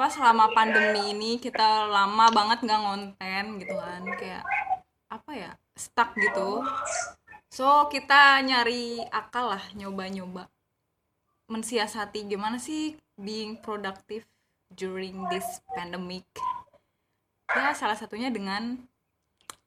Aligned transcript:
apa 0.00 0.16
selama 0.16 0.48
pandemi 0.56 1.12
ini 1.12 1.36
kita 1.36 1.84
lama 1.84 2.32
banget 2.32 2.64
nggak 2.64 2.80
ngonten 2.88 3.44
gitu 3.60 3.76
kan. 3.76 4.00
Kayak 4.16 4.48
apa 5.12 5.30
ya 5.36 5.50
stuck 5.76 6.16
gitu. 6.16 6.64
So 7.52 7.84
kita 7.92 8.40
nyari 8.40 9.04
akal 9.12 9.52
lah 9.52 9.60
nyoba-nyoba. 9.76 10.48
Mensiasati 11.52 12.24
gimana 12.24 12.56
sih 12.56 12.96
being 13.20 13.60
productive 13.60 14.24
during 14.72 15.20
this 15.28 15.60
pandemic. 15.68 16.24
Ya 17.52 17.76
salah 17.76 18.00
satunya 18.00 18.32
dengan 18.32 18.80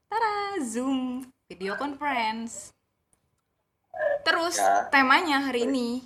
tara 0.09 0.57
zoom 0.65 1.29
video 1.45 1.77
conference. 1.77 2.73
Terus 4.25 4.57
Ya. 4.57 4.89
temanya 4.89 5.45
hari 5.45 5.69
ini 5.69 6.01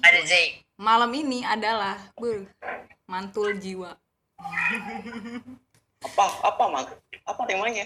malam 0.76 1.16
ini 1.16 1.48
adalah 1.48 1.96
ber 2.20 2.52
mantul 3.08 3.56
jiwa 3.56 3.96
apa 5.98 6.24
apa 6.46 6.64
mak 6.70 6.88
apa 7.26 7.42
temanya 7.50 7.86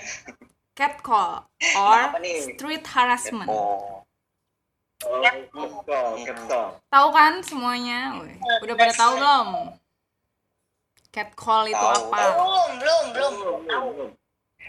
catcall 0.75 1.47
or 1.77 1.99
Apa 2.11 2.17
nih? 2.19 2.55
street 2.55 2.85
harassment. 2.87 3.49
Oh 3.49 4.03
Oh, 5.01 5.17
ketol, 5.17 6.13
ketol. 6.21 6.77
tahu 6.93 7.07
kan 7.09 7.41
semuanya? 7.41 8.21
Woi, 8.21 8.37
udah 8.61 8.75
pada 8.77 8.93
tahu 8.93 9.17
belum? 9.17 9.47
Catcall 11.09 11.73
itu 11.73 11.81
Tahu, 11.81 12.13
apa? 12.13 12.21
Belum, 12.37 12.69
belum, 12.77 13.03
belum. 13.09 13.33
Belum, 13.33 13.61
belum, 13.65 14.09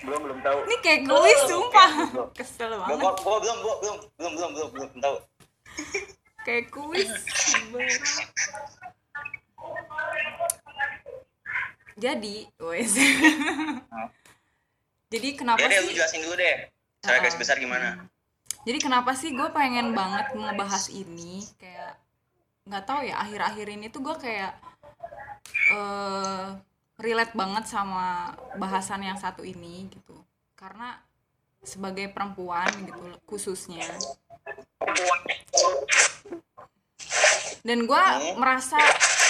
belum, 0.09 0.21
belum 0.25 0.39
tahu. 0.41 0.59
ini 0.65 0.77
kayak 0.81 1.01
kuis 1.05 1.41
sumpah. 1.45 1.91
kesel 2.33 2.73
banget. 2.81 2.97
gua, 2.97 3.13
gua 3.13 3.37
belum 3.45 3.57
gua 3.61 3.75
belum 3.77 3.97
belum 4.17 4.33
belum 4.33 4.51
belum 4.57 4.69
belum 4.73 4.91
tahu. 5.05 5.17
Kayak 6.49 6.65
kuis 6.73 7.13
jadi 12.03 12.37
wes 12.59 12.99
jadi 15.13 15.29
kenapa 15.39 15.63
ya 15.63 15.71
deh 15.71 15.79
lu 15.87 15.91
sih 15.95 15.97
jelasin 16.03 16.21
dulu 16.27 16.35
deh. 16.35 16.57
Cara 17.03 17.19
garis 17.23 17.35
Uh-uh. 17.35 17.43
besar 17.43 17.57
gimana? 17.63 18.11
Jadi 18.63 18.79
kenapa 18.79 19.15
sih 19.19 19.35
gue 19.35 19.49
pengen 19.51 19.95
banget 19.95 20.35
ngebahas 20.35 20.87
ini? 20.91 21.47
Kayak 21.59 21.99
nggak 22.63 22.85
tahu 22.87 23.01
ya 23.07 23.19
akhir-akhir 23.19 23.67
ini 23.75 23.87
tuh 23.91 24.01
gue 24.07 24.17
kayak 24.19 24.55
eh 25.75 26.47
relate 27.03 27.35
banget 27.35 27.67
sama 27.67 28.35
bahasan 28.59 29.03
yang 29.03 29.19
satu 29.19 29.43
ini 29.43 29.91
gitu. 29.91 30.15
Karena 30.55 30.99
sebagai 31.63 32.11
perempuan 32.11 32.71
gitu 32.87 33.03
khususnya 33.27 33.87
dan 37.63 37.87
gue 37.87 38.03
Hmm. 38.03 38.37
merasa 38.37 38.77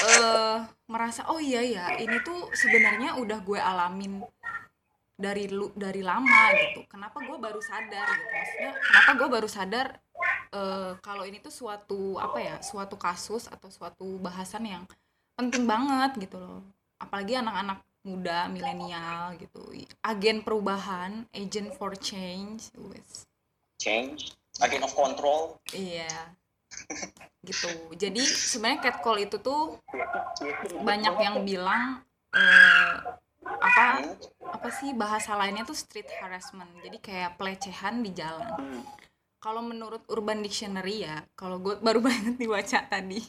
eh 0.02 0.56
merasa 0.88 1.28
oh 1.30 1.38
iya 1.38 1.62
ya 1.62 1.86
ini 2.00 2.18
tuh 2.26 2.50
sebenarnya 2.52 3.14
udah 3.20 3.38
gue 3.44 3.60
alamin 3.60 4.24
dari 5.14 5.46
lu 5.46 5.70
dari 5.78 6.02
lama 6.02 6.50
gitu. 6.56 6.82
Kenapa 6.90 7.22
gue 7.22 7.38
baru 7.38 7.60
sadar 7.62 8.08
gitu? 8.10 8.32
Maksudnya 8.32 8.72
kenapa 8.82 9.10
gue 9.14 9.28
baru 9.30 9.48
sadar 9.48 9.86
eh, 10.50 10.92
kalau 10.98 11.22
ini 11.22 11.38
tuh 11.38 11.54
suatu 11.54 12.18
apa 12.18 12.38
ya 12.42 12.56
suatu 12.58 12.98
kasus 12.98 13.46
atau 13.46 13.70
suatu 13.70 14.18
bahasan 14.18 14.66
yang 14.66 14.84
penting 15.38 15.62
banget 15.68 16.26
gitu 16.26 16.42
loh. 16.42 16.66
Apalagi 16.98 17.38
anak-anak 17.38 17.78
muda 18.02 18.50
milenial 18.50 19.38
gitu. 19.38 19.62
Agen 20.02 20.42
perubahan 20.42 21.30
agent 21.30 21.70
for 21.78 21.94
change 21.94 22.74
wes. 22.74 23.22
Change 23.78 24.34
agent 24.58 24.82
of 24.82 24.90
control. 24.98 25.62
Iya 25.70 26.10
gitu. 27.42 27.68
Jadi 27.98 28.22
sebenarnya 28.22 28.90
catcall 28.90 29.18
itu 29.18 29.36
tuh 29.42 29.78
banyak 30.82 31.14
yang 31.18 31.36
bilang 31.42 32.00
eh, 32.32 32.92
apa 33.42 34.14
apa 34.42 34.68
sih 34.70 34.94
bahasa 34.94 35.34
lainnya 35.34 35.66
tuh 35.66 35.76
street 35.76 36.08
harassment. 36.22 36.70
Jadi 36.82 36.98
kayak 37.02 37.36
pelecehan 37.36 38.02
di 38.02 38.14
jalan. 38.14 38.82
Kalau 39.42 39.58
menurut 39.58 40.06
Urban 40.06 40.38
Dictionary 40.38 41.02
ya 41.02 41.26
kalau 41.34 41.58
gue 41.58 41.74
baru 41.82 41.98
banget 42.06 42.38
dibaca 42.38 42.78
tadi 42.86 43.22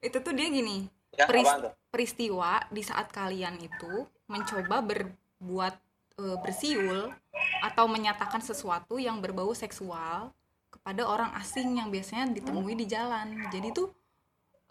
itu 0.00 0.16
tuh 0.20 0.32
dia 0.32 0.48
gini 0.48 0.88
ya 1.12 1.28
Peris- 1.28 1.76
peristiwa 1.92 2.64
di 2.72 2.80
saat 2.80 3.12
kalian 3.12 3.60
itu 3.60 4.08
mencoba 4.32 4.80
berbuat 4.80 5.74
eh, 6.20 6.36
bersiul 6.40 7.12
atau 7.60 7.84
menyatakan 7.84 8.40
sesuatu 8.40 8.96
yang 8.96 9.20
berbau 9.20 9.52
seksual 9.52 10.32
kepada 10.70 11.02
orang 11.04 11.30
asing 11.36 11.76
yang 11.76 11.90
biasanya 11.90 12.32
ditemui 12.32 12.78
di 12.78 12.86
jalan. 12.86 13.50
Jadi 13.50 13.68
tuh 13.74 13.90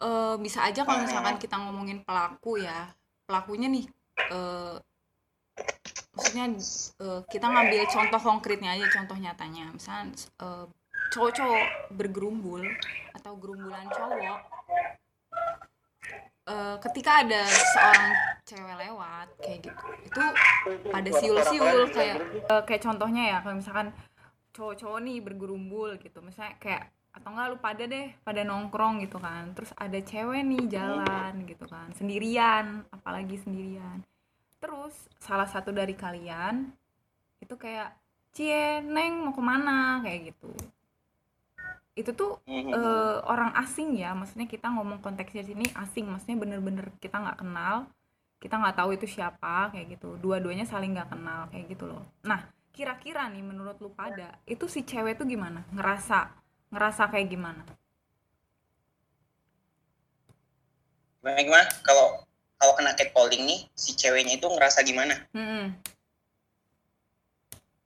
eh, 0.00 0.36
bisa 0.40 0.64
aja 0.64 0.82
kalau 0.82 1.04
misalkan 1.04 1.36
kita 1.36 1.60
ngomongin 1.60 2.02
pelaku 2.02 2.58
ya 2.60 2.90
pelakunya 3.28 3.68
nih 3.70 3.86
eh, 4.32 4.76
maksudnya 6.16 6.46
eh, 6.98 7.20
kita 7.28 7.46
ngambil 7.46 7.86
contoh 7.86 8.20
konkretnya 8.20 8.74
aja 8.74 8.86
contoh 8.90 9.16
nyatanya. 9.20 9.70
Misalnya 9.70 10.16
eh, 10.16 10.66
cowok-cowok 11.10 11.94
bergerumbul 11.94 12.62
atau 13.14 13.32
gerumbulan 13.36 13.86
cowok 13.90 14.40
eh, 16.48 16.76
ketika 16.88 17.10
ada 17.26 17.42
seorang 17.46 18.12
cewek 18.46 18.76
lewat 18.78 19.28
kayak 19.42 19.58
gitu 19.62 19.84
itu 20.06 20.22
ada 20.90 21.10
siul-siul 21.18 21.78
kayak 21.90 22.18
eh, 22.46 22.62
kayak 22.66 22.82
contohnya 22.82 23.22
ya 23.36 23.38
kalau 23.42 23.58
misalkan 23.58 23.88
cowok-cowok 24.60 25.00
nih 25.00 25.18
bergerumbul 25.24 25.96
gitu. 25.96 26.20
Misalnya 26.20 26.60
kayak 26.60 26.92
atau 27.10 27.34
enggak 27.34 27.46
lu 27.50 27.58
pada 27.58 27.84
deh 27.88 28.12
pada 28.20 28.44
nongkrong 28.44 29.00
gitu 29.00 29.16
kan. 29.16 29.56
Terus 29.56 29.72
ada 29.80 29.96
cewek 29.96 30.44
nih 30.44 30.64
jalan 30.68 31.32
gitu 31.48 31.64
kan. 31.64 31.88
Sendirian 31.96 32.84
apalagi 32.92 33.40
sendirian. 33.40 34.04
Terus 34.60 34.92
salah 35.16 35.48
satu 35.48 35.72
dari 35.72 35.96
kalian 35.96 36.68
itu 37.40 37.56
kayak 37.56 37.96
cie 38.36 38.84
neng 38.84 39.24
mau 39.24 39.32
ke 39.32 39.40
mana? 39.40 40.04
Kayak 40.04 40.36
gitu. 40.36 40.52
Itu 41.96 42.12
tuh 42.12 42.44
eh, 42.46 43.16
orang 43.24 43.56
asing 43.56 43.96
ya. 43.96 44.12
Maksudnya 44.12 44.44
kita 44.44 44.68
ngomong 44.68 45.00
konteksnya 45.00 45.42
sini 45.42 45.64
asing. 45.72 46.04
Maksudnya 46.04 46.36
bener-bener 46.36 46.92
kita 47.00 47.16
nggak 47.16 47.40
kenal. 47.40 47.88
Kita 48.36 48.60
nggak 48.60 48.76
tahu 48.76 48.94
itu 48.94 49.08
siapa 49.08 49.72
kayak 49.72 49.96
gitu. 49.98 50.20
Dua-duanya 50.20 50.68
saling 50.68 50.92
nggak 50.92 51.16
kenal 51.16 51.48
kayak 51.48 51.64
gitu 51.72 51.90
loh. 51.90 52.04
Nah 52.22 52.59
kira-kira 52.70 53.26
nih 53.28 53.42
menurut 53.44 53.76
lu 53.82 53.90
pada 53.92 54.38
itu 54.46 54.66
si 54.70 54.86
cewek 54.86 55.18
tuh 55.18 55.26
gimana? 55.26 55.66
Ngerasa 55.74 56.30
ngerasa 56.70 57.10
kayak 57.10 57.28
gimana? 57.28 57.62
Gimana 61.20 61.40
gimana? 61.42 61.66
Kalau 61.84 62.24
kalau 62.60 62.72
kena 62.76 62.92
catcalling 62.96 63.44
nih 63.44 63.60
si 63.74 63.96
ceweknya 63.96 64.38
itu 64.38 64.46
ngerasa 64.46 64.84
gimana? 64.84 65.16
Hmm, 65.32 65.74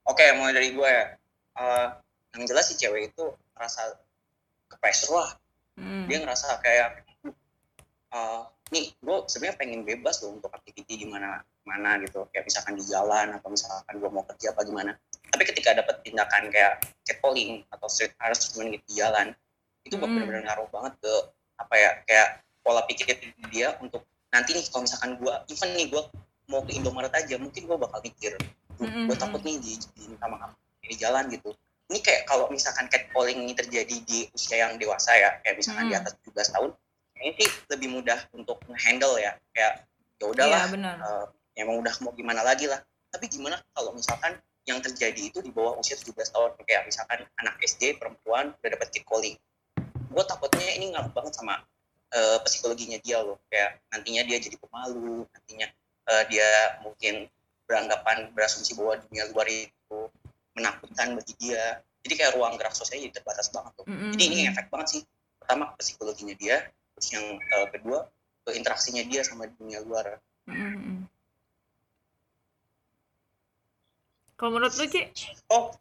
oke 0.05 0.23
mulai 0.37 0.53
dari 0.53 0.69
gue 0.71 0.89
ya. 0.89 1.05
Eh, 1.55 1.87
yang 2.35 2.43
jelas 2.45 2.67
si 2.67 2.75
cewek 2.75 3.15
itu 3.15 3.25
ngerasa 3.55 3.95
ke 4.71 4.75
pressure 4.79 5.15
lah. 5.15 5.31
Hmm, 5.75 6.07
dia 6.07 6.23
ngerasa 6.23 6.59
kayak 6.63 7.03
eh 8.15 8.41
nih 8.71 8.95
gue 8.97 9.17
sebenarnya 9.29 9.59
pengen 9.59 9.81
bebas 9.85 10.23
loh 10.23 10.39
untuk 10.39 10.49
aktiviti 10.49 10.97
di 10.97 11.07
mana 11.07 11.43
mana 11.65 11.97
gitu. 11.99 12.29
Kayak 12.29 12.45
misalkan 12.47 12.73
di 12.77 12.85
jalan 12.85 13.27
atau 13.35 13.49
misalkan 13.49 13.93
gue 13.97 14.09
mau 14.09 14.23
kerja 14.23 14.53
apa 14.53 14.61
gimana. 14.63 14.91
Tapi 15.27 15.43
ketika 15.43 15.75
dapat 15.75 15.99
tindakan 16.05 16.47
kayak 16.47 16.79
catcalling 17.03 17.65
atau 17.67 17.87
street 17.89 18.13
harassment 18.21 18.71
gitu 18.71 18.85
di 18.87 18.93
jalan 18.95 19.33
itu 19.83 19.97
Hmm. 19.97 20.07
benar-benar 20.07 20.41
ngaruh 20.45 20.69
banget 20.71 20.93
ke 20.97 21.13
apa 21.55 21.75
ya 21.75 21.91
kayak 22.05 22.27
pola 22.61 22.81
pikir 22.85 23.05
dia 23.53 23.77
untuk 23.77 24.01
nanti 24.29 24.57
nih 24.57 24.65
kalau 24.67 24.81
misalkan 24.81 25.13
gue 25.15 25.33
even 25.47 25.69
nih 25.77 25.87
gue 25.87 26.01
mau 26.47 26.61
ke 26.61 26.73
Indomaret 26.73 27.13
aja 27.13 27.37
mungkin 27.37 27.65
gue 27.65 27.77
bakal 27.77 28.01
mikir 28.01 28.33
Mm-mm, 28.75 29.07
gue 29.07 29.15
takut 29.15 29.39
nih 29.39 29.55
di, 29.55 29.77
di 29.77 30.03
sama 30.17 30.35
kamu 30.35 30.55
di 30.83 30.97
jalan 30.97 31.23
gitu. 31.29 31.49
Ini 31.85 32.01
kayak 32.01 32.25
kalau 32.25 32.49
misalkan 32.49 32.89
catcalling 32.89 33.45
ini 33.45 33.53
terjadi 33.53 33.95
di 34.03 34.25
usia 34.33 34.65
yang 34.65 34.75
dewasa 34.75 35.13
ya 35.13 35.37
kayak 35.41 35.61
misalkan 35.61 35.85
di 35.85 35.93
Mm. 35.93 36.01
atas 36.01 36.13
17 36.25 36.49
tahun 36.51 36.69
ini 37.15 37.31
sih 37.39 37.49
lebih 37.71 37.89
mudah 37.93 38.19
untuk 38.33 38.57
handle 38.75 39.15
ya. 39.15 39.37
Kayak 39.53 39.85
ya 40.17 40.25
udahlah 40.27 40.59
eh, 40.67 41.25
emang 41.55 41.81
udah 41.81 41.93
mau 42.03 42.11
gimana 42.13 42.43
lagi 42.43 42.67
lah. 42.69 42.79
Tapi 43.09 43.31
gimana 43.31 43.59
kalau 43.71 43.95
misalkan 43.95 44.35
yang 44.67 44.81
terjadi 44.81 45.31
itu 45.31 45.39
di 45.39 45.49
bawah 45.49 45.79
usia 45.79 45.95
17 45.95 46.15
tahun? 46.35 46.51
Kayak 46.67 46.87
misalkan 46.87 47.23
anak 47.39 47.55
SD 47.63 47.97
perempuan 47.97 48.53
udah 48.59 48.69
dapat 48.75 48.91
catcalling 48.91 49.37
gue 50.15 50.23
takutnya 50.23 50.69
ini 50.79 50.95
ngaruh 50.95 51.11
banget 51.11 51.35
sama 51.35 51.59
eh, 52.15 52.39
psikologinya 52.47 52.95
dia 53.03 53.19
loh. 53.19 53.35
Kayak 53.51 53.83
nantinya 53.91 54.23
dia 54.23 54.37
jadi 54.39 54.55
pemalu 54.55 55.27
nantinya 55.27 55.67
eh, 56.07 56.23
dia 56.31 56.49
mungkin 56.87 57.27
beranggapan 57.67 58.31
berasumsi 58.31 58.79
bahwa 58.79 59.03
dunia 59.03 59.27
luar 59.35 59.47
itu 59.51 59.99
menakutkan 60.55 61.19
bagi 61.19 61.35
dia. 61.35 61.83
Jadi 62.07 62.13
kayak 62.15 62.31
ruang 62.39 62.55
gerak 62.55 62.71
sosialnya 62.71 63.11
jadi 63.11 63.15
terbatas 63.19 63.51
banget 63.51 63.71
tuh. 63.75 63.85
Mm-mm, 63.91 64.13
jadi 64.15 64.23
ini 64.31 64.41
efek 64.47 64.71
banget 64.71 64.87
sih. 64.87 65.01
Pertama 65.41 65.75
psikologinya 65.75 66.35
dia 66.39 66.63
terus 66.95 67.11
yang 67.11 67.25
eh, 67.35 67.67
kedua 67.75 68.07
ke 68.47 68.55
interaksinya 68.55 69.03
dia 69.03 69.21
sama 69.27 69.51
dunia 69.51 69.83
luar 69.83 70.21
mm-mm, 70.47 70.71
mm-mm. 70.79 70.99
Kalau 74.35 74.51
menurut 74.55 74.73
lu 74.75 74.85
Ci 74.87 75.01
oh 75.49 75.71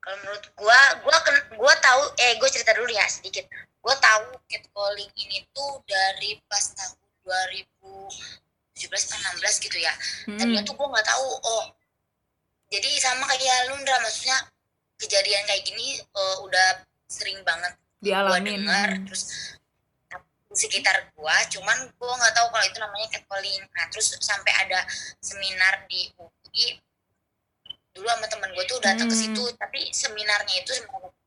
Kalau 0.00 0.22
menurut 0.22 0.44
gua, 0.54 0.78
gua 1.02 1.18
ken, 1.26 1.34
gua 1.58 1.74
tahu 1.82 2.02
eh 2.22 2.38
gua 2.38 2.46
cerita 2.46 2.70
dulu 2.78 2.86
ya 2.94 3.02
sedikit. 3.10 3.42
Gua 3.82 3.90
tahu 3.98 4.38
catcalling 4.46 5.10
ini 5.18 5.42
tuh 5.50 5.82
dari 5.82 6.38
pas 6.46 6.62
tahun 6.78 6.94
2017 7.26 8.86
atau 8.86 9.18
16 9.42 9.66
gitu 9.66 9.78
ya 9.82 9.90
Mm-mm. 10.30 10.38
tadinya 10.38 10.62
tuh 10.62 10.78
gue 10.78 10.86
nggak 10.86 11.06
tahu 11.10 11.26
oh 11.26 11.64
jadi 12.70 12.86
sama 13.02 13.26
kayak 13.26 13.66
Lundra 13.72 13.98
maksudnya 13.98 14.38
kejadian 14.94 15.42
kayak 15.50 15.62
gini 15.66 15.98
eh, 15.98 16.36
udah 16.46 16.86
sering 17.10 17.42
banget 17.42 17.74
dialamin 17.98 18.62
dengar 18.62 18.88
Mm. 18.94 19.04
terus 19.10 19.55
sekitar 20.56 21.12
gua 21.12 21.36
cuman 21.52 21.86
gua 22.00 22.16
nggak 22.16 22.34
tahu 22.34 22.48
kalau 22.48 22.64
itu 22.64 22.78
namanya 22.80 23.08
catcalling 23.12 23.62
nah 23.76 23.84
terus 23.92 24.16
sampai 24.24 24.52
ada 24.64 24.80
seminar 25.20 25.84
di 25.86 26.08
UI 26.16 26.80
dulu 27.96 28.08
sama 28.12 28.28
temen 28.28 28.52
gue 28.52 28.64
tuh 28.68 28.76
datang 28.84 29.08
ke 29.08 29.16
Hmm. 29.16 29.24
situ 29.24 29.44
tapi 29.56 29.80
seminarnya 29.88 30.60
itu 30.60 30.72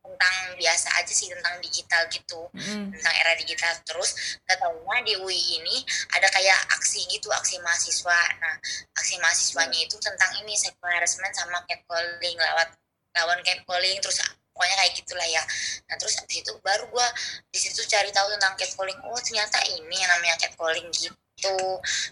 tentang 0.09 0.35
biasa 0.53 0.87
aja 1.01 1.09
sih 1.09 1.31
tentang 1.33 1.57
digital 1.63 2.05
gitu 2.13 2.45
Mm-mm. 2.53 2.93
tentang 2.93 3.13
era 3.25 3.33
digital 3.39 3.73
terus 3.87 4.37
gak 4.45 4.61
taunya 4.61 5.01
di 5.01 5.13
UI 5.17 5.57
ini 5.57 5.81
ada 6.13 6.29
kayak 6.29 6.59
aksi 6.77 7.09
gitu 7.09 7.31
aksi 7.33 7.57
mahasiswa 7.65 8.19
nah 8.37 8.53
aksi 9.01 9.15
mahasiswanya 9.17 9.79
itu 9.81 9.97
tentang 9.97 10.29
ini 10.45 10.53
sexual 10.53 10.93
harassment 10.93 11.33
sama 11.33 11.57
catcalling 11.65 12.37
lewat 12.37 12.69
lawan 13.17 13.39
catcalling 13.41 13.97
terus 14.03 14.21
pokoknya 14.59 14.75
kayak 14.75 14.93
gitulah 14.99 15.23
ya. 15.23 15.39
Nah 15.87 15.95
terus 15.95 16.19
abis 16.19 16.43
itu 16.43 16.51
baru 16.59 16.83
gua 16.91 17.07
di 17.47 17.55
situ 17.55 17.79
cari 17.87 18.11
tahu 18.11 18.27
tentang 18.35 18.59
catcalling. 18.59 18.99
Oh 19.07 19.15
ternyata 19.23 19.55
ini 19.71 19.95
yang 20.03 20.11
namanya 20.11 20.35
catcalling 20.35 20.91
gitu. 20.91 21.55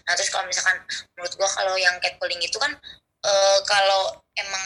Nah 0.08 0.16
terus 0.16 0.32
kalau 0.32 0.48
misalkan 0.48 0.80
menurut 1.12 1.36
gua 1.36 1.48
kalau 1.52 1.76
yang 1.76 1.92
catcalling 2.00 2.40
itu 2.40 2.56
kan 2.56 2.72
eh, 3.20 3.58
kalau 3.68 4.16
emang 4.40 4.64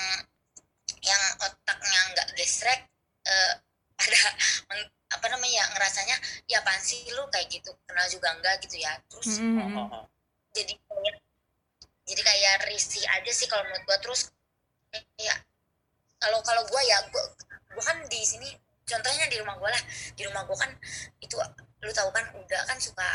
yang 1.03 1.23
otaknya 1.43 2.01
nggak 2.15 2.29
gesrek 2.39 2.87
eh, 3.27 3.53
ada 3.99 4.19
meng- 4.71 4.95
apa 5.13 5.27
namanya 5.29 5.53
ya 5.61 5.65
ngerasanya 5.75 6.17
ya 6.47 6.57
apaan 6.63 6.79
sih 6.79 7.03
lu? 7.19 7.27
Kayak 7.35 7.51
gitu. 7.51 7.75
Kenal 7.91 8.07
juga 8.07 8.31
enggak 8.31 8.63
gitu 8.63 8.79
ya. 8.79 8.95
Terus. 9.11 9.43
Oh, 9.43 9.59
oh, 9.59 9.87
oh. 9.91 10.05
jadi 10.55 10.79
kayak 10.79 11.17
jadi 12.07 12.23
kayak 12.23 12.55
risih 12.71 13.03
aja 13.11 13.33
sih 13.35 13.51
kalau 13.51 13.67
menurut 13.67 13.83
gua. 13.91 13.99
Terus 13.99 14.31
kayak 14.95 15.43
kalau 16.23 16.39
kalau 16.47 16.63
gua 16.71 16.81
ya 16.87 17.03
gua, 17.11 17.25
gua 17.75 17.85
kan 17.85 17.99
di 18.09 18.21
sini 18.23 18.49
contohnya 18.83 19.27
di 19.29 19.37
rumah 19.41 19.55
gua 19.59 19.71
lah 19.73 19.83
di 20.17 20.23
rumah 20.27 20.43
gua 20.45 20.57
kan 20.59 20.71
itu 21.19 21.37
lu 21.83 21.91
tahu 21.91 22.09
kan 22.15 22.25
udah 22.37 22.61
kan 22.69 22.79
suka 22.79 23.09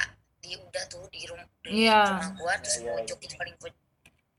di 0.44 0.54
udah 0.56 0.84
tuh 0.88 1.04
di, 1.10 1.26
rum, 1.28 1.40
di 1.66 1.88
Iya. 1.88 2.04
rumah 2.14 2.32
gua 2.38 2.54
terus 2.62 2.78
Iya, 2.80 2.84
iya. 2.86 2.94
pojok 3.02 3.20
itu 3.26 3.34
paling 3.36 3.56
pojok 3.60 3.82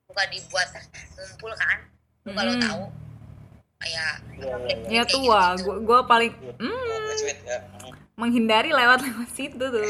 suka 0.09 0.23
dibuat 0.32 0.69
ngumpul 1.17 1.53
kan 1.56 1.79
lu 2.26 2.31
kalau 2.32 2.53
Mm-mm. 2.56 2.65
tahu 2.67 2.82
kayak 3.79 4.12
Iya, 4.35 4.55
iya, 4.59 4.75
iya. 4.75 4.76
ya 4.88 5.03
kayak 5.05 5.12
tua 5.12 5.43
gitu-gitu. 5.55 5.65
gua, 5.65 5.76
gua 5.85 5.99
paling 6.09 6.32
mm, 6.35 6.62
ya. 7.47 7.59
Mm. 7.59 7.93
menghindari 8.19 8.71
lewat 8.75 8.99
lewat 9.05 9.29
situ 9.32 9.56
tuh 9.62 9.85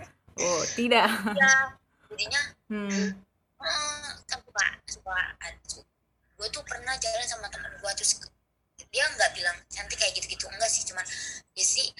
oh 0.44 0.62
tidak 0.74 1.06
ya 1.36 1.52
jadinya 2.10 2.42
hmm. 2.70 2.90
eh, 3.62 4.10
kan 4.30 4.38
suka 4.42 4.64
suka 4.86 5.18
gue 6.38 6.48
tuh 6.50 6.62
pernah 6.66 6.94
jalan 6.98 7.26
sama 7.26 7.46
teman 7.50 7.70
gue 7.78 7.90
terus 7.98 8.22
dia 8.94 9.04
nggak 9.10 9.30
bilang 9.34 9.56
cantik 9.66 9.98
kayak 9.98 10.14
gitu-gitu 10.14 10.46
enggak 10.46 10.70
sih 10.70 10.86
cuman 10.86 11.02
dia 11.50 11.66
sih 11.66 11.90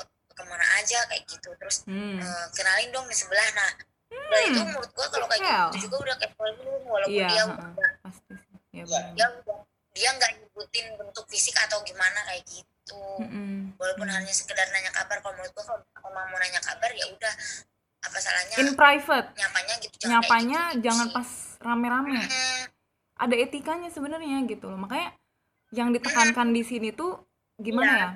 eh, 0.00 0.06
ke 0.32 0.42
mana 0.42 0.64
aja 0.80 1.04
kayak 1.06 1.28
gitu 1.28 1.52
terus 1.60 1.84
Hmm. 1.84 2.16
eh, 2.16 2.46
kenalin 2.56 2.88
dong 2.88 3.04
di 3.04 3.12
sebelah 3.12 3.44
nah 3.52 3.70
dari 4.08 4.44
itu 4.48 4.56
Hmm. 4.56 4.68
menurut 4.72 4.88
gue 4.88 5.06
kalau 5.06 5.26
kayak 5.28 5.44
gitu 5.76 5.86
juga 5.86 5.96
udah 6.02 6.14
kayak 6.16 6.32
belum 6.34 6.82
walaupun 6.82 7.12
Iya, 7.12 7.28
dia 7.28 7.42
heeh. 7.44 7.52
udah 7.52 7.90
pasti 8.00 8.32
ya, 8.72 8.82
dia 9.12 9.26
udah 9.28 9.58
dia 9.92 10.08
nggak 10.14 10.30
nyebutin 10.38 10.86
bentuk 10.96 11.26
fisik 11.28 11.52
atau 11.58 11.82
gimana 11.82 12.22
kayak 12.24 12.44
gitu 12.46 13.00
Mm-mm. 13.20 13.76
walaupun 13.76 14.08
Hmm. 14.08 14.16
hanya 14.16 14.32
sekedar 14.32 14.64
nanya 14.72 14.88
kabar 14.90 15.20
kalau 15.20 15.36
menurut 15.36 15.52
gue 15.52 15.64
kalau 15.66 15.84
mau 16.08 16.38
nanya 16.38 16.60
kabar 16.62 16.88
ya 16.88 17.04
udah 17.06 17.34
apa 17.98 18.16
salahnya 18.16 18.56
in 18.56 18.72
private 18.72 19.28
nyapanya 19.34 19.74
gitu 19.82 19.94
jangan 19.98 20.12
nyapanya 20.22 20.60
gitu, 20.62 20.72
gitu 20.72 20.84
jangan 20.88 21.06
sih. 21.10 21.14
pas 21.18 21.28
rame-rame 21.58 22.14
ada 23.18 23.34
etikanya 23.34 23.88
sebenarnya 23.90 24.38
gitu 24.46 24.70
loh 24.70 24.78
makanya 24.78 25.10
yang 25.70 25.92
ditekankan 25.92 26.48
di 26.52 26.62
sini 26.64 26.88
tuh 26.92 27.20
gimana 27.58 27.92
Iya. 27.92 28.00
ya 28.00 28.10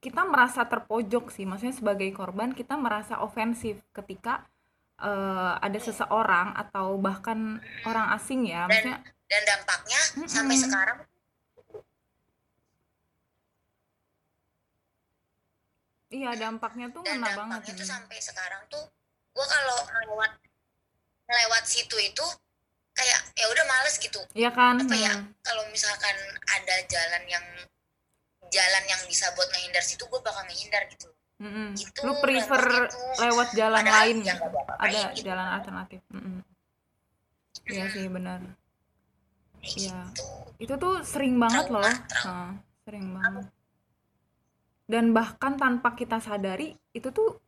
kita 0.00 0.24
merasa 0.24 0.64
terpojok 0.64 1.28
sih 1.28 1.44
maksudnya 1.44 1.76
sebagai 1.76 2.08
korban 2.16 2.56
kita 2.56 2.74
merasa 2.80 3.20
ofensif 3.20 3.80
ketika 3.92 4.48
eh, 5.00 5.52
ada 5.60 5.78
seseorang 5.80 6.56
atau 6.56 6.96
bahkan 6.96 7.60
orang 7.84 8.12
asing 8.16 8.48
ya 8.48 8.64
maksudnya 8.64 9.00
dan 9.30 9.42
dampaknya 9.46 10.00
sampai 10.26 10.56
Mm-mm. 10.56 10.64
sekarang 10.66 10.98
iya 16.10 16.30
dampaknya 16.34 16.86
tuh 16.90 17.02
dan 17.06 17.22
ngena 17.22 17.30
banget 17.38 17.60
dampaknya 17.62 17.78
tuh 17.78 17.86
sampai 17.86 18.18
sekarang 18.18 18.62
tuh 18.66 18.84
gue 19.30 19.46
kalau 19.46 19.78
lewat 20.10 20.32
lewat 21.30 21.64
situ 21.64 21.96
itu 22.02 22.26
kayak 22.90 23.20
ya 23.32 23.46
udah 23.46 23.64
males 23.64 23.96
gitu 23.96 24.20
Iya 24.32 24.50
kan 24.50 24.78
apa 24.78 24.94
ya 24.94 25.12
Hmm. 25.12 25.30
kalau 25.40 25.64
misalkan 25.68 26.16
ada 26.46 26.76
jalan 26.86 27.22
yang 27.26 27.44
jalan 28.48 28.84
yang 28.84 29.00
bisa 29.06 29.30
buat 29.32 29.46
ngehindar 29.48 29.80
situ 29.80 30.02
gue 30.02 30.20
bakal 30.20 30.42
ngehindar 30.44 30.84
gitu 30.88 31.08
Mm-mm. 31.40 31.72
Gitu, 31.72 31.98
lu 32.04 32.12
prefer 32.20 32.60
tuh. 32.84 33.16
lewat 33.18 33.48
jalan 33.54 33.80
Padahal 33.80 33.96
lain 34.04 34.16
ya 34.20 34.34
ada 34.76 35.00
gitu. 35.10 35.24
jalan 35.24 35.48
alternatif 35.50 36.00
Mm-mm. 36.10 36.42
iya 37.66 37.84
sih 37.88 38.06
benar 38.06 38.40
Iya. 39.60 40.08
gitu 40.10 40.24
itu 40.58 40.74
tuh 40.74 41.00
sering 41.02 41.36
banget 41.36 41.68
Trauma, 41.68 41.80
loh 41.80 41.94
trauma. 42.08 42.16
Heeh, 42.16 42.50
sering 42.82 43.06
banget 43.12 43.46
dan 44.84 45.04
bahkan 45.10 45.54
tanpa 45.54 45.94
kita 45.94 46.18
sadari 46.18 46.74
itu 46.90 47.08
tuh 47.08 47.38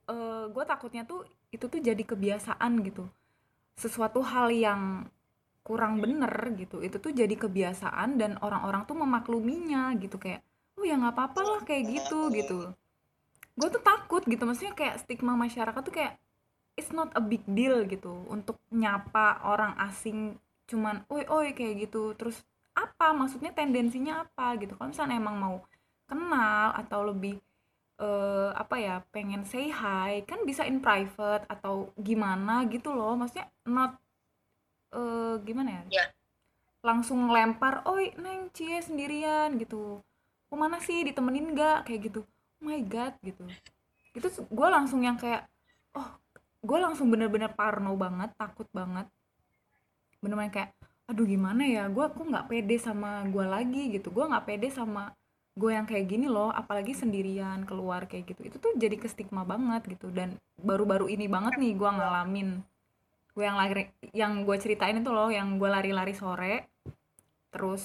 gue 0.49 0.65
takutnya 0.65 1.03
tuh 1.03 1.25
itu 1.51 1.67
tuh 1.67 1.81
jadi 1.81 1.99
kebiasaan 1.99 2.73
gitu 2.83 3.05
sesuatu 3.75 4.23
hal 4.23 4.49
yang 4.49 5.05
kurang 5.63 6.03
bener 6.03 6.31
gitu. 6.59 6.83
Itu 6.83 6.99
tuh 6.99 7.15
jadi 7.15 7.33
kebiasaan 7.39 8.19
dan 8.19 8.37
orang-orang 8.43 8.83
tuh 8.85 8.99
memakluminya 8.99 9.95
gitu. 9.99 10.19
Kayak 10.19 10.43
oh 10.77 10.85
ya 10.85 10.99
nggak 10.99 11.15
apa-apa 11.15 11.41
lah 11.41 11.61
kayak 11.63 11.85
gitu 11.89 12.29
gitu. 12.35 12.59
Gue 13.55 13.69
tuh 13.71 13.83
takut 13.83 14.23
gitu. 14.27 14.43
Maksudnya 14.43 14.75
kayak 14.75 15.07
stigma 15.07 15.39
masyarakat 15.39 15.81
tuh 15.83 15.95
kayak 15.95 16.19
it's 16.75 16.91
not 16.91 17.15
a 17.15 17.23
big 17.23 17.47
deal 17.47 17.87
gitu. 17.87 18.27
Untuk 18.29 18.59
nyapa 18.75 19.47
orang 19.47 19.79
asing 19.79 20.37
cuman 20.67 21.07
oi 21.09 21.25
oi 21.31 21.55
kayak 21.55 21.89
gitu. 21.89 22.13
Terus 22.19 22.43
apa? 22.75 23.15
Maksudnya 23.15 23.55
tendensinya 23.55 24.27
apa? 24.27 24.59
gitu. 24.59 24.75
Kalau 24.75 24.91
misalnya 24.91 25.17
emang 25.19 25.37
mau 25.39 25.57
kenal 26.11 26.75
atau 26.77 27.07
lebih 27.09 27.39
eh, 28.03 28.51
apa 28.53 28.77
ya 28.77 28.95
pengen 29.15 29.47
say 29.47 29.71
hi 29.71 30.27
kan 30.27 30.43
bisa 30.43 30.67
in 30.67 30.83
private 30.83 31.47
atau 31.47 31.95
gimana 31.95 32.67
gitu 32.67 32.91
loh. 32.91 33.15
Maksudnya 33.15 33.47
not 33.71 34.03
eh, 34.93 35.35
gimana 35.47 35.71
ya? 35.81 35.85
Iya. 35.91 36.07
langsung 36.83 37.31
lempar 37.31 37.87
oi 37.87 38.11
neng 38.19 38.51
cie 38.51 38.83
sendirian 38.83 39.55
gitu. 39.63 40.03
Ke 40.51 40.55
mana 40.59 40.83
sih? 40.83 41.07
Ditemenin 41.07 41.55
nggak? 41.55 41.87
Kayak 41.87 42.01
gitu. 42.11 42.21
Oh 42.59 42.63
my 42.67 42.83
god 42.87 43.15
gitu. 43.23 43.47
Itu 44.19 44.27
gue 44.51 44.69
langsung 44.69 45.01
yang 45.07 45.15
kayak 45.15 45.47
oh 45.95 46.09
gue 46.63 46.79
langsung 46.83 47.07
bener-bener 47.13 47.55
parno 47.55 47.95
banget 47.95 48.35
takut 48.35 48.67
banget. 48.75 49.07
Bener-bener 50.23 50.51
kayak 50.51 50.71
aduh 51.07 51.27
gimana 51.27 51.63
ya? 51.67 51.87
Gue 51.87 52.07
kok 52.11 52.27
nggak 52.27 52.47
pede 52.51 52.77
sama 52.83 53.23
gue 53.31 53.45
lagi 53.47 53.83
gitu. 53.95 54.11
Gue 54.11 54.27
nggak 54.27 54.47
pede 54.51 54.69
sama 54.75 55.15
gue 55.55 55.71
yang 55.71 55.87
kayak 55.87 56.07
gini 56.09 56.27
loh 56.27 56.51
apalagi 56.51 56.99
sendirian 56.99 57.63
keluar 57.63 58.11
kayak 58.11 58.27
gitu. 58.35 58.41
Itu 58.43 58.57
tuh 58.59 58.73
jadi 58.75 58.99
ke 58.99 59.07
stigma 59.07 59.47
banget 59.47 59.87
gitu. 59.87 60.11
Dan 60.11 60.35
baru-baru 60.59 61.07
ini 61.15 61.31
banget 61.31 61.55
nih 61.63 61.79
gue 61.79 61.91
ngalamin 61.95 62.49
gue 63.33 63.45
yang 63.45 63.57
lari 63.57 63.89
yang 64.13 64.45
gue 64.45 64.57
ceritain 64.61 65.01
itu 65.01 65.09
loh 65.09 65.33
yang 65.33 65.57
gue 65.57 65.69
lari-lari 65.69 66.13
sore. 66.13 66.69
Terus 67.53 67.85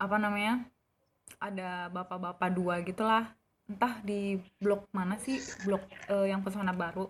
apa 0.00 0.16
namanya 0.18 0.64
ada 1.38 1.92
bapak-bapak 1.92 2.50
dua 2.52 2.80
gitulah. 2.84 3.32
Entah 3.68 4.00
di 4.04 4.36
blok 4.58 4.88
mana 4.92 5.16
sih 5.20 5.38
blok 5.64 5.84
eh, 6.08 6.32
yang 6.32 6.40
pesona 6.44 6.72
baru. 6.72 7.08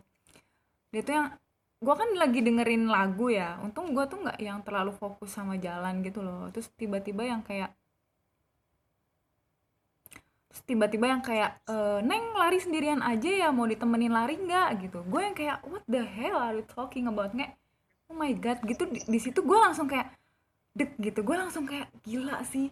Dia 0.92 1.02
tuh 1.02 1.14
yang 1.14 1.28
gue 1.82 1.94
kan 1.98 2.10
lagi 2.14 2.40
dengerin 2.42 2.86
lagu 2.90 3.30
ya. 3.32 3.58
Untung 3.62 3.94
gue 3.94 4.04
tuh 4.06 4.22
nggak 4.22 4.38
yang 4.38 4.62
terlalu 4.62 4.94
fokus 4.94 5.34
sama 5.34 5.58
jalan 5.58 6.02
gitu 6.06 6.22
loh. 6.22 6.50
Terus 6.54 6.70
tiba-tiba 6.74 7.26
yang 7.26 7.42
kayak 7.42 7.74
tiba-tiba 10.68 11.06
yang 11.09 11.23
kayak 11.25 11.61
"Eh, 11.64 11.99
neng 12.04 12.37
lari 12.37 12.61
sendirian 12.61 13.00
aja 13.00 13.30
ya 13.30 13.49
mau 13.49 13.64
ditemenin 13.64 14.12
lari 14.12 14.37
nggak? 14.37 14.68
Gitu. 14.85 14.99
Gue 15.09 15.21
yang 15.25 15.37
kayak 15.37 15.64
what 15.64 15.85
the 15.88 16.02
hell 16.04 16.38
are 16.38 16.56
you 16.56 16.66
talking 16.68 17.09
about? 17.09 17.32
Nggak 17.32 17.56
oh 18.12 18.16
my 18.16 18.32
god 18.37 18.61
gitu. 18.68 18.85
Di, 18.88 19.00
di 19.09 19.18
situ 19.21 19.40
gue 19.40 19.59
langsung 19.59 19.88
kayak 19.88 20.12
dek 20.76 20.97
gitu. 21.00 21.21
Gue 21.25 21.37
langsung 21.40 21.64
kayak 21.64 21.88
gila 22.04 22.44
sih 22.47 22.68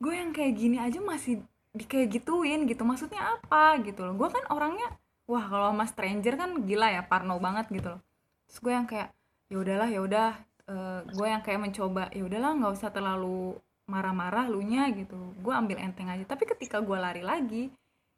gue 0.00 0.14
yang 0.16 0.32
kayak 0.32 0.56
gini 0.56 0.80
aja 0.80 0.96
masih 1.04 1.44
di 1.74 1.84
kayak 1.84 2.14
gituin 2.14 2.64
gitu. 2.70 2.82
Maksudnya 2.86 3.38
apa? 3.38 3.78
Gitu 3.82 4.00
loh. 4.02 4.14
Gue 4.14 4.28
kan 4.30 4.46
orangnya 4.50 4.88
wah 5.30 5.44
kalau 5.46 5.70
sama 5.74 5.86
stranger 5.86 6.34
kan 6.38 6.50
gila 6.66 6.88
ya 6.90 7.02
parno 7.06 7.38
banget 7.42 7.66
gitu 7.74 7.98
loh. 7.98 8.00
Terus 8.50 8.58
gue 8.62 8.72
yang 8.72 8.86
kayak 8.86 9.08
ya 9.50 9.56
udahlah 9.58 9.88
ya 9.90 10.00
udah 10.02 10.30
Eh, 10.70 11.00
gue 11.10 11.26
yang 11.26 11.42
kayak 11.42 11.60
mencoba 11.60 12.06
ya 12.14 12.22
udahlah 12.22 12.54
nggak 12.54 12.72
usah 12.78 12.90
terlalu 12.94 13.58
marah-marah 13.90 14.46
lu 14.46 14.62
nya 14.62 14.86
gitu. 14.94 15.18
Gue 15.42 15.50
ambil 15.50 15.82
enteng 15.82 16.06
aja. 16.06 16.22
Tapi 16.22 16.46
ketika 16.46 16.78
gue 16.78 16.94
lari 16.94 17.26
lagi 17.26 17.66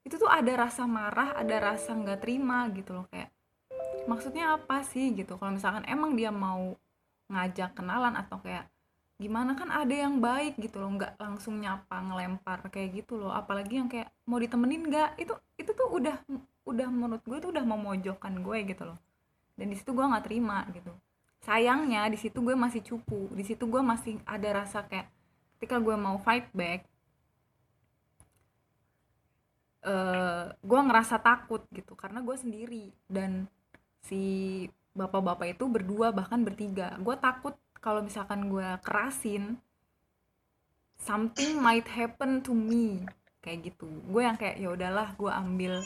itu 0.04 0.14
tuh 0.18 0.28
ada 0.28 0.68
rasa 0.68 0.84
marah 0.84 1.38
ada 1.38 1.56
rasa 1.62 1.94
nggak 1.94 2.26
terima 2.26 2.66
gitu 2.74 2.90
loh 2.90 3.06
kayak 3.06 3.30
maksudnya 4.04 4.58
apa 4.58 4.82
sih? 4.84 5.14
gitu. 5.14 5.38
Kalau 5.38 5.54
misalkan 5.54 5.86
emang 5.86 6.12
dia 6.18 6.34
mau 6.34 6.74
ngajak 7.30 7.78
kenalan 7.78 8.18
atau 8.18 8.38
kayak 8.42 8.68
gimana? 9.16 9.54
Kan 9.54 9.70
ada 9.70 9.94
yang 9.94 10.18
baik 10.18 10.58
gitu 10.58 10.82
loh. 10.82 10.90
Nggak 10.92 11.16
langsung 11.16 11.56
nyapa 11.62 11.96
ngelempar 12.02 12.66
kayak 12.68 13.02
gitu 13.02 13.16
loh. 13.18 13.32
Apalagi 13.32 13.78
yang 13.80 13.88
kayak 13.88 14.10
mau 14.28 14.36
ditemenin 14.36 14.82
nggak? 14.90 15.10
Itu 15.16 15.38
itu 15.56 15.70
tuh 15.72 15.88
udah 15.88 16.16
udah 16.62 16.88
menurut 16.90 17.22
gue 17.26 17.38
tuh 17.42 17.50
udah 17.54 17.64
memojokkan 17.64 18.34
gue 18.42 18.58
gitu 18.68 18.84
loh. 18.86 18.98
Dan 19.54 19.70
di 19.70 19.76
situ 19.78 19.94
gue 19.94 20.04
nggak 20.04 20.24
terima 20.26 20.66
gitu. 20.74 20.92
Sayangnya 21.42 22.06
di 22.06 22.18
situ 22.18 22.38
gue 22.38 22.54
masih 22.54 22.82
cupu. 22.82 23.30
Di 23.34 23.42
situ 23.46 23.66
gue 23.66 23.82
masih 23.82 24.18
ada 24.26 24.62
rasa 24.62 24.86
kayak 24.86 25.10
ketika 25.62 25.78
gue 25.78 25.94
mau 25.94 26.18
fight 26.18 26.50
back 26.50 26.82
eh 29.86 30.50
gue 30.58 30.80
ngerasa 30.90 31.22
takut 31.22 31.62
gitu 31.70 31.94
karena 31.94 32.18
gue 32.18 32.34
sendiri 32.34 32.90
dan 33.06 33.46
si 34.02 34.66
bapak-bapak 34.98 35.54
itu 35.54 35.70
berdua 35.70 36.10
bahkan 36.10 36.42
bertiga. 36.42 36.98
Gue 36.98 37.14
takut 37.14 37.54
kalau 37.78 38.02
misalkan 38.02 38.50
gue 38.50 38.66
kerasin 38.82 39.54
something 40.98 41.62
might 41.62 41.86
happen 41.86 42.42
to 42.42 42.50
me. 42.50 43.06
Kayak 43.38 43.74
gitu. 43.74 43.86
Gue 44.10 44.26
yang 44.26 44.34
kayak 44.34 44.58
ya 44.58 44.70
udahlah 44.70 45.14
gue 45.14 45.30
ambil 45.30 45.78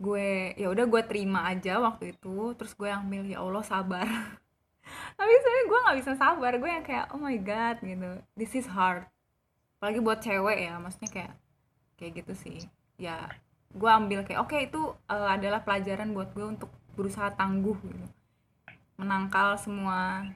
gue 0.00 0.56
ya 0.56 0.68
udah 0.72 0.84
gue 0.88 1.02
terima 1.06 1.44
aja 1.48 1.78
waktu 1.80 2.16
itu 2.16 2.52
terus 2.58 2.74
gue 2.74 2.88
yang 2.90 3.06
ambil 3.06 3.22
ya 3.24 3.38
allah 3.40 3.64
sabar 3.64 4.04
tapi 5.18 5.30
sebenarnya 5.30 5.64
gue 5.66 5.78
nggak 5.84 5.98
bisa 6.02 6.12
sabar. 6.18 6.52
Gue 6.58 6.70
yang 6.70 6.84
kayak 6.84 7.06
oh 7.14 7.20
my 7.20 7.36
god 7.40 7.76
gitu. 7.80 8.10
This 8.36 8.52
is 8.54 8.66
hard. 8.68 9.06
Apalagi 9.78 10.00
buat 10.00 10.20
cewek 10.22 10.58
ya 10.64 10.74
maksudnya 10.80 11.10
kayak 11.10 11.32
kayak 11.96 12.12
gitu 12.24 12.32
sih. 12.34 12.58
Ya 13.00 13.28
gue 13.74 13.90
ambil 13.90 14.22
kayak 14.22 14.40
oke 14.44 14.56
itu 14.56 14.80
uh, 15.10 15.28
adalah 15.30 15.62
pelajaran 15.66 16.14
buat 16.14 16.30
gue 16.32 16.46
untuk 16.46 16.70
berusaha 16.94 17.30
tangguh 17.34 17.76
gitu. 17.82 18.06
Menangkal 19.00 19.58
semua 19.58 20.28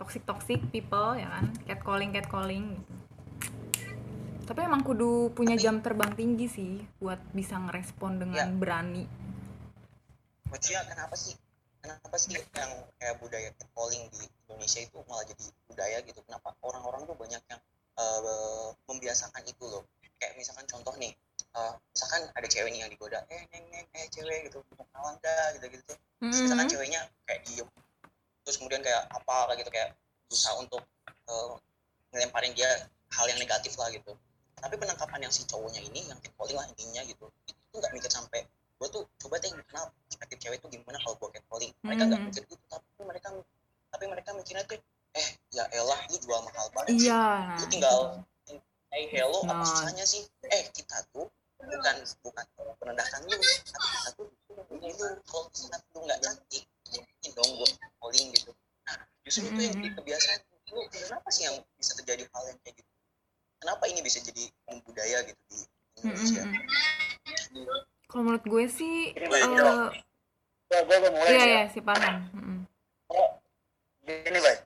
toxic 0.00 0.24
toxic 0.26 0.60
people 0.72 1.14
ya 1.14 1.28
kan? 1.28 1.52
Catcalling 1.68 2.10
catcalling 2.10 2.64
gitu. 2.76 2.94
Tapi 4.50 4.66
emang 4.66 4.82
kudu 4.82 5.30
punya 5.30 5.54
jam 5.54 5.78
terbang 5.78 6.10
tinggi 6.18 6.50
sih 6.50 6.72
buat 6.98 7.22
bisa 7.30 7.54
ngerespon 7.54 8.18
dengan 8.18 8.50
Ya. 8.50 8.50
berani. 8.50 9.06
Maksudnya 10.50 10.82
kenapa 10.90 11.14
sih 11.14 11.38
kenapa 11.80 12.16
sih 12.20 12.36
yang 12.36 12.72
kayak 13.00 13.16
budaya 13.18 13.48
catcalling 13.56 14.04
di 14.12 14.20
Indonesia 14.46 14.80
itu 14.84 14.98
malah 15.08 15.24
jadi 15.24 15.44
budaya 15.66 15.98
gitu? 16.04 16.20
Kenapa 16.28 16.54
orang-orang 16.62 17.08
tuh 17.08 17.16
banyak 17.16 17.42
yang 17.48 17.60
eh, 17.98 18.68
membiasakan 18.86 19.42
itu 19.48 19.64
loh? 19.66 19.84
Kayak 20.20 20.36
misalkan 20.36 20.68
contoh 20.68 20.94
nih 21.00 21.12
eh, 21.56 21.72
misalkan 21.96 22.22
ada 22.36 22.46
cewek 22.46 22.70
nih 22.70 22.80
yang 22.84 22.90
digoda 22.92 23.24
eh 23.32 23.42
neng 23.50 23.64
neng 23.72 23.86
eh 23.96 24.06
cewek 24.12 24.52
gitu 24.52 24.60
mau 24.76 24.84
kenalan 24.92 25.16
dah 25.24 25.46
gitu 25.56 25.66
gitu 25.72 25.92
terus 26.20 26.40
misalkan 26.44 26.68
ceweknya 26.68 27.00
kayak 27.24 27.40
diem. 27.48 27.68
Terus 28.44 28.56
kemudian 28.60 28.84
kayak 28.84 29.08
apa 29.08 29.36
kayak 29.48 29.58
gitu 29.64 29.70
kayak 29.72 29.90
berusaha 30.28 30.54
untuk 30.60 30.82
eh, 31.08 31.50
ngelemparin 32.12 32.52
dia 32.52 32.68
hal 33.10 33.26
yang 33.26 33.40
negatif 33.40 33.74
lah 33.80 33.88
gitu. 33.90 34.12
Tapi 34.60 34.76
penangkapan 34.76 35.24
yang 35.24 35.32
si 35.32 35.48
cowoknya 35.48 35.80
ini 35.80 36.04
yang 36.12 36.20
catcalling 36.20 36.60
lah 36.60 36.66
intinya 36.68 37.00
gitu 37.08 37.26
itu 37.70 37.76
nggak 37.78 37.94
mikir 37.94 38.10
sampai 38.10 38.44
gue 38.80 38.88
tuh 38.88 39.04
coba 39.20 39.36
deh 39.36 39.52
kenal 39.68 39.92
perspektif 40.08 40.38
cewek 40.40 40.58
tuh 40.64 40.72
gimana 40.72 40.96
kalau 41.04 41.12
gue 41.20 41.28
catcalling. 41.36 41.72
Mereka 41.84 42.02
nggak 42.08 42.20
Mhm. 42.24 42.28
mikir 42.32 42.42
gitu 42.48 42.64
tapi 42.64 43.02
mereka 43.04 43.28
tapi 43.92 44.04
mereka 44.08 44.28
mikirnya 44.32 44.64
tuh 44.64 44.80
eh 45.12 45.28
ya 45.52 45.68
elah 45.76 46.00
lu 46.08 46.16
jual 46.16 46.40
mahal 46.40 46.66
banget 46.72 46.96
sih. 46.96 47.12
Iya. 47.12 47.20
Nah 47.20 47.56
lu 47.60 47.66
tinggal 47.68 47.98
hey 48.90 49.04
hello 49.12 49.44
apa 49.44 49.52
Nah. 49.52 49.68
susahnya 49.68 50.04
sih? 50.08 50.24
Eh 50.48 50.64
kita 50.72 50.96
tuh 51.12 51.28
bukan 51.60 51.96
bukan 52.24 52.44
merendahkan 52.80 53.20
lu 53.20 53.36
tapi 53.36 53.52
kita 53.68 54.10
tuh 54.16 54.26
ini 54.72 54.88
lu. 54.96 55.06
Kalau 55.28 55.44
misalnya 55.52 55.78
lu 55.92 55.98
nggak 56.08 56.18
cantik 56.24 56.64
mungkin 56.88 57.30
dong 57.36 57.50
gue 57.60 57.68
calling 58.00 58.26
gitu. 58.32 58.50
Nah 58.88 58.96
justru 59.28 59.44
itu 59.44 59.60
yang 59.60 59.74
jadi 59.76 59.90
kebiasaan. 59.92 60.40
Lu 60.72 60.80
kenapa 60.88 61.28
sih 61.28 61.44
yang 61.44 61.56
bisa 61.76 61.92
terjadi 62.00 62.24
hal 62.32 62.42
yang 62.48 62.58
kayak 62.64 62.80
gitu? 62.80 62.90
Kenapa 63.60 63.84
ini 63.92 64.00
bisa 64.00 64.24
jadi 64.24 64.48
budaya 64.88 65.20
gitu 65.28 65.42
di 65.52 65.58
Indonesia? 66.00 66.48
Mhm. 66.48 67.76
Kalau 68.10 68.22
menurut 68.26 68.44
gue 68.44 68.64
sih 68.66 69.14
Ini 69.14 69.24
eh, 69.24 69.30
Bang, 69.30 70.82
gue 70.86 71.10
mulai 71.10 71.30
iya 71.30 71.38
ya. 71.38 71.46
iya 71.46 71.62
si 71.70 71.80
paham 71.80 72.14
Mhm. 72.34 72.58
Gini 74.02 74.38
baik. 74.42 74.60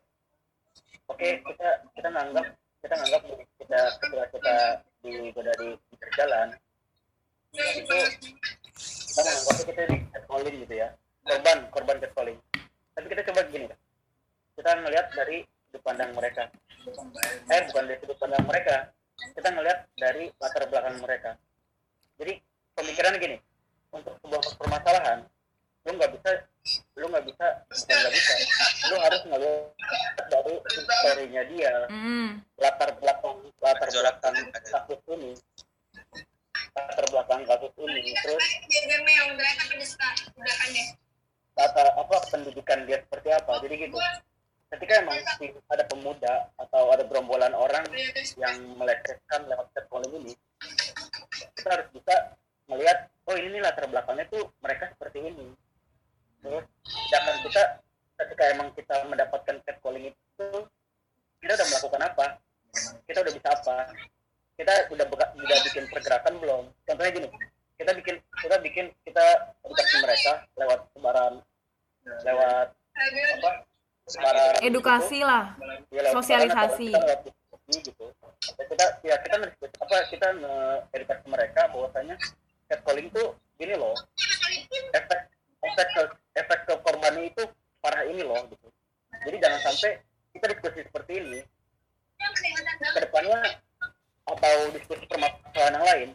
Oke 1.05 1.29
kita 1.45 1.69
kita 1.93 2.09
nganggap 2.09 2.47
kita 2.81 2.95
nganggap 2.97 3.23
kita 3.61 3.79
ketika 4.01 4.25
kita 4.33 4.55
digoda 5.01 5.53
di 5.61 5.69
pinggir 5.85 6.11
jalan 6.17 6.49
itu 7.55 7.99
kita 9.13 9.21
menganggapnya 9.21 9.65
kita 9.69 9.83
di 9.85 9.97
catcalling 10.11 10.57
gitu 10.65 10.75
ya. 10.75 10.89
Korban 11.23 11.59
korban 11.69 11.97
catcalling 12.01 12.39
tapi 12.95 13.07
kita 13.11 13.23
coba 13.29 13.41
gini 13.51 13.67
kita 14.55 14.71
ngelihat 14.81 15.07
dari 15.13 15.37
sudut 15.67 15.83
pandang 15.83 16.11
mereka. 16.15 16.47
Eh 17.51 17.61
bukan 17.69 17.83
dari 17.85 17.99
sudut 18.01 18.17
pandang 18.17 18.45
mereka. 18.47 18.77
Kita 19.35 19.49
ngelihat 19.51 19.79
dari 19.99 20.25
latar 20.39 20.63
belakang 20.71 20.97
mereka. 21.03 21.31
Jadi 22.17 22.39
pemikirannya 22.75 23.19
gini 23.23 23.37
untuk 23.95 24.15
sebuah 24.23 24.43
permasalahan 24.59 25.19
lu 25.85 25.91
nggak 26.01 26.11
bisa 26.17 26.31
lu 26.97 27.07
nggak 27.13 27.25
bisa 27.29 27.47
bukan 27.69 27.97
nggak 28.01 28.13
bisa. 28.17 28.33
Lu 28.89 28.97
harus 29.05 29.23
ngelihat 29.29 30.17
dari 30.33 30.55
historinya 30.65 31.43
dia. 31.53 31.73
Mhm. 31.93 32.29
latar 32.57 32.91
belakang 32.97 33.37
latar 33.61 33.89
belakang 33.93 34.37
kasus 34.65 35.01
ini. 35.13 35.33
Latar 36.73 37.05
belakang 37.13 37.43
kasus 37.45 37.73
ini 37.77 38.01
terus 38.17 38.45
latar 41.55 41.87
apa 42.01 42.17
pendidikan 42.33 42.81
dia 42.89 43.05
seperti 43.05 43.29
apa. 43.37 43.53
Jadi 43.61 43.75
gitu. 43.85 43.99
Ketika 44.73 45.07
emang 45.07 45.21
ada 45.71 45.85
pemuda 45.87 46.51
atau 46.59 46.91
ada 46.91 47.05
gerombolan 47.07 47.53
orang 47.53 47.85
yang 48.41 48.57
melecehkan 48.75 49.47
lewat 49.47 49.71
catcalling 49.77 50.11
ini 50.19 50.35
kita 51.55 51.81
harus 51.81 51.89
bisa 51.95 52.15
melihat 52.69 53.09
oh 53.29 53.37
ini 53.37 53.59
nih 53.59 53.63
latar 53.65 53.85
belakangnya 53.89 54.27
tuh 54.29 54.49
mereka 54.61 54.91
seperti 54.93 55.19
ini. 55.21 55.53
Terus 56.45 56.65
sedangkan 57.09 57.37
kita 57.45 57.63
ketika 58.15 58.45
emang 58.53 58.69
kita 58.77 58.97
mendapatkan 59.09 59.57
catcalling 59.65 60.13
itu 60.13 60.49
kita 61.41 61.53
udah 61.57 61.67
melakukan 61.73 62.03
apa? 62.05 62.27
Kita 63.09 63.19
udah 63.25 63.33
bisa 63.33 63.49
apa? 63.53 63.77
Kita 64.55 64.73
udah 64.93 65.07
udah 65.11 65.59
bikin 65.67 65.85
pergerakan 65.91 66.35
belum? 66.41 66.65
Contohnya 66.87 67.13
gini 67.13 67.29
kita 67.75 67.91
bikin 67.99 68.17
kita 68.39 68.57
bikin 68.63 68.87
kita 69.03 69.25
edukasi 69.67 69.97
mereka 69.99 70.33
lewat 70.55 70.81
sebaran 70.95 71.33
lewat 72.23 72.67
apa? 73.41 73.51
Sebaran 74.05 74.53
edukasi 74.63 75.19
lah 75.25 75.57
Ya, 75.91 76.01
lewat 76.07 76.15
Sosialisasi. 76.23 76.93
sebaran 76.93 77.19
kita 77.19 77.33
lewat 77.33 77.81
gitu. 77.83 78.05
Ya, 78.45 78.65
kita 78.69 78.87
ya 79.03 79.17
kita 79.25 79.37
apa 79.81 79.97
kita 80.13 80.27
edukasi 80.93 81.25
mereka 81.27 81.61
bahwasanya 81.73 82.15
catcalling 82.75 83.09
tuh 83.15 83.39
gini 83.55 83.79
loh. 83.79 83.95
Efek 84.91 85.21
efek 85.63 85.89
ke 85.95 86.03
efek 86.35 86.61
ke 86.67 86.75
korbannya 86.83 87.31
itu 87.31 87.43
parah 87.79 88.03
ini 88.03 88.27
loh 88.27 88.43
gitu. 88.51 88.69
Jadi 89.23 89.37
jangan 89.39 89.61
sampai 89.71 90.03
kita 90.35 90.47
diskusi 90.51 90.81
seperti 90.83 91.13
ini. 91.23 91.41
Ke 92.83 93.01
depannya 93.07 93.39
atau 94.27 94.55
diskusi 94.75 95.05
permasalahan 95.07 95.75
yang 95.79 95.87
lain 95.87 96.11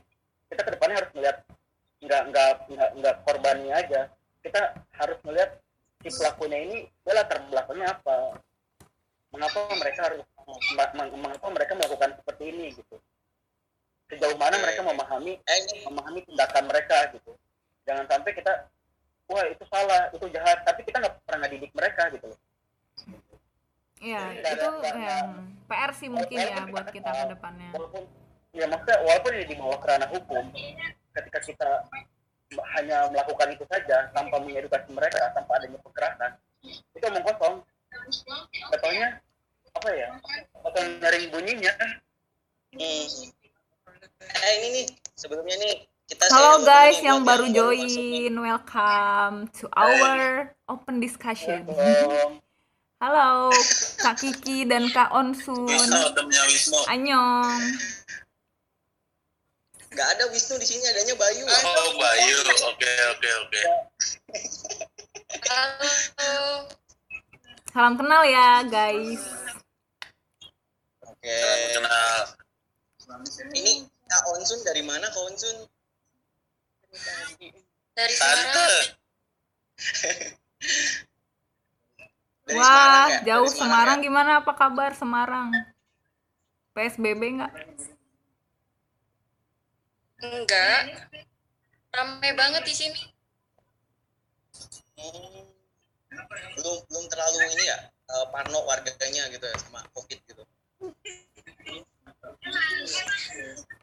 kita 0.50 0.62
ke 0.66 0.72
depannya 0.74 0.96
harus 0.98 1.12
melihat 1.14 1.38
nggak 2.00 2.22
nggak 2.34 2.52
nggak 2.74 2.90
nggak 3.00 3.16
korbannya 3.24 3.74
aja. 3.74 4.02
Kita 4.42 4.62
harus 4.98 5.20
melihat 5.24 5.62
si 6.04 6.10
pelakunya 6.12 6.58
ini 6.66 6.78
dia 7.06 7.14
latar 7.14 7.40
belakangnya 7.48 7.88
apa? 7.96 8.40
Mengapa 9.30 9.60
mereka 9.78 10.10
harus 10.10 10.26
mengapa 10.74 11.48
mereka 11.54 11.78
melakukan 11.78 12.18
seperti 12.18 12.44
ini 12.50 12.74
gitu 12.74 12.98
sejauh 14.10 14.38
mana 14.42 14.58
Oke. 14.58 14.64
mereka 14.66 14.82
memahami 14.82 15.34
eh 15.38 15.60
memahami 15.86 16.20
tindakan 16.26 16.64
mereka 16.66 16.98
gitu 17.14 17.32
jangan 17.86 18.06
sampai 18.10 18.32
kita 18.34 18.54
wah 19.30 19.46
itu 19.46 19.64
salah 19.70 20.10
itu 20.10 20.26
jahat 20.34 20.66
tapi 20.66 20.82
kita 20.82 20.98
nggak 20.98 21.14
pernah 21.24 21.40
ngedidik 21.46 21.72
mereka 21.78 22.10
gitu 22.14 22.28
loh 22.34 22.40
Iya, 24.00 24.32
itu 24.32 24.64
nggak 24.64 24.96
ada- 24.96 25.04
yang 25.12 25.28
PR 25.68 25.92
sih 25.92 26.08
mungkin 26.08 26.40
ya 26.40 26.64
buat 26.72 26.88
kita 26.88 27.12
ke 27.12 27.26
depannya. 27.36 27.70
walaupun 27.76 28.04
ya 28.56 28.66
maksudnya 28.72 28.98
walaupun 29.04 29.32
ini 29.36 29.46
di 29.46 29.56
bawah 29.60 29.80
kerana 29.84 30.06
hukum 30.08 30.46
ketika 31.14 31.40
kita 31.44 31.70
hanya 32.80 33.12
melakukan 33.12 33.54
itu 33.54 33.68
saja 33.70 34.08
tanpa 34.16 34.40
mengedukasi 34.42 34.90
mereka 34.96 35.30
tanpa 35.36 35.60
adanya 35.60 35.78
pergerakan 35.84 36.32
itu 36.66 37.06
omong 37.06 37.26
kosong 37.28 37.56
katanya 38.74 39.20
apa 39.76 39.90
ya 39.94 40.08
atau 40.66 40.82
nyaring 40.98 41.26
bunyinya 41.30 41.74
hmm. 42.74 43.06
Eh 44.20 44.54
ini 44.58 44.68
nih 44.74 44.86
sebelumnya 45.14 45.56
nih 45.58 45.76
kita 46.06 46.26
Halo 46.32 46.66
guys 46.66 46.98
yang 47.00 47.22
buat 47.22 47.38
baru 47.38 47.46
join, 47.54 48.34
welcome 48.34 49.46
to 49.54 49.70
our 49.78 50.50
open 50.66 50.98
discussion. 50.98 51.70
Halo 52.98 53.54
Kak 53.96 54.18
Kiki 54.18 54.66
dan 54.66 54.90
Kak 54.90 55.14
Onsun. 55.14 55.70
Wisnu 55.70 56.80
Anyong. 56.90 57.62
nggak 59.90 60.08
ada 60.18 60.24
Wisnu 60.30 60.58
di 60.58 60.66
sini 60.66 60.86
adanya 60.86 61.14
Bayu 61.14 61.46
Oh, 61.46 61.90
Bayu. 61.98 62.38
Oke, 62.70 62.92
oke, 63.10 63.30
oke. 63.42 63.62
salam 67.70 67.94
kenal 67.96 68.22
ya 68.24 68.62
guys 68.66 69.22
Oke. 71.02 71.38
kenal 71.74 72.22
Ini 73.50 73.89
Kak 74.10 74.24
Onsun 74.34 74.60
dari 74.66 74.82
mana 74.82 75.06
Kak 75.08 75.22
Onsun? 75.22 75.58
dari 77.94 78.16
tante 78.18 78.50
Semarang 78.50 78.74
Dari 82.50 82.58
wah 82.58 82.66
Semarang 82.66 83.10
ya? 83.10 83.20
jauh 83.30 83.46
Dari 83.50 83.58
Semarang 83.62 83.98
ya? 84.02 84.06
gimana 84.10 84.32
apa 84.42 84.52
kabar 84.58 84.92
Semarang 84.98 85.48
PSBB 86.74 87.22
nggak 87.38 87.54
enggak 90.20 90.82
ramai 91.90 92.32
banget 92.34 92.64
di 92.66 92.76
sini 92.76 93.02
Hmm. 95.00 95.48
Belum 96.60 96.76
belum 96.92 97.06
terlalu 97.08 97.40
ini 97.56 97.72
ya 97.72 97.80
eh, 97.88 98.26
parno 98.36 98.68
warganya 98.68 99.32
gitu 99.32 99.48
ya 99.48 99.56
sama 99.64 99.80
COVID 99.96 100.20
gitu. 100.28 100.44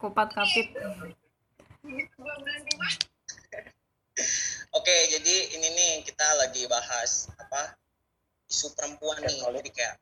Kupat 0.00 0.28
kapit 0.32 0.66
Oke, 4.72 4.96
jadi 5.12 5.34
ini 5.56 5.68
nih 5.76 5.92
kita 6.04 6.24
lagi 6.40 6.64
bahas 6.68 7.28
apa 7.36 7.76
isu 8.48 8.72
perempuan 8.76 9.20
nih. 9.24 9.40
Jadi 9.40 9.70
kayak 9.72 9.96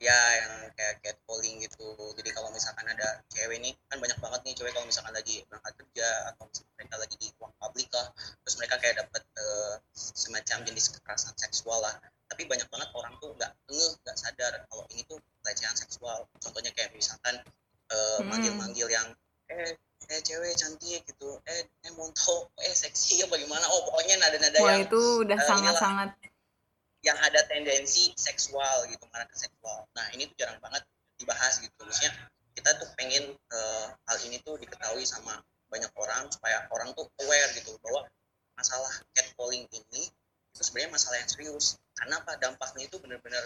ya 0.00 0.18
yang 0.40 0.54
kayak 0.74 0.94
catcalling 1.04 1.60
gitu. 1.60 1.92
Jadi 2.16 2.30
kalau 2.32 2.48
misalkan 2.50 2.88
ada 2.88 3.20
cewek 3.28 3.60
nih 3.60 3.76
kan 3.92 4.00
banyak 4.00 4.16
banget 4.18 4.40
nih 4.48 4.54
cewek 4.56 4.72
kalau 4.72 4.88
misalkan 4.88 5.12
lagi 5.12 5.44
berangkat 5.46 5.72
kerja 5.76 6.08
atau 6.32 6.48
misalkan 6.48 6.72
mereka 6.80 6.96
lagi 6.96 7.16
di 7.20 7.28
ruang 7.36 7.54
publik 7.60 7.88
lah, 7.92 8.06
terus 8.16 8.56
mereka 8.56 8.74
kayak 8.80 8.96
dapat 9.04 9.22
eh, 9.36 9.74
semacam 9.94 10.58
jenis 10.64 10.86
kekerasan 10.96 11.34
seksual 11.36 11.78
lah. 11.84 11.94
Tapi 12.32 12.48
banyak 12.48 12.66
banget 12.72 12.88
orang 12.96 13.14
tuh 13.20 13.36
nggak 13.36 13.52
ngeh, 13.68 13.92
nggak 14.06 14.16
sadar 14.16 14.52
kalau 14.72 14.84
ini 14.90 15.02
tuh 15.04 15.20
pelecehan 15.44 15.76
seksual. 15.76 16.24
Contohnya 16.40 16.72
kayak 16.72 16.96
misalkan 16.96 17.42
eh, 17.90 18.18
Hmm. 18.22 18.26
manggil-manggil 18.30 18.88
yang 18.88 19.08
eh 19.50 19.74
eh 20.10 20.20
cewek 20.26 20.54
cantik 20.58 21.02
gitu. 21.06 21.38
Eh 21.46 21.66
eh 21.66 21.92
montok 21.94 22.50
eh 22.62 22.74
seksi 22.74 23.22
apa 23.26 23.34
gimana. 23.38 23.62
Oh 23.70 23.86
pokoknya 23.90 24.18
nada-nada 24.18 24.58
wah 24.58 24.74
yang 24.74 24.86
itu 24.86 25.00
udah 25.26 25.38
eh, 25.38 25.46
sangat-sangat 25.46 26.10
yang 27.00 27.16
ada 27.16 27.40
tendensi 27.48 28.12
seksual 28.16 28.84
gitu 28.90 29.04
mana 29.10 29.24
ke 29.24 29.36
seksual. 29.38 29.86
Nah 29.96 30.06
ini 30.12 30.28
tuh 30.30 30.36
jarang 30.44 30.58
banget 30.60 30.82
dibahas 31.16 31.58
gitu. 31.62 31.80
Maksudnya 31.82 32.12
kita 32.56 32.70
tuh 32.76 32.88
pengen 32.98 33.34
eh, 33.34 33.86
hal 33.94 34.18
ini 34.26 34.36
tuh 34.42 34.58
diketahui 34.60 35.06
sama 35.06 35.38
banyak 35.70 35.90
orang 35.94 36.26
supaya 36.34 36.66
orang 36.74 36.90
tuh 36.98 37.06
aware 37.22 37.50
gitu 37.54 37.78
bahwa 37.80 38.02
masalah 38.58 38.90
catcalling 39.14 39.64
ini 39.70 40.10
itu 40.50 40.62
sebenarnya 40.66 40.92
masalah 40.98 41.16
yang 41.22 41.30
serius. 41.30 41.78
Karena 41.94 42.18
apa? 42.20 42.36
Dampaknya 42.36 42.90
itu 42.90 42.98
benar-benar 42.98 43.44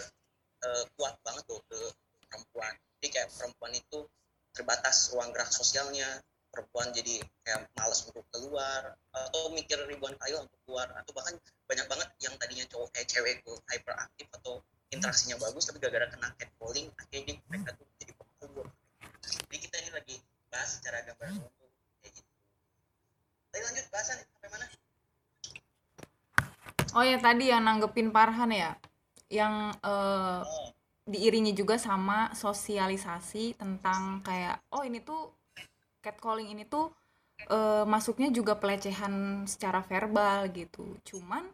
eh, 0.65 0.83
kuat 0.97 1.15
banget 1.21 1.45
tuh 1.45 1.61
ke 1.69 1.79
perempuan. 2.27 2.73
Jadi 2.99 3.07
kayak 3.13 3.29
perempuan 3.37 3.71
itu 3.77 3.99
terbatas 4.55 5.11
ruang 5.11 5.35
gerak 5.35 5.51
sosialnya 5.51 6.07
perempuan 6.49 6.87
jadi 6.95 7.19
kayak 7.43 7.67
malas 7.75 8.07
untuk 8.07 8.23
keluar 8.31 8.95
atau 9.11 9.51
mikir 9.51 9.75
ribuan 9.91 10.15
kali 10.15 10.39
untuk 10.39 10.55
keluar 10.63 10.87
atau 10.95 11.11
bahkan 11.11 11.35
banyak 11.67 11.83
banget 11.91 12.09
yang 12.23 12.33
tadinya 12.39 12.63
cowok 12.71 12.89
eh 12.95 13.03
cewek 13.03 13.43
itu 13.43 13.53
hyperaktif 13.67 14.27
atau 14.39 14.63
interaksinya 14.95 15.35
bagus 15.35 15.67
tapi 15.67 15.83
gara-gara 15.83 16.07
kena 16.07 16.31
catcalling 16.39 16.87
akhirnya 16.95 17.35
mereka 17.51 17.75
tuh 17.75 17.83
jadi 17.99 18.15
pemalu 18.15 18.63
jadi 19.51 19.57
kita 19.59 19.75
ini 19.83 19.91
lagi 19.91 20.15
bahas 20.51 20.69
secara 20.79 21.03
gambaran 21.03 21.35
umum 21.41 21.51
kayak 21.99 22.11
gitu. 22.15 22.31
Tadi 23.51 23.61
lanjut 23.67 23.85
bahasan 23.91 24.15
sampai 24.23 24.49
mana? 24.51 24.65
Oh 26.95 27.03
ya 27.03 27.17
tadi 27.19 27.51
yang 27.51 27.63
nanggepin 27.67 28.11
Parhan 28.15 28.51
ya? 28.55 28.71
Yang 29.27 29.53
oh 29.83 30.74
diiringi 31.05 31.53
juga 31.53 31.77
sama 31.77 32.33
sosialisasi 32.33 33.61
tentang 33.61 34.25
kayak 34.25 34.57
oh 34.73 34.81
ini 34.81 34.99
tuh 35.05 35.29
catcalling 36.01 36.49
ini 36.49 36.65
tuh 36.65 36.89
eh, 37.45 37.85
masuknya 37.85 38.33
juga 38.33 38.57
pelecehan 38.57 39.45
secara 39.45 39.85
verbal 39.85 40.49
gitu. 40.49 40.97
Cuman 41.05 41.45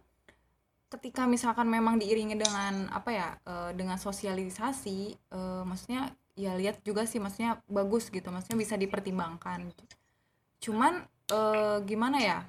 ketika 0.91 1.23
misalkan 1.27 1.67
memang 1.71 1.99
diiringi 1.99 2.35
dengan 2.39 2.87
apa 2.91 3.09
ya 3.11 3.29
eh, 3.43 3.71
dengan 3.75 3.99
sosialisasi 3.99 4.99
eh, 5.15 5.63
maksudnya 5.67 6.15
ya 6.39 6.55
lihat 6.55 6.79
juga 6.87 7.03
sih 7.03 7.19
maksudnya 7.19 7.59
bagus 7.67 8.07
gitu 8.07 8.31
maksudnya 8.31 8.59
bisa 8.59 8.75
dipertimbangkan. 8.79 9.67
Cuman 10.63 11.03
eh, 11.27 11.77
gimana 11.83 12.17
ya 12.23 12.39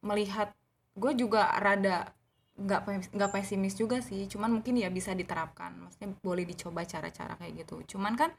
melihat 0.00 0.56
gue 0.96 1.12
juga 1.12 1.52
rada 1.60 2.15
nggak 2.56 3.12
nggak 3.12 3.30
pesimis 3.32 3.76
juga 3.76 4.00
sih. 4.00 4.24
Cuman 4.26 4.60
mungkin 4.60 4.80
ya 4.80 4.88
bisa 4.88 5.12
diterapkan. 5.12 5.76
Maksudnya 5.76 6.16
boleh 6.20 6.44
dicoba 6.48 6.82
cara-cara 6.88 7.36
kayak 7.36 7.66
gitu. 7.66 7.96
Cuman 7.96 8.16
kan 8.16 8.30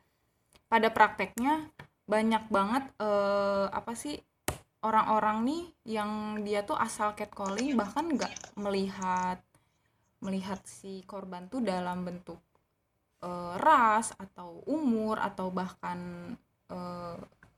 pada 0.68 0.92
prakteknya 0.92 1.70
banyak 2.08 2.44
banget 2.52 2.84
eh, 3.04 3.68
apa 3.68 3.94
sih 3.94 4.16
orang-orang 4.84 5.44
nih 5.44 5.64
yang 6.00 6.12
dia 6.44 6.64
tuh 6.64 6.80
asal 6.80 7.12
catcalling 7.18 7.76
bahkan 7.76 8.08
nggak 8.08 8.56
melihat 8.56 9.40
melihat 10.24 10.60
si 10.64 11.04
korban 11.04 11.52
tuh 11.52 11.60
dalam 11.62 12.08
bentuk 12.08 12.40
eh, 13.24 13.54
ras 13.60 14.16
atau 14.16 14.64
umur 14.68 15.20
atau 15.20 15.52
bahkan 15.52 16.32
eh, 16.72 17.18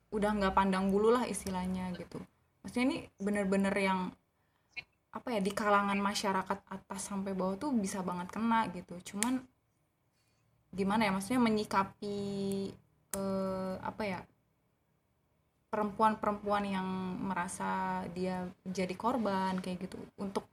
udah 0.10 0.32
nggak 0.41 0.56
pandang 0.58 0.89
bulu 0.89 1.13
lah 1.13 1.26
istilahnya 1.30 1.93
gitu. 1.93 2.17
Maksudnya 2.65 2.86
ini 2.89 2.98
bener-bener 3.22 3.74
yang 3.78 4.10
apa 5.10 5.28
ya 5.34 5.39
di 5.41 5.50
kalangan 5.50 5.98
masyarakat 5.98 6.60
atas 6.69 7.02
sampai 7.02 7.34
bawah 7.34 7.58
tuh 7.58 7.74
bisa 7.74 8.06
banget 8.06 8.30
kena 8.30 8.69
gitu. 8.69 8.93
Cuman 9.13 9.41
gimana 10.69 11.10
ya 11.10 11.12
maksudnya 11.13 11.41
menyikapi 11.41 12.17
eh, 13.17 13.76
apa 13.82 14.04
ya 14.06 14.19
perempuan-perempuan 15.69 16.65
yang 16.65 16.88
merasa 17.22 18.02
dia 18.13 18.50
jadi 18.65 18.93
korban 18.98 19.58
kayak 19.62 19.89
gitu 19.89 19.98
untuk 20.17 20.45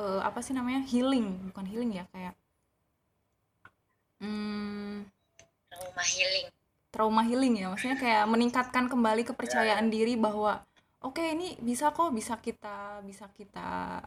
eh, 0.00 0.20
apa 0.24 0.40
sih 0.40 0.56
namanya 0.56 0.84
healing 0.84 1.52
bukan 1.52 1.66
healing 1.68 1.92
ya 1.92 2.04
kayak 2.12 2.34
hmm, 4.20 5.04
trauma 5.68 6.04
healing. 6.04 6.46
trauma 6.92 7.22
healing 7.26 7.54
ya 7.60 7.66
maksudnya 7.68 7.98
kayak 8.00 8.24
meningkatkan 8.28 8.88
kembali 8.88 9.22
kepercayaan 9.28 9.92
diri 9.92 10.16
bahwa 10.16 10.64
oke 11.04 11.20
ini 11.20 11.54
bisa 11.60 11.92
kok 11.92 12.10
bisa 12.10 12.40
kita 12.40 13.04
bisa 13.04 13.28
kita 13.30 14.00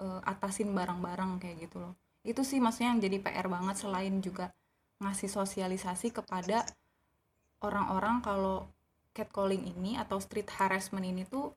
eh, 0.00 0.20
atasin 0.30 0.70
bareng-bareng 0.70 1.42
kayak 1.42 1.68
gitu 1.68 1.82
loh. 1.82 1.94
Itu 2.24 2.46
sih 2.46 2.62
maksudnya 2.62 2.94
yang 2.96 3.02
jadi 3.04 3.18
PR 3.20 3.46
banget 3.50 3.76
selain 3.82 4.22
juga 4.22 4.54
ngasih 5.02 5.28
sosialisasi 5.28 6.14
kepada 6.14 6.64
orang-orang 7.60 8.22
kalau 8.22 8.70
catcalling 9.12 9.66
ini 9.76 9.98
atau 9.98 10.18
street 10.22 10.48
harassment 10.54 11.04
ini 11.04 11.26
tuh 11.26 11.52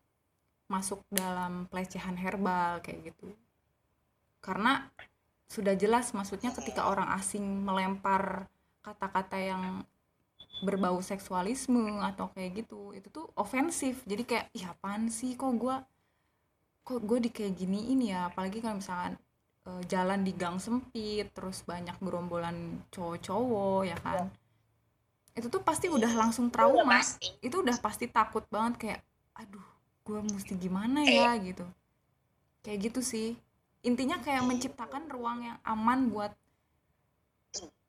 masuk 0.68 1.00
dalam 1.08 1.70
pelecehan 1.72 2.20
herbal 2.20 2.84
kayak 2.84 3.14
gitu. 3.14 3.32
Karena 4.44 4.84
sudah 5.48 5.74
jelas 5.80 6.12
maksudnya 6.12 6.52
ketika 6.52 6.92
orang 6.92 7.08
asing 7.16 7.44
melempar 7.64 8.52
kata-kata 8.84 9.40
yang 9.40 9.64
berbau 10.58 10.98
seksualisme 11.02 12.02
atau 12.02 12.34
kayak 12.34 12.66
gitu 12.66 12.90
itu 12.98 13.08
tuh 13.14 13.30
ofensif 13.38 14.02
jadi 14.10 14.24
kayak 14.26 14.46
ih 14.58 14.66
apaan 14.66 15.10
sih? 15.14 15.38
Kok 15.38 15.54
gua 15.58 15.86
kok 16.88 17.04
gue 17.04 17.20
di 17.20 17.30
kayak 17.30 17.54
giniin 17.60 18.00
ya? 18.00 18.32
Apalagi 18.32 18.64
kalau 18.64 18.80
misalkan 18.80 19.20
eh, 19.68 19.82
jalan 19.92 20.24
di 20.24 20.32
gang 20.32 20.56
sempit 20.58 21.28
terus 21.36 21.68
banyak 21.68 22.00
gerombolan 22.00 22.80
cowok-cowok 22.90 23.82
ya 23.84 23.98
kan? 24.00 24.32
Itu 25.36 25.52
tuh 25.52 25.62
pasti 25.62 25.92
udah 25.92 26.10
langsung 26.16 26.48
Udah 26.48 26.56
trauma 26.56 26.98
pasti. 26.98 27.28
Itu 27.44 27.62
udah 27.62 27.76
pasti 27.78 28.08
takut 28.08 28.48
banget 28.48 28.74
kayak 28.80 29.02
aduh 29.36 29.68
gue 30.08 30.20
mesti 30.32 30.56
gimana 30.56 31.04
ya? 31.04 31.36
Gitu. 31.38 31.68
Kayak 32.64 32.78
gitu 32.90 33.02
sih. 33.04 33.36
Intinya 33.84 34.18
kayak 34.24 34.48
menciptakan 34.48 35.12
ruang 35.12 35.44
yang 35.44 35.60
aman 35.68 36.08
buat 36.10 36.34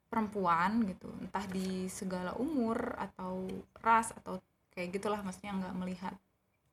perempuan 0.09 0.89
gitu 0.89 1.07
entah 1.21 1.45
di 1.45 1.85
segala 1.87 2.33
umur 2.35 2.97
atau 2.97 3.45
ras 3.79 4.09
atau 4.17 4.41
kayak 4.73 4.97
gitulah 4.97 5.21
maksudnya 5.21 5.53
nggak 5.53 5.77
melihat 5.77 6.13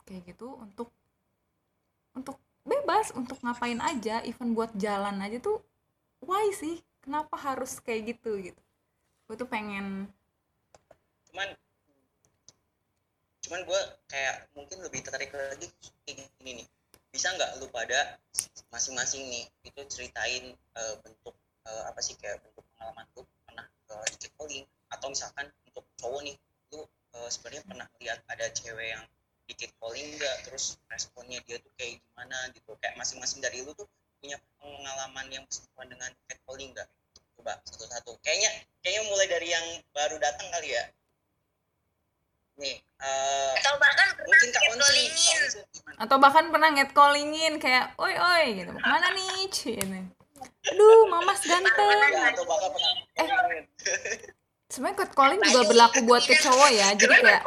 kayak 0.09 0.25
gitu 0.33 0.57
untuk 0.57 0.89
untuk 2.17 2.41
bebas 2.65 3.13
untuk 3.13 3.37
ngapain 3.45 3.79
aja 3.79 4.25
even 4.25 4.57
buat 4.57 4.73
jalan 4.75 5.21
aja 5.21 5.39
tuh 5.39 5.61
why 6.25 6.49
sih? 6.57 6.81
Kenapa 7.05 7.39
harus 7.39 7.79
kayak 7.79 8.17
gitu 8.17 8.41
gitu? 8.41 8.63
Gue 9.29 9.37
tuh 9.39 9.47
pengen 9.47 10.11
cuman 11.31 11.49
cuman 13.47 13.61
gue 13.63 13.81
kayak 14.11 14.51
mungkin 14.59 14.83
lebih 14.83 15.07
tertarik 15.07 15.31
lagi 15.31 15.71
gini 16.09 16.65
nih. 16.65 16.69
Bisa 17.15 17.31
nggak 17.37 17.63
lu 17.63 17.71
pada 17.71 18.19
masing-masing 18.75 19.23
nih 19.31 19.45
itu 19.63 19.81
ceritain 19.87 20.57
eh, 20.57 20.95
bentuk 21.05 21.37
eh, 21.69 21.83
apa 21.87 22.01
sih 22.03 22.19
kayak 22.19 22.43
pengalaman 22.77 23.05
lu 23.17 23.23
pernah 23.49 23.67
uh, 23.91 24.07
di 24.13 24.17
catcalling 24.21 24.65
atau 24.93 25.07
misalkan 25.11 25.47
untuk 25.67 25.85
cowok 25.99 26.21
nih 26.23 26.37
lu 26.71 26.85
eh, 27.17 27.29
sebenarnya 27.33 27.63
pernah 27.67 27.87
lihat 27.99 28.19
ada 28.31 28.47
cewek 28.53 28.95
yang 28.95 29.03
di 29.47 29.55
catcalling 29.55 30.09
nggak 30.19 30.37
terus 30.47 30.79
responnya 30.91 31.39
dia 31.47 31.59
tuh 31.59 31.73
kayak 31.79 31.99
gimana 31.99 32.37
gitu 32.55 32.71
kayak 32.83 32.95
masing-masing 32.99 33.39
dari 33.43 33.63
lu 33.63 33.75
tuh 33.75 33.87
punya 34.21 34.43
pengalaman 34.59 35.27
yang 35.31 35.43
bersentuhan 35.47 35.87
dengan 35.87 36.11
catcalling 36.27 36.71
nggak? 36.75 36.89
Coba 37.39 37.53
satu-satu. 37.69 38.19
Kayaknya 38.27 38.51
kayaknya 38.83 39.03
mulai 39.07 39.27
dari 39.31 39.49
yang 39.53 39.67
baru 39.95 40.17
datang 40.19 40.49
kali 40.51 40.75
ya. 40.75 40.85
Nih, 42.57 42.81
eh, 42.81 43.53
atau 43.61 43.77
bahkan 43.77 44.09
pernah 44.17 44.27
mungkin 44.33 44.49
Kak 44.49 44.63
Onsi, 44.73 45.05
atau 46.01 46.17
bahkan 46.17 46.45
pernah 46.49 46.71
nge-callingin 46.73 47.55
kayak 47.61 47.93
oi 48.01 48.17
oi 48.17 48.45
gitu 48.65 48.73
mana 48.81 49.13
nih 49.13 49.47
Ci?" 49.53 49.77
Aduh 50.73 51.03
mamas 51.11 51.41
ganteng. 51.45 51.89
Eh. 53.17 53.29
sebenarnya 54.67 54.99
catcalling 55.07 55.41
juga 55.41 55.63
berlaku 55.71 55.99
buat 56.05 56.23
ke 56.27 56.37
cowok 56.43 56.71
ya 56.75 56.89
jadi 56.99 57.15
kayak 57.23 57.43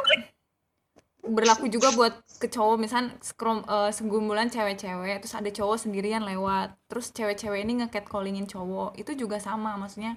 berlaku 1.24 1.68
juga 1.68 1.92
buat 1.92 2.14
ke 2.40 2.48
cowok. 2.48 2.76
Misal 2.80 3.12
skrom, 3.20 3.62
eh, 3.64 3.90
segumpulan 3.92 4.48
cewek-cewek 4.48 5.22
terus 5.22 5.34
ada 5.36 5.50
cowok 5.52 5.76
sendirian 5.86 6.24
lewat. 6.24 6.74
Terus 6.88 7.12
cewek-cewek 7.12 7.60
ini 7.62 7.84
nge-catcallingin 7.84 8.48
cowok. 8.48 8.96
Itu 8.98 9.14
juga 9.14 9.38
sama 9.38 9.76
maksudnya 9.76 10.16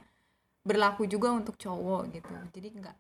berlaku 0.63 1.05
juga 1.05 1.35
untuk 1.35 1.59
cowok 1.59 2.01
gitu. 2.15 2.31
Jadi 2.55 2.67
nggak 2.79 2.95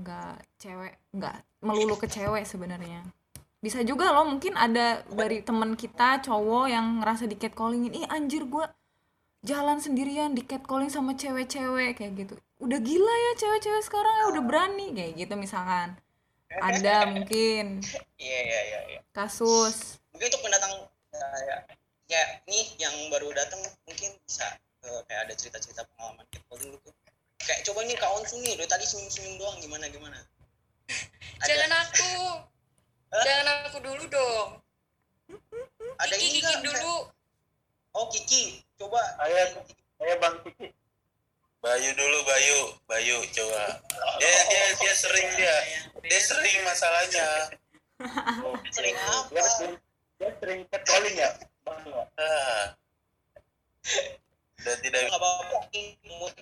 nggak 0.00 0.34
cewek 0.58 0.94
nggak 1.14 1.36
melulu 1.62 1.94
ke 1.96 2.06
cewek 2.10 2.44
sebenarnya. 2.44 3.06
Bisa 3.60 3.84
juga 3.84 4.08
loh 4.08 4.24
mungkin 4.24 4.56
ada 4.56 5.04
dari 5.12 5.44
teman 5.44 5.76
kita 5.76 6.24
cowok 6.24 6.66
yang 6.72 7.04
ngerasa 7.04 7.28
di 7.28 7.36
catcallingin 7.36 7.92
ih 7.92 8.06
anjir 8.08 8.48
gua 8.48 8.72
jalan 9.40 9.80
sendirian 9.80 10.36
di 10.36 10.44
catcalling 10.44 10.92
sama 10.92 11.16
cewek-cewek 11.16 11.96
kayak 11.96 12.12
gitu 12.14 12.34
udah 12.60 12.78
gila 12.78 13.14
ya 13.14 13.32
cewek-cewek 13.40 13.82
sekarang 13.82 14.14
ya 14.20 14.24
udah 14.36 14.42
berani 14.44 14.92
kayak 14.92 15.12
gitu 15.16 15.34
misalkan 15.34 15.96
ada 16.50 17.08
mungkin 17.08 17.80
Iya, 18.20 18.40
iya, 18.44 18.60
iya, 18.68 18.80
iya. 18.96 19.00
kasus 19.16 19.96
Mungkin 20.12 20.26
untuk 20.28 20.42
pendatang 20.44 20.72
ya, 21.14 21.26
ya, 21.46 21.56
ya 22.10 22.22
nih 22.44 22.66
yang 22.76 22.92
baru 23.08 23.30
datang 23.32 23.62
mungkin 23.86 24.10
bisa 24.26 24.44
eh, 24.82 25.00
kayak 25.08 25.30
ada 25.30 25.34
cerita-cerita 25.38 25.86
pengalaman 25.94 26.26
catcalling 26.28 26.74
gitu. 26.74 26.90
Kayak 27.40 27.60
coba 27.64 27.80
nih 27.86 27.96
Kak 27.96 28.10
Onsu 28.20 28.36
nih, 28.44 28.52
dari 28.58 28.68
tadi 28.68 28.84
senyum-senyum 28.84 29.34
doang 29.40 29.56
gimana 29.62 29.88
gimana? 29.88 30.18
Ada, 31.40 31.48
Jangan 31.48 31.70
aku. 31.72 32.12
Jangan 33.24 33.46
aku 33.64 33.78
dulu 33.80 34.04
dong. 34.12 34.48
ada 35.96 36.14
Kiki, 36.16 36.26
ini 36.26 36.38
Kiki 36.42 36.52
nggak? 36.52 36.62
dulu. 36.68 36.96
Oh 37.94 38.06
Kiki, 38.08 38.62
coba. 38.78 39.02
Saya 39.18 39.58
saya 39.98 40.14
Bang 40.22 40.36
Kiki. 40.46 40.70
Bayu 41.60 41.90
dulu 41.92 42.18
Bayu, 42.24 42.60
Bayu 42.88 43.16
coba. 43.36 43.64
Dia 44.16 44.34
dia 44.48 44.64
dia 44.80 44.92
sering 44.96 45.28
dia, 45.36 45.56
dia 46.00 46.20
sering 46.22 46.58
masalahnya. 46.64 47.28
Oh, 48.40 48.56
Sering 48.72 48.96
apa? 48.96 49.28
Dia 49.28 49.44
sering 49.44 49.74
dia 50.16 50.30
sering 50.40 50.60
catcalling 50.72 51.16
ya, 51.20 51.30
Bang. 51.68 51.80
ya? 51.84 52.02
Ah. 52.16 52.64
Dan 54.60 54.76
tidak 54.80 55.08
apa-apa. 55.12 55.68
Mood 56.08 56.34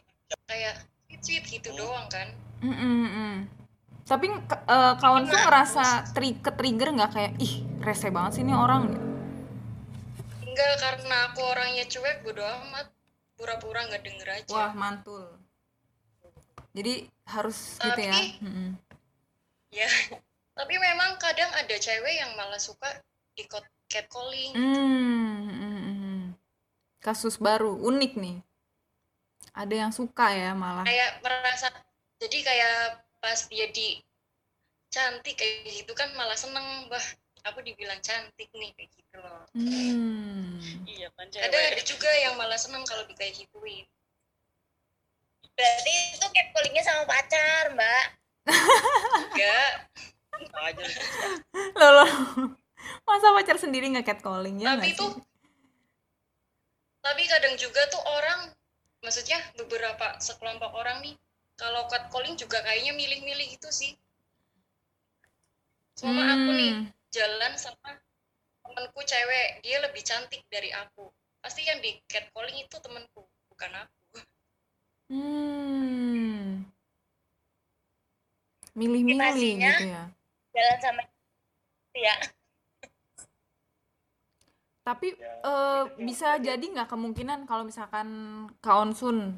Kayak 0.47 0.87
sweet 1.19 1.45
gitu 1.49 1.73
doang 1.75 2.07
kan. 2.13 2.31
Mm, 2.63 2.75
mm, 2.75 3.09
mm. 3.09 3.35
tapi 4.09 4.27
eh, 4.33 4.95
kawan 4.99 5.29
tuh 5.29 5.37
ngerasa 5.37 6.11
tri 6.17 6.35
ke 6.41 6.51
trigger 6.51 6.91
nggak 6.97 7.11
kayak 7.13 7.33
ih 7.39 7.61
rese 7.85 8.09
banget 8.11 8.41
sih 8.41 8.43
ini 8.43 8.57
orang 8.57 8.89
gitu. 8.91 9.08
Enggak 10.59 10.75
karena 10.83 11.17
aku 11.31 11.41
orangnya 11.47 11.87
cuek 11.87 12.27
bodo 12.27 12.43
amat. 12.43 12.91
Pura-pura 13.39 13.87
nggak 13.87 14.03
denger 14.03 14.29
aja. 14.43 14.51
wah 14.51 14.75
mantul 14.75 15.39
jadi 16.75 17.07
harus 17.31 17.79
gitu 17.79 18.01
ya 18.03 18.15
Tapi-. 18.19 18.75
Ya. 19.71 19.87
Tapi 20.59 20.75
memang 20.75 21.15
kadang 21.23 21.55
ada 21.55 21.77
cewek 21.79 22.19
yang 22.19 22.35
malah 22.35 22.59
suka 22.59 22.99
di 23.39 23.47
catcalling. 23.87 24.59
Hmm, 24.59 25.47
mm, 25.47 25.55
mm, 25.55 25.83
mm. 25.87 26.23
kasus 26.99 27.39
baru 27.39 27.79
unik 27.79 28.13
nih 28.19 28.39
ada 29.55 29.75
yang 29.87 29.95
suka 29.95 30.35
ya 30.35 30.51
malah 30.59 30.83
Kayak 30.83 31.23
merasa 31.23 31.71
jadi 32.19 32.39
kayak 32.43 32.79
pas 33.23 33.39
dia 33.47 33.71
di 33.71 34.03
cantik 34.91 35.39
kayak 35.39 35.63
gitu 35.71 35.95
kan 35.95 36.11
malah 36.19 36.35
seneng 36.35 36.91
bah 36.91 37.07
aku 37.47 37.59
dibilang 37.63 38.01
cantik 38.03 38.49
nih 38.55 38.71
kayak 38.75 38.91
gitu 38.95 39.17
loh. 39.21 39.45
Hmm. 39.55 40.59
iya 40.89 41.09
kan 41.15 41.27
ada 41.31 41.59
ada 41.59 41.83
juga 41.83 42.11
yang 42.23 42.35
malah 42.35 42.59
seneng 42.59 42.83
kalau 42.87 43.05
di 43.07 43.15
kayak 43.15 43.37
gituin. 43.39 43.87
Berarti 45.59 45.95
itu 46.15 46.27
catcallingnya 46.27 46.83
sama 46.87 47.03
pacar 47.07 47.65
mbak. 47.75 48.07
Enggak. 49.35 49.71
Loh, 51.79 51.91
loh. 52.03 52.13
masa 53.03 53.35
pacar 53.35 53.59
sendiri 53.59 53.91
nggak 53.91 54.07
catcalling 54.07 54.63
ya 54.63 54.79
tapi 54.79 54.95
itu 54.95 55.07
tapi 57.03 57.23
kadang 57.27 57.59
juga 57.59 57.83
tuh 57.91 58.03
orang 58.05 58.53
maksudnya 59.03 59.41
beberapa 59.57 60.15
sekelompok 60.23 60.71
orang 60.77 61.03
nih 61.03 61.15
kalau 61.59 61.91
catcalling 61.91 62.39
juga 62.39 62.63
kayaknya 62.63 62.95
milih-milih 62.95 63.59
gitu 63.59 63.67
sih. 63.75 63.99
Sama 65.99 66.23
aku 66.31 66.51
nih 66.55 66.73
Hmm. 66.79 66.87
Jalan 67.15 67.53
sama 67.57 67.91
temenku 68.65 69.01
cewek 69.05 69.65
dia 69.65 69.81
lebih 69.81 70.03
cantik 70.05 70.45
dari 70.53 70.71
aku 70.73 71.09
pasti 71.41 71.65
yang 71.65 71.81
di 71.81 71.97
catcalling 72.11 72.59
itu 72.61 72.77
temenku 72.81 73.25
bukan 73.53 73.73
aku 73.87 73.97
Hmm. 75.09 76.69
Milih-milih 78.77 79.57
gitu 79.57 79.85
ya. 79.89 80.05
jalan 80.53 80.79
sama 80.85 81.03
ya 81.97 82.15
Tapi 84.89 85.13
Ya, 85.21 85.29
eh, 85.45 85.83
itu 85.85 85.93
sih 85.97 86.05
bisa 86.09 86.29
jadi 86.41 86.65
nggak 86.65 86.89
kemungkinan 86.89 87.45
kalau 87.45 87.65
misalkan 87.69 88.09
Kaonsun 88.65 89.37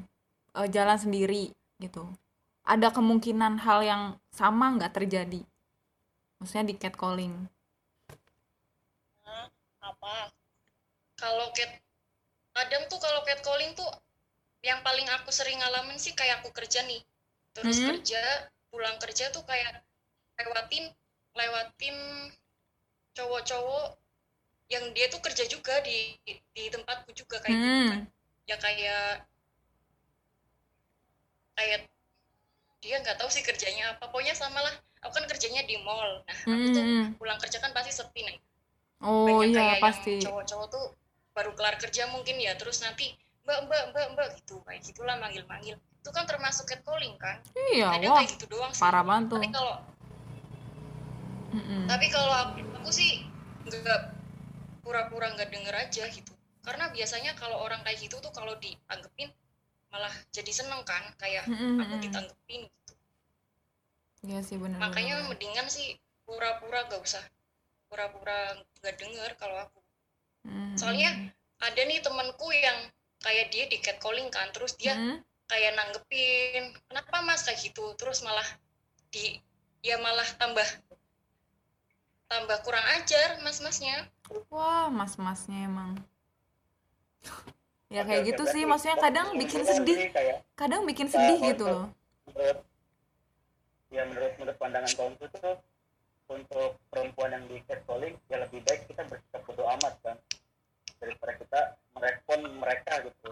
eh, 0.55 0.67
jalan 0.71 0.95
sendiri 0.95 1.51
gitu. 1.79 2.07
Ada 2.63 2.91
kemungkinan 2.95 3.59
hal 3.59 3.79
yang 3.83 4.03
sama 4.31 4.71
nggak 4.79 4.95
terjadi? 4.95 5.43
Maksudnya 6.39 6.71
di 6.71 6.75
catcalling. 6.79 7.35
Kalau 11.21 11.47
cat 11.57 11.71
kadang 12.57 12.83
tuh 12.91 12.99
kalau 12.99 13.21
catcalling 13.27 13.71
tuh 13.79 13.87
yang 14.61 14.79
paling 14.85 15.07
aku 15.17 15.29
sering 15.33 15.57
ngalamin 15.61 15.97
sih 15.97 16.13
kayak 16.19 16.41
aku 16.43 16.49
kerja 16.53 16.79
nih 16.89 17.01
terus 17.55 17.77
Hmm. 17.81 17.87
kerja 17.89 18.21
pulang 18.71 18.97
kerja 19.03 19.25
tuh 19.35 19.43
kayak 19.47 19.73
lewatin 20.39 20.85
lewatin 21.39 21.95
cowok-cowok 23.17 23.85
yang 24.71 24.85
dia 24.95 25.07
tuh 25.11 25.19
kerja 25.19 25.43
juga 25.47 25.83
di 25.83 26.15
di 26.55 26.63
tempatku 26.71 27.11
juga 27.11 27.37
kayak 27.43 27.57
gitu 27.59 27.81
kan 27.91 27.99
Hmm. 28.01 28.47
ya 28.49 28.55
kayak 28.59 29.27
kayak 31.57 31.81
dia 32.83 32.95
nggak 33.03 33.17
tahu 33.19 33.29
sih 33.29 33.43
kerjanya 33.45 33.83
apa 33.95 34.09
pokoknya 34.09 34.33
sama 34.33 34.59
lah 34.65 34.73
aku 35.05 35.13
kan 35.21 35.25
kerjanya 35.31 35.61
di 35.69 35.75
mall 35.87 36.23
nah 36.47 36.55
aku 36.57 36.67
tuh 36.75 36.83
Hmm. 36.83 37.13
pulang 37.19 37.39
kerja 37.43 37.57
kan 37.63 37.71
pasti 37.75 37.91
sepi 37.93 38.21
nih 38.27 38.37
Oh 39.01 39.25
banyak 39.27 39.49
iya 39.49 39.59
kayak 39.59 39.81
pasti. 39.83 40.13
cowok-cowok 40.23 40.67
tuh 40.69 40.85
baru 41.35 41.51
kelar 41.57 41.75
kerja 41.81 42.03
mungkin 42.11 42.35
ya 42.37 42.53
terus 42.59 42.77
nanti 42.85 43.05
mbak 43.45 43.59
mbak 43.67 43.83
mbak 43.95 44.07
mbak 44.13 44.27
gitu 44.37 44.55
kayak 44.67 44.81
gitulah 44.85 45.15
manggil 45.17 45.43
manggil 45.49 45.75
itu 46.01 46.09
kan 46.13 46.25
termasuk 46.29 46.65
catcalling 46.69 47.15
kan 47.17 47.37
Iya, 47.73 47.87
ada 47.97 48.07
wah 48.11 48.21
kayak 48.21 48.29
gitu 48.37 48.45
doang 48.51 48.73
sih 48.73 48.83
parah 48.83 49.03
banget 49.05 49.25
tuh. 49.33 49.39
tapi 49.41 49.49
kalau 49.53 49.73
Mm-mm. 51.51 51.81
tapi 51.91 52.07
kalau 52.07 52.31
aku, 52.31 52.59
aku 52.79 52.89
sih 52.93 53.09
nggak 53.67 54.01
pura-pura 54.85 55.27
nggak 55.35 55.49
denger 55.53 55.75
aja 55.75 56.03
gitu 56.09 56.33
karena 56.65 56.85
biasanya 56.95 57.31
kalau 57.37 57.57
orang 57.65 57.81
kayak 57.85 57.99
gitu 58.05 58.15
tuh 58.21 58.31
kalau 58.33 58.53
dianggepin 58.61 59.29
malah 59.91 60.13
jadi 60.31 60.51
seneng 60.53 60.81
kan 60.87 61.03
kayak 61.21 61.43
Mm-mm, 61.49 61.81
aku 61.81 61.93
mm-mm. 61.97 62.01
ditanggepin 62.05 62.61
gitu 62.69 62.93
Iya 64.27 64.39
sih 64.45 64.57
benar. 64.61 64.79
makanya 64.83 65.13
mendingan 65.29 65.67
sih 65.75 65.87
pura-pura 66.25 66.79
gak 66.89 67.01
usah 67.01 67.23
pura-pura 67.91 68.55
nggak 68.79 68.95
denger 68.95 69.31
kalau 69.35 69.67
aku 69.67 69.79
soalnya 70.79 71.11
ada 71.59 71.81
nih 71.83 71.99
temanku 71.99 72.47
yang 72.49 72.87
kayak 73.19 73.51
dia 73.51 73.67
di 73.67 73.77
catcalling 73.77 74.31
kan 74.31 74.47
terus 74.55 74.73
dia 74.79 74.95
Hmm. 74.95 75.19
kayak 75.45 75.75
nanggepin 75.75 76.71
kenapa 76.87 77.19
mas 77.21 77.43
kayak 77.43 77.59
gitu 77.59 77.91
terus 77.99 78.23
malah 78.23 78.47
di 79.11 79.35
ya 79.83 79.99
malah 79.99 80.25
tambah 80.39 80.63
tambah 82.25 82.57
kurang 82.63 82.87
ajar 82.95 83.43
mas-masnya 83.43 84.07
Wah, 84.47 84.87
mas-masnya 84.87 85.67
emang. 85.67 85.99
ya 87.91 88.07
kayak 88.07 88.23
gitu 88.31 88.47
sih, 88.47 88.63
maksudnya 88.63 88.95
kadang 88.95 89.35
bikin 89.35 89.67
sedih, 89.67 90.07
kadang 90.55 90.87
bikin 90.87 91.11
sedih 91.11 91.35
gitu 91.43 91.67
loh. 91.67 91.85
menurut 92.31 92.63
ya 93.91 94.07
menurut 94.07 94.31
menurut 94.39 94.55
pandangan 94.55 94.87
kaum 94.95 95.13
tuh 95.19 95.27
untuk 96.31 96.79
perempuan 96.87 97.35
yang 97.35 97.45
di 97.51 97.59
catcalling 97.67 98.15
ya 98.31 98.39
lebih 98.39 98.63
baik 98.63 98.87
kita 98.87 99.03
bersikap 99.03 99.41
bodo 99.43 99.67
amat 99.79 99.93
kan. 99.99 100.15
Daripada 101.01 101.33
kita 101.35 101.59
merespon 101.97 102.39
mereka 102.61 102.93
gitu. 103.03 103.29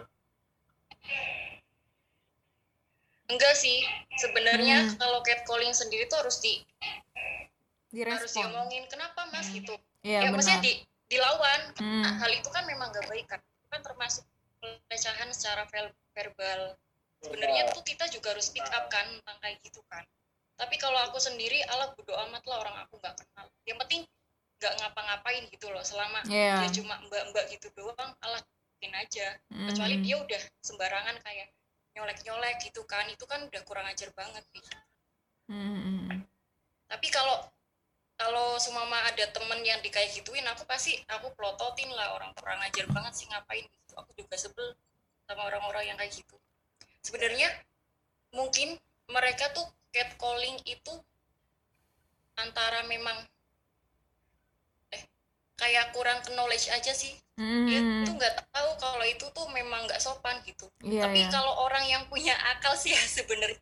Enggak 3.30 3.54
sih. 3.56 3.86
Sebenarnya 4.18 4.90
Hmm. 4.90 4.96
kalau 5.00 5.18
catcalling 5.24 5.72
sendiri 5.72 6.04
tuh 6.10 6.20
harus 6.20 6.42
di 6.42 6.60
harus 6.60 8.30
Direspon. 8.30 8.46
diomongin 8.46 8.84
kenapa 8.86 9.26
mas? 9.32 9.48
Gitu. 9.50 9.74
Iya 10.04 10.26
ya 10.26 10.28
maksudnya 10.30 10.60
di 10.62 10.72
dilawan. 11.10 11.60
Hmm. 11.78 12.02
Nah, 12.06 12.12
hal 12.22 12.30
itu 12.30 12.46
kan 12.52 12.62
memang 12.68 12.94
gak 12.94 13.06
baik 13.10 13.26
kan. 13.26 13.40
Kan 13.70 13.80
termasuk 13.82 14.22
pelecehan 14.60 15.30
secara 15.34 15.66
verbal. 16.14 16.76
Sebenarnya 17.20 17.70
tuh 17.74 17.82
kita 17.84 18.08
juga 18.08 18.32
harus 18.34 18.48
speak 18.48 18.64
up 18.70 18.88
kan 18.88 19.04
tentang 19.04 19.38
kayak 19.42 19.58
gitu 19.60 19.80
kan 19.88 20.04
tapi 20.60 20.76
kalau 20.76 21.00
aku 21.08 21.16
sendiri 21.16 21.64
Allah 21.72 21.88
bodo 21.96 22.12
amat 22.28 22.44
lah 22.44 22.60
orang 22.60 22.76
aku 22.84 23.00
nggak 23.00 23.16
kenal 23.16 23.48
yang 23.64 23.80
penting 23.80 24.04
nggak 24.60 24.74
ngapa-ngapain 24.76 25.48
gitu 25.48 25.72
loh 25.72 25.80
selama 25.80 26.20
Iya. 26.28 26.60
dia 26.60 26.70
cuma 26.76 27.00
mbak-mbak 27.08 27.48
gitu 27.48 27.72
doang 27.72 28.12
Allah 28.20 28.44
bikin 28.76 28.92
aja 28.92 29.40
kecuali 29.48 29.96
Mhm. 29.96 30.04
dia 30.04 30.16
udah 30.20 30.42
sembarangan 30.60 31.16
kayak 31.24 31.48
nyolek-nyolek 31.96 32.60
gitu 32.60 32.84
kan 32.84 33.08
itu 33.08 33.24
kan 33.24 33.40
udah 33.48 33.62
kurang 33.64 33.88
ajar 33.88 34.12
banget 34.12 34.44
nih 34.52 34.64
Mhm. 35.48 36.28
tapi 36.92 37.08
kalau 37.08 37.40
kalau 38.20 38.60
semama 38.60 39.00
ada 39.08 39.24
temen 39.32 39.64
yang 39.64 39.80
di 39.80 39.88
kayak 39.88 40.12
gituin 40.12 40.44
aku 40.44 40.68
pasti 40.68 40.92
aku 41.08 41.32
plototin 41.32 41.88
lah 41.96 42.12
orang 42.12 42.36
kurang 42.36 42.60
ajar 42.60 42.84
banget 42.92 43.16
sih 43.16 43.24
ngapain 43.32 43.64
gitu 43.64 43.96
aku 43.96 44.12
juga 44.12 44.36
sebel 44.36 44.76
sama 45.24 45.48
orang-orang 45.48 45.88
yang 45.88 45.96
kayak 45.96 46.12
gitu 46.12 46.36
sebenarnya 47.00 47.48
mungkin 48.36 48.76
mereka 49.08 49.48
tuh 49.56 49.64
catcalling 49.90 50.58
itu 50.64 50.94
antara 52.36 52.82
memang 52.84 53.14
eh 54.90 55.02
kayak 55.54 55.92
kurang 55.92 56.18
knowledge 56.30 56.70
aja 56.70 56.92
sih 56.92 57.12
dia 57.36 57.80
Mhm. 57.80 58.04
tuh 58.04 58.14
nggak 58.14 58.34
tahu 58.50 58.70
kalau 58.76 59.00
itu 59.02 59.24
tuh 59.30 59.48
memang 59.50 59.84
nggak 59.84 59.98
sopan 59.98 60.36
gitu 60.44 60.68
Iya, 60.80 61.04
tapi 61.04 61.20
iya. 61.20 61.30
kalau 61.30 61.56
orang 61.58 61.84
yang 61.84 62.04
punya 62.06 62.32
akal 62.50 62.72
sih 62.74 62.90
ya 62.90 63.00
sebenarnya 63.16 63.56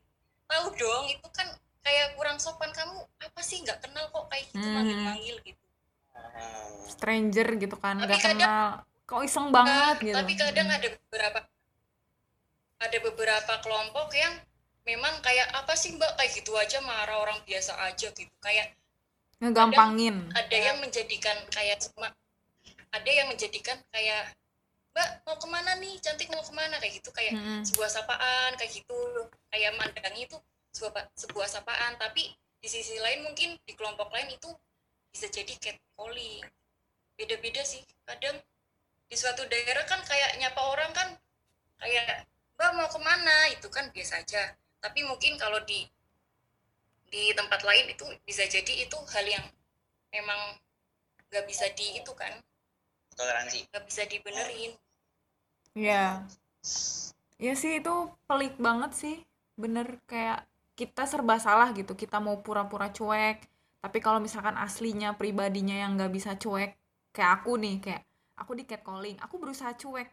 tahu 0.45 0.67
dong 0.75 1.07
itu 1.07 1.29
kan 1.31 1.47
kayak 1.81 2.15
kurang 2.15 2.37
sopan 2.37 2.71
kamu 2.71 2.97
apa 3.19 3.41
sih 3.41 3.63
nggak 3.63 3.81
kenal 3.81 4.05
kok 4.09 4.27
kayak 4.29 4.45
gitu 4.49 4.61
Hmm. 4.61 4.75
manggil-manggil 4.75 5.37
gitu 5.43 5.63
Hmm. 6.11 6.83
stranger 6.89 7.49
gitu 7.57 7.77
kan 7.77 7.97
nggak 7.97 8.19
kadang- 8.19 8.43
kenal 8.43 8.67
kok 9.05 9.23
iseng 9.23 9.49
banget 9.49 9.97
Nah, 9.97 10.05
gitu 10.05 10.17
tapi 10.19 10.33
kadang 10.35 10.69
ada 10.69 10.89
beberapa 10.91 11.39
ada 12.79 12.99
beberapa 13.01 13.53
kelompok 13.59 14.09
yang 14.13 14.35
memang 14.89 15.21
kayak 15.21 15.53
apa 15.53 15.77
sih 15.77 15.93
mbak? 15.93 16.17
Kayak 16.17 16.33
gitu 16.41 16.57
aja 16.57 16.81
marah 16.81 17.21
orang 17.21 17.37
biasa 17.45 17.77
aja 17.85 18.09
gitu. 18.09 18.33
Kayak 18.41 18.73
ngegampangin. 19.39 20.33
ada 20.35 20.57
yang 20.57 20.81
menjadikan 20.81 21.37
kayak 21.53 21.79
cuma 21.85 22.09
ada 22.91 23.11
yang 23.13 23.29
menjadikan 23.29 23.77
kayak 23.93 24.33
mbak 24.97 25.09
mau 25.29 25.37
ke 25.37 25.47
mana 25.47 25.77
nih? 25.77 25.95
Cantik 26.01 26.33
mau 26.33 26.41
ke 26.41 26.53
mana? 26.57 26.81
Kayak 26.81 27.05
gitu 27.05 27.13
kayak 27.13 27.37
Mhm. 27.37 27.69
sebuah 27.69 27.91
sapaan 27.93 28.57
kayak 28.57 28.73
gitu. 28.73 28.99
Kayak 29.53 29.77
mandangi 29.77 30.25
itu 30.25 30.37
sebuah 30.73 31.13
sebuah 31.13 31.47
sapaan. 31.47 32.01
Tapi 32.01 32.33
di 32.59 32.69
sisi 32.69 32.97
lain 32.99 33.23
mungkin 33.29 33.61
di 33.63 33.73
kelompok 33.77 34.09
lain 34.11 34.33
itu 34.33 34.49
bisa 35.13 35.29
jadi 35.29 35.53
catcalling. 35.61 36.43
Beda-beda 37.15 37.63
sih. 37.63 37.85
Kadang 38.09 38.41
di 39.09 39.17
suatu 39.17 39.45
daerah 39.47 39.85
kan 39.85 40.01
kayak 40.03 40.41
nyapa 40.41 40.61
orang 40.65 40.91
kan 40.97 41.09
kayak 41.79 42.25
mbak 42.59 42.71
mau 42.75 42.89
ke 42.91 42.99
mana? 42.99 43.53
Itu 43.55 43.71
kan 43.71 43.93
biasa 43.95 44.25
aja 44.25 44.57
tapi 44.79 45.01
mungkin 45.07 45.35
kalau 45.39 45.59
di 45.65 45.87
di 47.09 47.33
tempat 47.33 47.65
lain 47.65 47.89
itu 47.93 48.05
bisa 48.29 48.45
jadi 48.45 48.85
itu 48.85 48.99
hal 49.17 49.25
yang 49.25 49.47
memang 50.13 50.61
nggak 51.29 51.45
bisa 51.49 51.69
di 51.73 52.01
itu 52.01 52.13
kan 52.13 52.33
toleransi 53.17 53.65
nggak 53.73 53.85
bisa 53.89 54.05
dibenerin 54.09 54.73
Iya. 55.79 56.27
Iya 57.39 57.55
sih 57.55 57.73
itu 57.79 57.95
pelik 58.27 58.55
banget 58.59 58.93
sih. 58.99 59.17
Bener 59.63 59.87
kayak 60.11 60.43
kita 60.75 61.07
serba 61.07 61.39
salah 61.39 61.71
gitu. 61.79 61.95
Kita 61.95 62.19
mau 62.19 62.43
pura-pura 62.43 62.91
cuek. 62.91 63.39
Tapi 63.79 63.99
kalau 64.03 64.19
misalkan 64.19 64.59
aslinya 64.59 65.15
pribadinya 65.15 65.77
yang 65.83 65.95
nggak 65.95 66.11
bisa 66.11 66.35
cuek, 66.35 66.75
kayak 67.15 67.31
aku 67.43 67.55
nih, 67.63 67.79
kayak 67.79 68.03
aku 68.35 68.53
di 68.59 68.65
catcalling, 68.67 69.17
aku 69.23 69.39
berusaha 69.39 69.71
cuek 69.79 70.09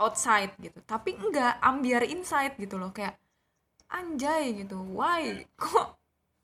outside 0.00 0.56
gitu. 0.56 0.80
Tapi 0.88 1.10
enggak, 1.20 1.60
ambiar 1.60 2.02
inside 2.08 2.56
gitu 2.56 2.80
loh. 2.80 2.88
Kayak 2.96 3.20
anjay 3.90 4.64
gitu. 4.64 4.78
Why? 4.94 5.44
Kok 5.58 5.86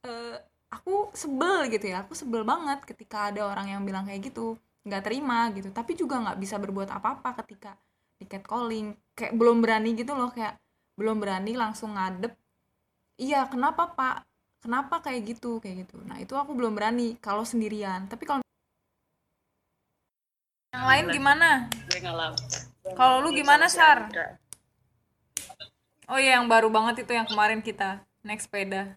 eh, 0.06 0.36
aku 0.70 1.14
sebel 1.14 1.70
gitu 1.70 1.86
ya. 1.88 2.04
Aku 2.04 2.12
sebel 2.12 2.42
banget 2.42 2.82
ketika 2.84 3.30
ada 3.30 3.46
orang 3.46 3.72
yang 3.72 3.82
bilang 3.86 4.04
kayak 4.04 4.28
gitu. 4.30 4.58
Nggak 4.86 5.02
terima 5.06 5.50
gitu. 5.54 5.70
Tapi 5.70 5.94
juga 5.94 6.20
nggak 6.22 6.38
bisa 6.38 6.58
berbuat 6.58 6.90
apa-apa 6.90 7.42
ketika 7.44 7.74
di 8.16 8.24
catcalling 8.24 8.96
kayak 9.14 9.32
belum 9.34 9.62
berani 9.62 9.94
gitu 9.94 10.12
loh. 10.12 10.30
Kayak 10.34 10.58
belum 10.98 11.22
berani 11.22 11.52
langsung 11.54 11.94
ngadep. 11.94 12.34
Iya 13.16 13.48
kenapa 13.48 13.94
pak? 13.94 14.26
Kenapa 14.60 14.98
kayak 15.00 15.36
gitu? 15.36 15.62
Kayak 15.62 15.86
gitu. 15.86 16.02
Nah 16.04 16.18
itu 16.18 16.34
aku 16.34 16.52
belum 16.52 16.74
berani. 16.74 17.16
Kalau 17.22 17.46
sendirian. 17.46 18.10
Tapi 18.10 18.26
kalau 18.26 18.42
yang 20.76 20.84
lain 20.84 21.06
gimana? 21.08 21.72
kalau 22.94 23.24
lu 23.24 23.32
gimana 23.34 23.66
sar 23.66 24.12
oh 26.06 26.18
iya 26.18 26.38
yang 26.38 26.46
baru 26.46 26.70
banget 26.70 27.06
itu 27.06 27.12
yang 27.14 27.26
kemarin 27.26 27.60
kita 27.62 28.02
naik 28.22 28.42
sepeda. 28.42 28.94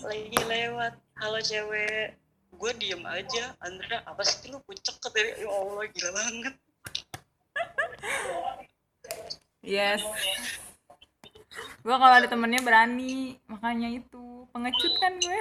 Lagi 0.00 0.40
lewat. 0.44 0.96
Halo 1.20 1.40
cewek. 1.40 2.16
Gue 2.56 2.70
diem 2.80 3.02
aja. 3.04 3.52
Andra 3.60 4.00
apa 4.08 4.22
sih 4.24 4.48
lu 4.52 4.60
pucek 4.64 4.96
katanya? 5.00 5.32
Ya 5.40 5.48
Allah 5.48 5.84
gila 5.92 6.10
banget. 6.12 6.54
Yes. 9.64 10.00
Gua 11.80 11.96
kalau 12.00 12.14
ada 12.20 12.28
temennya 12.28 12.60
berani. 12.64 13.40
Makanya 13.48 13.88
itu. 13.92 14.48
Pengecut 14.52 14.92
kan 15.00 15.12
gue. 15.20 15.40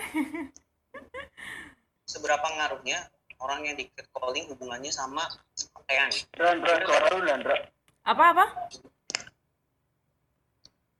Seberapa 2.11 2.43
ngaruhnya 2.43 3.07
orang 3.43 3.67
yang 3.67 3.75
di 3.75 3.91
catcalling 3.91 4.47
hubungannya 4.47 4.91
sama 4.91 5.27
pakaian? 5.75 6.09
Dran, 6.35 6.63
Dran, 6.63 6.79
suara 6.87 7.07
lu 7.11 7.23
dan 7.27 7.39
Dran. 7.43 7.61
apa 8.03 8.35
apa 8.35 8.45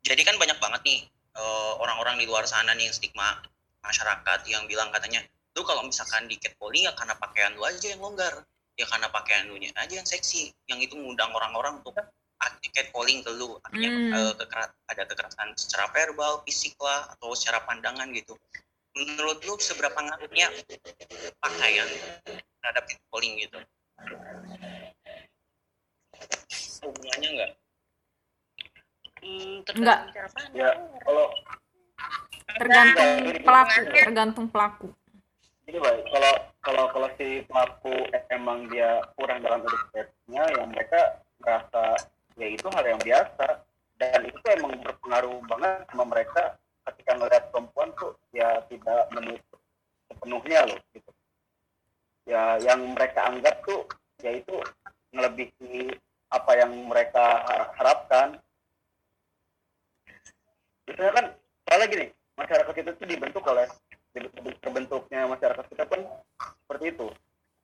jadi 0.04 0.22
kan 0.28 0.36
banyak 0.36 0.60
banget 0.60 0.82
nih 0.84 1.00
eh, 1.40 1.74
orang-orang 1.80 2.20
di 2.20 2.26
luar 2.28 2.44
sana 2.44 2.76
nih 2.76 2.92
yang 2.92 2.96
stigma 2.96 3.40
masyarakat 3.84 4.40
yang 4.48 4.64
bilang 4.68 4.92
katanya 4.92 5.24
lu 5.54 5.62
kalau 5.64 5.86
misalkan 5.86 6.26
di 6.28 6.36
catcalling 6.40 6.88
ya 6.88 6.94
karena 6.96 7.16
pakaian 7.20 7.54
lu 7.56 7.64
aja 7.64 7.88
yang 7.94 8.02
longgar 8.02 8.44
ya 8.76 8.86
karena 8.90 9.08
pakaian 9.10 9.48
lu 9.48 9.56
aja 9.60 9.94
yang 9.94 10.08
seksi 10.08 10.50
yang 10.68 10.80
itu 10.82 10.98
mengundang 10.98 11.30
orang-orang 11.32 11.80
untuk 11.80 11.94
catcalling 12.74 13.22
ke 13.24 13.32
lu. 13.38 13.56
Artinya 13.64 13.90
Hmm. 13.90 14.12
eh, 14.18 14.34
kekera- 14.36 14.76
ada 14.90 15.04
kekerasan 15.06 15.54
secara 15.56 15.88
verbal 15.94 16.42
fisik 16.44 16.76
lah 16.82 17.08
atau 17.16 17.32
secara 17.38 17.62
pandangan 17.64 18.10
gitu. 18.12 18.34
Menurut 18.98 19.40
lu 19.46 19.56
seberapa 19.62 19.96
ngaruhnya 19.96 20.50
pakaian 21.40 21.88
terhadap 22.60 22.84
catcalling 22.90 23.34
gitu? 23.42 23.58
Hubungannya 26.84 27.30
enggak 27.32 27.52
hmm, 29.24 29.56
Enggak. 29.80 30.00
tergantung 30.04 30.12
cara 30.12 30.30
pandang 30.36 30.54
Ya, 30.54 30.70
kalau 31.02 31.26
tergantung 32.60 33.12
pelaku 33.42 33.80
tergantung 33.96 34.48
pelaku 34.52 34.88
Jadi 35.64 35.80
baik, 35.80 36.04
kalau 36.12 36.34
kalau 36.60 36.84
kalau 36.92 37.08
si 37.16 37.40
pelaku 37.48 37.96
emang 38.32 38.68
dia 38.68 39.00
kurang 39.16 39.40
dalam 39.40 39.64
edukasinya, 39.64 40.44
ya 40.52 40.64
mereka 40.68 41.24
merasa 41.40 41.96
ya 42.36 42.48
itu 42.52 42.68
hal 42.68 42.84
yang 42.84 43.00
biasa 43.00 43.48
dan 43.96 44.20
itu 44.28 44.44
emang 44.60 44.76
berpengaruh 44.84 45.40
banget 45.48 45.88
sama 45.88 46.04
mereka 46.12 46.60
ketika 46.92 47.12
ngeliat 47.16 47.44
perempuan 47.48 47.90
tuh 47.96 48.12
ya 48.36 48.60
tidak 48.68 49.08
menutup 49.16 49.60
sepenuhnya 50.12 50.60
loh 50.68 50.80
gitu. 50.92 51.12
Ya 52.28 52.60
yang 52.60 52.84
mereka 52.92 53.32
anggap 53.32 53.64
tuh 53.64 53.88
ya 54.20 54.36
itu 54.36 54.56
melebihi 55.16 55.96
apa 56.28 56.52
yang 56.60 56.72
mereka 56.92 57.40
harapkan. 57.80 58.43
Biasanya 60.84 61.12
kan 61.16 61.26
soalnya 61.68 61.88
gini, 61.90 62.06
masyarakat 62.36 62.74
itu 62.80 62.92
tuh 62.98 63.08
dibentuk 63.08 63.44
oleh 63.48 63.68
terbentuknya 64.62 65.26
masyarakat 65.26 65.66
kita 65.74 65.84
pun 65.90 66.06
seperti 66.38 66.94
itu 66.94 67.08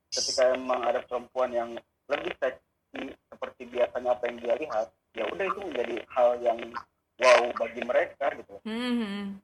ketika 0.09 0.57
emang 0.57 0.81
ada 0.81 1.05
perempuan 1.05 1.53
yang 1.53 1.69
lebih 2.09 2.33
seksi 2.41 3.13
seperti 3.29 3.69
biasanya 3.69 4.17
apa 4.17 4.23
yang 4.25 4.37
dia 4.41 4.55
lihat 4.57 4.87
ya 5.13 5.23
udah 5.29 5.45
itu 5.45 5.59
menjadi 5.61 5.95
hal 6.09 6.29
yang 6.41 6.59
wow 7.21 7.43
bagi 7.61 7.81
mereka 7.85 8.25
gitu 8.33 8.53
Hmm. 8.65 9.37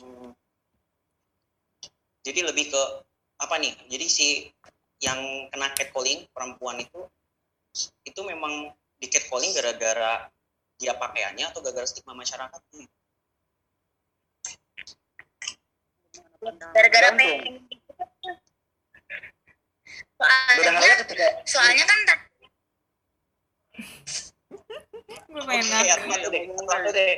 Hmm. 0.00 0.32
Jadi 2.24 2.40
lebih 2.40 2.72
ke 2.72 2.82
apa 3.40 3.54
nih? 3.60 3.72
Jadi 3.92 4.06
si 4.08 4.28
yang 5.04 5.20
kena 5.52 5.68
catcalling 5.76 6.24
perempuan 6.32 6.80
itu 6.80 7.04
itu 8.08 8.20
memang 8.24 8.72
di 8.96 9.06
catcalling 9.12 9.52
gara-gara 9.52 10.28
dia 10.80 10.92
pakaiannya 10.98 11.44
atau 11.50 11.60
gara-gara 11.62 11.86
stigma 11.86 12.14
masyarakat? 12.16 12.60
Nih? 12.74 12.88
gara-gara 16.76 17.08
pengen 17.16 17.64
soalnya 20.14 20.96
ketika 21.04 21.26
soalnya 21.48 21.84
kan 21.88 21.98
tadi 22.04 22.24
gue 25.34 25.42
pengen 25.42 25.66
ngaku 25.66 25.90
aku 26.14 26.90
deh, 26.94 27.16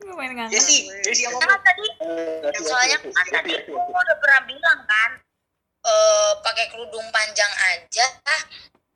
gue 0.00 0.14
pengen 0.16 0.32
ngaku 0.38 0.52
Jesse, 0.56 0.88
Jesse 1.04 1.28
yang 1.28 1.36
kan 1.36 1.44
ngomong. 1.44 1.60
tadi 1.60 1.86
eh, 2.00 2.48
Ya, 2.48 2.60
soalnya 2.64 2.96
kan 3.04 3.26
tadi 3.28 3.50
Yesi. 3.52 3.70
udah 3.74 4.16
pernah 4.22 4.40
bilang 4.48 4.80
kan 4.88 5.10
eh 5.84 6.32
pakai 6.40 6.64
kerudung 6.72 7.04
panjang 7.12 7.52
aja 7.76 8.06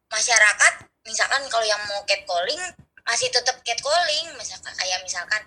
masyarakat 0.08 0.72
misalkan 1.04 1.44
kalau 1.52 1.66
yang 1.68 1.80
mau 1.84 2.00
catcalling 2.08 2.62
masih 3.08 3.32
tetap 3.32 3.56
catcalling 3.64 4.28
misalkan 4.36 4.72
kayak 4.76 5.00
misalkan 5.00 5.40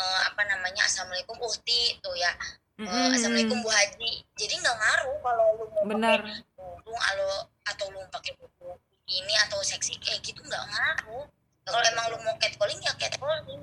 eh, 0.00 0.20
apa 0.24 0.42
namanya 0.48 0.80
assalamualaikum 0.88 1.36
uhti 1.44 2.00
tuh 2.00 2.16
ya. 2.16 2.32
Eh, 2.80 2.88
Mm-mm. 2.88 3.12
assalamualaikum 3.12 3.60
bu 3.60 3.68
haji. 3.68 4.24
Jadi 4.32 4.54
nggak 4.56 4.76
ngaruh 4.80 5.16
kalau 5.20 5.46
lu 5.60 5.64
mau 5.76 5.84
bener 5.92 6.24
pakai 6.24 6.96
alo 7.12 7.52
atau 7.68 7.86
lu 7.92 8.00
pakai 8.08 8.32
buku 8.40 8.70
ini 9.12 9.34
atau 9.44 9.60
seksi 9.60 10.00
kayak 10.00 10.24
gitu 10.24 10.40
nggak 10.40 10.64
ngaruh. 10.72 11.28
Kalau 11.62 11.78
emang 11.84 12.06
lu 12.10 12.18
mau 12.24 12.34
catcalling 12.40 12.80
ya 12.80 12.96
catcalling. 12.96 13.60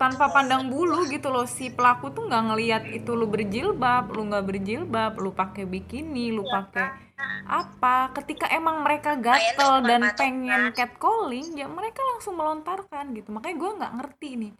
Tanpa 0.00 0.32
pandang 0.32 0.72
bulu 0.72 1.04
gitu 1.12 1.28
loh 1.28 1.44
si 1.44 1.68
pelaku 1.68 2.08
tuh 2.16 2.24
nggak 2.24 2.44
ngelihat 2.48 2.82
itu 2.88 3.12
lu 3.12 3.28
berjilbab 3.28 4.08
lu 4.08 4.32
nggak 4.32 4.48
berjilbab 4.48 5.12
lu 5.20 5.36
pakai 5.36 5.68
bikini 5.68 6.32
lu 6.32 6.40
pakai 6.48 7.09
apa 7.50 8.14
ketika 8.22 8.46
emang 8.52 8.86
mereka 8.86 9.18
gatel 9.18 9.82
cuma 9.82 9.88
dan 9.88 10.00
patokan. 10.06 10.18
pengen 10.18 10.62
catcalling 10.72 11.48
ya 11.58 11.66
mereka 11.66 12.00
langsung 12.14 12.34
melontarkan 12.38 13.10
gitu 13.16 13.34
makanya 13.34 13.56
gue 13.58 13.70
nggak 13.80 13.94
ngerti 13.98 14.30
nih 14.38 14.52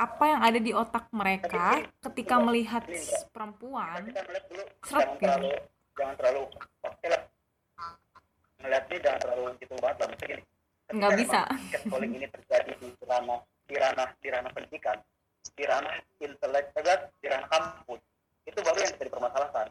apa 0.00 0.24
yang 0.24 0.40
ada 0.40 0.58
di 0.62 0.72
otak 0.72 1.04
mereka 1.12 1.82
ketika 2.00 2.34
melihat 2.40 2.82
perempuan 3.34 4.08
Seret 4.86 5.08
jangan 5.18 5.42
gitu. 5.42 5.50
terlalu 5.50 5.52
jangan 5.98 6.14
terlalu 6.16 6.42
ngeliatnya 8.60 8.98
jangan 9.02 9.18
terlalu 9.20 9.42
gitu 9.60 9.74
banget 9.80 9.96
lah 9.98 10.06
maksudnya 10.08 10.30
gini 10.36 10.44
Nggak 10.90 11.12
bisa. 11.22 11.40
catcalling 11.70 12.12
ini 12.18 12.26
terjadi 12.26 12.70
di 12.74 12.90
ranah 13.06 13.40
di 13.70 13.74
ranah 13.78 14.08
di 14.18 14.28
ranah 14.28 14.50
pendidikan 14.50 14.98
di 15.54 15.64
ranah 15.66 15.94
intelektual 16.18 16.98
di 17.22 17.26
ranah 17.30 17.48
kampus 17.50 18.00
itu 18.46 18.58
baru 18.58 18.78
yang 18.82 18.92
bisa 18.98 19.04
dipermasalahkan 19.06 19.66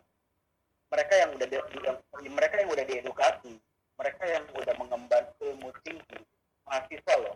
mereka 0.89 1.13
yang 1.15 1.30
udah 1.38 1.47
di, 1.47 1.58
yang- 1.86 2.02
mereka 2.34 2.56
yang 2.60 2.69
udah 2.69 2.86
diedukasi 2.86 3.54
mereka 3.99 4.23
yang 4.25 4.45
udah 4.56 4.73
mengemban 4.80 5.23
ilmu 5.43 5.69
tinggi 5.84 6.19
mahasiswa 6.63 7.13
loh 7.19 7.36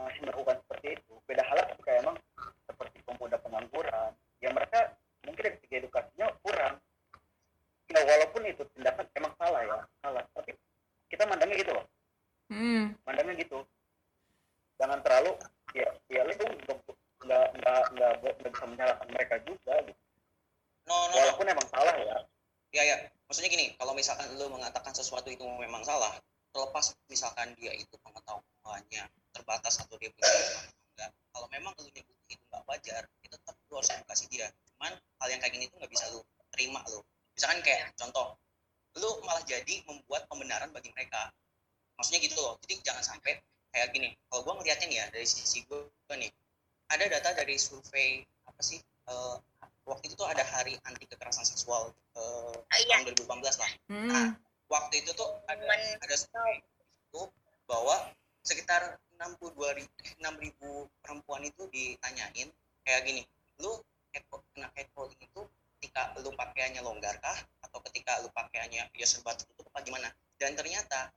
masih 0.00 0.24
melakukan 0.24 0.56
seperti 0.64 0.96
itu. 0.96 1.12
Beda 1.28 1.44
halnya 1.44 1.76
ketika 1.76 1.92
emang 2.00 2.16
seperti 2.64 3.04
pemuda 3.04 3.36
pengangguran 3.36 4.16
ya 4.40 4.48
mereka 4.48 4.96
mungkin 5.28 5.44
dari 5.44 5.56
segi 5.60 5.74
edukasinya 5.84 6.32
kurang. 6.40 6.80
Ya 7.92 8.00
walaupun 8.06 8.42
itu 8.48 8.64
tindakan 8.72 9.04
emang 9.12 9.34
salah 9.36 9.60
ya 9.60 9.78
salah. 10.00 10.24
Tapi 10.32 10.56
kita 11.12 11.28
mandangnya 11.28 11.60
gitu 11.60 11.72
loh. 11.76 11.84
Hmm, 12.48 12.96
mandangnya 13.04 13.36
gitu. 13.44 13.60
Jangan 14.80 15.04
terlalu 15.04 15.36
ya 15.76 15.88
ya 16.08 16.24
lu 16.24 16.32
nggak 17.20 17.46
nggak 17.60 17.80
nggak 17.92 18.12
bisa 18.40 18.64
menyalahkan 18.64 19.08
mereka 19.12 19.36
juga 19.44 19.74
gitu. 19.84 20.00
no 20.88 20.96
no 20.96 21.04
no. 21.12 21.16
Walaupun 21.20 21.46
emang 21.52 21.68
salah 21.68 21.96
ya 22.00 22.16
ya 22.70 22.82
ya. 22.86 22.96
Maksudnya 23.26 23.50
gini 23.50 23.66
kalau 23.78 23.92
misalkan 23.94 24.26
lu 24.34 24.50
mengatakan 24.50 24.90
sesuatu 24.94 25.30
itu 25.30 25.42
memang 25.58 25.82
salah 25.86 26.10
terlepas 26.50 26.94
misalkan 27.06 27.54
dia 27.54 27.70
itu 27.74 27.94
pengetahuannya 28.02 29.06
terbatas 29.30 29.78
atau 29.78 29.94
dia 30.02 30.10
punya 30.10 30.26
enggak 30.94 31.10
kalau 31.30 31.46
memang 31.54 31.70
lu 31.78 31.86
nyebut 31.94 32.16
itu 32.26 32.42
nggak 32.50 32.62
wajar 32.66 33.02
itu 33.22 33.34
tetap 33.38 33.54
lu 33.70 33.74
harus 33.78 33.90
edukasi 33.94 34.24
dia. 34.30 34.46
Cuman 34.74 34.92
hal 34.98 35.28
yang 35.30 35.40
kayak 35.42 35.54
gini 35.54 35.64
tuh 35.70 35.76
nggak 35.78 35.92
bisa 35.92 36.04
lu 36.10 36.20
terima 36.50 36.82
lu. 36.90 37.00
Misalkan 37.38 37.60
kayak 37.62 37.94
contoh 37.94 38.34
lu 38.98 39.10
malah 39.22 39.42
jadi 39.46 39.86
membuat 39.86 40.26
pembenaran 40.26 40.70
bagi 40.74 40.90
mereka. 40.94 41.30
Maksudnya 41.94 42.20
gitu 42.26 42.34
loh. 42.38 42.58
Jadi 42.66 42.82
jangan 42.82 43.04
sampai 43.06 43.38
kayak 43.70 43.94
gini. 43.94 44.10
Kalau 44.26 44.42
gua 44.42 44.58
ngeliatnya 44.58 44.86
nih 44.90 44.98
ya 44.98 45.06
dari 45.14 45.26
sisi 45.26 45.62
gua 45.70 45.86
nih 46.18 46.30
ada 46.90 47.06
data 47.06 47.30
dari 47.38 47.54
survei 47.54 48.26
apa 48.50 48.60
sih 48.66 48.82
eh, 48.82 49.34
waktu 49.90 50.06
itu 50.06 50.14
tuh 50.14 50.28
ada 50.30 50.46
hari 50.46 50.78
anti 50.86 51.02
kekerasan 51.04 51.42
seksual 51.42 51.90
eh, 52.14 52.54
Ah, 52.70 52.78
iya. 52.86 53.02
tahun 53.02 53.10
2018 53.18 53.58
lah. 53.58 53.70
Hmm, 53.90 54.28
waktu 54.70 55.02
itu 55.02 55.10
tuh 55.18 55.26
ada 55.50 55.58
Men- 55.66 55.98
ada 55.98 56.14
survei 56.14 56.62
itu 57.10 57.22
bahwa 57.66 58.14
sekitar 58.46 58.96
62 59.18 59.52
ribu, 59.76 59.90
6 60.22 60.34
ribu 60.38 60.70
perempuan 61.02 61.42
itu 61.44 61.66
ditanyain 61.68 62.48
kayak 62.86 63.02
gini 63.04 63.22
lu 63.60 63.76
kena 64.54 64.70
catcalling 64.72 65.20
itu 65.20 65.40
ketika 65.78 66.14
lu 66.22 66.32
pakaiannya 66.34 66.80
longgar 66.80 67.14
kah 67.20 67.36
atau 67.66 67.78
ketika 67.90 68.22
lu 68.24 68.28
pakaiannya 68.32 68.88
ya 68.94 69.06
serba 69.06 69.34
tertutup 69.36 69.68
apa 69.74 69.84
gimana? 69.84 70.08
Dan 70.40 70.56
ternyata 70.56 71.12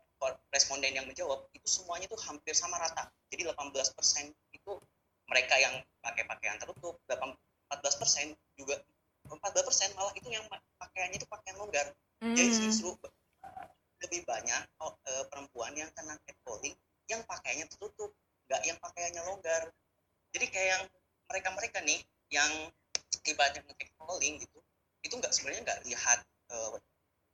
responden 0.56 0.96
yang 0.96 1.04
menjawab 1.04 1.48
itu 1.52 1.68
semuanya 1.68 2.08
tuh 2.08 2.20
hampir 2.24 2.56
sama 2.56 2.80
rata. 2.80 3.12
Jadi 3.28 3.44
18% 3.44 4.32
itu 4.56 4.72
mereka 5.28 5.56
yang 5.60 5.76
pakai 6.00 6.24
pakaian 6.28 6.56
tertutup 6.60 6.96
8 7.12 7.36
14% 7.72 8.36
juga 8.60 8.80
14% 9.28 9.98
malah 9.98 10.14
itu 10.14 10.28
yang 10.30 10.44
pakaiannya 10.78 11.18
itu 11.18 11.28
pakaian 11.28 11.58
longgar. 11.58 11.88
Jadi 12.24 12.50
hmm. 12.50 12.62
justru 12.70 12.90
lebih 14.04 14.28
banyak 14.28 14.62
oh, 14.84 14.94
eh, 15.08 15.24
perempuan 15.32 15.72
yang 15.80 15.88
kena 15.96 16.20
catcalling 16.28 16.76
yang 17.08 17.24
pakaiannya 17.24 17.68
tertutup 17.72 18.12
nggak 18.52 18.62
yang 18.68 18.78
pakaiannya 18.80 19.22
longgar. 19.28 19.72
Jadi 20.36 20.46
kayak 20.52 20.68
yang 20.76 20.84
mereka-mereka 21.32 21.80
nih 21.88 22.00
yang 22.32 22.52
ibaratnya 23.24 23.64
catcalling 23.64 24.44
gitu 24.44 24.60
itu 25.04 25.14
nggak 25.16 25.32
sebenarnya 25.32 25.62
nggak 25.72 25.80
lihat 25.88 26.20
eh, 26.52 26.70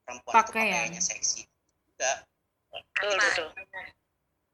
perempuan 0.06 0.34
itu 0.34 0.40
Pakaian. 0.46 0.74
pakaiannya 0.74 1.02
seksi. 1.02 1.42
Enggak 1.96 2.30
betul 2.70 3.18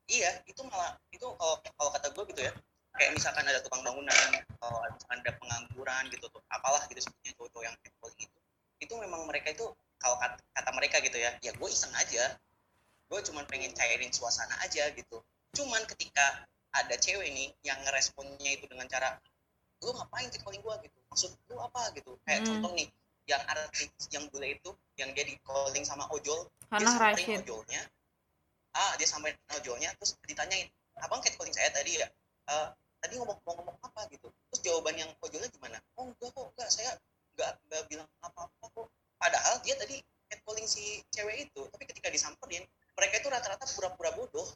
iya 0.06 0.32
itu 0.45 0.62
malah 0.69 0.95
itu 1.10 1.25
kalau 1.25 1.56
kalau 1.75 1.89
kata 1.91 2.08
gue 2.13 2.23
gitu 2.34 2.41
ya 2.45 2.54
kayak 2.95 3.12
misalkan 3.15 3.43
ada 3.47 3.60
tukang 3.62 3.84
bangunan 3.84 4.27
misalkan 4.31 5.19
ada 5.21 5.31
pengangguran 5.38 6.03
gitu 6.12 6.25
tuh 6.31 6.41
apalah 6.49 6.84
gitu 6.88 6.99
sebetulnya 7.03 7.34
cowok-cowok 7.38 7.63
yang 7.67 7.75
catcalling 7.84 8.19
itu 8.23 8.39
itu 8.84 8.93
memang 8.99 9.21
mereka 9.27 9.51
itu 9.51 9.65
kalau 9.99 10.15
kata, 10.19 10.38
kata 10.53 10.69
mereka 10.75 10.97
gitu 11.01 11.17
ya 11.17 11.31
ya 11.41 11.51
gue 11.55 11.69
iseng 11.71 11.93
aja. 11.97 12.38
Gue 13.10 13.21
cuma 13.25 13.45
pengen 13.45 13.73
cairin 13.73 14.10
suasana 14.13 14.53
aja 14.65 14.89
gitu. 14.93 15.21
Cuman 15.53 15.81
ketika 15.89 16.45
ada 16.73 16.95
cewek 16.99 17.31
nih 17.31 17.49
yang 17.63 17.79
ngeresponnya 17.86 18.51
itu 18.53 18.65
dengan 18.67 18.86
cara 18.86 19.17
lu 19.81 19.93
ngapain 19.93 20.29
catcalling 20.29 20.62
gue 20.62 20.75
gitu. 20.89 20.97
Maksud 21.10 21.31
lu 21.49 21.58
apa? 21.62 21.89
gitu. 21.95 22.17
Kayak 22.25 22.43
Hmm. 22.43 22.47
contoh 22.62 22.71
nih 22.77 22.88
yang 23.25 23.41
artis 23.49 23.89
yang 24.13 24.25
bule 24.29 24.53
itu 24.53 24.69
yang 25.01 25.10
dia 25.17 25.25
di 25.25 25.34
calling 25.41 25.81
sama 25.81 26.05
ojol 26.13 26.45
dia 26.45 26.86
Hannah 26.86 27.17
samperin 27.17 27.41
ojolnya. 27.41 27.81
Ah 28.75 28.93
dia 28.99 29.08
sampai 29.10 29.34
ojolnya 29.58 29.89
terus 29.97 30.13
ditanyain 30.29 30.69
abang 31.01 31.21
catcalling 31.23 31.55
saya 31.55 31.73
tadi 31.73 31.97
ya? 31.97 32.08
"Eh, 32.45 32.67
tadi 33.05 33.21
ngomong 33.21 33.37
mau 33.45 33.53
ngomong 33.61 33.77
apa 33.85 34.01
gitu. 34.09 34.27
Terus 34.49 34.61
jawaban 34.65 34.97
yang 34.97 35.09
ojolnya 35.21 35.49
gimana? 35.53 35.77
Oh 36.01 36.09
enggak 36.09 36.33
kok 36.33 36.45
enggak. 36.57 36.69
Saya 36.73 36.91
enggak 37.37 37.51
enggak 37.69 37.81
bilang 37.85 38.09
apa-apa 38.25 38.65
kok. 38.73 38.87
Padahal 39.21 39.61
dia 39.61 39.77
tadi 39.77 40.01
catcalling 40.25 40.65
si 40.65 41.05
cewek 41.13 41.45
itu 41.45 41.61
tapi 41.69 41.85
ketika 41.85 42.09
disamperin 42.09 42.65
mereka 42.97 43.21
itu 43.21 43.29
rata-rata 43.29 43.65
pura-pura 43.77 44.09
bodoh. 44.17 44.49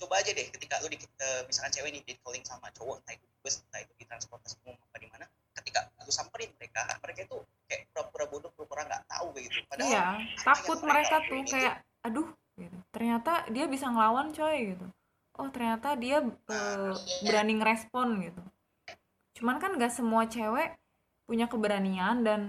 Coba 0.00 0.24
aja 0.24 0.32
deh 0.32 0.48
ketika 0.48 0.80
lu 0.80 0.88
di, 0.88 0.96
eh, 0.96 1.42
misalkan 1.44 1.76
cewek 1.76 1.92
nih 1.92 2.02
di 2.08 2.16
calling 2.24 2.40
sama 2.40 2.72
cowok 2.72 3.04
entah 3.04 3.12
itu 3.12 3.24
di 3.28 3.36
bus 3.44 3.60
entah 3.60 3.84
itu 3.84 3.92
di 4.00 4.04
transportasi 4.08 4.56
umum 4.64 4.80
apa 4.80 4.96
di 4.96 5.08
mana 5.12 5.28
ketika 5.60 5.92
lu 6.00 6.08
samperin 6.08 6.48
mereka 6.56 6.88
mereka 7.04 7.28
itu 7.28 7.36
kayak 7.68 7.84
pura-pura 7.92 8.24
bodoh 8.32 8.50
pura-pura 8.56 8.88
nggak 8.88 9.04
tahu 9.04 9.36
gitu. 9.36 9.60
Padahal 9.68 9.92
iya 9.92 10.04
takut 10.40 10.80
mereka 10.80 11.20
tuh 11.20 11.36
lakuin 11.36 11.44
itu 11.44 11.52
kayak 11.52 11.74
aduh 12.00 12.28
gitu. 12.56 12.78
ternyata 12.92 13.32
dia 13.52 13.68
bisa 13.68 13.92
ngelawan 13.92 14.32
coy 14.32 14.72
gitu 14.72 14.86
oh 15.38 15.48
ternyata 15.52 15.94
dia 15.94 16.24
eh, 16.24 16.94
berani 17.22 17.52
ngerespon 17.60 18.08
gitu. 18.26 18.42
Cuman 19.38 19.56
kan 19.62 19.76
gak 19.78 19.94
semua 19.94 20.26
cewek 20.26 20.74
punya 21.28 21.46
keberanian 21.46 22.26
dan 22.26 22.40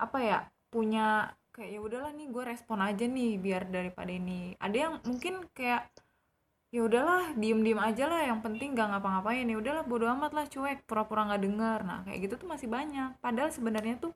apa 0.00 0.18
ya 0.24 0.38
punya 0.72 1.36
kayak 1.52 1.76
ya 1.76 1.80
udahlah 1.82 2.12
nih 2.16 2.32
gue 2.32 2.44
respon 2.46 2.80
aja 2.80 3.04
nih 3.04 3.36
biar 3.36 3.68
daripada 3.68 4.08
ini. 4.08 4.56
Ada 4.56 4.76
yang 4.88 4.94
mungkin 5.04 5.44
kayak 5.52 5.92
ya 6.70 6.86
udahlah 6.86 7.34
diem 7.34 7.60
diem 7.66 7.80
aja 7.82 8.06
lah 8.06 8.22
yang 8.24 8.40
penting 8.40 8.72
gak 8.72 8.88
ngapa-ngapain. 8.90 9.44
Ya 9.44 9.56
udahlah 9.58 9.84
bodo 9.84 10.06
amat 10.08 10.32
lah 10.32 10.46
cuek 10.48 10.86
pura-pura 10.88 11.28
nggak 11.28 11.42
denger. 11.44 11.78
Nah 11.84 11.98
kayak 12.06 12.18
gitu 12.24 12.34
tuh 12.40 12.48
masih 12.48 12.68
banyak. 12.70 13.18
Padahal 13.20 13.50
sebenarnya 13.52 14.00
tuh 14.00 14.12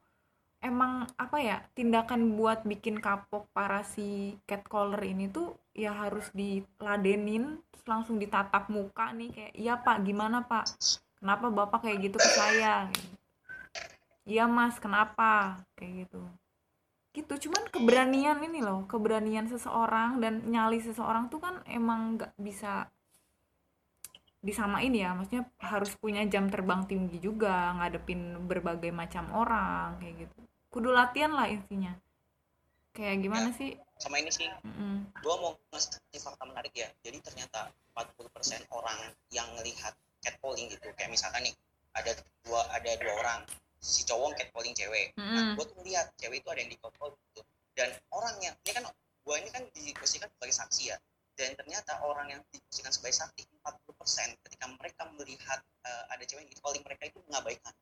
emang 0.65 1.05
apa 1.21 1.39
ya 1.45 1.57
tindakan 1.77 2.41
buat 2.41 2.65
bikin 2.65 2.99
kapok 3.05 3.53
para 3.53 3.85
si 3.85 4.41
catcaller 4.49 5.05
ini 5.05 5.29
tuh 5.29 5.53
ya 5.75 5.91
harus 5.91 6.31
diladenin 6.31 7.59
terus 7.75 7.85
langsung 7.91 8.23
ditatap 8.23 8.71
muka 8.71 9.11
nih 9.11 9.31
kayak 9.35 9.53
iya 9.59 9.75
pak 9.77 10.07
gimana 10.07 10.47
pak? 10.47 10.71
Kenapa 11.19 11.51
bapak 11.51 11.83
kayak 11.83 11.99
gitu 12.09 12.17
ke 12.23 12.31
saya? 12.31 12.87
Iya 14.25 14.47
mas 14.47 14.79
kenapa? 14.79 15.59
Kayak 15.75 16.07
gitu. 16.07 16.23
Gitu 17.15 17.51
cuman 17.51 17.69
keberanian 17.75 18.39
ini 18.47 18.63
loh 18.63 18.87
keberanian 18.87 19.51
seseorang 19.51 20.23
dan 20.23 20.47
nyali 20.47 20.79
seseorang 20.79 21.27
tuh 21.29 21.43
kan 21.43 21.61
emang 21.67 22.19
nggak 22.19 22.33
bisa 22.39 22.89
disamain 24.45 24.93
ya 24.93 25.17
maksudnya 25.17 25.49
harus 25.57 25.97
punya 25.97 26.21
jam 26.29 26.53
terbang 26.53 26.85
tinggi 26.85 27.17
juga 27.17 27.73
ngadepin 27.81 28.45
berbagai 28.45 28.93
macam 28.95 29.27
orang 29.35 29.99
kayak 29.99 30.29
gitu. 30.29 30.39
Kudu 30.71 30.95
latihan 30.95 31.35
lah 31.35 31.51
intinya. 31.51 31.95
Kayak 32.95 33.27
gimana 33.27 33.51
sih 33.57 33.75
sama 33.99 34.19
ini 34.19 34.31
sih. 34.31 34.49
Mm-mm. 34.67 35.07
gue 35.15 35.35
mau 35.41 35.57
ngasih 35.73 36.21
fakta 36.21 36.45
menarik 36.45 36.75
ya. 36.75 36.89
Jadi 37.01 37.19
ternyata 37.23 37.71
40% 37.95 38.67
orang 38.75 38.99
yang 39.31 39.47
melihat 39.57 39.95
catcalling 40.21 40.67
gitu. 40.69 40.91
Kayak 40.99 41.15
misalkan 41.15 41.47
nih 41.47 41.55
ada 41.95 42.13
dua 42.43 42.61
ada 42.75 42.91
dua 42.99 43.15
orang. 43.23 43.41
Si 43.79 44.03
cowok 44.09 44.35
catcalling 44.37 44.75
cewek. 44.75 45.15
Nah 45.17 45.55
Mm-mm. 45.55 45.57
gue 45.57 45.65
tuh 45.65 45.79
lihat 45.87 46.13
cewek 46.19 46.43
itu 46.43 46.49
ada 46.51 46.61
yang 46.61 46.71
di 46.73 46.79
catcall 46.81 47.15
gitu. 47.31 47.43
Dan 47.75 47.91
orangnya 48.11 48.51
ini 48.67 48.73
kan 48.75 48.85
gue 49.25 49.37
ini 49.41 49.51
kan 49.51 49.63
diposisikan 49.73 50.29
sebagai 50.35 50.55
saksi 50.55 50.83
ya. 50.93 50.97
Dan 51.35 51.59
ternyata 51.59 51.99
orang 52.07 52.31
yang 52.31 52.41
diposisikan 52.51 52.95
sebagai 52.95 53.17
saksi 53.19 53.43
40% 53.65 54.45
ketika 54.47 54.67
mereka 54.71 55.03
melihat 55.19 55.59
eh, 55.83 56.05
ada 56.15 56.23
cewek 56.23 56.47
yang 56.47 56.55
calling 56.63 56.83
mereka 56.83 57.11
itu 57.11 57.19
mengabaikan. 57.31 57.75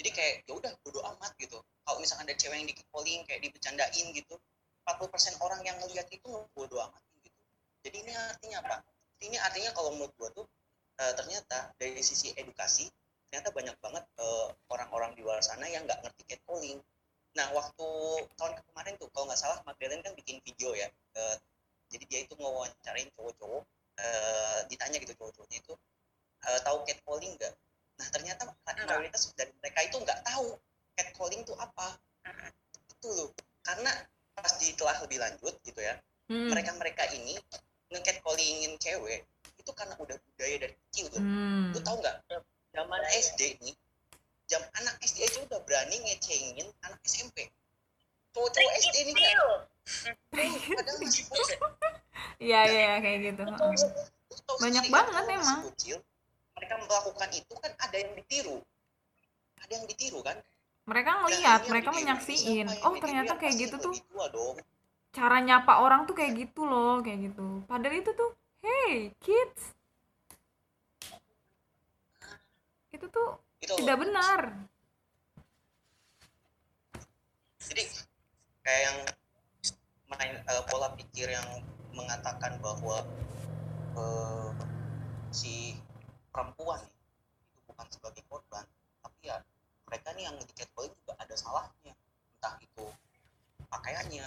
Jadi 0.00 0.10
kayak 0.18 0.34
ya 0.48 0.52
udah 0.56 0.72
bodo 0.82 1.00
amat 1.14 1.32
gitu. 1.38 1.60
Kalau 1.84 1.98
misalkan 2.00 2.26
ada 2.26 2.34
cewek 2.34 2.56
yang 2.58 2.68
di 2.68 2.74
calling 2.90 3.20
kayak 3.28 3.40
dibecandain 3.44 4.06
gitu 4.16 4.34
40% 4.86 5.38
orang 5.38 5.60
yang 5.62 5.76
ngelihat 5.78 6.06
itu 6.10 6.28
bodo 6.54 6.76
amat 6.82 7.02
gitu. 7.22 7.40
Jadi 7.86 7.96
ini 8.02 8.12
artinya 8.14 8.56
apa? 8.66 8.76
Ini 9.22 9.36
artinya 9.38 9.70
kalau 9.74 9.94
menurut 9.94 10.14
gua 10.18 10.30
tuh 10.34 10.46
eh, 10.98 11.14
ternyata 11.14 11.70
dari 11.78 12.02
sisi 12.02 12.34
edukasi 12.34 12.90
ternyata 13.30 13.48
banyak 13.54 13.76
banget 13.80 14.04
eh, 14.18 14.48
orang-orang 14.68 15.16
di 15.16 15.22
luar 15.24 15.40
sana 15.40 15.64
yang 15.70 15.86
nggak 15.86 16.02
ngerti 16.02 16.22
catcalling. 16.28 16.78
Nah 17.38 17.48
waktu 17.56 17.88
tahun 18.36 18.52
kemarin 18.70 18.94
tuh 19.00 19.08
kalau 19.14 19.30
nggak 19.30 19.40
salah 19.40 19.58
Magdalene 19.64 20.04
kan 20.04 20.12
bikin 20.18 20.42
video 20.44 20.74
ya 20.74 20.90
eh, 20.90 21.36
jadi 21.88 22.04
dia 22.08 22.20
itu 22.26 22.34
ngewawancarain 22.36 23.08
cowok-cowok 23.16 23.62
eh, 24.02 24.60
ditanya 24.68 24.98
gitu 25.00 25.14
cowok-cowoknya 25.16 25.58
itu 25.62 25.74
eh, 26.50 26.60
tahu 26.66 26.78
catcalling 26.84 27.32
nggak? 27.38 27.54
Nah 28.02 28.06
ternyata 28.10 28.42
mayoritas 28.66 29.30
dari 29.38 29.52
mereka 29.62 29.80
itu 29.86 29.96
nggak 29.96 30.20
tahu 30.26 30.58
catcalling 30.98 31.40
itu 31.40 31.54
apa. 31.56 31.96
Itu 32.98 33.08
loh. 33.14 33.30
Karena 33.62 33.90
pas 34.32 34.52
ditelah 34.56 34.96
lebih 35.00 35.18
lanjut 35.18 35.54
gitu 35.62 35.80
ya 35.80 35.96
Hmm. 36.30 36.48
mereka-mereka 36.48 37.02
ini 37.12 37.34
nge-catcallingin 37.90 38.78
cewek 38.78 39.26
itu 39.58 39.70
karena 39.74 39.92
udah 39.98 40.16
budaya 40.16 40.56
dari 40.64 40.74
kecil 40.86 41.10
tuh. 41.10 41.20
Hmm. 41.20 41.74
lu 41.74 41.80
tahu 41.82 41.98
nggak? 41.98 42.16
Zaman 42.72 43.02
SD 43.12 43.40
nih 43.60 43.74
jam 44.46 44.62
anak 44.74 44.96
SD 45.02 45.18
aja 45.22 45.38
udah 45.44 45.60
berani 45.66 45.98
ngecengin 46.00 46.64
anak 46.82 47.00
SMP 47.04 47.50
cowok-cowok 48.32 48.72
SD 48.80 48.96
ini 49.02 49.12
kan 49.12 49.36
padahal 50.72 50.96
masih 51.00 51.24
bocil 51.28 51.58
Iya 52.38 52.60
iya 52.64 52.80
iya, 52.80 52.96
kayak 52.98 53.18
gitu. 53.22 53.42
Lu 53.44 53.54
tahu 53.54 54.56
Banyak 54.58 54.82
sendiri 54.82 54.88
kan, 54.88 55.04
banget 55.04 55.22
masih 55.22 55.36
emang. 55.36 55.60
bocil, 55.62 55.98
mereka 56.54 56.74
melakukan 56.80 57.30
itu 57.30 57.54
kan 57.54 57.72
ada 57.78 57.96
yang 57.98 58.12
ditiru. 58.14 58.56
Ada 59.58 59.72
yang 59.74 59.86
ditiru 59.86 60.20
kan 60.22 60.36
Mereka 60.82 61.10
Dan 61.10 61.20
ngeliat, 61.22 61.38
ini 61.38 61.46
yang 61.46 61.70
mereka 61.70 61.90
menyaksiin. 61.94 62.66
Oh 62.82 62.94
ternyata 62.98 63.32
kayak 63.38 63.54
gitu 63.54 63.76
tuh 63.78 63.94
cara 65.12 65.38
nyapa 65.44 65.84
orang 65.84 66.08
tuh 66.08 66.16
kayak 66.16 66.34
gitu 66.34 66.66
loh, 66.66 66.98
kayak 67.04 67.30
gitu. 67.30 67.62
Padahal 67.68 68.00
itu 68.00 68.10
tuh, 68.16 68.30
hey 68.64 69.12
kids, 69.20 69.76
itu 72.92 73.06
tuh 73.08 73.38
itu 73.62 73.72
tidak 73.78 73.96
benar. 74.02 74.40
jadi 77.72 77.88
kayak 78.66 78.80
yang 78.84 78.98
main 80.12 80.32
eh, 80.44 80.62
pola 80.68 80.92
pikir 80.92 81.30
yang 81.30 81.46
mengatakan 81.96 82.60
bahwa 82.60 83.00
eh, 83.96 84.50
si 85.32 85.78
perempuan 86.28 86.84
itu 87.48 87.60
bukan 87.64 87.86
sebagai 87.88 88.22
korban 88.28 88.66
mereka 89.92 90.08
nih 90.16 90.24
yang 90.24 90.36
di 90.40 90.54
catcalling 90.56 90.96
juga 91.04 91.12
ada 91.20 91.34
salahnya. 91.36 91.92
Entah 92.40 92.56
itu 92.64 92.84
pakaiannya 93.68 94.24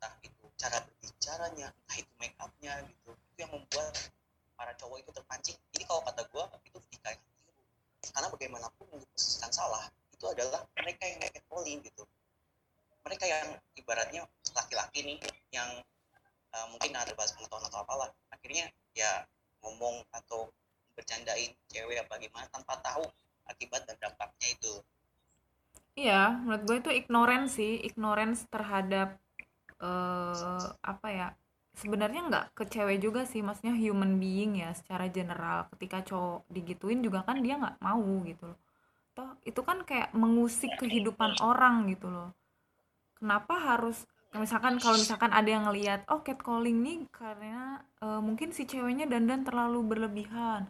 entah 0.00 0.14
itu 0.24 0.44
cara 0.56 0.80
berbicaranya 0.80 1.68
entah 1.68 1.96
itu 2.00 2.12
make 2.16 2.32
upnya 2.40 2.72
gitu. 2.88 3.12
Itu 3.12 3.38
yang 3.44 3.52
membuat 3.52 3.92
para 4.56 4.72
cowok 4.80 5.04
itu 5.04 5.10
terpancing. 5.12 5.60
Jadi 5.76 5.84
kalau 5.84 6.00
kata 6.08 6.24
gue 6.24 6.44
itu 6.72 6.78
jika 6.96 7.12
karena 8.16 8.32
bagaimanapun 8.32 8.84
yang 8.96 9.00
diposisikan 9.04 9.52
salah 9.52 9.84
itu 10.08 10.24
adalah 10.24 10.64
mereka 10.72 11.04
yang 11.04 11.20
catcalling 11.20 11.84
gitu. 11.84 12.08
Mereka 13.04 13.28
yang 13.28 13.48
ibaratnya 13.76 14.24
laki-laki 14.56 15.04
nih 15.04 15.18
yang 15.52 15.68
uh, 16.56 16.66
mungkin 16.72 16.96
ada 16.96 17.12
bahas 17.12 17.36
pengetahuan 17.36 17.68
atau 17.68 17.84
apalah. 17.84 18.08
Akhirnya 18.32 18.72
ya 18.96 19.28
ngomong 19.60 20.00
atau 20.16 20.48
bercandain 20.96 21.52
cewek 21.68 22.00
apa 22.00 22.16
gimana 22.16 22.48
tanpa 22.48 22.80
tahu 22.80 23.04
akibat 23.50 23.84
dan 23.84 23.96
dampaknya 24.00 24.48
itu 24.56 24.72
Iya, 26.00 26.14
menurut 26.42 26.62
gue 26.66 26.76
itu 26.82 26.90
ignorance 27.00 27.50
sih, 27.58 27.72
ignorance 27.88 28.40
terhadap 28.54 29.08
eh 29.82 30.66
apa 30.92 31.08
ya? 31.18 31.28
Sebenarnya 31.80 32.20
nggak 32.30 32.44
ke 32.58 32.64
cewek 32.72 32.98
juga 33.06 33.22
sih, 33.32 33.40
maksudnya 33.46 33.74
human 33.84 34.12
being 34.22 34.52
ya 34.62 34.70
secara 34.80 35.06
general. 35.16 35.58
Ketika 35.72 35.98
cowok 36.08 36.38
digituin 36.54 37.00
juga 37.06 37.20
kan 37.28 37.36
dia 37.44 37.54
nggak 37.62 37.78
mau 37.88 38.06
gitu 38.30 38.44
loh. 38.50 38.58
Toh 39.16 39.30
itu 39.50 39.60
kan 39.68 39.78
kayak 39.88 40.10
mengusik 40.22 40.72
kehidupan 40.80 41.32
orang 41.50 41.76
gitu 41.92 42.08
loh. 42.16 42.30
Kenapa 43.18 43.54
harus 43.68 43.96
misalkan 44.34 44.74
kalau 44.82 44.98
misalkan 44.98 45.30
ada 45.38 45.46
yang 45.46 45.64
ngelihat 45.70 46.00
oh 46.10 46.20
catcalling 46.26 46.78
nih 46.86 46.98
karena 47.14 47.82
eh, 48.02 48.20
mungkin 48.26 48.50
si 48.56 48.62
ceweknya 48.70 49.06
dandan 49.12 49.42
terlalu 49.48 49.80
berlebihan 49.90 50.62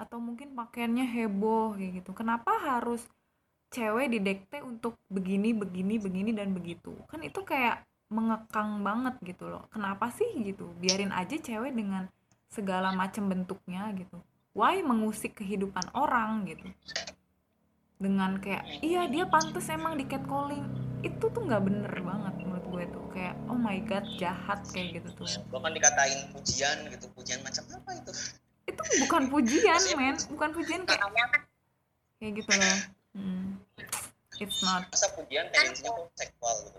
atau 0.00 0.18
mungkin 0.26 0.56
pakaiannya 0.56 1.06
heboh 1.14 1.76
kayak 1.76 1.92
gitu. 2.04 2.10
Kenapa 2.16 2.52
harus 2.68 3.04
cewek 3.70 4.10
didekte 4.10 4.58
untuk 4.66 4.98
begini 5.06 5.54
begini 5.54 5.96
begini 5.96 6.30
dan 6.34 6.50
begitu. 6.50 6.92
Kan 7.06 7.22
itu 7.22 7.40
kayak 7.46 7.86
mengekang 8.10 8.82
banget 8.82 9.14
gitu 9.22 9.46
loh. 9.46 9.70
Kenapa 9.70 10.10
sih 10.10 10.26
gitu? 10.42 10.74
Biarin 10.82 11.14
aja 11.14 11.38
cewek 11.38 11.70
dengan 11.70 12.10
segala 12.50 12.90
macam 12.90 13.30
bentuknya 13.30 13.86
gitu. 13.94 14.18
Why 14.50 14.82
mengusik 14.82 15.38
kehidupan 15.38 15.94
orang 15.94 16.50
gitu? 16.50 16.66
Dengan 18.02 18.42
kayak 18.42 18.82
iya 18.82 19.06
dia 19.06 19.30
pantas 19.30 19.70
emang 19.70 19.94
di 19.94 20.04
catcalling. 20.10 20.66
Itu 21.06 21.30
tuh 21.30 21.46
nggak 21.46 21.62
bener 21.62 21.94
banget 22.02 22.34
menurut 22.42 22.66
gue 22.66 22.84
tuh. 22.90 23.06
Kayak 23.14 23.38
oh 23.46 23.54
my 23.54 23.78
god 23.86 24.02
jahat 24.18 24.66
kayak 24.74 24.98
gitu 24.98 25.22
tuh. 25.22 25.30
Bahkan 25.54 25.70
dikatain 25.78 26.20
pujian 26.34 26.76
gitu. 26.90 27.06
Pujian 27.14 27.38
macam 27.46 27.62
apa 27.70 27.90
itu? 27.94 28.12
Itu 28.66 28.82
bukan 29.06 29.30
pujian 29.30 29.82
men. 29.98 30.18
Bukan 30.26 30.50
pujian 30.50 30.82
kayak 30.82 31.06
kayak 32.18 32.32
gitu 32.42 32.50
loh 32.50 32.99
Hmm. 33.14 33.58
it's 34.40 34.62
not. 34.64 34.86
Masa 34.88 35.08
pujian 35.18 35.50
tendensinya 35.52 35.92
kok 35.92 36.08
seksual 36.16 36.56
gitu. 36.66 36.78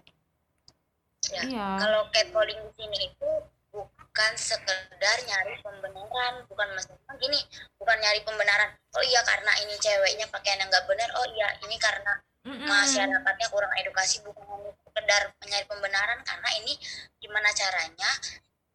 Ya 1.32 1.42
iya. 1.46 1.68
kalau 1.78 2.10
catcalling 2.10 2.58
di 2.58 2.72
sini 2.82 2.98
itu 3.14 3.30
bukan 3.72 4.32
sekedar 4.36 5.18
nyari 5.24 5.56
pembenaran 5.64 6.44
bukan 6.50 6.68
maksudnya 6.76 7.14
gini 7.22 7.40
bukan 7.78 7.98
nyari 8.02 8.20
pembenaran. 8.26 8.74
Oh 8.98 9.04
iya 9.06 9.22
karena 9.24 9.52
ini 9.64 9.78
ceweknya 9.78 10.26
pakaian 10.34 10.60
yang 10.60 10.70
nggak 10.72 10.88
benar. 10.90 11.10
Oh 11.16 11.28
iya 11.32 11.48
ini 11.64 11.78
karena 11.78 12.14
Mm-mm. 12.42 12.66
masyarakatnya 12.66 13.48
kurang 13.54 13.70
edukasi 13.78 14.18
bukan 14.26 14.42
hanya 14.50 14.74
sekedar 14.82 15.30
mencari 15.38 15.66
pembenaran 15.70 16.20
karena 16.26 16.50
ini 16.58 16.74
gimana 17.22 17.54
caranya 17.54 18.10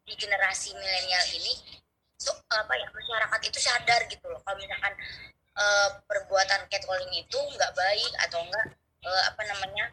di 0.07 0.15
generasi 0.15 0.71
milenial 0.79 1.25
ini 1.35 1.51
so, 2.15 2.31
apa 2.47 2.73
ya 2.79 2.87
masyarakat 2.89 3.39
itu 3.43 3.59
sadar 3.59 4.01
gitu 4.07 4.25
loh. 4.31 4.39
Kalau 4.41 4.55
misalkan 4.55 4.95
eh, 5.57 5.89
perbuatan 6.05 6.61
catcalling 6.69 7.11
itu 7.11 7.37
nggak 7.37 7.73
baik 7.73 8.11
atau 8.23 8.39
enggak 8.41 8.65
eh, 9.03 9.23
apa 9.27 9.41
namanya 9.45 9.85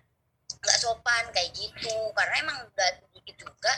nggak 0.61 0.79
sopan 0.79 1.25
kayak 1.33 1.53
gitu 1.53 1.93
karena 2.13 2.35
emang 2.41 2.59
nggak 2.73 2.91
sedikit 3.01 3.37
juga 3.41 3.73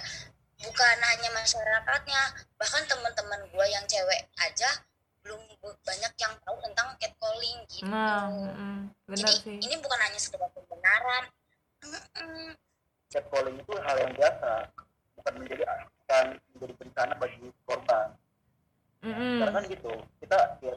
bukan 0.57 0.97
hanya 0.99 1.29
masyarakatnya 1.31 2.21
bahkan 2.57 2.83
teman-teman 2.87 3.41
gue 3.47 3.67
yang 3.69 3.85
cewek 3.87 4.25
aja 4.41 4.71
belum 5.21 5.43
banyak 5.83 6.13
yang 6.17 6.35
tahu 6.47 6.57
tentang 6.63 6.95
catcalling 6.97 7.59
gitu 7.67 7.91
Nah, 7.91 8.31
mm, 8.31 8.79
benar 9.05 9.19
jadi 9.19 9.35
sih. 9.43 9.59
ini 9.59 9.75
bukan 9.83 9.99
hanya 9.99 10.19
sekedar 10.23 10.47
pembenaran 10.55 11.27
Mm-mm. 11.83 12.55
catcalling 13.11 13.59
itu 13.59 13.73
hal 13.83 13.97
yang 13.99 14.13
biasa 14.15 14.51
bukan 15.19 15.33
menjadi 15.43 15.65
bukan 15.67 16.25
menjadi 16.55 16.75
bencana 16.79 17.15
bagi 17.19 17.47
korban 17.67 18.09
Mm-mm. 19.03 19.39
karena 19.43 19.53
kan 19.53 19.65
gitu 19.67 19.93
kita 20.23 20.39
ya 20.63 20.73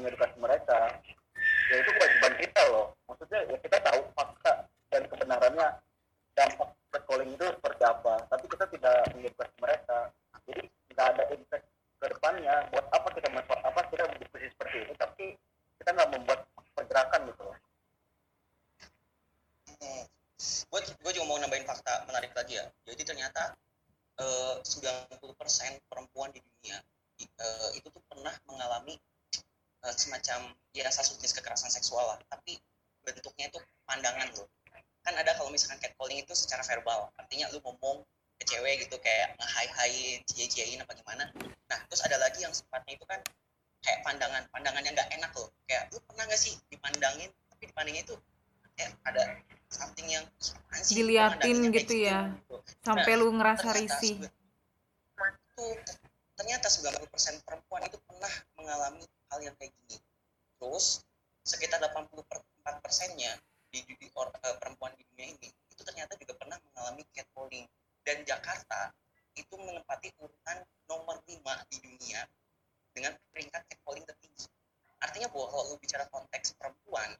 kita 0.00 0.16
harus 0.16 0.32
harus 0.32 0.36
mengedukasi 0.36 0.36
mereka 0.40 0.78
ya 1.70 1.74
itu 1.80 1.90
kewajiban 1.92 2.34
kita 2.40 2.62
loh 2.72 2.86
maksudnya 3.06 3.40
ya 3.48 3.56
kita 3.60 3.78
tahu 3.84 4.00
fakta 4.16 4.52
dan 4.90 5.02
kebenarannya 5.06 5.68
dampak 6.34 6.68
catcalling 6.90 7.30
itu 7.36 7.44
seperti 7.44 7.82
apa 7.84 8.14
tapi 8.32 8.44
kita 8.48 8.64
tidak 8.72 8.96
mengedukasi 9.14 9.56
mereka 9.60 9.98
jadi 10.48 10.62
nggak 10.66 11.06
ada 11.16 11.24
impact 11.36 11.64
ke 12.00 12.06
depannya 12.16 12.54
buat 12.72 12.86
apa 12.90 13.08
kita 13.12 13.28
men- 13.30 13.64
apa 13.64 13.80
kita 13.92 14.02
berdiskusi 14.08 14.46
seperti 14.56 14.76
ini 14.88 14.94
tapi 14.96 15.24
kita 15.78 15.90
nggak 15.94 16.10
membuat 16.16 16.40
pergerakan 16.74 17.20
gitu 17.28 17.42
loh 17.44 17.56
gue 20.70 20.80
gue 20.80 21.12
juga 21.12 21.26
mau 21.26 21.38
nambahin 21.38 21.66
fakta 21.66 22.06
menarik 22.08 22.32
lagi 22.32 22.56
ya 22.58 22.64
jadi 22.88 23.02
ternyata 23.04 23.54
eh, 24.20 24.54
90% 24.64 25.20
perempuan 25.90 26.30
di 26.32 26.40
dunia 26.40 26.78
i- 27.20 27.28
eh, 27.28 27.68
itu 27.76 27.90
tuh 27.92 28.02
pernah 28.08 28.32
mengalami 28.48 28.96
eh, 29.84 29.94
semacam 29.96 30.52
ya 30.72 30.88
salah 30.88 31.06
satu 31.08 31.18
jenis 31.20 31.34
kekerasan 31.36 31.70
seksual 31.72 32.06
lah 32.14 32.18
tapi 32.30 32.56
bentuknya 33.04 33.48
itu 33.50 33.58
pandangan 33.88 34.30
loh 34.36 34.48
kan 35.00 35.16
ada 35.16 35.32
kalau 35.34 35.48
misalkan 35.48 35.80
catcalling 35.80 36.20
itu 36.20 36.32
secara 36.36 36.60
verbal 36.64 37.08
artinya 37.16 37.48
lu 37.50 37.58
ngomong 37.64 38.04
ke 38.40 38.44
cewek 38.48 38.88
gitu 38.88 38.96
kayak 39.00 39.36
nge-hai-hain, 39.36 40.20
cie-ciein 40.28 40.80
apa 40.80 40.92
gimana 40.96 41.28
nah 41.68 41.78
terus 41.88 42.04
ada 42.04 42.20
lagi 42.20 42.44
yang 42.44 42.52
sifatnya 42.52 42.96
itu 42.96 43.04
kan 43.08 43.20
kayak 43.80 44.04
pandangan 44.04 44.44
pandangan 44.52 44.84
yang 44.84 44.92
nggak 44.92 45.08
enak 45.16 45.32
loh 45.36 45.48
kayak 45.64 45.88
lu 45.92 46.00
pernah 46.04 46.28
nggak 46.28 46.40
sih 46.40 46.56
dipandangin 46.68 47.32
tapi 47.52 47.68
dipandangnya 47.72 48.04
itu 48.04 48.16
kayak 48.76 48.92
ada 49.08 49.40
something 49.72 50.08
yang 50.08 50.24
"Ih, 50.24 50.52
apaan 50.56 50.82
sih 50.84 50.94
Diliatin 51.22 51.58
gitu 51.70 51.94
ya. 51.96 52.18
gitu." 52.38 52.56
Sampai 52.80 53.12
lu 53.14 53.28
ngerasa 53.30 53.68
risih. 53.74 54.16
sebe- 54.18 54.38
itu 55.20 55.64
ter- 55.84 56.00
ternyata 56.34 56.66
90% 56.66 57.04
perempuan 57.42 57.84
itu 57.84 58.00
pernah 58.00 58.32
mengalami 58.54 59.04
hal 59.28 59.40
yang 59.40 59.52
kayak 59.54 59.72
gini 59.78 60.00
terus 60.56 61.04
sekitar 61.42 61.76
84 61.78 62.24
persennya 62.80 63.36
di, 63.68 63.84
di, 63.84 63.92
di 63.94 64.08
or- 64.14 64.32
eh, 64.34 64.56
perempuan 64.56 64.92
di 64.94 65.04
dunia 65.06 65.28
ini 65.30 65.48
itu 65.68 65.82
ternyata 65.82 66.16
juga 66.16 66.32
pernah 66.34 66.56
mengalami 66.62 67.04
catcalling 67.10 67.68
dan 68.02 68.24
Jakarta 68.24 68.88
itu 69.34 69.52
menempati 69.54 70.16
urutan 70.18 70.58
nomor 70.86 71.20
5 71.22 71.36
di 71.68 71.76
dunia 71.78 72.24
dengan 72.90 73.12
peringkat 73.30 73.62
catcalling 73.66 74.04
tertinggi 74.04 74.48
artinya 74.98 75.28
bahwa 75.28 75.46
kalau 75.46 75.64
lu 75.66 75.76
bicara 75.76 76.04
konteks 76.08 76.56
perempuan 76.56 77.12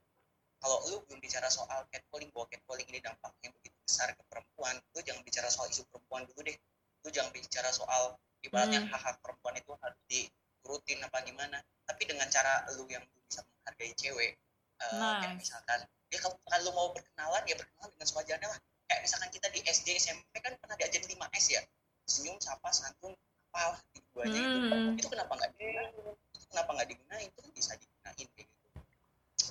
kalau 0.57 0.80
lu 0.86 1.01
belum 1.03 1.20
bicara 1.20 1.48
soal 1.48 1.84
catcalling 1.86 2.28
bahwa 2.30 2.48
catcalling 2.48 2.88
ini 2.88 3.01
dampaknya 3.01 3.53
begitu 3.55 3.76
besar 3.80 4.09
ke 4.11 4.22
perempuan 4.26 4.80
lu 4.90 5.01
jangan 5.01 5.20
bicara 5.20 5.48
soal 5.48 5.68
isu 5.68 5.84
perempuan 5.86 6.24
dulu 6.24 6.40
deh 6.42 6.57
lu 7.01 7.09
jangan 7.09 7.30
bicara 7.30 7.70
soal 7.70 8.12
ibaratnya 8.40 8.80
Hmm. 8.80 8.90
hak-hak 8.90 9.16
perempuan 9.20 9.55
itu 9.55 9.72
harus 9.74 9.96
diturutin 10.07 11.01
apa 11.01 11.20
gimana 11.22 11.57
tapi 11.86 12.05
dengan 12.05 12.28
cara 12.28 12.68
lu 12.70 12.84
yang 12.86 13.01
belum 13.03 13.24
bisa 13.24 13.40
menghargai 13.42 13.92
cewek 13.94 14.32
eh, 14.78 14.88
kayak 14.90 15.30
Nice. 15.30 15.38
misalkan 15.38 15.80
ya 16.09 16.18
kalau 16.18 16.36
kalau 16.42 16.62
lu 16.62 16.72
mau 16.74 16.88
berkenalan 16.90 17.42
ya 17.44 17.55
berkenalan 17.55 17.90
dengan 17.90 18.07
sewajarnya 18.07 18.48
lah 18.48 18.59
kayak 18.86 19.01
misalkan 19.01 19.28
kita 19.30 19.48
di 19.48 19.61
SD 19.62 19.88
SMP 19.94 20.34
kan 20.38 20.53
pernah 20.57 20.72
diajarin 20.74 21.09
5 21.11 21.28
S 21.32 21.46
ya 21.51 21.62
senyum 22.05 22.36
sapa 22.38 22.68
santun 22.70 23.12
apa 23.51 23.76
di 23.90 24.01
duanya 24.07 24.36
itu 24.38 24.57
Hmm. 24.61 24.92
itu 24.94 25.07
kenapa 25.07 25.32
nggak 25.34 25.51
digunain 25.55 25.88
itu 25.90 26.12
kenapa 26.46 26.70
nggak 26.70 26.88
digunain 26.88 27.22
itu 27.22 27.38
kan 27.38 27.51
bisa 27.51 27.72
digunain 27.74 28.14
kayak 28.14 28.48
gitu 28.48 28.78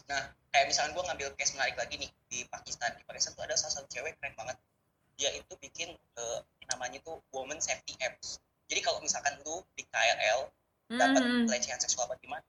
nah 0.06 0.22
kayak 0.50 0.66
misalkan 0.66 0.92
gue 0.92 1.04
ngambil 1.04 1.28
case 1.36 1.54
menarik 1.54 1.76
lagi 1.76 1.96
nih 1.96 2.10
di 2.28 2.40
Pakistan 2.48 2.90
di 2.94 3.04
Pakistan 3.04 3.32
tuh 3.32 3.44
ada 3.44 3.54
salah 3.54 3.74
satu 3.76 3.88
cewek 3.88 4.18
keren 4.18 4.34
banget 4.34 4.58
dia 5.16 5.30
itu 5.32 5.54
bikin 5.58 5.94
eh, 5.94 6.40
namanya 6.68 6.98
tuh 7.00 7.22
woman 7.32 7.60
safety 7.60 7.94
apps 8.00 8.42
jadi 8.66 8.82
kalau 8.82 9.00
misalkan 9.00 9.34
lu 9.44 9.62
di 9.74 9.84
KRL 9.84 10.46
dapat 10.92 11.22
Hmm. 11.22 11.46
pelecehan 11.46 11.78
seksual 11.78 12.06
apa 12.06 12.18
gimana 12.18 12.42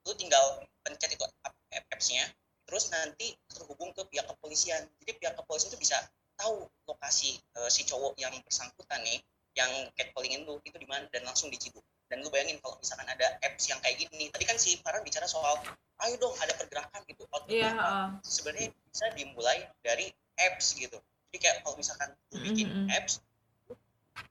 lu 0.00 0.12
tinggal 0.14 0.44
pencet 0.80 1.10
itu 1.10 1.24
app- 1.40 1.56
apps-nya 1.70 2.28
terus 2.64 2.88
nanti 2.88 3.32
terhubung 3.46 3.90
ke 3.90 4.04
pihak 4.06 4.24
kepolisian 4.26 4.84
jadi 5.00 5.12
pihak 5.14 5.34
kepolisian 5.34 5.70
itu 5.70 5.80
bisa 5.80 5.96
tahu 6.34 6.64
lokasi 6.84 7.36
eh, 7.54 7.68
si 7.68 7.82
cowok 7.82 8.16
yang 8.16 8.32
bersangkutan 8.42 9.00
nih 9.00 9.20
yang 9.52 9.68
catcallingin 9.92 10.44
lu 10.44 10.60
itu 10.62 10.74
di 10.74 10.84
mana 10.84 11.04
dan 11.08 11.24
langsung 11.24 11.48
diciduk 11.48 11.80
dan 12.06 12.20
lu 12.20 12.28
bayangin 12.28 12.56
kalau 12.58 12.76
misalkan 12.76 13.06
ada 13.06 13.36
apps 13.40 13.66
yang 13.66 13.76
kayak 13.78 13.96
gini 13.98 14.28
tadi 14.28 14.44
kan 14.44 14.56
si 14.56 14.78
Farhan 14.78 15.00
bicara 15.00 15.26
soal 15.26 15.58
ayo 16.00 16.14
dong 16.16 16.32
ada 16.38 16.54
pergerakan 16.54 17.00
gitu 17.04 17.28
outputnya 17.28 17.60
Iya, 17.60 17.70
apa? 17.70 17.82
heeh. 17.82 18.08
sebenarnya 18.22 18.68
bisa 18.72 19.04
dimulai 19.12 19.58
dari 19.80 20.08
apps 20.38 20.72
gitu 20.74 20.96
jadi 21.28 21.38
kayak 21.38 21.56
kalau 21.60 21.76
misalkan 21.76 22.08
lu 22.30 22.40
bikin 22.40 22.66
Mm-mm. 22.66 22.88
apps 22.90 23.20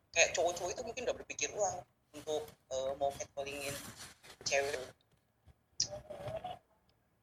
kayak 0.10 0.34
cowok-cowok 0.34 0.72
itu 0.72 0.82
mungkin 0.82 1.04
udah 1.04 1.16
berpikir 1.16 1.48
ulang 1.52 1.78
untuk 2.10 2.42
eh, 2.70 2.92
mau 2.96 3.12
catcallingin 3.14 3.76
cewek 4.42 4.82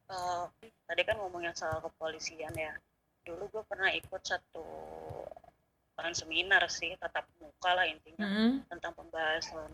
Eh, 0.07 0.45
tadi 0.87 1.03
kan 1.03 1.19
ngomongin 1.19 1.51
soal 1.53 1.83
kepolisian 1.83 2.55
ya 2.55 2.71
dulu 3.27 3.51
gue 3.51 3.63
pernah 3.67 3.91
ikut 3.91 4.23
satu 4.23 4.63
bukan 5.91 6.15
seminar 6.15 6.63
sih 6.71 6.95
tatap 6.95 7.27
muka 7.37 7.75
lah 7.75 7.83
intinya 7.85 8.23
Mm-mm. 8.23 8.63
tentang 8.71 8.95
pembahasan 8.95 9.67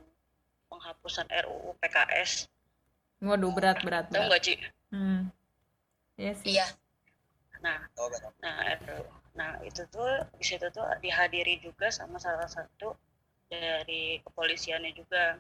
penghapusan 0.67 1.29
RUU 1.29 1.77
PKS 1.77 2.49
Waduh, 3.23 3.55
berat, 3.55 3.79
berat, 3.87 4.11
tahu 4.11 4.27
nggak 4.27 4.43
Ci? 4.43 4.55
Hmm. 4.91 5.31
Iya 6.19 6.33
sih. 6.43 6.59
Iya. 6.59 6.67
Nah, 7.63 7.79
nah 8.43 8.59
itu, 8.75 8.97
nah 9.39 9.53
itu 9.63 9.83
tuh 9.87 10.27
di 10.35 10.43
situ 10.43 10.67
tuh 10.75 10.83
dihadiri 10.99 11.63
juga 11.63 11.95
sama 11.95 12.19
salah 12.19 12.51
satu 12.51 12.99
dari 13.47 14.19
kepolisiannya 14.27 14.91
juga. 14.99 15.39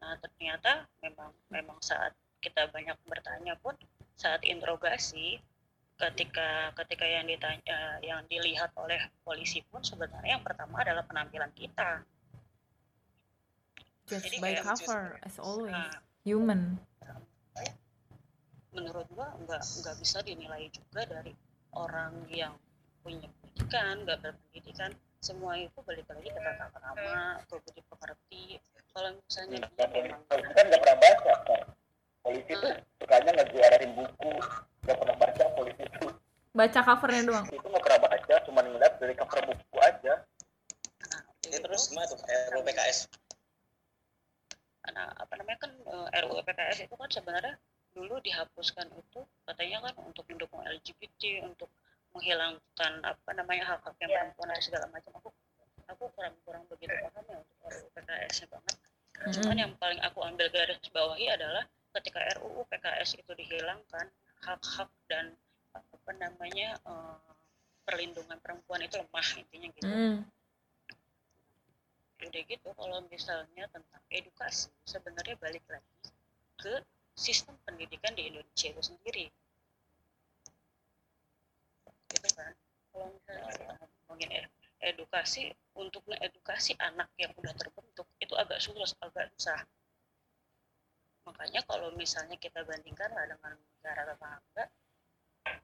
Nah 0.00 0.16
ternyata 0.16 0.88
memang 1.04 1.28
memang 1.52 1.76
saat 1.84 2.16
kita 2.40 2.72
banyak 2.72 2.96
bertanya 3.04 3.52
pun 3.60 3.76
saat 4.16 4.40
interogasi 4.48 5.36
ketika 6.00 6.72
ketika 6.72 7.04
yang 7.04 7.28
ditanya 7.28 8.00
yang 8.00 8.24
dilihat 8.32 8.72
oleh 8.80 8.96
polisi 9.20 9.60
pun 9.68 9.84
sebenarnya 9.84 10.40
yang 10.40 10.44
pertama 10.44 10.80
adalah 10.80 11.04
penampilan 11.04 11.52
kita. 11.52 12.00
Just 14.08 14.24
Jadi 14.24 14.36
by 14.40 14.56
kayak 14.56 14.64
cover, 14.64 15.20
as 15.20 15.36
always. 15.36 15.76
Nah, 15.76 15.92
Human. 16.24 16.80
Menurut 18.70 19.06
gua 19.14 19.34
nggak 19.44 19.62
nggak 19.62 19.96
bisa 19.98 20.18
dinilai 20.22 20.70
juga 20.70 21.02
dari 21.06 21.32
orang 21.74 22.26
yang 22.30 22.54
punya 23.02 23.26
pendidikan 23.30 24.02
nggak 24.06 24.18
berpendidikan. 24.22 24.90
Semua 25.20 25.52
itu 25.60 25.76
balik 25.84 26.08
lagi 26.08 26.32
ke 26.32 26.40
tata 26.40 26.66
krama 26.72 27.44
ke 27.44 27.54
budi 27.60 27.82
pekerti. 27.92 28.42
Kalau 28.90 29.10
misalnya 29.20 29.68
dia 29.68 29.86
memang 29.92 30.20
kan 30.28 30.64
nggak 30.66 30.80
pernah 30.80 30.98
baca 30.98 31.32
kan 31.44 31.60
polisi 32.24 32.52
tuh 32.56 32.72
sukanya 33.00 33.30
ngejuarain 33.36 33.90
buku. 33.94 34.32
Nggak 34.86 34.96
pernah 34.96 35.16
baca 35.20 35.44
polisi 35.56 35.82
itu 35.84 36.08
Baca 36.50 36.80
covernya 36.82 37.22
doang. 37.28 37.46
itu 37.46 37.66
nggak 37.68 37.84
pernah 37.84 38.00
baca 38.00 38.34
cuma 38.48 38.60
ngeliat 38.64 38.92
dari 38.98 39.14
cover 39.14 39.40
buku 39.44 39.78
aja. 39.86 40.14
Nah, 41.06 41.20
itu, 41.46 41.56
terus 41.62 41.82
gimana 41.92 42.06
tuh? 42.10 42.18
RUU 42.26 42.62
PKS 42.66 42.98
nah, 44.90 45.08
apa 45.16 45.32
namanya 45.38 45.58
kan 45.62 45.70
eh, 46.12 46.20
RUU 46.26 46.42
PKS 46.42 46.78
itu 46.86 46.94
kan 46.98 47.08
sebenarnya 47.10 47.54
dulu 47.90 48.22
dihapuskan 48.22 48.86
itu 48.94 49.20
katanya 49.44 49.90
kan 49.90 49.94
untuk 50.06 50.24
mendukung 50.30 50.62
LGBT 50.62 51.42
untuk 51.44 51.66
menghilangkan 52.14 52.92
apa 53.02 53.30
namanya 53.34 53.74
hak 53.74 53.80
hak 53.86 53.94
yang 54.02 54.10
Ya. 54.10 54.18
perempuan 54.26 54.48
dan 54.50 54.62
segala 54.62 54.86
macam 54.90 55.12
aku 55.18 55.28
aku 55.86 56.04
kurang 56.14 56.34
kurang 56.46 56.62
begitu 56.70 56.94
paham 57.02 57.24
ya 57.26 57.36
untuk 57.38 57.56
RUU 57.66 57.88
PKS 57.94 58.34
nya 58.42 58.46
banget 58.50 58.76
Mm-mm. 59.20 59.32
cuman 59.34 59.56
yang 59.58 59.72
paling 59.78 60.00
aku 60.02 60.18
ambil 60.22 60.46
garis 60.50 60.78
bawahi 60.90 61.26
adalah 61.30 61.66
ketika 61.98 62.18
RUU 62.38 62.62
PKS 62.70 63.18
itu 63.18 63.32
dihilangkan 63.34 64.06
hak-hak 64.42 64.90
dan 65.10 65.34
apa 65.74 66.10
namanya 66.14 66.78
eh, 66.82 67.32
perlindungan 67.86 68.38
perempuan 68.38 68.82
itu 68.82 68.98
lemah 68.98 69.28
intinya 69.38 69.68
gitu 69.74 69.90
Hmm. 69.90 70.22
udah 72.20 72.42
gitu 72.44 72.68
kalau 72.76 72.98
misalnya 73.08 73.64
tentang 73.72 74.02
edukasi 74.12 74.68
sebenarnya 74.84 75.34
balik 75.40 75.64
lagi 75.66 75.94
ke 76.60 76.74
sistem 77.14 77.54
pendidikan 77.66 78.12
di 78.14 78.30
Indonesia 78.32 78.68
itu 78.70 78.82
sendiri. 78.82 79.26
Gitu 82.10 82.28
kan? 82.34 82.52
Kalau 82.90 83.06
misalnya 83.14 83.50
kita 83.54 83.74
ngomongin 83.78 84.30
ed- 84.34 84.54
edukasi 84.80 85.52
untuk 85.76 86.02
mengedukasi 86.08 86.74
anak 86.80 87.12
yang 87.20 87.30
udah 87.36 87.52
terbentuk 87.54 88.08
itu 88.18 88.34
agak 88.34 88.58
susah 88.58 88.96
agak 89.04 89.28
susah. 89.36 89.60
Makanya 91.28 91.60
kalau 91.68 91.92
misalnya 91.94 92.34
kita 92.40 92.64
bandingkan 92.64 93.12
lah 93.12 93.28
dengan 93.28 93.54
negara 93.54 94.02
tetangga 94.08 94.64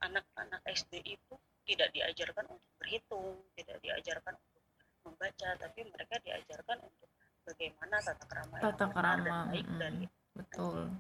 anak-anak 0.05 0.61
SD 0.69 1.01
itu 1.05 1.35
tidak 1.67 1.91
diajarkan 1.91 2.47
untuk 2.47 2.73
berhitung 2.79 3.43
tidak 3.59 3.83
diajarkan 3.83 4.35
untuk 4.39 4.63
membaca 5.03 5.49
tapi 5.59 5.81
mereka 5.91 6.15
diajarkan 6.23 6.79
untuk 6.79 7.11
bagaimana 7.43 7.97
tata 7.99 8.25
krama 8.31 8.55
yang 8.63 8.65
Tata 8.75 8.85
benar 8.95 9.19
dan 9.27 9.35
baik 9.51 9.69
dari 9.79 10.05
Betul. 10.37 10.93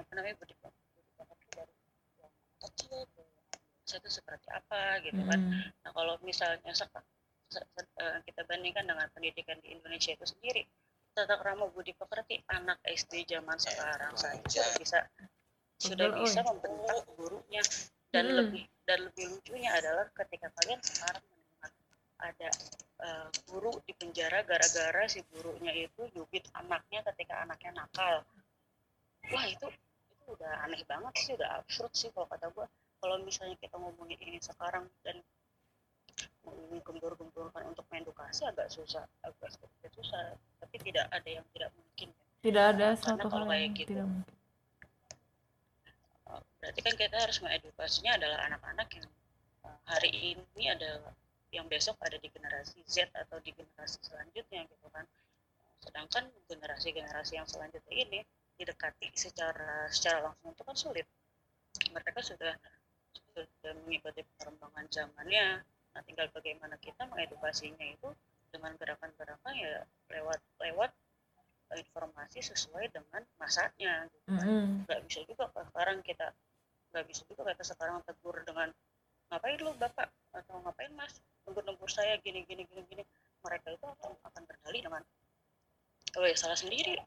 Apa 0.00 0.12
namanya 0.16 0.36
budi 0.40 0.54
kecil 2.60 3.04
itu 3.90 4.08
seperti 4.08 4.46
apa 4.54 5.02
gitu 5.02 5.18
kan. 5.26 5.40
Mm-mm. 5.40 5.66
nah 5.82 5.90
kalau 5.90 6.14
misalnya 6.22 6.70
seka- 6.70 7.02
se- 7.50 7.66
se- 7.74 7.90
eh, 7.98 8.18
kita 8.22 8.46
bandingkan 8.46 8.86
dengan 8.86 9.10
pendidikan 9.10 9.58
di 9.58 9.74
Indonesia 9.74 10.14
itu 10.14 10.22
sendiri 10.22 10.62
tata 11.10 11.34
krama 11.42 11.66
budi 11.74 11.90
pekerti 11.90 12.38
anak 12.54 12.78
SD 12.86 13.26
zaman 13.26 13.58
sekarang 13.58 14.14
saja. 14.14 14.62
sudah 14.62 14.70
bisa 14.78 14.98
sudah 15.80 16.08
bisa 16.22 16.40
membentak 16.46 17.02
gurunya. 17.18 17.62
Dan 18.10 18.26
Mm. 18.30 18.36
lebih 18.42 18.62
dan 18.86 18.98
lebih 19.06 19.24
lucunya 19.30 19.70
adalah 19.74 20.06
ketika 20.14 20.50
kalian 20.58 20.78
sekarang 20.82 21.22
mendengar 21.30 21.70
ada 22.20 22.48
eh, 23.00 23.28
guru 23.50 23.72
di 23.86 23.92
penjara 23.96 24.44
gara-gara 24.46 25.02
si 25.08 25.22
gurunya 25.34 25.72
itu 25.74 26.06
jubit 26.14 26.46
anaknya 26.54 27.02
ketika 27.10 27.42
anaknya 27.42 27.74
nakal. 27.82 28.22
Wah 29.30 29.46
itu 29.46 29.66
itu 30.30 30.38
udah 30.38 30.62
aneh 30.62 30.78
banget 30.86 31.14
sih 31.18 31.34
udah 31.34 31.58
absurd 31.58 31.90
sih 31.90 32.06
kalau 32.14 32.30
kata 32.30 32.46
gua. 32.54 32.70
Kalau 33.02 33.18
misalnya 33.26 33.58
kita 33.58 33.74
ngomongin 33.74 34.20
ini 34.22 34.38
sekarang 34.38 34.86
dan 35.02 35.18
menggembur-gemburkan 36.46 37.66
untuk 37.66 37.82
mengedukasi 37.90 38.46
agak 38.46 38.70
susah 38.70 39.02
agak 39.26 39.50
sedikit 39.50 39.90
susah 39.98 40.36
tapi 40.60 40.76
tidak 40.84 41.08
ada 41.10 41.28
yang 41.28 41.46
tidak 41.56 41.72
mungkin 41.72 42.08
Tidak 42.40 42.64
ada 42.76 42.94
Karena 42.94 43.00
suatu 43.00 43.26
kalau 43.28 43.48
hal 43.48 43.52
kayak 43.52 43.64
yang 43.64 43.74
gitu, 43.74 43.90
tidak 43.90 44.06
mungkin. 44.06 44.36
Uh, 46.30 46.42
berarti 46.60 46.80
kan 46.80 46.94
kita 46.94 47.16
harus 47.18 47.38
mengedukasinya 47.42 48.12
adalah 48.20 48.38
anak-anak 48.46 48.88
yang 48.94 49.08
uh, 49.66 49.78
hari 49.88 50.10
ini 50.14 50.64
adalah 50.70 51.12
yang 51.50 51.66
besok 51.66 51.98
ada 52.04 52.16
di 52.20 52.28
generasi 52.30 52.78
Z 52.86 53.10
atau 53.10 53.42
di 53.42 53.50
generasi 53.50 53.98
selanjutnya 54.06 54.60
gitu 54.70 54.86
kan. 54.94 55.04
Sedangkan 55.82 56.24
generasi-generasi 56.46 57.32
yang 57.40 57.48
selanjutnya 57.48 57.96
ini 57.96 58.20
didekati 58.60 59.08
secara 59.16 59.88
secara 59.88 60.28
langsung 60.28 60.52
itu 60.52 60.62
kan 60.68 60.76
sulit. 60.76 61.06
Mereka 61.96 62.20
sudah 62.20 62.52
sudah 63.32 63.72
mengikuti 63.88 64.20
perkembangan 64.36 64.84
zamannya. 64.92 65.64
Nah 65.96 66.00
tinggal 66.04 66.28
bagaimana 66.36 66.76
kita 66.76 67.08
mengedukasinya 67.08 67.86
itu 67.88 68.12
dengan 68.52 68.76
gerakan-gerakan 68.76 69.54
ya 69.56 69.80
lewat 70.12 70.40
lewat 70.60 70.90
informasi 71.72 72.44
sesuai 72.44 72.92
dengan 72.92 73.24
masanya 73.40 74.04
gitu 74.12 74.28
kan. 74.28 74.46
Nggak 74.84 75.00
bisa 75.08 75.20
juga 75.24 75.48
sekarang 75.48 76.04
kita 76.04 76.28
nggak 76.92 77.04
bisa 77.08 77.22
juga 77.30 77.54
kita 77.54 77.64
sekarang 77.64 78.04
tegur 78.04 78.36
dengan 78.44 78.68
ngapain 79.32 79.56
lu 79.62 79.72
bapak? 79.80 80.12
Atau 80.36 80.60
ngapain 80.60 80.92
mas? 80.92 81.16
Nembur-nembur 81.48 81.88
saya 81.88 82.20
gini 82.20 82.44
gini 82.44 82.68
gini 82.68 82.82
gini. 82.84 83.02
Mereka 83.40 83.72
itu 83.72 83.86
akan 83.88 84.12
akan 84.20 84.42
berdalih 84.44 84.84
dengan 84.84 85.02
oh 86.18 86.26
ya 86.26 86.36
salah 86.36 86.58
sendiri 86.58 86.98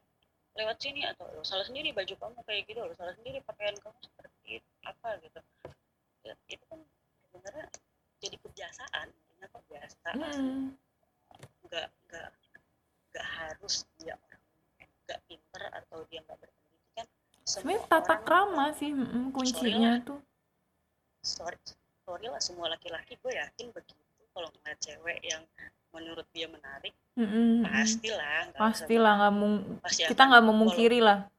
lewat 0.54 0.76
sini 0.78 1.02
atau 1.02 1.26
"Oh, 1.34 1.42
salah 1.46 1.66
sendiri 1.66 1.90
baju 1.90 2.14
kamu 2.14 2.38
kayak 2.46 2.62
gitu 2.70 2.78
lo 2.82 2.94
salah 2.94 3.14
sendiri 3.18 3.42
pakaian 3.42 3.74
kamu 3.78 3.98
seperti 3.98 4.62
itu, 4.62 4.70
apa 4.86 5.08
gitu. 5.22 5.40
Ya, 6.24 6.34
itu 6.46 6.64
kan 6.70 6.80
sebenarnya 7.26 7.66
jadi 8.22 8.36
kebiasaan 8.38 9.06
intinya 9.10 9.48
kebiasaan. 9.50 10.14
Mm. 10.16 10.66
nggak 11.66 11.90
nggak 12.06 12.30
nggak 13.10 13.26
harus 13.26 13.82
dia 13.98 14.14
orang 14.14 14.42
nggak 15.04 15.20
pinter 15.26 15.62
atau 15.74 15.98
dia 16.06 16.20
nggak 16.22 16.38
berpendidikan 16.38 17.06
sebenarnya 17.42 17.82
tata 17.90 18.16
krama 18.22 18.70
sih 18.78 18.94
kuncinya 19.34 19.98
tuh. 20.06 20.22
Sorry 21.26 21.58
sorry 22.04 22.26
lah 22.30 22.38
semua 22.38 22.70
laki-laki 22.70 23.18
gue 23.18 23.32
yakin 23.34 23.74
begitu 23.74 23.98
kalau 24.30 24.46
ngeliat 24.54 24.78
cewek 24.78 25.18
yang 25.24 25.42
menurut 25.94 26.26
dia 26.34 26.50
menarik 26.50 26.90
mm-mm. 27.14 27.62
pastilah 27.62 28.50
usah 28.50 28.58
pastilah 28.58 29.12
nggak 29.22 29.34
mung 29.38 29.54
pasti 29.78 30.02
kita 30.10 30.22
nggak 30.26 30.44
memungkiri 30.44 30.98
lah. 30.98 31.30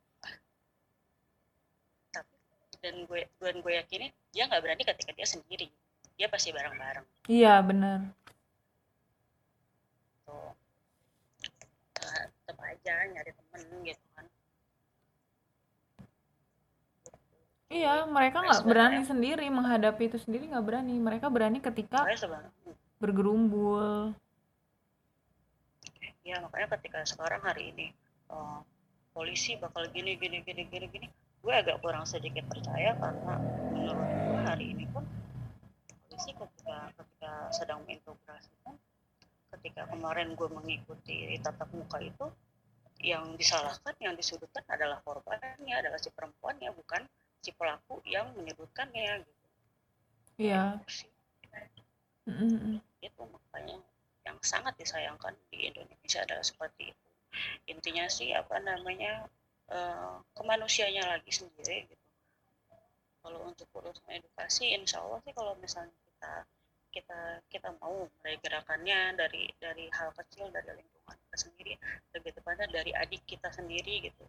Tapi 2.15 2.33
dan 2.79 2.95
gue 3.03 3.27
dan 3.43 3.55
gue 3.59 3.73
yakinin 3.75 4.11
dia 4.31 4.47
nggak 4.47 4.63
berani 4.63 4.83
ketika 4.87 5.11
dia 5.11 5.27
sendiri. 5.27 5.67
Dia 6.15 6.31
pasti 6.31 6.55
bareng-bareng. 6.55 7.03
Iya 7.27 7.59
benar. 7.59 8.07
Nah, 11.99 12.23
tetap 12.39 12.57
aja 12.63 12.93
nyari 13.11 13.31
temen 13.35 13.61
gitu 13.83 14.05
kan. 14.15 14.25
Iya 17.67 18.07
mereka 18.07 18.37
nggak 18.39 18.63
berani 18.63 19.03
sendiri 19.03 19.43
menghadapi 19.51 20.07
itu 20.07 20.17
sendiri 20.23 20.47
nggak 20.47 20.63
berani. 20.63 20.95
Mereka 20.95 21.27
berani 21.27 21.59
ketika 21.59 22.07
bergerumbul 22.95 24.15
ya 26.25 26.41
makanya 26.41 26.73
ketika 26.75 27.05
sekarang 27.05 27.39
hari 27.45 27.69
ini 27.69 27.87
eh, 28.33 28.59
polisi 29.13 29.55
bakal 29.61 29.85
gini 29.93 30.17
gini 30.17 30.41
gini 30.41 30.65
gini 30.65 30.85
gini 30.89 31.07
gue 31.45 31.53
agak 31.53 31.77
kurang 31.85 32.09
sedikit 32.09 32.49
percaya 32.49 32.97
karena 32.97 33.37
menurut 33.69 34.09
gue 34.09 34.41
hari 34.41 34.65
ini 34.73 34.89
pun 34.89 35.05
polisi 36.09 36.33
ketika 36.33 36.89
ketika 36.97 37.31
sedang 37.53 37.85
mengintegrasikan 37.85 38.75
ketika 39.53 39.85
kemarin 39.87 40.33
gue 40.33 40.49
mengikuti 40.49 41.37
tatap 41.39 41.69
muka 41.71 42.01
itu 42.01 42.27
yang 43.05 43.37
disalahkan 43.37 43.93
yang 44.01 44.17
disudutkan 44.17 44.65
adalah 44.65 44.97
korbannya 45.05 45.77
adalah 45.77 46.01
si 46.01 46.09
perempuannya 46.09 46.73
bukan 46.73 47.05
si 47.45 47.53
pelaku 47.53 48.01
yang 48.09 48.33
menyebutkannya 48.33 49.21
gitu. 49.21 49.45
Iya. 50.41 50.81
Mm-mm, 52.25 52.57
mm. 52.57 52.79
itu 53.05 53.21
makanya 53.21 53.77
yang 54.25 54.37
sangat 54.41 54.73
disayangkan 54.75 55.37
di 55.53 55.69
Indonesia 55.69 56.25
adalah 56.25 56.41
seperti 56.41 56.89
itu. 56.91 57.07
Intinya 57.69 58.09
sih 58.09 58.33
apa 58.33 58.57
namanya 58.59 59.29
eh, 59.69 60.15
kemanusianya 60.33 61.05
lagi 61.05 61.29
sendiri 61.29 61.85
gitu. 61.85 62.05
Kalau 63.21 63.41
untuk 63.45 63.69
urusan 63.73 64.09
edukasi 64.09 64.73
insya 64.73 65.01
Allah 65.01 65.21
sih 65.25 65.33
kalau 65.33 65.57
misalnya 65.57 65.93
kita 66.05 66.33
kita 66.95 67.19
kita 67.51 67.69
mau 67.83 68.07
mulai 68.07 68.35
gerakannya 68.39 69.19
dari 69.19 69.51
dari 69.59 69.85
hal 69.91 70.13
kecil 70.15 70.47
dari 70.53 70.79
lingkungan 70.79 71.17
kita 71.27 71.37
sendiri 71.37 71.73
lebih 72.15 72.31
tepatnya 72.33 72.67
dari 72.71 72.91
adik 72.93 73.25
kita 73.29 73.49
sendiri 73.53 74.09
gitu. 74.09 74.25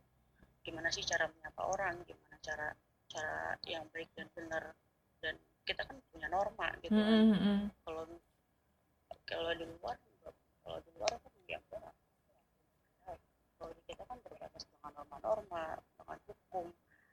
Gimana 0.65 0.91
sih 0.91 1.05
cara 1.05 1.29
menyapa 1.31 1.63
orang 1.63 2.03
gimana 2.05 2.37
cara 2.43 2.69
cara 3.07 3.55
yang 3.65 3.87
baik 3.95 4.11
dan 4.19 4.27
benar 4.35 4.75
dan 5.23 5.39
kita 5.67 5.83
kan 5.83 5.97
punya 6.15 6.29
norma 6.31 6.71
gitu 6.79 6.95
Mm-mm, 6.95 7.35
mm-mm. 7.35 7.59
kalau 7.83 8.07
kalau 9.27 9.53
di 9.59 9.65
luar 9.67 9.97
kalau 10.63 10.79
di 10.83 10.91
luar 10.95 11.11
kan 11.11 11.33
ya 11.51 11.59
kalau 13.57 13.73
di 13.73 13.83
kita 13.89 14.03
kan 14.05 14.19
terbatas 14.21 14.63
dengan 14.69 14.91
norma-norma 15.01 15.81
dengan 15.97 16.19
hukum 16.29 16.67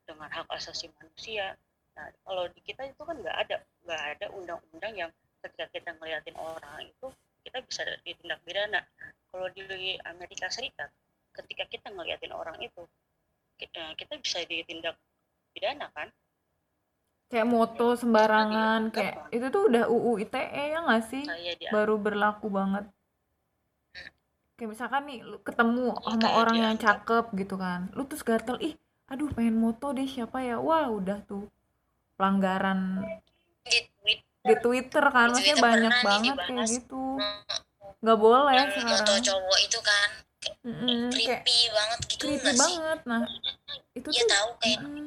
dengan 0.04 0.28
hak 0.28 0.48
asasi 0.52 0.92
manusia. 1.00 1.56
Nah 1.96 2.12
kalau 2.28 2.52
di 2.52 2.60
kita 2.62 2.84
itu 2.84 3.02
kan 3.02 3.16
nggak 3.16 3.38
ada 3.48 3.58
nggak 3.88 4.02
ada 4.18 4.26
undang-undang 4.36 4.94
yang 4.94 5.12
ketika 5.40 5.66
kita 5.72 5.90
ngeliatin 5.98 6.36
orang 6.36 6.84
itu 6.84 7.08
kita 7.48 7.58
bisa 7.64 7.82
ditindak 8.04 8.40
pidana. 8.44 8.82
Kalau 9.32 9.48
di 9.56 9.98
Amerika 10.04 10.52
Serikat 10.52 10.92
ketika 11.34 11.66
kita 11.72 11.88
ngeliatin 11.90 12.36
orang 12.36 12.60
itu 12.62 12.84
kita 13.58 14.14
bisa 14.20 14.44
ditindak 14.46 15.00
pidana 15.56 15.90
kan 15.96 16.12
kayak 17.34 17.50
moto 17.50 17.98
sembarangan 17.98 18.94
kayak 18.94 19.34
itu 19.34 19.50
tuh 19.50 19.66
udah 19.66 19.90
UU 19.90 20.22
ITE 20.22 20.64
ya 20.78 20.80
nggak 20.86 21.04
sih? 21.10 21.26
Kayak 21.26 21.56
di 21.58 21.66
baru 21.74 21.98
berlaku 21.98 22.46
banget. 22.54 22.86
Kayak 24.54 24.70
misalkan 24.78 25.02
nih 25.10 25.26
lu 25.26 25.42
ketemu 25.42 25.98
Iya, 25.98 26.06
sama 26.14 26.22
kayak 26.22 26.38
orang 26.38 26.58
yang 26.62 26.76
cakep 26.78 27.26
gitu 27.34 27.56
kan 27.58 27.90
lu 27.98 28.06
terus 28.06 28.22
gatel 28.22 28.62
ih 28.62 28.78
aduh 29.10 29.34
pengen 29.34 29.58
moto 29.58 29.90
deh 29.98 30.06
siapa 30.06 30.46
ya? 30.46 30.62
Wah 30.62 30.94
udah 30.94 31.18
tuh. 31.26 31.50
Pelanggaran 32.22 33.02
di 33.66 33.80
Twitter. 33.98 34.46
di 34.46 34.54
Twitter 34.62 35.06
kan 35.10 35.28
Di 35.28 35.32
maksudnya 35.34 35.56
Twitter 35.58 35.66
banyak 35.66 35.94
pernah 35.98 36.14
nih 36.22 36.32
banget 36.38 36.46
kayak 36.54 36.70
gitu. 36.70 37.04
Nggak 38.04 38.18
boleh 38.22 38.54
yang 38.54 38.70
foto 38.70 38.78
sekarang 38.86 39.26
cowok 39.26 39.60
itu 39.66 39.80
kan 39.82 40.10
Mm-mm, 40.64 41.08
kayak 41.10 41.42
creepy 41.48 41.58
banget 41.74 42.00
gitu 42.14 42.22
creepy 42.22 42.50
sih? 42.54 42.60
banget. 42.62 43.00
Nah 43.10 43.22
itu 43.98 44.08
Iya 44.14 44.22
tuh 44.22 44.30
tahu 44.30 44.50
kayak 44.62 44.80
mm-mm. 44.86 45.06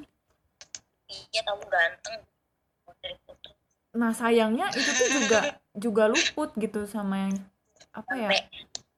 Iya 1.11 1.40
tahu 1.46 1.61
ganteng. 1.70 2.16
Dari 3.02 3.14
nah 3.96 4.12
sayangnya 4.12 4.68
itu 4.76 4.90
tuh 4.92 5.09
juga 5.09 5.40
juga 5.72 6.04
luput 6.12 6.52
gitu 6.61 6.84
sama 6.84 7.28
yang 7.28 7.34
apa 7.96 8.12
ya? 8.12 8.28
Sampai 8.28 8.40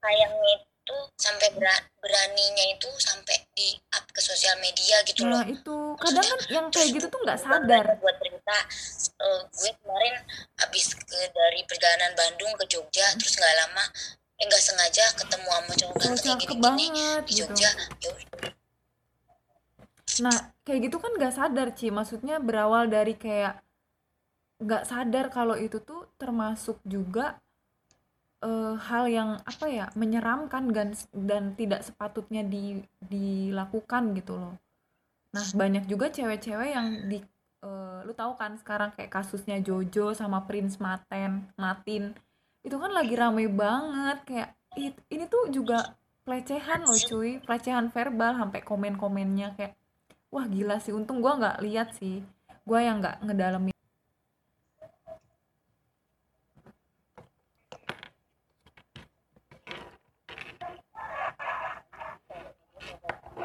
sayangnya 0.02 0.52
itu 0.59 0.96
sampai 1.20 1.48
bera- 1.52 1.84
beraninya 2.00 2.64
itu 2.72 2.88
sampai 2.96 3.36
di 3.52 3.76
up 3.92 4.09
ke 4.09 4.20
sosial 4.24 4.56
media 4.59 4.96
gitu 5.04 5.28
loh. 5.28 5.38
nah 5.38 5.44
itu 5.44 5.76
kadang 6.00 6.24
kan 6.24 6.40
yang 6.48 6.66
kayak 6.72 6.88
gitu 6.96 7.06
tuh 7.12 7.20
nggak 7.20 7.38
sadar. 7.38 7.84
buat 8.00 8.16
cerita 8.16 8.56
eh, 9.20 9.40
gue 9.52 9.70
kemarin 9.84 10.14
habis 10.56 10.96
ke 10.96 11.18
dari 11.28 11.61
perjalanan 11.68 12.16
Bandung 12.16 12.52
ke 12.56 12.64
Jogja 12.72 13.04
terus 13.20 13.36
nggak 13.36 13.54
lama 13.68 13.84
eh 14.38 14.44
nggak 14.48 14.62
sengaja 14.64 15.04
ketemu 15.18 15.48
sama 15.50 15.72
cowok 15.76 15.94
ganteng 15.98 16.16
kayak 16.24 16.38
gini-gini 16.40 16.62
banget 16.64 17.22
di 17.28 17.32
gitu. 17.36 17.38
Jogja 17.44 17.70
ya 18.00 18.09
udah. 18.16 18.57
Nah, 20.24 20.36
kayak 20.64 20.80
gitu 20.88 20.96
kan 21.02 21.12
nggak 21.16 21.34
sadar, 21.36 21.68
Ci. 21.78 21.92
Maksudnya 21.92 22.40
berawal 22.40 22.88
dari 22.88 23.14
kayak 23.14 23.61
nggak 24.59 24.84
sadar 24.90 25.26
kalau 25.30 25.54
itu 25.54 25.78
tuh 25.78 26.11
termasuk 26.18 26.82
juga 26.82 27.38
eh, 28.42 28.74
hal 28.88 29.04
yang 29.11 29.30
apa 29.42 29.66
ya 29.70 29.86
menyeramkan 29.98 30.70
dan 30.76 30.88
dan 31.14 31.54
tidak 31.59 31.80
sepatutnya 31.86 32.42
di, 32.46 32.82
dilakukan 33.02 34.14
gitu 34.18 34.34
loh. 34.38 34.54
Nah, 35.34 35.46
banyak 35.54 35.84
juga 35.90 36.09
cewek-cewek 36.11 36.70
yang 36.76 36.88
di 37.11 37.18
eh, 37.66 37.98
lu 38.06 38.12
tahu 38.14 38.32
kan 38.40 38.54
sekarang 38.59 38.90
kayak 38.96 39.11
kasusnya 39.12 39.59
Jojo 39.62 40.14
sama 40.16 40.42
Prince 40.48 40.78
Maten, 40.82 41.46
Matin. 41.59 42.14
Itu 42.66 42.76
kan 42.82 42.90
lagi 42.94 43.14
rame 43.18 43.46
banget 43.50 44.18
kayak 44.28 44.48
"Ih, 44.78 44.92
ini 45.14 45.24
tuh 45.30 45.50
juga 45.50 45.94
pelecehan 46.26 46.84
loh 46.86 46.98
cuy, 47.09 47.40
pelecehan 47.46 47.88
verbal 47.94 48.36
sampai 48.36 48.61
komen-komennya 48.66 49.56
kayak 49.59 49.74
wah 50.29 50.47
gila 50.49 50.76
sih. 50.81 50.93
Untung 50.93 51.24
gua 51.24 51.37
nggak 51.41 51.59
lihat 51.64 51.89
sih. 51.97 52.24
Gua 52.68 52.85
yang 52.85 53.01
nggak 53.01 53.24
ngedalamin. 53.24 53.72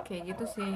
Kayak 0.04 0.36
gitu 0.36 0.46
sih. 0.52 0.72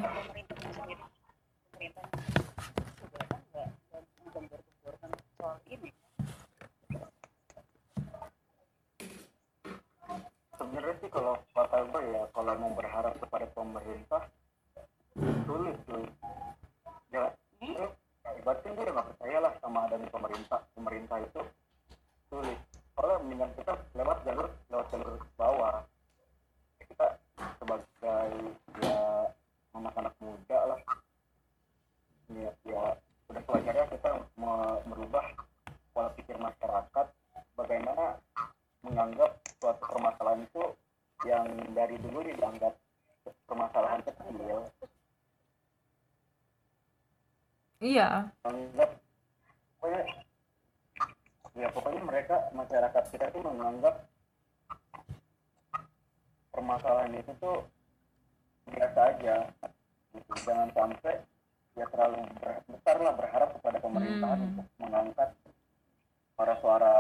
Sebenarnya 10.58 10.96
sih 10.98 11.10
kalau 11.14 11.38
kata 11.54 11.78
gue 11.86 12.02
ya 12.02 12.24
kalau 12.34 12.54
mau 12.58 12.72
berharap 12.74 13.14
kepada 13.22 13.46
pemerintah 13.54 14.26
sulit 15.18 15.76
tuh 15.90 16.06
ya 17.10 17.34
eh, 17.64 17.90
berarti 18.46 18.68
gue 18.70 18.84
udah 18.86 18.94
gak 18.94 19.08
percaya 19.16 19.38
lah 19.42 19.54
sama 19.58 19.80
adanya 19.90 20.08
pemerintah 20.14 20.60
pemerintah 20.78 21.18
itu 21.26 21.42
sulit 22.30 22.60
karena 22.94 23.14
mendingan 23.26 23.52
kita 23.58 23.74
lewat 23.98 24.18
jalur 24.26 24.48
lewat 24.70 24.88
jalur 24.94 25.14
bawah 25.38 25.76
kita 26.86 27.08
sebagai 27.58 28.30
ya 28.82 28.98
anak-anak 29.74 30.14
muda 30.22 30.60
lah 30.74 30.80
ya, 32.34 32.52
ya 32.66 32.84
udah 33.28 33.42
pelajarnya 33.44 33.86
kita 33.90 34.10
me- 34.38 34.82
merubah 34.86 35.26
pola 35.94 36.10
pikir 36.14 36.38
masyarakat 36.38 37.08
bagaimana 37.58 38.22
menganggap 38.86 39.34
suatu 39.58 39.84
permasalahan 39.90 40.46
yang 41.26 41.50
dari 41.74 41.98
dulu 41.98 42.22
dianggap 42.22 42.74
permasalahan 43.50 44.06
kecil 44.06 44.70
iya 47.80 48.26
menganggap 48.42 48.90
pokoknya 49.78 50.02
ya 51.54 51.68
pokoknya 51.70 52.02
mereka 52.04 52.36
masyarakat 52.52 53.04
kita 53.10 53.26
tuh 53.30 53.42
menganggap 53.42 53.96
permasalahan 56.50 57.14
itu 57.14 57.32
tuh 57.38 57.66
biasa 58.68 59.00
aja 59.16 59.36
gitu. 60.12 60.32
jangan 60.44 60.70
sampai 60.74 61.16
ya 61.78 61.86
terlalu 61.94 62.26
ber- 62.42 62.66
besar 62.66 62.98
lah 62.98 63.14
berharap 63.14 63.50
kepada 63.62 63.78
pemerintahan 63.78 64.40
Hmm. 64.42 64.48
untuk 64.50 64.68
mengangkat 64.82 65.30
suara-suara 66.34 66.96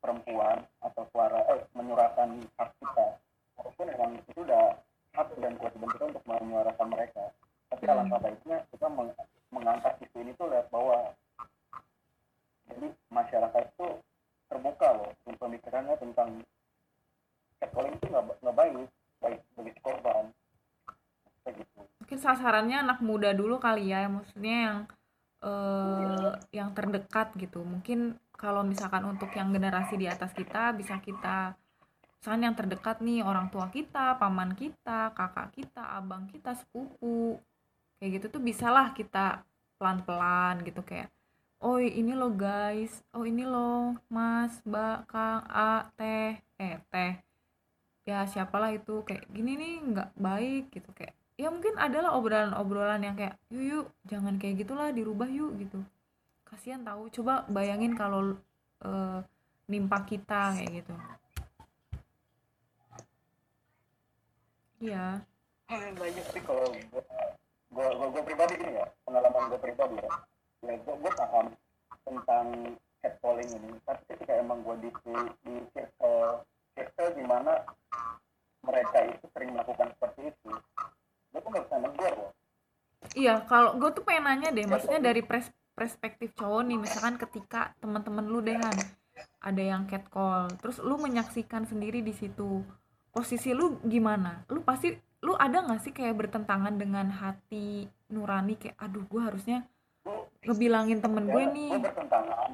perempuan 0.00 0.64
atau 0.80 1.02
suara 1.12 1.40
eh, 1.52 1.60
menyuarakan 1.72 2.40
hak 2.56 2.70
kita 2.80 3.06
walaupun 3.56 3.86
memang 3.88 4.10
itu 4.16 4.40
udah 4.40 4.64
hak 5.12 5.28
dan 5.36 5.52
kewajiban 5.56 5.90
kita 5.92 6.04
untuk 6.10 6.24
menyuarakan 6.24 6.88
mereka 6.88 7.24
tapi 7.70 7.84
Hmm. 7.86 7.92
alangkah 7.96 8.20
baiknya 8.22 8.58
kita 8.70 8.86
meng- 8.90 9.18
mengangkat 9.50 9.94
isu 10.02 10.16
ini 10.22 10.32
tuh 10.38 10.46
lewat 10.50 10.68
bawah. 10.70 11.12
Jadi 12.66 12.86
masyarakat 13.10 13.62
itu 13.72 13.88
terbuka 14.46 14.88
loh 14.94 15.10
untuk 15.26 15.38
pemikirannya 15.46 15.94
tentang 15.98 16.28
catcalling 17.58 17.94
itu 17.98 18.06
nggak 18.10 18.24
ba- 18.26 18.38
nggak 18.42 18.56
baik 18.56 18.90
baik 19.22 19.40
bagi 19.58 19.72
korban. 19.80 20.24
Kayak 21.42 21.54
gitu. 21.62 21.80
Mungkin 22.02 22.18
sasarannya 22.18 22.76
anak 22.86 22.98
muda 23.02 23.30
dulu 23.34 23.58
kali 23.58 23.90
ya 23.90 24.06
maksudnya 24.06 24.56
yang 24.70 24.78
eh, 25.46 26.32
yang 26.50 26.72
terdekat 26.72 27.36
gitu. 27.38 27.62
Mungkin 27.62 28.18
kalau 28.34 28.66
misalkan 28.66 29.04
untuk 29.04 29.30
yang 29.32 29.52
generasi 29.52 29.96
di 29.96 30.06
atas 30.08 30.32
kita 30.36 30.74
bisa 30.76 31.00
kita 31.00 31.56
misalkan 32.20 32.42
yang 32.42 32.56
terdekat 32.58 33.00
nih 33.00 33.22
orang 33.22 33.48
tua 33.54 33.70
kita 33.70 34.18
paman 34.18 34.58
kita 34.58 35.14
kakak 35.14 35.54
kita 35.54 35.82
abang 35.94 36.26
kita 36.26 36.58
sepupu 36.58 37.38
kayak 37.96 38.10
gitu 38.20 38.26
tuh 38.38 38.42
bisalah 38.42 38.92
kita 38.92 39.44
pelan-pelan 39.76 40.64
gitu 40.64 40.80
kayak 40.84 41.08
oh 41.60 41.80
ini 41.80 42.12
lo 42.12 42.32
guys. 42.32 43.00
Oh 43.16 43.24
ini 43.24 43.44
lo 43.44 43.96
mas 44.12 44.60
mbak 44.64 45.08
kang 45.08 45.42
a 45.48 45.88
teh 45.96 46.36
eh 46.60 46.76
teh 46.92 47.12
ya 48.08 48.24
siapalah 48.28 48.72
itu. 48.72 49.02
Kayak 49.08 49.24
gini 49.32 49.56
nih 49.56 49.74
nggak 49.92 50.10
baik 50.16 50.64
gitu. 50.72 50.90
Kayak 50.92 51.14
ya 51.36 51.48
mungkin 51.52 51.76
adalah 51.76 52.16
obrolan-obrolan 52.16 53.04
yang 53.04 53.16
kayak 53.16 53.36
yuk 53.52 53.64
yuk 53.64 53.86
jangan 54.08 54.36
kayak 54.40 54.64
gitulah 54.64 54.88
dirubah 54.92 55.28
yuk 55.28 55.52
gitu. 55.60 55.80
Kasihan 56.46 56.84
tahu 56.84 57.10
coba 57.10 57.44
bayangin 57.50 57.96
kalau 57.96 58.36
eh, 58.84 59.20
nimpa 59.66 60.04
kita 60.06 60.54
kayak 60.56 60.84
gitu. 60.84 60.94
Iya. 64.76 65.24
Banyak 65.72 66.26
sih 66.30 66.42
kalau 66.44 66.70
gue 67.76 68.08
gue 68.08 68.22
pribadi 68.24 68.52
gini 68.56 68.72
ya 68.80 68.86
pengalaman 69.04 69.52
gue 69.52 69.60
pribadi 69.60 69.96
ya. 70.00 70.10
Ya 70.64 70.74
gue 70.80 70.94
gue 70.96 71.12
paham 71.12 71.46
tentang 72.08 72.46
catcalling 73.04 73.50
ini. 73.52 73.70
Tapi 73.84 74.02
ketika 74.08 74.32
emang 74.40 74.64
gue 74.64 74.88
di 74.88 74.90
di 75.44 75.54
circle 75.76 76.40
circle 76.72 77.10
di 77.12 77.24
mana 77.28 77.60
mereka 78.64 78.98
itu 79.04 79.24
sering 79.30 79.52
melakukan 79.52 79.92
seperti 79.94 80.20
itu 80.32 80.50
gue 81.32 81.40
tuh 81.44 81.50
nggak 81.52 81.64
bisa 81.68 81.76
negur 81.84 82.12
loh. 82.16 82.32
Iya 83.12 83.34
kalau 83.44 83.76
gue 83.76 83.90
tuh 83.92 84.02
pengen 84.02 84.24
nanya 84.24 84.48
deh 84.50 84.64
maksudnya 84.64 85.12
dari 85.12 85.20
pres- 85.20 85.52
perspektif 85.76 86.32
cowok 86.32 86.62
nih 86.64 86.78
misalkan 86.80 87.20
ketika 87.20 87.76
teman-teman 87.78 88.24
lu 88.24 88.40
deh 88.40 88.56
Han 88.56 88.76
ada 89.40 89.62
yang 89.62 89.84
catcall 89.84 90.48
terus 90.58 90.80
lu 90.80 90.96
menyaksikan 90.96 91.68
sendiri 91.68 92.00
di 92.00 92.16
situ 92.16 92.64
posisi 93.16 93.56
lu 93.56 93.80
gimana? 93.80 94.44
Lu 94.52 94.60
pasti 94.60 94.92
lu 95.26 95.34
ada 95.34 95.58
nggak 95.58 95.82
sih 95.82 95.90
kayak 95.90 96.14
bertentangan 96.14 96.78
dengan 96.78 97.10
hati 97.10 97.90
nurani? 98.14 98.54
Kayak 98.54 98.78
aduh 98.78 99.02
gue 99.02 99.18
harusnya 99.26 99.66
ngebilangin 100.46 101.02
temen 101.02 101.26
gue 101.26 101.44
nih. 101.50 101.70
gue 101.74 101.82
bertentangan. 101.82 102.50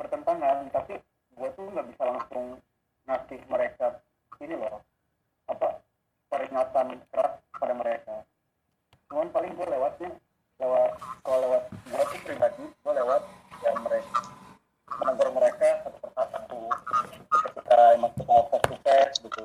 Bertentangan 0.00 0.56
tapi 0.72 0.96
gue 1.36 1.48
tuh 1.52 1.68
nggak 1.68 1.86
bisa 1.92 2.02
langsung 2.08 2.56
ngasih 3.04 3.40
mereka 3.52 4.00
ini 4.40 4.56
loh 4.56 4.80
apa 5.44 5.84
peringatan 6.32 6.96
keras 7.12 7.36
pada 7.60 7.74
mereka. 7.76 8.24
Cuman 9.12 9.28
paling 9.28 9.52
gue 9.52 9.66
lewatnya 9.76 10.10
lewat 10.56 10.90
kalau 11.20 11.38
lewat 11.52 11.62
gue 11.68 12.00
tuh 12.16 12.20
pribadi 12.24 12.64
gue 12.64 12.92
lewat 12.96 13.22
ya 13.60 13.76
mereka 13.84 14.24
menegur 15.04 15.28
mereka 15.36 15.84
satu 15.84 15.98
persatu. 16.00 16.60
Ketika 17.28 17.76
emang 17.92 18.12
kita 18.16 18.32
face 18.80 19.20
gitu 19.20 19.44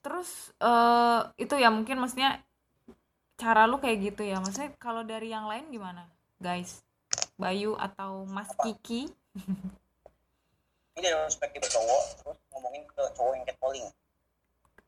terus 0.00 0.30
eh 0.58 1.20
itu 1.36 1.54
ya 1.60 1.68
mungkin 1.68 2.00
maksudnya 2.00 2.40
cara 3.36 3.64
lu 3.64 3.80
kayak 3.80 3.98
gitu 4.12 4.22
ya. 4.24 4.36
Maksudnya 4.40 4.72
kalau 4.76 5.00
dari 5.04 5.32
yang 5.32 5.48
lain 5.48 5.68
gimana 5.68 6.08
guys? 6.40 6.84
Bayu 7.40 7.72
atau 7.76 8.28
Mas 8.28 8.52
Kiki? 8.60 9.08
Ini 10.92 11.00
dari 11.00 11.16
perspektif 11.24 11.64
cowok 11.72 12.02
terus 12.20 12.38
ngomongin 12.52 12.82
ke 12.84 13.02
cowok 13.16 13.32
yang 13.32 13.44
catcalling. 13.48 13.88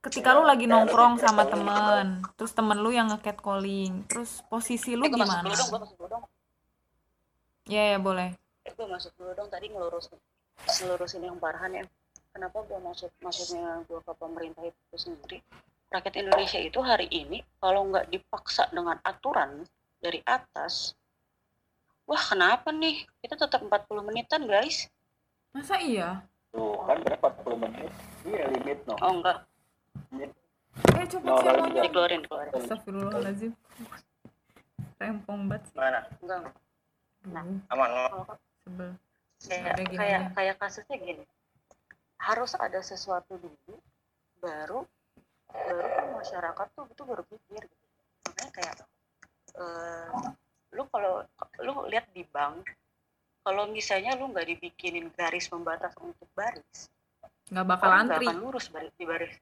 Ketika 0.02 0.34
lu 0.34 0.42
lagi 0.42 0.66
nongkrong 0.66 1.16
sama 1.16 1.46
temen 1.46 2.26
terus 2.34 2.52
temen 2.52 2.76
lu 2.76 2.90
yang 2.90 3.08
nge-catcalling 3.08 4.04
terus 4.04 4.42
posisi 4.50 4.98
lu 4.98 5.06
Eh, 5.06 5.08
gue 5.08 5.16
masuk 5.16 5.30
gimana? 5.30 5.46
dulu 5.46 5.56
dong, 5.56 5.80
masuk 5.80 5.96
dulu 5.96 6.08
dong. 6.10 6.24
ya 7.70 7.82
ya 7.94 7.98
boleh. 8.02 8.28
Eh, 8.66 8.72
gue 8.74 8.86
masuk 8.90 9.12
dulu 9.14 9.30
dong 9.32 9.48
tadi 9.48 9.70
ngelurusin 9.70 10.18
ngelurusin 10.82 11.22
yang 11.22 11.38
parahan 11.38 11.70
ya. 11.72 11.84
Kenapa 12.32 12.64
gue 12.64 12.80
masuk 12.80 13.12
masuknya 13.20 13.84
gue 13.84 14.00
ke 14.00 14.12
pemerintah 14.16 14.64
itu 14.64 14.96
sendiri? 14.96 15.38
Rakyat 15.92 16.14
Indonesia 16.16 16.60
itu 16.64 16.80
hari 16.80 17.04
ini 17.12 17.44
kalau 17.60 17.84
nggak 17.92 18.08
dipaksa 18.08 18.72
dengan 18.72 18.96
aturan 19.04 19.68
dari 20.00 20.24
atas, 20.24 20.96
wah 22.08 22.24
kenapa 22.24 22.72
nih? 22.72 23.04
Kita 23.20 23.36
tetap 23.36 23.60
40 23.60 24.08
menitan 24.08 24.48
guys. 24.48 24.88
masa 25.52 25.76
iya? 25.76 26.24
Tuh 26.48 26.80
kan 26.88 27.04
berapa 27.04 27.28
40 27.44 27.60
menit? 27.68 27.92
Iya 28.24 28.48
limit 28.48 28.78
no. 28.88 28.96
Oh 29.04 29.12
enggak, 29.20 29.44
eh 30.96 31.06
coba 31.12 31.26
No, 31.28 31.36
maunya 31.44 31.82
dikeluarin, 31.84 32.24
keluarin. 32.24 32.52
Astagfirullahaladzim. 32.56 33.52
Rempong 34.96 35.40
banget 35.52 35.62
sih. 35.68 35.76
Mana? 35.76 36.00
Enggak. 36.24 36.40
Duh, 37.28 37.60
aman 37.68 37.88
Kalau 37.92 38.24
sebel. 38.64 38.90
kayak 39.44 39.74
kayak 39.92 40.22
kayak 40.32 40.56
kasusnya 40.56 40.96
gini 40.96 41.24
harus 42.22 42.54
ada 42.54 42.78
sesuatu 42.78 43.34
dulu 43.34 43.74
baru 44.38 44.86
baru 45.50 45.88
kan 45.90 46.06
masyarakat 46.16 46.66
tuh 46.72 46.86
itu 46.88 47.02
berpikir 47.02 47.62
gitu. 47.66 47.86
Makanya 48.30 48.50
kayak 48.54 48.76
eh, 49.58 50.08
lu 50.72 50.86
kalau 50.88 51.26
lu 51.60 51.72
lihat 51.90 52.06
di 52.14 52.22
bank 52.24 52.62
kalau 53.42 53.66
misalnya 53.68 54.14
lu 54.14 54.30
nggak 54.30 54.48
dibikinin 54.54 55.10
garis 55.12 55.50
pembatas 55.50 55.92
untuk 55.98 56.30
baris 56.32 56.88
nggak 57.50 57.66
bakal 57.68 57.90
antri. 57.90 58.24
akan 58.24 58.38
lurus 58.38 58.70
baris 58.70 58.94
di 58.96 59.04
baris. 59.04 59.34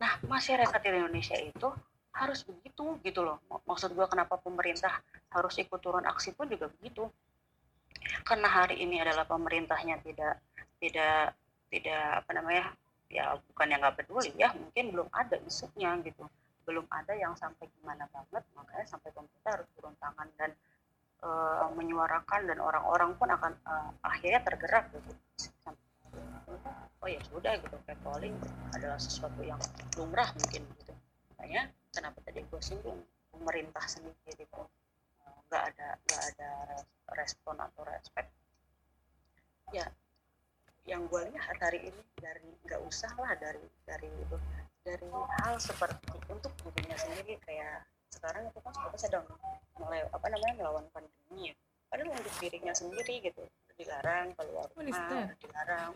Nah 0.00 0.12
masyarakat 0.24 0.80
di 0.80 0.88
Indonesia 0.88 1.36
itu 1.36 1.68
harus 2.14 2.46
begitu 2.46 2.96
gitu 3.04 3.20
loh. 3.26 3.42
Mak- 3.50 3.66
maksud 3.68 3.90
gua 3.92 4.06
kenapa 4.06 4.38
pemerintah 4.40 5.02
harus 5.34 5.54
ikut 5.60 5.78
turun 5.82 6.06
aksi 6.06 6.32
pun 6.32 6.48
juga 6.48 6.70
begitu. 6.78 7.10
Karena 8.24 8.48
hari 8.48 8.80
ini 8.80 9.02
adalah 9.02 9.28
pemerintahnya 9.28 10.00
tidak 10.00 10.40
tidak 10.80 11.36
tidak 11.70 12.24
apa 12.24 12.30
namanya 12.34 12.64
ya 13.10 13.36
bukan 13.52 13.66
yang 13.70 13.80
nggak 13.82 13.96
peduli 14.02 14.30
ya 14.34 14.50
mungkin 14.56 14.84
belum 14.90 15.08
ada 15.12 15.36
isunya 15.44 15.94
gitu. 16.02 16.24
Belum 16.64 16.86
ada 16.90 17.12
yang 17.14 17.34
sampai 17.36 17.68
gimana 17.78 18.06
banget 18.10 18.42
makanya 18.56 18.86
sampai 18.88 19.10
pemerintah 19.12 19.60
harus 19.60 19.68
turun 19.76 19.94
tangan 20.00 20.28
dan 20.40 20.50
eh, 21.22 21.68
menyuarakan 21.76 22.40
dan 22.48 22.58
orang-orang 22.58 23.10
pun 23.18 23.28
akan 23.28 23.52
eh, 23.54 23.90
akhirnya 24.02 24.40
tergerak 24.42 24.88
gitu. 24.94 25.12
Oh 27.00 27.08
ya 27.08 27.20
sudah 27.32 27.56
gitu 27.62 27.76
catcalling 27.86 28.36
adalah 28.76 28.98
sesuatu 28.98 29.40
yang 29.40 29.60
lumrah 29.94 30.30
mungkin 30.36 30.62
gitu. 30.80 30.92
Makanya 31.36 31.70
kenapa 31.94 32.18
tadi 32.24 32.44
gue 32.44 32.60
singgung 32.62 32.98
pemerintah 33.30 33.84
sendiri 33.90 34.42
itu 34.42 34.62
eh, 35.26 35.38
nggak 35.50 35.62
ada 35.74 35.88
nggak 36.06 36.22
ada 36.34 36.50
respon 37.18 37.58
atau 37.58 37.82
respect 37.82 38.30
ya 39.70 39.86
yang 40.88 41.04
gue 41.06 41.22
lihat 41.32 41.56
hari 41.60 41.92
ini 41.92 42.02
dari 42.16 42.48
nggak 42.64 42.80
usah 42.88 43.12
lah 43.20 43.36
dari 43.36 43.60
dari 43.84 44.08
itu 44.08 44.36
dari 44.80 45.08
hal 45.44 45.60
seperti 45.60 46.08
untuk 46.32 46.52
dirinya 46.64 46.96
sendiri 46.96 47.36
kayak 47.44 47.84
sekarang 48.10 48.48
itu 48.48 48.58
kan 48.64 48.72
seperti 48.72 48.98
sedang 49.06 49.24
mulai 49.76 50.02
apa 50.08 50.26
namanya 50.32 50.54
melawan 50.56 50.86
pandemi 50.90 51.52
ya. 51.52 51.54
Padahal 51.90 52.14
untuk 52.16 52.34
dirinya 52.40 52.72
sendiri 52.72 53.14
gitu 53.20 53.42
dilarang 53.76 54.36
keluar 54.36 54.68
rumah 54.76 55.32
dilarang 55.40 55.92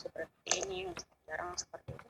seperti 0.00 0.48
ini 0.64 0.88
dilarang 1.24 1.52
seperti 1.56 1.96
itu. 1.96 2.08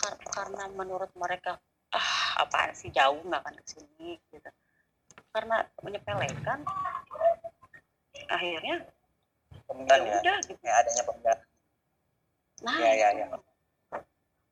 Kar- 0.00 0.22
karena 0.30 0.64
menurut 0.74 1.10
mereka 1.18 1.58
ah 1.90 2.46
apaan 2.46 2.70
sih 2.74 2.94
jauh 2.94 3.18
nggak 3.26 3.42
akan 3.42 3.54
ke 3.58 3.64
sini 3.66 4.18
gitu. 4.30 4.50
Karena 5.30 5.62
menyepelekan 5.82 6.62
akhirnya 8.30 8.86
pembelaan 9.70 10.00
ya 10.02 10.10
ya 10.10 10.18
udah 10.18 10.36
gitu 10.42 10.58
kayak 10.58 10.76
adanya 10.82 11.02
pembelaan 11.06 11.38
nah 12.60 12.76
ya 12.82 12.92
ya 12.92 13.08
ya 13.14 13.26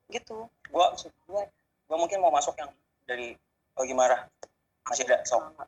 gitu 0.09 0.47
gua 0.71 0.95
gua 1.27 1.43
gua 1.91 1.97
mungkin 1.99 2.23
mau 2.23 2.31
masuk 2.31 2.55
yang 2.55 2.71
dari 3.03 3.35
oh 3.75 3.83
gimana 3.83 4.31
masih 4.87 5.03
ada 5.05 5.21
sok 5.27 5.43
nggak 5.51 5.67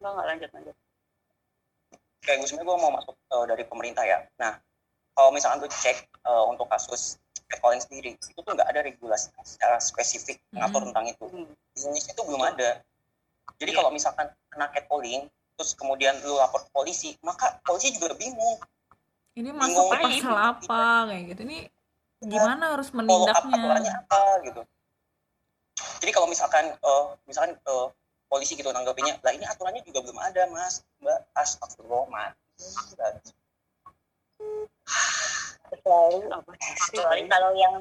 nggak 0.00 0.26
lanjut 0.26 0.50
lanjut 0.56 0.76
kayak 2.24 2.36
gue 2.40 2.48
sebenarnya 2.48 2.68
gue 2.68 2.78
mau 2.78 2.92
masuk 2.94 3.16
eh, 3.16 3.44
dari 3.48 3.64
pemerintah 3.66 4.04
ya. 4.04 4.18
Nah, 4.38 4.60
kalau 5.16 5.32
misalkan 5.32 5.64
gue 5.64 5.70
cek 5.72 5.98
eh, 6.04 6.44
untuk 6.46 6.68
kasus 6.68 7.16
catcalling 7.50 7.82
sendiri, 7.82 8.14
itu 8.14 8.38
tuh 8.38 8.52
nggak 8.54 8.68
ada 8.70 8.80
regulasi 8.86 9.32
secara 9.42 9.80
spesifik 9.82 10.38
mengatur 10.54 10.84
Mm. 10.84 10.86
tentang 10.92 11.06
itu. 11.10 11.24
Hmm. 11.26 11.50
Di 11.74 11.78
Indonesia 11.82 12.12
itu 12.14 12.22
belum 12.22 12.42
ada. 12.44 12.70
Jadi 13.58 13.70
kalau 13.74 13.90
misalkan 13.90 14.30
kena 14.52 14.66
catcalling, 14.70 15.26
terus 15.60 15.76
kemudian 15.76 16.16
lu 16.24 16.40
lapor 16.40 16.64
ke 16.64 16.72
polisi, 16.72 17.20
maka 17.20 17.60
polisi 17.68 17.92
juga 17.92 18.16
bingung. 18.16 18.56
ini 19.36 19.52
Bingung 19.52 19.60
masuk 19.60 19.92
aja 19.92 20.00
pasal 20.00 20.16
gitu. 20.16 20.32
apa 20.32 20.80
kayak 21.12 21.22
gitu 21.28 21.40
ini 21.44 21.58
gimana 22.24 22.64
harus 22.72 22.88
menindaknya 22.96 23.60
aturannya 23.60 23.92
apa 23.92 24.20
gitu. 24.48 24.62
Jadi 26.00 26.10
kalau 26.16 26.28
misalkan, 26.32 26.64
eh, 26.72 27.04
misalkan 27.28 27.60
eh, 27.60 27.86
polisi 28.32 28.56
gitu 28.56 28.72
nanggapinnya, 28.72 29.20
lah 29.20 29.36
ini 29.36 29.44
aturannya 29.44 29.84
juga 29.84 30.00
belum 30.00 30.16
ada 30.16 30.48
mas, 30.48 30.80
mbak, 31.04 31.28
astagfirullah, 31.36 32.08
mati. 32.08 32.64
kecuali 35.70 36.26
apa 36.26 36.50
kecuali 36.90 37.22
kalau 37.30 37.52
yang 37.54 37.74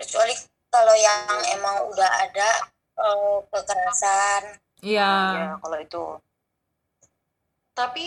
kecuali 0.00 0.32
kalau 0.72 0.94
yang 0.96 1.38
emang 1.60 1.76
udah 1.92 2.10
ada 2.24 2.50
eh, 2.94 3.38
kekerasan 3.50 4.42
iya. 4.84 5.12
Ya 5.36 5.50
kalau 5.60 5.78
itu. 5.80 6.04
Tapi 7.72 8.04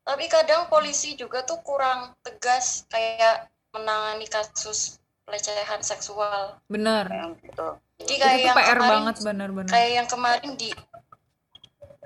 tapi 0.00 0.24
kadang 0.26 0.66
polisi 0.66 1.14
juga 1.14 1.44
tuh 1.46 1.60
kurang 1.62 2.16
tegas 2.24 2.88
kayak 2.90 3.46
menangani 3.70 4.26
kasus 4.26 4.98
pelecehan 5.28 5.82
seksual. 5.84 6.58
Bener. 6.66 7.06
Yang 7.06 7.32
itu 7.46 7.68
jadi 8.00 8.12
itu 8.16 8.22
kayak 8.24 8.36
tuh 8.36 8.46
yang 8.48 8.56
PR 8.56 8.64
kemarin 8.64 8.90
banget 8.90 9.16
bener-bener. 9.20 9.70
kayak 9.70 9.90
yang 9.92 10.08
kemarin 10.08 10.50
di 10.56 10.70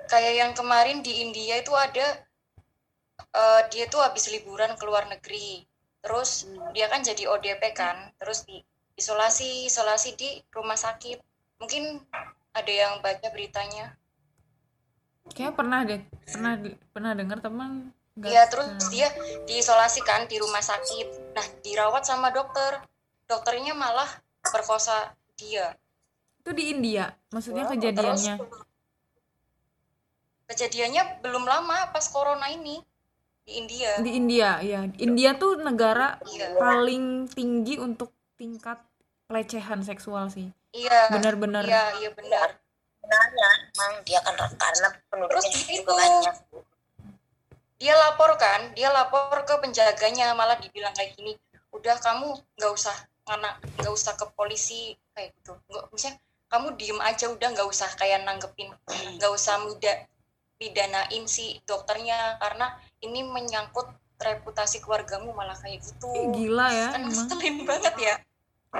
kayak 0.05 0.33
yang 0.37 0.51
kemarin 0.53 0.97
di 1.01 1.13
India 1.23 1.55
itu 1.57 1.73
ada 1.73 2.07
eh, 3.17 3.61
dia 3.71 3.85
tuh 3.87 4.03
habis 4.03 4.27
liburan 4.29 4.75
ke 4.75 4.83
luar 4.83 5.07
negeri. 5.07 5.63
Terus 6.05 6.45
dia 6.75 6.85
kan 6.91 7.01
jadi 7.01 7.25
ODP 7.25 7.73
kan 7.73 8.13
terus 8.21 8.45
di 8.45 8.61
isolasi 8.99 9.65
isolasi 9.65 10.13
di 10.13 10.29
rumah 10.53 10.77
sakit. 10.77 11.17
Mungkin 11.63 12.03
ada 12.55 12.71
yang 12.71 13.03
baca 13.03 13.27
beritanya. 13.35 13.99
Kayak 15.35 15.59
pernah 15.59 15.83
deh 15.83 16.01
pernah 16.29 16.53
pernah 16.93 17.11
dengar 17.17 17.41
teman 17.41 17.89
Iya 18.15 18.47
terus 18.47 18.71
nah, 18.71 18.79
dia 18.87 19.11
diisolasikan 19.43 20.31
di 20.31 20.39
rumah 20.39 20.63
sakit. 20.63 21.35
Nah 21.35 21.47
dirawat 21.59 22.07
sama 22.07 22.31
dokter. 22.31 22.79
Dokternya 23.27 23.75
malah 23.75 24.07
perkosa 24.39 25.11
dia. 25.35 25.75
Itu 26.39 26.55
di 26.55 26.71
India? 26.71 27.11
Maksudnya 27.35 27.67
Terus 27.67 27.75
kejadiannya? 27.75 28.35
kejadiannya 30.45 31.25
belum 31.25 31.43
lama 31.43 31.89
pas 31.89 32.05
corona 32.07 32.47
ini 32.53 32.79
di 33.43 33.51
India. 33.59 33.91
Di 33.99 34.11
India 34.13 34.61
ya 34.61 34.85
India 35.01 35.35
tuh 35.35 35.57
negara 35.59 36.21
iya. 36.31 36.53
paling 36.55 37.25
tinggi 37.27 37.81
untuk 37.81 38.13
tingkat 38.37 38.77
pelecehan 39.25 39.81
seksual 39.81 40.29
sih 40.29 40.53
iya 40.75 40.99
benar-benar. 41.07 41.63
iya 41.63 41.83
iya 42.03 42.09
benar. 42.11 42.59
Sebenarnya 42.99 43.49
emang 43.71 43.93
dia 44.03 44.19
kan 44.19 44.35
karena 44.35 44.87
penduduknya 45.07 45.39
Terus 45.39 45.45
juga 45.63 45.71
itu. 45.71 45.93
banyak. 45.95 46.35
dia 47.75 47.91
lapor 47.91 48.31
kan 48.39 48.71
dia 48.71 48.87
lapor 48.87 49.35
ke 49.43 49.51
penjaganya 49.59 50.31
malah 50.31 50.55
dibilang 50.55 50.95
kayak 50.95 51.11
gini 51.19 51.35
udah 51.75 51.99
kamu 51.99 52.39
nggak 52.55 52.71
usah 52.71 52.95
ngana 53.27 53.59
nggak 53.83 53.91
usah 53.91 54.15
ke 54.15 54.25
polisi 54.31 54.95
kayak 55.11 55.35
gitu. 55.39 55.59
Nggak 55.67 55.83
misalnya 55.91 56.15
kamu 56.47 56.67
diem 56.79 56.99
aja 57.03 57.25
udah 57.27 57.47
nggak 57.51 57.67
usah 57.67 57.89
kayak 57.99 58.23
nanggepin 58.23 58.71
nggak 59.19 59.31
usah 59.31 59.59
mida 59.67 60.07
pidanain 60.55 61.27
si 61.27 61.59
dokternya 61.67 62.39
karena 62.39 62.79
ini 63.03 63.27
menyangkut 63.27 63.91
reputasi 64.23 64.79
keluargamu 64.79 65.35
malah 65.35 65.59
kayak 65.59 65.83
gitu. 65.83 66.31
Gila 66.31 66.67
ya 66.71 66.95
kan 66.95 67.03
ngeselin 67.11 67.67
banget 67.67 67.95
ya 67.99 68.15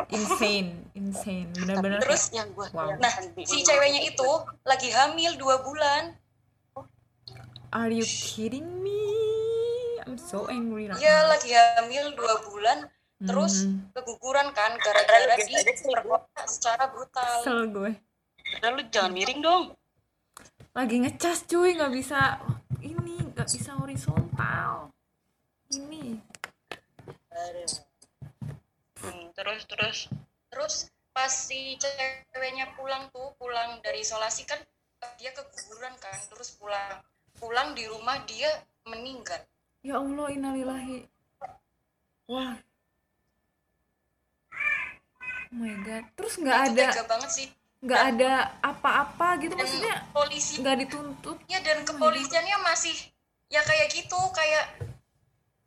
insane 0.09 0.85
insane. 0.93 1.49
Benar-benar 1.55 1.99
Terus 2.03 2.31
yang 2.31 2.49
gua 2.55 2.67
Wow. 2.71 2.95
Nah, 2.99 3.13
si 3.43 3.63
ceweknya 3.63 4.01
itu 4.03 4.29
lagi 4.63 4.89
hamil 4.91 5.35
dua 5.39 5.63
bulan. 5.63 6.15
Are 7.75 7.91
you 7.91 8.05
kidding 8.07 8.83
me? 8.83 9.03
I'm 10.07 10.15
so 10.15 10.47
angry 10.47 10.87
right 10.87 10.95
now. 10.95 11.31
lagi 11.31 11.51
hamil 11.51 12.13
dua 12.15 12.39
bulan 12.47 12.87
terus 13.15 13.63
Mhm. 13.65 13.95
keguguran 13.95 14.47
kan 14.51 14.75
gara-gara 14.75 15.35
diperkosa 15.39 16.41
secara 16.45 16.91
brutal. 16.91 17.41
Kesel 17.41 17.61
gue. 17.71 17.91
Udah, 18.59 18.69
lu 18.75 18.81
jangan 18.91 19.11
miring 19.11 19.41
dong. 19.41 19.63
Lagi 20.75 20.95
ngecas 21.01 21.47
cuy 21.47 21.73
nggak 21.79 21.91
bisa 21.95 22.37
ini 22.83 23.23
nggak 23.33 23.47
bisa 23.47 23.71
horizontal. 23.79 24.91
Ini. 25.71 26.19
Hmm, 27.35 27.84
terus 29.35 29.61
terus. 29.67 29.97
Terus 30.49 30.75
pas 31.11 31.31
si 31.31 31.75
ceweknya 31.79 32.75
pulang 32.75 33.07
tuh 33.11 33.35
pulang 33.39 33.79
dari 33.83 34.03
isolasi 34.03 34.47
kan 34.47 34.59
dia 35.19 35.31
keguguran 35.35 35.93
kan 35.99 36.17
terus 36.31 36.55
pulang. 36.55 37.03
Pulang 37.35 37.75
di 37.75 37.83
rumah 37.85 38.23
dia 38.23 38.49
meninggal. 38.87 39.43
Ya 39.83 39.99
Allah 39.99 40.27
innalillahi. 40.31 41.05
Wah. 42.31 42.57
Oh 45.51 45.55
my 45.61 45.75
god. 45.85 46.03
Terus 46.17 46.33
nggak 46.41 46.59
ada 46.71 46.85
banget 47.05 47.31
sih. 47.31 47.49
nggak 47.85 48.17
ada 48.17 48.57
apa-apa 48.65 49.37
gitu 49.45 49.53
dan 49.53 49.61
maksudnya 49.61 49.95
polisi 50.09 50.57
nggak 50.57 50.77
dituntut. 50.87 51.37
Ya 51.45 51.61
dan 51.61 51.85
kepolisiannya 51.85 52.57
masih 52.65 52.97
ya 53.53 53.61
kayak 53.61 53.93
gitu 53.93 54.17
kayak 54.33 54.73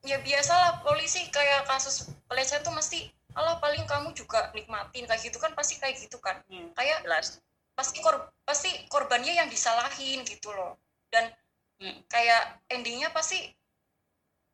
ya 0.02 0.18
biasalah 0.18 0.82
polisi 0.82 1.30
kayak 1.30 1.62
kasus 1.70 2.10
pelecehan 2.26 2.66
tuh 2.66 2.74
mesti 2.74 3.06
Allah 3.38 3.62
paling 3.62 3.86
kamu 3.86 4.10
juga 4.18 4.50
nikmatin. 4.52 5.06
Kayak 5.06 5.22
gitu 5.22 5.38
kan 5.38 5.54
pasti 5.54 5.78
kayak 5.78 5.96
gitu 6.02 6.18
kan. 6.18 6.42
Hmm, 6.50 6.74
kayak 6.74 7.06
jelas. 7.06 7.38
pasti 7.78 8.02
kor 8.02 8.34
pasti 8.42 8.74
korbannya 8.90 9.38
yang 9.38 9.46
disalahin 9.46 10.26
gitu 10.26 10.50
loh. 10.50 10.82
Dan 11.14 11.30
Hmm. 11.78 11.94
kayak 12.10 12.58
endingnya 12.74 13.06
pasti 13.14 13.54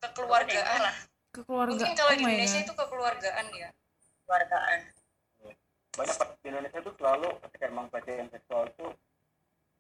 kekeluargaan. 0.05 0.93
Ke 1.33 1.41
keluarga 1.41 1.73
mungkin 1.73 1.97
kalau 1.97 2.13
oh 2.13 2.17
di 2.21 2.25
Indonesia 2.29 2.61
God. 2.61 2.65
itu 2.69 2.73
kekeluargaan 2.77 3.47
ya. 3.57 3.69
Keluargaan 4.29 4.81
banyak 5.95 6.17
kasus 6.19 6.39
di 6.43 6.49
Indonesia 6.51 6.79
itu 6.83 6.93
selalu 6.99 7.29
ketika 7.47 7.65
emang 7.71 7.87
pelecehan 7.87 8.29
seksual 8.35 8.67
itu 8.67 8.87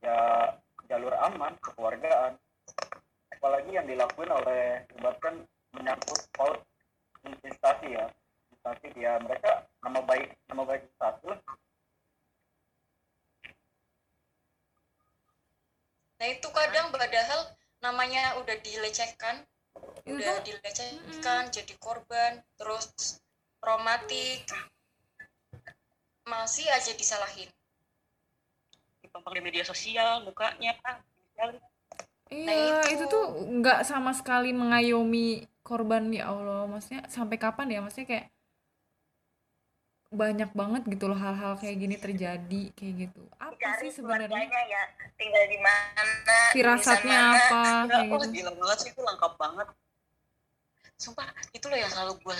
ya 0.00 0.18
jalur 0.86 1.14
aman 1.18 1.52
kekeluargaan. 1.58 2.38
Apalagi 3.34 3.70
yang 3.76 3.84
dilakuin 3.84 4.30
oleh 4.30 4.86
sebabkan 4.94 5.42
menyangkut 5.74 6.20
paut 6.32 6.62
instansi 7.44 7.98
ya 7.98 8.06
instansi 8.64 8.88
dia 8.96 9.20
mereka 9.20 9.68
nama 9.84 10.00
baik 10.00 10.32
nama 10.48 10.64
baik 10.64 10.88
lah 10.96 11.40
nah 16.16 16.26
itu 16.32 16.48
kadang 16.48 16.88
padahal 16.88 17.40
namanya 17.84 18.40
udah 18.40 18.56
dilecehkan 18.64 19.44
itu 20.04 20.16
udah 20.16 20.40
dilecehkan 20.40 21.52
jadi 21.52 21.74
korban 21.76 22.40
terus 22.56 23.20
traumatik. 23.64 24.44
Masih 26.28 26.68
aja 26.68 26.92
disalahin. 26.92 27.48
Dipampang 29.00 29.32
di 29.36 29.42
media 29.44 29.64
sosial 29.64 30.24
mukanya 30.24 30.76
sekali. 30.76 31.56
iya 32.28 32.44
Nah, 32.44 32.84
itu. 32.88 33.00
itu. 33.00 33.04
tuh 33.08 33.24
nggak 33.60 33.84
sama 33.84 34.12
sekali 34.12 34.52
mengayomi 34.52 35.44
korban 35.64 36.12
ya 36.12 36.32
Allah. 36.32 36.68
Maksudnya 36.68 37.08
sampai 37.08 37.36
kapan 37.40 37.72
ya? 37.72 37.80
Maksudnya 37.80 38.08
kayak 38.08 38.26
banyak 40.14 40.50
banget 40.54 40.82
gitu 40.86 41.10
loh 41.10 41.18
hal-hal 41.18 41.58
kayak 41.58 41.76
gini 41.76 41.96
terjadi 41.98 42.62
kayak 42.78 42.94
gitu. 43.10 43.22
Apa 43.36 43.54
cari 43.58 43.90
sih 43.90 43.90
sebenarnya? 44.00 44.46
ya 44.46 44.82
tinggal 45.18 45.44
di 45.50 45.58
mana 45.58 46.36
firasatnya 46.54 47.18
mana. 47.18 47.36
apa 47.36 47.62
Enggak, 47.84 47.90
kayak 47.98 48.14
oh, 48.14 48.18
gitu. 48.22 48.34
gila 48.38 48.52
banget 48.54 48.78
sih 48.78 48.90
itu 48.94 49.00
lengkap 49.02 49.32
banget. 49.34 49.68
Sumpah 50.94 51.26
itu 51.50 51.66
loh 51.66 51.78
yang 51.78 51.90
selalu 51.90 52.12
gua 52.22 52.36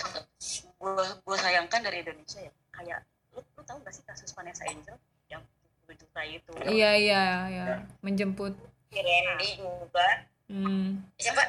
gua 0.78 1.06
gua 1.26 1.36
sayangkan 1.42 1.80
dari 1.82 2.06
Indonesia 2.06 2.40
ya. 2.40 2.52
Kayak 2.70 2.98
lu, 3.34 3.40
lu 3.42 3.62
tahu 3.66 3.78
gak 3.82 3.94
sih 3.94 4.04
kasus 4.06 4.30
Vanessa 4.30 4.62
Angel? 4.70 4.96
Yang 5.26 5.42
tujuh 5.84 6.06
juta 6.06 6.20
itu 6.22 6.52
iya 6.70 6.90
iya 6.94 7.22
ya 7.50 7.64
menjemput. 8.00 8.54
Randy 8.94 9.58
juga. 9.58 10.08
Hmm. 10.46 11.02
siapa? 11.18 11.42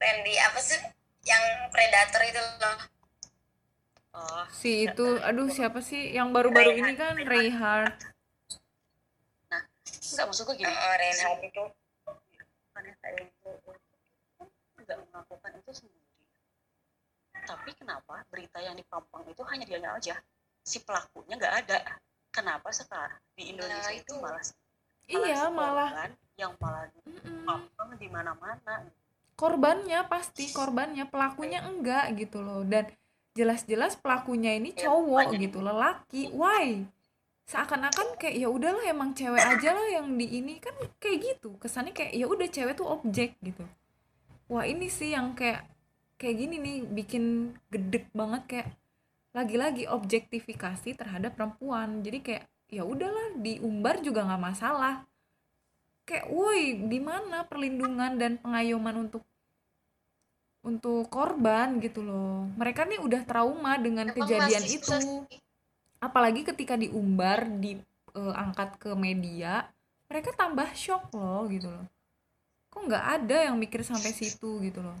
Randy 0.00 0.34
apa 0.40 0.58
sih? 0.64 0.80
Yang 1.24 1.44
predator 1.68 2.22
itu 2.24 2.40
loh 2.40 2.93
Oh, 4.14 4.46
si 4.54 4.86
itu, 4.86 5.18
tahu. 5.18 5.26
aduh 5.26 5.50
siapa 5.50 5.82
sih 5.82 6.14
yang 6.14 6.30
baru-baru 6.30 6.78
ini 6.78 6.94
kan 6.94 7.18
Reinhardt. 7.18 7.98
Nah, 9.50 9.62
enggak 9.82 10.26
maksudku 10.30 10.54
gini. 10.54 10.70
Oh, 10.70 10.78
oh, 10.78 10.94
Reinhardt 10.94 11.42
itu 11.42 11.64
Vanessa 12.70 13.06
itu 13.10 13.50
enggak 14.78 14.98
melakukan 15.10 15.50
itu 15.58 15.70
sendiri. 15.82 16.06
Tapi 17.44 17.70
kenapa 17.74 18.22
berita 18.30 18.62
yang 18.62 18.78
dipampang 18.78 19.26
itu 19.26 19.42
hanya 19.50 19.64
dia 19.66 19.82
aja? 19.82 20.14
Si 20.62 20.78
pelakunya 20.86 21.34
nggak 21.34 21.54
ada. 21.66 21.78
Kenapa 22.30 22.70
sekarang 22.70 23.18
di 23.34 23.50
nah, 23.50 23.50
Indonesia 23.50 23.90
nah, 23.90 23.98
itu, 23.98 24.14
itu 24.14 24.14
malah, 24.22 24.42
malah 24.42 25.26
iya 25.26 25.42
malah 25.50 25.90
yang 26.34 26.52
malah 26.62 26.86
dipampang 27.02 27.90
di 27.98 28.08
mana-mana. 28.10 28.74
Korbannya 29.34 30.06
pasti 30.06 30.54
korbannya, 30.54 31.10
pelakunya 31.10 31.66
enggak 31.66 32.14
gitu 32.14 32.38
loh. 32.42 32.62
Dan 32.62 32.86
jelas-jelas 33.34 33.98
pelakunya 33.98 34.54
ini 34.54 34.70
cowok 34.72 35.34
gitu 35.36 35.58
lelaki. 35.58 36.30
Why? 36.30 36.86
Seakan-akan 37.44 38.16
kayak 38.16 38.40
ya 38.40 38.48
udahlah 38.48 38.86
emang 38.88 39.12
cewek 39.12 39.42
aja 39.42 39.74
lah 39.74 39.86
yang 39.90 40.14
di 40.14 40.38
ini. 40.38 40.62
Kan 40.62 40.72
kayak 41.02 41.34
gitu 41.34 41.58
kesannya 41.58 41.92
kayak 41.92 42.14
ya 42.14 42.26
udah 42.30 42.48
cewek 42.48 42.78
tuh 42.78 42.88
objek 42.88 43.36
gitu. 43.42 43.66
Wah 44.46 44.64
ini 44.64 44.86
sih 44.86 45.12
yang 45.12 45.34
kayak 45.34 45.66
kayak 46.16 46.36
gini 46.40 46.56
nih 46.62 46.76
bikin 46.88 47.52
gedek 47.68 48.08
banget 48.14 48.42
kayak 48.46 48.68
lagi-lagi 49.34 49.90
objektifikasi 49.90 50.94
terhadap 50.94 51.34
perempuan. 51.34 52.00
Jadi 52.06 52.18
kayak 52.22 52.44
ya 52.70 52.86
udahlah 52.86 53.34
diumbar 53.42 53.98
juga 54.00 54.24
nggak 54.24 54.42
masalah. 54.42 55.04
Kayak 56.06 56.30
woi 56.30 56.86
di 56.86 57.00
mana 57.02 57.42
perlindungan 57.50 58.14
dan 58.14 58.38
pengayoman 58.38 59.10
untuk 59.10 59.26
untuk 60.64 61.06
korban 61.12 61.76
gitu 61.78 62.00
loh. 62.00 62.48
Mereka 62.56 62.88
nih 62.88 62.98
udah 63.04 63.22
trauma 63.28 63.76
dengan 63.76 64.10
Emang 64.10 64.16
kejadian 64.24 64.64
itu. 64.64 64.80
susah 64.80 65.00
apalagi 66.04 66.44
ketika 66.44 66.76
diumbar 66.76 67.48
diangkat 67.48 68.76
ke 68.76 68.90
media 68.92 69.64
mereka 70.04 70.36
tambah 70.36 70.68
shock 70.76 71.08
loh 71.16 71.48
gitu 71.48 71.72
loh. 71.72 71.86
Kok 72.68 72.80
nggak 72.90 73.04
ada 73.20 73.36
yang 73.48 73.56
mikir 73.56 73.80
sampai 73.80 74.12
situ 74.12 74.60
gitu 74.60 74.84
loh? 74.84 74.98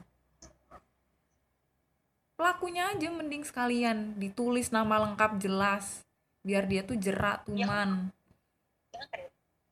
Pelakunya 2.34 2.90
aja 2.90 3.08
mending 3.12 3.46
sekalian 3.46 4.18
ditulis 4.18 4.72
nama 4.72 5.06
lengkap 5.06 5.38
jelas 5.38 6.02
biar 6.44 6.66
dia 6.66 6.82
tuh 6.82 6.98
jerak 6.98 7.46
tuman. 7.46 8.10
Ya 8.92 8.98
kan 9.00 9.08
kayak 9.12 9.28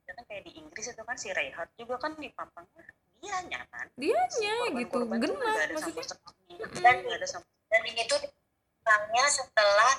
ya 0.08 0.12
kan 0.14 0.24
kayak 0.30 0.42
di 0.46 0.52
Inggris 0.56 0.86
itu 0.88 1.02
kan 1.02 1.16
si 1.18 1.28
Reinhardt 1.32 1.72
juga 1.74 1.96
kan 1.98 2.12
di 2.16 2.28
Pampangnya 2.30 2.86
dianya 3.22 3.60
kan 3.70 3.86
dianya 3.94 4.54
Si 4.66 4.74
gitu 4.82 4.98
nggak 5.06 5.22
ada 5.22 5.72
maksudnya. 5.78 6.04
Dan 6.82 6.96
nggak 7.06 7.16
ada 7.22 7.26
sama 7.30 7.46
dan 7.72 7.82
ini 7.88 8.02
tuh 8.04 8.20
orangnya 8.84 9.24
setelah 9.30 9.92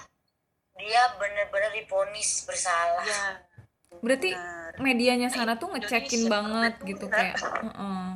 dia 0.77 1.01
benar-benar 1.17 1.71
diponis 1.73 2.43
bersalah. 2.45 3.05
Ya. 3.05 3.41
Berarti 4.01 4.33
benar. 4.33 4.73
medianya 4.81 5.29
sana 5.29 5.57
tuh 5.57 5.73
ngecekin 5.73 6.27
Indonesia 6.27 6.33
banget 6.33 6.73
gitu 6.85 7.05
benar. 7.09 7.17
kayak 7.17 7.35
heeh. 7.41 8.07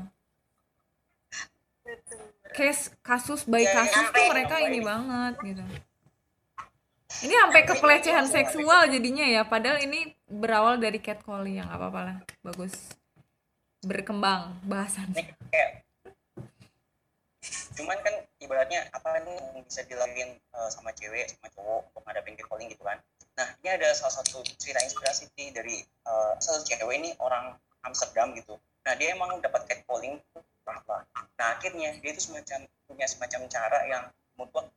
case 2.54 2.90
kasus 3.06 3.46
by 3.46 3.64
Ya, 3.64 3.74
kasus 3.86 4.06
tuh 4.12 4.26
mereka 4.34 4.56
ini 4.62 4.80
banget 4.82 5.34
gitu. 5.46 5.64
Ini 7.18 7.34
sampai 7.34 7.62
ke 7.66 7.74
pelecehan 7.80 8.28
seksual 8.30 8.92
jadinya 8.92 9.26
ya 9.26 9.42
padahal 9.48 9.82
ini 9.82 10.14
berawal 10.28 10.78
dari 10.78 11.00
catcalling 11.00 11.64
yang 11.64 11.70
apa 11.72 11.90
apa 11.90 12.00
lah 12.04 12.18
bagus 12.44 12.76
berkembang 13.86 14.58
kayak 15.54 15.86
cuman 17.78 17.98
kan 18.02 18.16
ibaratnya 18.42 18.90
apa 18.90 19.22
nih 19.22 19.38
yang 19.54 19.62
bisa 19.62 19.86
dilakuin 19.86 20.34
eh, 20.34 20.70
sama 20.74 20.90
cewek 20.98 21.30
sama 21.30 21.48
cowok 21.54 21.82
untuk 21.94 22.04
ngadepin 22.10 22.34
catcalling 22.34 22.68
gitu 22.74 22.82
kan. 22.82 22.98
Nah 23.38 23.48
ini 23.62 23.70
ada 23.70 23.94
salah 23.94 24.18
satu 24.18 24.42
cerita 24.58 24.82
inspirasi 24.82 25.30
nih 25.38 25.54
dari 25.54 25.76
eh, 25.86 26.32
salah 26.42 26.58
satu 26.58 26.66
cewek 26.74 26.96
ini 26.98 27.14
orang 27.22 27.54
Amsterdam 27.86 28.34
gitu. 28.34 28.58
Nah 28.82 28.94
dia 28.98 29.14
emang 29.14 29.38
dapat 29.40 29.70
catcalling 29.70 30.18
apa 30.68 31.08
nah 31.40 31.56
akhirnya 31.56 31.96
dia 32.04 32.12
itu 32.12 32.28
semacam 32.28 32.68
punya 32.90 33.08
semacam 33.08 33.42
cara 33.48 33.80
yang 33.88 34.04
membuat 34.36 34.68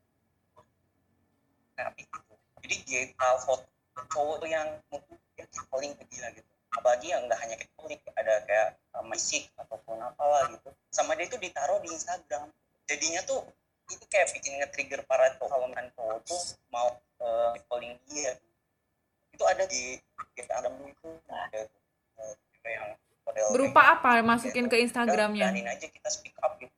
terapi 1.74 2.04
gitu. 2.04 2.34
Jadi 2.60 2.76
dia 2.84 3.00
uh, 3.18 3.38
foto 3.40 3.64
cowok 4.12 4.44
yang 4.46 4.68
mungkin 4.92 5.16
dia 5.34 5.48
catcalling 5.48 5.96
ke 5.96 6.04
dia 6.12 6.28
gitu 6.36 6.49
apalagi 6.70 7.10
yang 7.10 7.26
nggak 7.26 7.40
hanya 7.42 7.56
catcalling 7.58 8.00
ada 8.14 8.34
kayak 8.46 8.68
uh, 8.94 9.04
musik 9.06 9.50
ataupun 9.58 9.98
apalah 9.98 10.46
gitu. 10.54 10.70
Sama 10.94 11.18
dia 11.18 11.26
itu 11.26 11.38
ditaruh 11.38 11.82
di 11.82 11.90
Instagram. 11.90 12.50
Jadinya 12.86 13.20
tuh 13.26 13.42
itu 13.90 14.04
kayak 14.06 14.30
bikin 14.30 14.62
nge-trigger 14.62 15.02
para 15.02 15.34
misalkan 15.34 15.86
cowok 15.98 16.18
tuh 16.22 16.42
mau 16.70 16.94
uh, 17.22 17.50
catcalling 17.58 17.98
dia. 18.06 18.38
Itu 19.34 19.42
ada 19.46 19.66
di 19.66 19.98
Instagram 20.38 20.74
itu 20.86 21.08
ada 21.26 21.60
uh, 22.22 22.34
kayak 22.62 22.74
yang 22.78 22.90
model 23.26 23.46
berupa 23.50 23.82
apa? 23.98 24.22
masukin 24.22 24.70
ke 24.70 24.78
Instagramnya? 24.78 25.50
Beraniin 25.50 25.66
aja 25.66 25.86
kita 25.90 26.08
speak 26.10 26.38
up 26.38 26.54
gitu. 26.62 26.70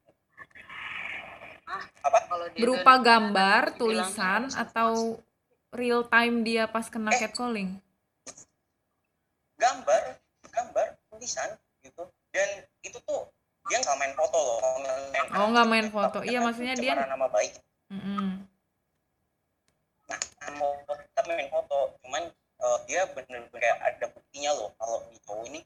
Ah, 1.68 1.84
apa? 2.05 2.18
kalau 2.28 2.47
dia 2.49 2.61
berupa 2.64 2.95
gambar 2.97 3.62
tulisan 3.76 4.49
atau 4.57 5.20
real 5.72 6.05
time 6.09 6.45
dia 6.45 6.64
pas 6.68 6.88
kena 6.88 7.12
Eh. 7.12 7.20
catcalling 7.28 7.80
gambar 9.62 10.02
gambar 10.50 10.86
tulisan 11.06 11.54
gitu. 11.86 12.02
Dan 12.34 12.48
itu 12.82 12.98
tuh 13.06 13.30
dia 13.70 13.78
nggak 13.78 13.98
main 14.02 14.14
foto 14.18 14.38
loh 14.42 14.58
main 14.82 15.26
Oh, 15.38 15.46
nggak 15.54 15.68
main 15.70 15.88
foto. 15.88 16.18
Iya, 16.26 16.42
maksudnya 16.42 16.74
dia- 16.74 16.98
nama 16.98 17.30
baik. 17.30 17.54
Mm-mm. 17.94 18.42
nah 20.10 20.50
mau 20.58 20.74
tetap 20.82 21.24
main 21.30 21.46
foto. 21.46 21.94
Cuman 22.02 22.26
eh, 22.62 22.78
dia 22.90 23.06
bener-bener 23.14 23.74
ada 23.78 24.06
buktinya 24.10 24.50
loh 24.58 24.74
kalau 24.76 25.06
di 25.08 25.18
cowok 25.22 25.46
ini. 25.46 25.60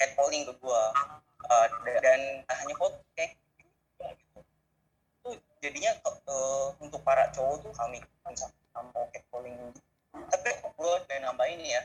Catcalling 0.00 0.48
ke 0.48 0.52
gua. 0.58 0.90
Da- 1.44 2.00
dan 2.00 2.20
hanya 2.48 2.74
foto 2.80 2.96
kayak 3.12 3.36
gitu. 3.60 4.40
Itu 5.20 5.30
jadinya 5.60 5.92
eh, 6.00 6.66
untuk 6.80 7.04
para 7.04 7.28
cowok 7.36 7.68
tuh 7.68 7.72
kami 7.76 8.00
misalkan 8.24 8.50
mau 8.90 9.04
catcalling 9.12 9.54
tapi 10.14 10.50
gua 10.78 10.98
dan 11.06 11.26
nambahin 11.26 11.60
ya 11.60 11.82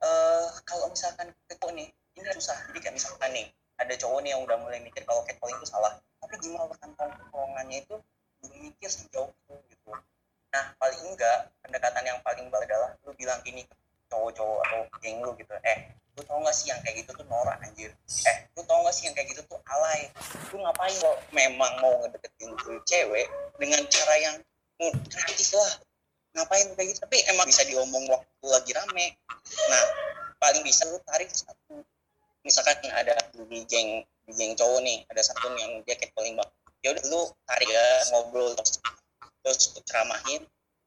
eh 0.00 0.46
kalau 0.64 0.88
misalkan 0.88 1.28
cowok 1.48 1.72
nih 1.76 1.88
ini 2.16 2.30
susah. 2.36 2.56
Jadi 2.70 2.78
kayak 2.80 2.94
misalkan 2.96 3.30
nih 3.32 3.46
ada 3.80 3.94
cowok 3.96 4.20
nih 4.24 4.30
yang 4.36 4.42
udah 4.44 4.56
mulai 4.60 4.80
mikir 4.80 5.04
kalau 5.04 5.24
catcalling 5.24 5.56
itu 5.56 5.68
salah. 5.68 5.92
Tapi 6.20 6.34
gimana 6.40 6.68
rekan 6.68 6.92
tongkrongannya 6.96 7.84
itu 7.84 7.96
belum 8.40 8.56
mikir 8.68 8.90
sejauh 8.90 9.28
itu 9.28 9.54
gitu. 9.72 9.92
Nah 10.52 10.64
paling 10.76 11.00
enggak 11.04 11.52
pendekatan 11.64 12.04
yang 12.04 12.18
paling 12.24 12.48
baik 12.48 12.68
adalah 12.68 12.96
lu 13.04 13.12
bilang 13.16 13.40
gini 13.44 13.64
cowok-cowok 14.10 14.60
atau 14.66 14.80
geng 15.00 15.20
lu 15.24 15.32
gitu. 15.36 15.54
Eh 15.64 15.96
lu 16.18 16.26
tau 16.26 16.42
gak 16.42 16.56
sih 16.56 16.68
yang 16.68 16.80
kayak 16.82 17.06
gitu 17.06 17.10
tuh 17.14 17.26
norak 17.30 17.56
anjir? 17.62 17.94
Eh 18.26 18.36
lu 18.56 18.62
tau 18.66 18.82
gak 18.84 18.94
sih 18.96 19.08
yang 19.08 19.14
kayak 19.14 19.32
gitu 19.32 19.42
tuh 19.46 19.60
alay? 19.68 20.10
Lu 20.50 20.60
ngapain 20.60 20.92
kok 20.98 21.16
memang 21.30 21.72
mau 21.80 21.94
ngedeketin 22.04 22.50
cewek 22.84 23.26
dengan 23.56 23.80
cara 23.86 24.14
yang 24.18 24.36
hmm, 24.80 24.96
kreatif 25.08 25.54
lah 25.56 25.72
ngapain 26.34 26.66
kayak 26.74 26.88
gitu? 26.94 27.00
Tapi 27.02 27.16
emang 27.30 27.46
bisa 27.46 27.62
diomong 27.66 28.04
waktu 28.10 28.46
lagi 28.46 28.70
rame. 28.74 29.06
Nah 29.70 29.82
paling 30.40 30.62
bisa 30.64 30.86
lu 30.88 30.98
tarik 31.04 31.28
satu. 31.30 31.82
Misalkan 32.46 32.80
ada 32.92 33.14
di 33.36 33.60
geng 33.68 34.04
di 34.24 34.32
geng 34.32 34.54
cowok 34.56 34.80
nih 34.80 34.98
ada 35.10 35.20
satu 35.20 35.52
yang 35.58 35.82
dia 35.84 35.98
catcalling 35.98 36.38
banget 36.38 36.54
ya 36.80 36.96
udah 36.96 37.04
lu 37.12 37.28
tarik 37.44 37.68
ya 37.68 37.86
ngobrol 38.14 38.56
terus 38.56 38.80
terus 39.44 39.58
ceramahin. 39.84 40.42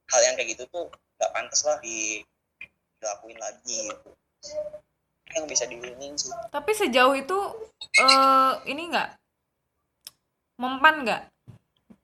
Hal 0.10 0.22
yang 0.26 0.36
kayak 0.38 0.58
gitu 0.58 0.64
tuh 0.70 0.90
nggak 1.18 1.32
pantas 1.32 1.62
lah 1.66 1.78
di 1.80 2.22
dilakuin 3.00 3.38
lagi 3.38 3.76
gitu. 3.88 4.10
Yang 5.34 5.46
bisa 5.50 5.64
diwinin 5.70 6.14
sih. 6.18 6.34
Tapi 6.50 6.72
sejauh 6.74 7.16
itu 7.18 7.38
eh 8.00 8.54
ini 8.70 8.90
enggak 8.90 9.18
mempan 10.58 11.04
nggak 11.06 11.22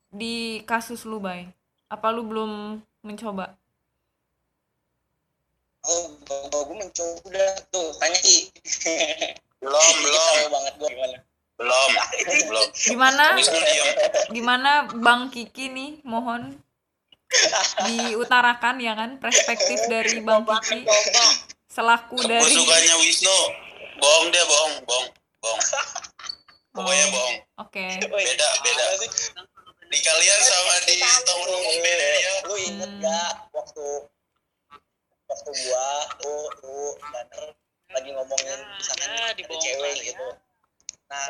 di 0.10 0.62
kasus 0.66 1.06
lu 1.06 1.22
bay? 1.22 1.50
Apa 1.90 2.14
lu 2.14 2.26
belum 2.26 2.82
mencoba? 3.02 3.56
Oh 5.82 6.12
kalau 6.28 6.68
gue 6.68 6.78
mencoba 6.78 7.24
udah 7.24 7.52
tuh 7.72 7.88
tanya 7.98 8.20
sih 8.20 8.52
belum 9.64 9.94
belum. 10.04 10.36
banget 10.52 10.74
gue 10.76 10.90
gimana. 10.92 11.18
Belum 11.60 11.90
belum. 12.52 12.68
Gimana? 12.76 13.24
Gimana 14.30 14.72
bang 14.92 15.22
Kiki 15.28 15.66
nih? 15.72 15.92
Mohon 16.04 16.60
diutarakan 17.86 18.76
ya 18.80 18.94
kan 18.96 19.20
perspektif 19.20 19.80
dari 19.88 20.20
bang 20.20 20.44
Kiki. 20.44 20.80
selaku 21.70 22.18
gue 22.18 22.28
dari 22.28 22.52
sukanya 22.52 22.96
Wisnu. 23.00 23.38
Bohong 24.00 24.28
dia 24.32 24.44
bohong 24.44 24.74
bohong 24.84 25.08
bohong. 25.40 25.62
Pokoknya 26.76 27.06
Oh, 27.06 27.12
bohong. 27.12 27.36
Oke. 27.68 27.86
Beda 28.04 28.48
beda. 28.64 28.86
sih? 29.00 29.10
Di 29.90 30.00
kalian 30.00 30.42
sama 30.46 30.76
di 30.86 30.96
tongkrongan 31.26 31.78
beda 31.82 32.08
ya. 32.14 32.34
lu 32.46 32.56
inget 32.62 32.90
Hmm. 32.94 33.02
gak 33.02 33.32
waktu 33.58 33.88
waktu 35.26 35.52
gua 35.66 35.90
lu 36.22 36.36
lu 36.62 36.78
dan 37.10 37.28
lagi 37.90 38.10
ngomongin 38.14 38.60
Ya, 38.62 38.70
misalkan 38.78 39.10
ya, 39.10 39.24
ada 39.34 39.44
cewek 39.58 39.94
ya. 39.98 40.06
gitu. 40.14 40.28
Nah 41.10 41.26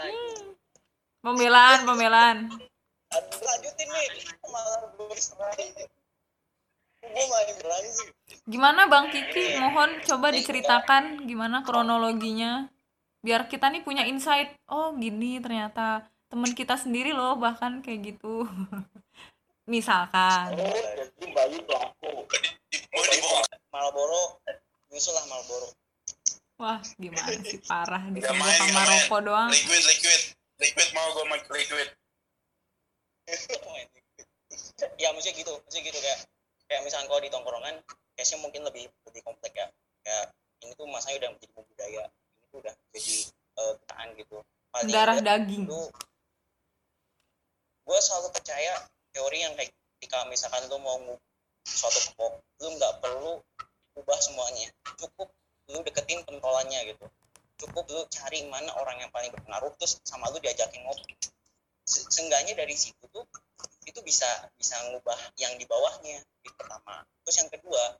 pembelaan 1.23 1.79
pembelaan 1.87 2.37
aduh, 3.09 3.39
lanjutin 3.41 3.87
nih. 3.89 4.07
Malah 4.49 4.91
gue 4.97 5.15
gimana 8.49 8.85
bang 8.91 9.05
Kiki? 9.07 9.55
Mohon 9.55 10.03
coba 10.03 10.27
diceritakan 10.35 11.23
gimana 11.25 11.63
kronologinya. 11.63 12.67
Biar 13.23 13.47
kita 13.47 13.71
nih 13.71 13.81
punya 13.87 14.03
insight. 14.03 14.51
Oh 14.67 14.91
gini 14.97 15.39
ternyata 15.39 16.05
teman 16.29 16.53
kita 16.53 16.77
sendiri 16.77 17.11
loh 17.11 17.35
bahkan 17.35 17.81
kayak 17.81 18.15
gitu. 18.15 18.45
Misalkan. 19.73 20.53
Oh 20.57 20.73
jadi 21.17 21.57
pelaku. 21.65 22.25
Marlboro 23.69 24.41
nyusul 24.89 25.13
lah 25.13 25.25
Marlboro. 25.29 25.69
Wah 26.59 26.81
gimana 26.97 27.37
sih? 27.45 27.61
Parah 27.63 28.03
di 28.09 28.19
main, 28.19 28.57
sama 28.57 28.81
rokok 28.85 29.19
doang. 29.25 29.49
Liquid 29.49 29.83
liquid. 29.85 30.21
Liquid 30.59 30.89
mau 30.91 31.07
gue 31.13 31.25
make 31.29 31.49
liquid. 31.49 31.89
Ya 34.95 35.11
maksudnya 35.11 35.35
gitu 35.35 35.51
maksudnya 35.51 35.91
gitu 35.91 35.99
kayak 35.99 36.19
kayak 36.71 36.81
misalnya 36.87 37.11
kalau 37.11 37.19
di 37.19 37.27
tongkrongan 37.27 37.75
case 38.15 38.39
mungkin 38.39 38.63
lebih 38.63 38.87
lebih 39.07 39.21
kompleks 39.27 39.51
ya. 39.51 39.67
Kayak 40.07 40.31
ini 40.63 40.71
tuh 40.75 40.87
masanya 40.87 41.15
udah 41.19 41.29
menjadi 41.35 41.51
budaya 41.59 42.03
ini 42.07 42.45
tuh 42.47 42.57
udah 42.63 42.73
jadi 42.95 43.15
eh, 43.59 43.73
ketaan 43.83 44.07
gitu. 44.15 44.35
Paling 44.71 44.91
darah 44.91 45.17
daging. 45.19 45.63
lu 45.67 45.91
gue 47.89 47.99
selalu 48.05 48.29
percaya 48.29 48.85
teori 49.09 49.41
yang 49.41 49.57
kayak 49.57 49.73
ketika 49.97 50.21
misalkan 50.29 50.61
lu 50.69 50.77
mau 50.77 51.01
ngu- 51.01 51.17
suatu 51.65 51.97
kelompok 52.13 52.45
lu 52.61 52.69
nggak 52.77 52.93
perlu 53.01 53.33
ubah 53.97 54.19
semuanya. 54.21 54.69
Cukup 55.01 55.33
lu 55.73 55.81
deketin 55.81 56.21
pentolannya 56.21 56.93
gitu. 56.93 57.05
Cukup 57.57 57.89
lu 57.89 58.05
cari 58.13 58.45
mana 58.45 58.69
orang 58.77 59.01
yang 59.01 59.09
paling 59.09 59.33
berpengaruh 59.33 59.73
terus 59.81 59.97
sama 60.05 60.29
lu 60.29 60.37
diajakin 60.37 60.85
ngopi. 60.85 61.17
Se- 61.89 62.05
seenggaknya 62.13 62.53
dari 62.53 62.77
situ 62.77 63.01
tuh 63.09 63.25
itu 63.89 63.99
bisa 64.05 64.29
bisa 64.53 64.77
ngubah 64.93 65.17
yang 65.41 65.57
di 65.57 65.65
bawahnya 65.65 66.21
itu 66.45 66.53
pertama. 66.53 67.01
Terus 67.25 67.35
yang 67.41 67.49
kedua 67.49 67.97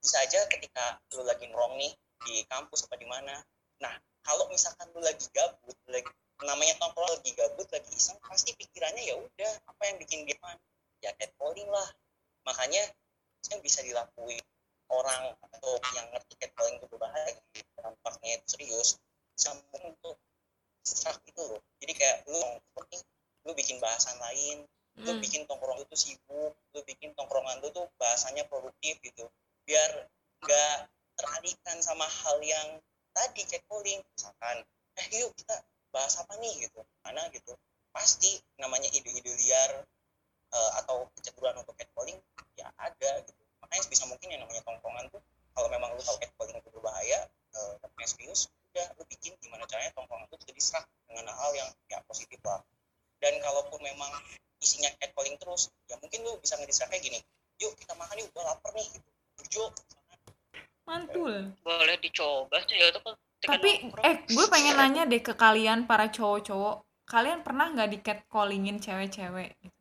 bisa 0.00 0.24
aja 0.24 0.40
ketika 0.48 0.96
lu 1.12 1.22
lagi 1.28 1.44
ngerong 1.44 1.76
nih 1.76 1.92
di 2.24 2.48
kampus 2.48 2.88
apa 2.88 2.96
di 2.96 3.04
mana. 3.04 3.36
Nah 3.84 3.92
kalau 4.24 4.48
misalkan 4.48 4.88
lu 4.96 5.04
lagi 5.04 5.28
gabut 5.36 5.76
lagi 5.92 6.08
namanya 6.46 6.78
tongkrong 6.78 7.10
lagi 7.18 7.34
gabut 7.34 7.66
lagi 7.74 7.90
iseng 7.94 8.18
pasti 8.22 8.54
pikirannya 8.54 9.02
ya 9.10 9.16
udah 9.18 9.52
apa 9.66 9.82
yang 9.90 9.96
bikin 9.98 10.22
dia 10.22 10.38
man 10.38 10.54
ya 11.02 11.10
catcalling 11.18 11.66
lah. 11.66 11.88
Makanya 12.46 12.82
yang 13.50 13.60
bisa 13.62 13.82
dilakuin 13.82 14.42
orang 14.88 15.34
atau 15.52 15.72
yang 15.98 16.06
ngerti 16.14 16.34
catcalling 16.38 16.78
itu 16.78 16.86
berbahaya 16.86 17.34
dampaknya 17.78 18.38
itu 18.38 18.46
serius 18.54 18.88
sambung 19.34 19.94
untuk 19.94 20.16
sesak 20.86 21.18
itu 21.26 21.42
loh. 21.42 21.60
Jadi 21.82 21.92
kayak 21.94 22.26
lu 22.30 22.38
nongkrong 22.38 23.02
lu 23.46 23.52
bikin 23.54 23.78
bahasan 23.82 24.18
lain 24.18 24.66
lu 24.98 25.14
Hmm. 25.14 25.22
bikin 25.22 25.46
tongkrong 25.46 25.78
lu 25.78 25.86
tuh 25.86 25.94
sibuk 25.98 26.52
lu 26.74 26.80
bikin 26.82 27.14
tongkrongan 27.14 27.62
lu 27.62 27.70
tuh 27.70 27.86
bahasanya 28.02 28.42
produktif 28.50 28.98
gitu. 28.98 29.30
Biar 29.62 30.10
nggak 30.42 30.76
teralihkan 31.18 31.78
sama 31.82 32.06
hal 32.06 32.38
yang 32.42 32.82
tadi 33.14 33.42
catcalling 33.46 34.02
misalkan 34.14 34.62
eh 34.98 35.06
yuk 35.14 35.30
kita 35.38 35.54
bahas 35.94 36.14
apa 36.20 36.36
nih 36.40 36.68
gitu. 36.68 36.80
Mana 37.04 37.26
gitu 37.32 37.52
pasti 37.92 38.38
namanya 38.60 38.86
ide-ide 38.92 39.32
liar 39.42 39.82
eh, 40.52 40.70
atau 40.84 41.08
kecenderungan 41.16 41.64
untuk 41.64 41.74
catcalling 41.74 42.18
ya 42.54 42.68
ada 42.78 43.24
gitu. 43.24 43.42
Makanya 43.64 43.82
sebisa 43.88 44.04
mungkin 44.06 44.28
yang 44.30 44.40
namanya 44.44 44.62
tongkrongan 44.62 45.08
tuh 45.10 45.22
kalau 45.56 45.68
memang 45.72 45.90
lu 45.96 46.02
tahu 46.04 46.16
catcalling 46.20 46.56
itu 46.60 46.70
berbahaya 46.70 47.26
eh, 47.28 47.72
tapi 47.80 48.06
serius 48.06 48.46
udah 48.70 48.86
lu 49.00 49.04
bikin 49.08 49.34
gimana 49.40 49.64
caranya 49.66 49.90
tongkrongan 49.96 50.28
itu 50.30 50.54
jadi 50.54 50.60
serak 50.62 50.84
dengan 51.08 51.32
hal 51.32 51.50
yang 51.56 51.68
ya 51.90 51.98
positif 52.06 52.38
lah. 52.44 52.62
Dan 53.18 53.34
kalaupun 53.42 53.82
memang 53.82 54.12
isinya 54.62 54.90
catcalling 55.02 55.34
terus 55.40 55.72
ya 55.90 55.98
mungkin 55.98 56.22
lu 56.22 56.38
bisa 56.38 56.54
ngedistract 56.58 56.94
kayak 56.94 57.02
gini 57.02 57.18
yuk 57.58 57.74
kita 57.74 57.94
makan 57.98 58.22
yuk 58.22 58.30
gue 58.30 58.42
lapar 58.42 58.70
nih 58.74 58.86
gitu. 58.94 59.08
Burjo 59.38 59.64
mantul. 60.86 61.34
Boleh 61.62 61.96
dicoba 62.00 62.56
sih 62.64 62.78
ya 62.78 62.88
itu 62.88 63.00
kan 63.02 63.14
tapi 63.42 63.70
nongkrong. 63.86 64.04
eh 64.04 64.16
gue 64.26 64.46
pengen 64.50 64.74
nanya 64.74 65.02
deh 65.06 65.22
ke 65.22 65.34
kalian 65.38 65.86
para 65.86 66.10
cowok-cowok. 66.10 66.82
Kalian 67.08 67.40
pernah 67.40 67.72
nggak 67.72 67.88
di 67.88 67.98
catcallingin 68.04 68.78
cewek-cewek 68.82 69.56
gitu? 69.62 69.80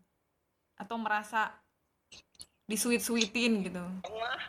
atau 0.77 0.95
merasa 1.01 1.49
disuit-suitin 2.69 3.65
gitu? 3.65 3.83
Pernah. 4.05 4.39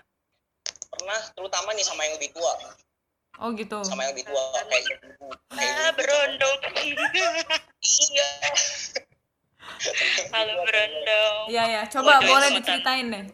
Pernah 0.89 1.21
terutama 1.33 1.73
nih 1.73 1.87
sama 1.87 2.05
yang 2.05 2.21
lebih 2.21 2.37
tua. 2.37 2.53
Oh 3.39 3.55
gitu. 3.55 3.81
Sama 3.87 4.05
yang 4.05 4.13
lebih 4.13 4.27
tua 4.29 4.43
kayak 4.67 4.83
ibu 4.85 5.27
kayak 5.55 5.73
ah 5.73 5.91
ibu 5.91 5.97
berondong. 5.97 6.59
Iya. 7.79 8.31
Halo 10.35 10.53
berondong. 10.67 11.37
Iya 11.49 11.65
ya, 11.71 11.83
coba 11.87 12.19
Udah, 12.19 12.29
boleh 12.29 12.49
diceritain 12.59 13.07
deh. 13.09 13.25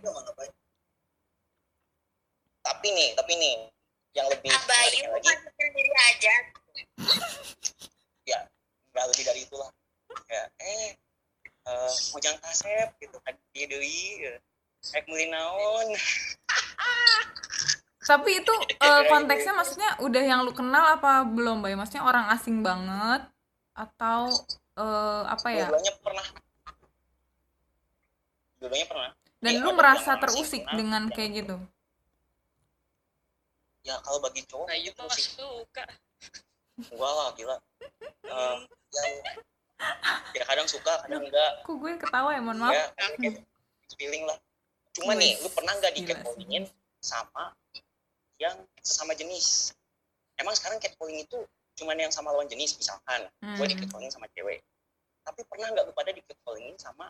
tapi 2.65 2.97
nih 2.97 3.13
tapi 3.13 3.37
nih 3.37 3.55
yang 4.15 4.27
lebih 4.31 4.51
Abayu 4.51 5.11
lagi 5.11 5.27
kan 5.27 5.39
sendiri 5.59 5.93
aja. 6.15 6.35
ya 8.25 8.41
nggak 8.95 9.05
lebih 9.11 9.25
dari 9.27 9.41
itulah 9.43 9.71
ya 10.31 10.45
eh 10.63 10.95
eh 11.67 11.93
ujang 12.15 12.39
kasep 12.41 12.95
gitu 13.03 13.19
kan 13.27 13.35
dia 13.51 13.67
deui 13.67 14.23
kayak 14.87 15.05
meuli 15.11 15.27
naon 15.29 15.89
Tapi 18.05 18.37
itu 18.37 18.53
eh, 18.85 19.03
konteksnya 19.09 19.57
maksudnya 19.57 19.97
udah 20.05 20.21
yang 20.21 20.45
lu 20.45 20.53
kenal 20.53 20.93
apa 20.93 21.25
belum, 21.25 21.65
Bay? 21.65 21.73
Maksudnya 21.73 22.05
orang 22.05 22.29
asing 22.37 22.61
banget 22.61 23.25
atau 23.73 24.29
eh, 24.77 25.23
apa 25.25 25.49
ya? 25.49 25.67
dua-duanya 25.73 25.95
pernah 26.05 26.27
dua-duanya 28.61 28.87
pernah 28.93 29.09
Dan 29.41 29.53
Iya, 29.57 29.65
lu 29.65 29.71
merasa 29.73 30.21
terusik 30.21 30.69
dengan 30.73 31.09
kayak 31.09 31.31
gitu. 31.45 31.57
Ya 33.85 34.01
kalau 34.01 34.19
bagi 34.19 34.41
cowok 34.49 34.67
Bayu 34.67 34.91
itu 34.91 35.01
mah 35.05 35.13
sih 35.13 35.25
suka. 35.37 35.85
Enggak 36.81 37.13
lah 37.13 37.29
gila. 37.37 37.57
Eh, 38.25 38.57
yang 38.91 39.15
ya 40.33 40.45
kadang 40.49 40.67
suka 40.67 41.05
kadang 41.05 41.23
enggak. 41.23 41.53
Kok 41.63 41.77
gue 41.77 41.93
ketawa 42.01 42.33
ya, 42.33 42.41
mohon 42.41 42.59
maaf. 42.65 42.73
ya 42.73 42.85
kayak 43.21 43.45
feeling 44.01 44.25
lah. 44.25 44.41
Cuma 44.97 45.13
nih 45.15 45.37
Wih, 45.37 45.45
lu 45.45 45.49
pernah 45.53 45.77
nggak 45.77 45.93
di 45.95 46.03
catcallingin 46.03 46.65
sama 46.99 47.53
yang 48.41 48.57
sesama 48.81 49.13
jenis? 49.15 49.77
Emang 50.41 50.57
sekarang 50.57 50.81
catcalling 50.81 51.23
itu 51.23 51.39
cuman 51.77 51.99
yang 52.01 52.11
sama 52.11 52.33
lawan 52.33 52.49
jenis 52.49 52.75
misalkan. 52.81 53.29
Gue 53.55 53.69
di 53.69 53.77
Hmm. 53.77 53.85
catcalling 53.85 54.11
sama 54.11 54.27
cewek. 54.33 54.65
Tapi 55.25 55.41
pernah 55.47 55.69
nggak 55.71 55.85
lu 55.87 55.93
pada 55.93 56.11
di 56.11 56.25
catcallingin 56.25 56.75
sama 56.81 57.07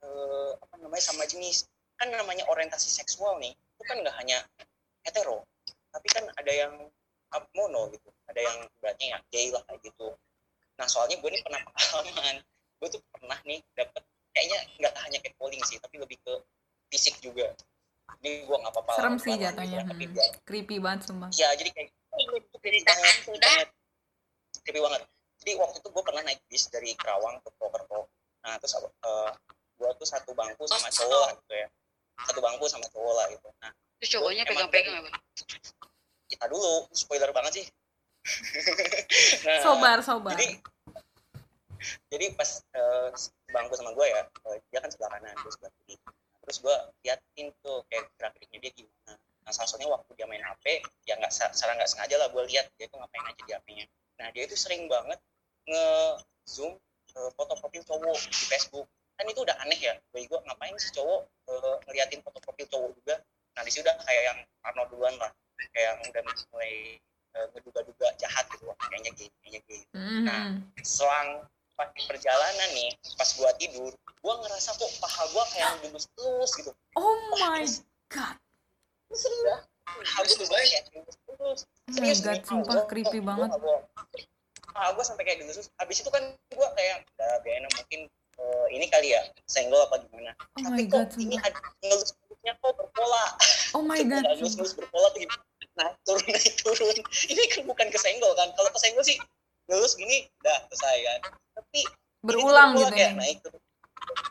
eh, 0.00 0.52
apa 0.60 0.74
namanya 0.76 1.02
sama 1.02 1.24
jenis? 1.24 1.64
Kan 1.96 2.12
namanya 2.12 2.44
orientasi 2.48 2.88
seksual 2.92 3.40
nih. 3.40 3.52
Itu 3.56 3.82
kan 3.88 3.96
nggak 4.04 4.16
hanya 4.20 4.44
hetero 5.00 5.48
tapi 5.90 6.08
kan 6.10 6.24
ada 6.38 6.52
yang 6.52 6.72
mono 7.54 7.86
gitu 7.94 8.10
ada 8.26 8.40
yang 8.42 8.58
berarti 8.82 9.10
ya 9.14 9.18
gay 9.30 9.54
lah 9.54 9.62
kayak 9.66 9.80
gitu 9.86 10.08
nah 10.78 10.86
soalnya 10.90 11.18
gue 11.20 11.30
nih 11.30 11.42
pernah 11.44 11.60
pengalaman 11.66 12.36
gue 12.80 12.88
tuh 12.88 13.00
pernah 13.12 13.38
nih 13.44 13.60
dapet 13.76 14.02
kayaknya 14.32 14.58
nggak 14.80 14.94
hanya 15.04 15.18
catcalling 15.22 15.62
sih 15.68 15.76
tapi 15.78 15.96
lebih 16.00 16.18
ke 16.24 16.34
fisik 16.90 17.18
juga 17.22 17.52
ini 18.24 18.42
gue 18.42 18.56
nggak 18.58 18.72
apa-apa 18.74 18.92
Serem 18.98 19.16
sih 19.22 19.34
jatuhnya. 19.38 19.86
gitu, 19.86 19.90
tapi 19.94 20.04
Hmm. 20.10 20.34
Creepy 20.42 20.76
banget 20.82 21.00
sumpah. 21.06 21.30
ya 21.30 21.48
jadi 21.54 21.70
kayak 21.70 21.90
Ceritakan 22.60 23.14
sudah. 23.24 23.54
creepy 24.66 24.80
banget 24.82 25.02
jadi 25.40 25.52
waktu 25.56 25.76
itu 25.80 25.88
gue 25.88 26.02
pernah 26.04 26.22
naik 26.26 26.40
bis 26.50 26.68
dari 26.68 26.92
Kerawang 26.98 27.40
ke 27.40 27.48
Purwokerto 27.56 28.10
nah 28.44 28.56
terus 28.60 28.74
uh, 28.76 29.30
gue 29.80 29.90
tuh 29.96 30.08
satu 30.08 30.32
bangku 30.36 30.64
sama 30.68 30.88
cowok 30.92 31.20
lah 31.24 31.30
gitu 31.38 31.54
ya 31.56 31.68
satu 32.28 32.40
bangku 32.44 32.64
sama 32.68 32.84
cowok 32.92 33.14
lah 33.16 33.26
gitu 33.32 33.48
nah 33.62 33.72
terus 34.00 34.10
cowoknya 34.16 34.48
pegang-pegang 34.48 35.04
apa? 35.04 35.20
Kita 36.26 36.44
dulu 36.48 36.88
spoiler 36.96 37.30
banget 37.36 37.52
sih. 37.60 37.66
Nah, 39.44 39.60
Sobar, 39.64 39.98
sobar. 40.04 40.36
jadi 40.36 40.60
jadi 42.12 42.36
pas 42.36 42.60
eh, 42.76 43.08
bangku 43.48 43.72
sama 43.72 43.96
gue 43.96 44.04
ya 44.04 44.24
eh, 44.52 44.58
dia 44.68 44.80
kan 44.84 44.92
sebelah 44.92 45.16
kanan 45.16 45.36
gue 45.36 45.52
sebelah 45.52 45.72
kiri. 45.80 45.96
Terus 46.44 46.56
gue 46.60 46.76
liatin 47.04 47.46
tuh 47.64 47.84
kayak 47.88 48.08
gerak 48.16 48.32
geriknya 48.36 48.58
dia 48.68 48.72
gimana. 48.84 49.12
Nah 49.44 49.52
salah 49.52 49.68
satunya 49.68 49.88
waktu 49.88 50.10
dia 50.16 50.26
main 50.28 50.44
hp 50.44 50.64
ya 51.08 51.16
nggak 51.16 51.32
secara 51.32 51.76
nggak 51.76 51.88
sengaja 51.88 52.16
lah 52.20 52.28
gue 52.28 52.42
lihat 52.52 52.68
dia 52.76 52.86
tuh 52.92 53.00
ngapain 53.00 53.24
aja 53.24 53.42
di 53.44 53.52
hp-nya 53.56 53.86
nah 54.20 54.28
dia 54.36 54.44
itu 54.44 54.52
sering 54.52 54.84
banget 54.84 55.16
nge 55.64 55.84
zoom 56.44 56.76
foto 57.10 57.56
profil 57.58 57.82
cowok 57.82 58.16
di 58.20 58.44
facebook. 58.46 58.86
Kan 59.16 59.28
itu 59.28 59.40
udah 59.44 59.56
aneh 59.64 59.80
ya 59.80 59.96
bagi 60.12 60.28
gue 60.28 60.40
ngapain 60.44 60.76
sih 60.76 60.92
cowok 60.92 61.20
eh, 61.48 61.76
ngeliatin 61.88 62.20
foto 62.20 62.38
profil 62.44 62.66
cowok 62.68 62.90
juga 63.00 63.16
nah 63.50 63.62
di 63.62 63.70
sini 63.70 63.82
udah 63.82 63.96
kayak 64.00 64.22
yang 64.24 64.38
Arno 64.62 64.82
duluan 64.88 65.14
lah 65.16 65.30
kayak 65.72 65.84
yang 65.86 65.98
udah 66.02 66.22
mulai 66.50 66.96
eh, 67.30 67.46
ngeduga-duga 67.52 68.06
jahat 68.16 68.44
gitu 68.48 68.64
wah 68.64 68.76
kayaknya 68.80 69.10
gay 69.14 69.28
kayaknya 69.40 69.60
gay 69.64 69.82
Hmm. 69.90 70.64
selang 70.80 71.44
pas 71.74 71.88
perjalanan 72.02 72.68
nih 72.72 72.90
pas 73.14 73.30
gua 73.34 73.50
tidur 73.56 73.92
gua 74.20 74.34
ngerasa 74.38 74.72
kok 74.72 74.90
paha 74.98 75.22
gua 75.30 75.44
kayak 75.48 75.80
dilus 75.80 76.04
terus 76.10 76.50
gitu 76.54 76.70
Oh 76.94 77.16
my 77.32 77.64
god. 78.08 78.36
serius 79.10 79.40
dah 79.42 79.60
paha 79.86 80.18
gua 80.20 80.34
tuh 80.34 80.48
kayak 80.48 80.82
dilus 80.88 81.16
terus 81.18 81.60
Oh 81.64 81.90
my 81.90 81.94
serius 81.96 82.20
god, 82.20 82.40
sumpah 82.44 82.72
Allah, 82.74 82.84
creepy 82.86 83.18
gua 83.18 83.28
banget. 83.28 83.48
bohong. 83.54 83.82
paha 84.70 84.88
gua 84.92 85.04
sampai 85.04 85.24
kayak 85.24 85.38
dilus 85.40 85.56
terus 85.56 85.68
habis 85.76 85.96
itu 85.98 86.08
kan 86.08 86.22
gua 86.50 86.68
kayak 86.74 87.00
udah 87.10 87.32
biarin 87.40 87.66
mungkin 87.70 88.00
eh, 88.36 88.66
ini 88.70 88.86
kali 88.86 89.08
ya 89.10 89.22
senggol 89.44 89.80
apa 89.82 89.96
gimana 90.02 90.30
Oh 90.54 90.60
tapi 90.62 90.68
my 90.70 90.84
kok 90.84 90.92
god, 90.92 91.10
ini 91.18 91.36
ada 91.36 91.58
ngelus-ngelusnya 92.40 92.52
kok 92.60 92.72
berpola 92.76 93.24
Oh 93.76 93.82
my 93.84 94.00
god. 94.08 94.24
sumpah. 94.24 94.34
ngelus-ngelus 94.36 94.74
berpola 94.76 95.06
tuh 95.12 95.20
gimana? 95.22 95.42
Nah 95.78 95.90
turun 96.02 96.24
naik 96.26 96.54
turun. 96.64 96.96
Ini 97.30 97.42
kan 97.52 97.62
bukan 97.68 97.86
kesenggol 97.92 98.32
kan? 98.34 98.48
Kalau 98.56 98.70
kesenggol 98.74 99.04
sih 99.04 99.16
ngelus 99.70 99.94
gini 99.94 100.26
udah 100.42 100.56
selesai 100.72 100.96
kan? 101.04 101.20
Tapi 101.60 101.80
Berulang 102.20 102.76
ini 102.76 102.80
gitu 102.84 102.92
kayak 102.92 103.12
ya. 103.12 103.18
naik 103.20 103.38
turun 103.44 103.60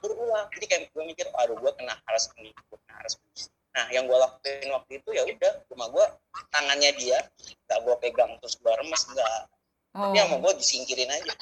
berulang. 0.04 0.46
Jadi 0.52 0.66
kayak 0.68 0.82
gue 0.92 1.04
mikir 1.06 1.28
aduh 1.40 1.56
gue 1.56 1.72
kena 1.78 1.94
harassment 2.10 2.42
nih 2.44 2.52
gue 2.54 2.78
kena 2.86 2.96
harassment 3.00 3.28
nah 3.70 3.86
yang 3.94 4.10
gue 4.10 4.18
lakuin 4.18 4.66
waktu 4.74 4.98
itu 4.98 5.10
ya 5.14 5.24
udah 5.30 5.54
rumah 5.70 5.88
gue 5.94 6.06
tangannya 6.50 6.90
dia 6.98 7.22
gak 7.70 7.80
gue 7.86 7.96
pegang 8.02 8.34
terus 8.42 8.58
gue 8.58 8.74
remes 8.74 9.04
enggak 9.14 9.46
oh. 9.94 10.10
tapi 10.10 10.18
sama 10.26 10.36
gue 10.42 10.52
disingkirin 10.58 11.06
aja. 11.14 11.34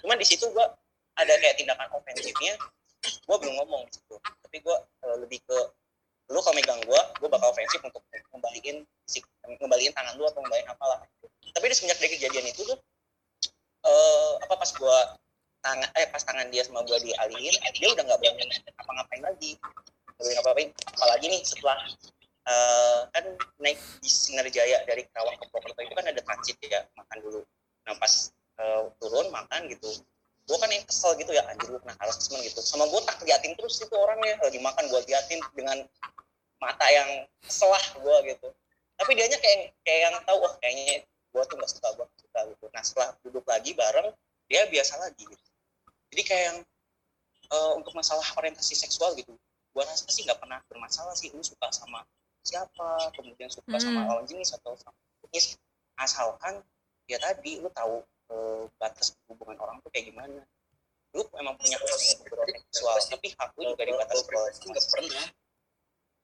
Cuman 0.00 0.16
di 0.16 0.26
situ 0.26 0.48
gue 0.48 0.66
ada 1.20 1.32
kayak 1.38 1.60
tindakan 1.60 1.92
ofensifnya 1.92 2.56
gue 3.04 3.36
belum 3.36 3.54
ngomong 3.62 3.84
di 3.84 3.92
situ. 4.00 4.16
Tapi 4.16 4.56
gue 4.64 4.76
eh, 4.80 5.16
lebih 5.22 5.38
ke 5.44 5.58
lu 6.28 6.38
kalau 6.44 6.56
megang 6.56 6.80
gue 6.84 7.00
gue 7.20 7.28
bakal 7.28 7.48
ofensif 7.48 7.80
untuk 7.80 8.04
ngembaliin 8.32 8.84
ngembaliin 9.48 9.92
tangan 9.96 10.14
lu 10.20 10.28
atau 10.28 10.44
ngembaliin 10.44 10.68
apalah. 10.68 11.00
Tapi 11.56 11.64
di 11.64 11.74
semenjak 11.74 11.98
dari 11.98 12.10
kejadian 12.20 12.46
itu 12.52 12.62
tuh 12.68 12.78
eh 13.88 14.32
apa 14.44 14.54
pas 14.60 14.70
gue 14.70 14.98
tangan 15.64 15.88
eh 15.96 16.06
pas 16.12 16.22
tangan 16.22 16.46
dia 16.52 16.62
sama 16.68 16.84
gue 16.84 16.98
dialihin 17.00 17.54
dia 17.72 17.88
udah 17.96 18.04
nggak 18.04 18.20
berani 18.20 18.44
apa-ngapain 18.76 19.22
lagi. 19.24 19.56
Nggak 20.20 20.44
ngapain 20.44 20.68
apalagi 21.00 21.26
nih 21.32 21.40
setelah 21.48 21.78
eh, 22.44 23.00
kan 23.08 23.24
naik 23.64 23.80
di 24.04 24.08
Sinarjaya 24.12 24.84
dari 24.84 25.08
Karawang 25.08 25.40
ke 25.40 25.44
Purwokerto 25.48 25.80
itu 25.80 25.94
kan 25.96 26.06
ada 26.12 26.20
transit 26.20 26.60
ya 26.60 26.84
makan 26.92 27.18
dulu. 27.24 27.40
Nah 27.88 27.96
pas 27.96 28.12
eh, 28.60 28.82
turun 29.00 29.32
makan 29.32 29.72
gitu 29.72 29.88
gue 30.48 30.56
kan 30.56 30.70
yang 30.72 30.84
kesel 30.88 31.12
gitu 31.20 31.28
ya 31.36 31.44
anjir 31.44 31.68
gue 31.68 31.80
kena 31.84 31.92
harassment 32.00 32.40
gitu. 32.40 32.64
Sama 32.64 32.88
gue 32.88 33.00
tak 33.04 33.20
liatin 33.28 33.52
terus 33.60 33.84
itu 33.84 33.92
orangnya. 33.92 34.40
Lagi 34.40 34.56
makan 34.56 34.84
gue 34.88 35.00
liatin 35.04 35.40
dengan 35.52 35.84
mata 36.58 36.86
yang 36.88 37.28
selah 37.44 37.84
gue 38.00 38.16
gitu. 38.32 38.48
Tapi 38.96 39.10
dianya 39.12 39.36
kayak 39.38 39.76
kayak 39.84 40.00
yang 40.08 40.14
tahu 40.24 40.40
wah 40.40 40.56
kayaknya 40.64 41.04
gue 41.04 41.42
tuh 41.44 41.54
nggak 41.60 41.70
suka 41.70 41.88
gue 42.00 42.06
suka 42.16 42.40
gitu. 42.48 42.64
Nah 42.72 42.82
setelah 42.82 43.08
duduk 43.20 43.44
lagi 43.44 43.76
bareng 43.76 44.08
dia 44.48 44.64
biasa 44.72 44.96
lagi 45.04 45.22
gitu. 45.28 45.46
Jadi 46.16 46.22
kayak 46.24 46.44
yang 46.48 46.58
eh, 47.52 47.72
untuk 47.76 47.92
masalah 47.92 48.24
orientasi 48.40 48.72
seksual 48.72 49.12
gitu 49.20 49.36
gue 49.76 49.82
rasa 49.86 50.10
sih 50.10 50.26
nggak 50.26 50.40
pernah 50.40 50.58
bermasalah 50.66 51.12
sih. 51.12 51.28
Lu 51.30 51.44
suka 51.44 51.68
sama 51.70 52.02
siapa 52.40 53.12
kemudian 53.12 53.52
suka 53.52 53.76
sama 53.76 54.00
Hmm. 54.00 54.08
lawan 54.16 54.24
jenis 54.24 54.56
atau 54.56 54.72
sama 54.80 54.96
jenis. 55.28 55.60
Asalkan 56.00 56.64
ya 57.04 57.20
tadi 57.20 57.60
lu 57.60 57.68
tahu 57.70 58.00
eh, 58.28 58.62
batas 58.76 59.16
hubungan 59.28 59.56
orang 59.60 59.76
tuh 59.80 59.90
kayak 59.92 60.12
gimana? 60.12 60.40
Lu 61.16 61.24
emang 61.40 61.56
punya 61.56 61.76
seksual 61.80 62.96
tapi 63.08 63.32
hak 63.32 63.50
lu 63.56 63.72
juga 63.72 63.84
dibatasi 63.88 64.22
Kalau 64.28 64.44
nggak 64.48 64.86
pernah. 64.92 65.26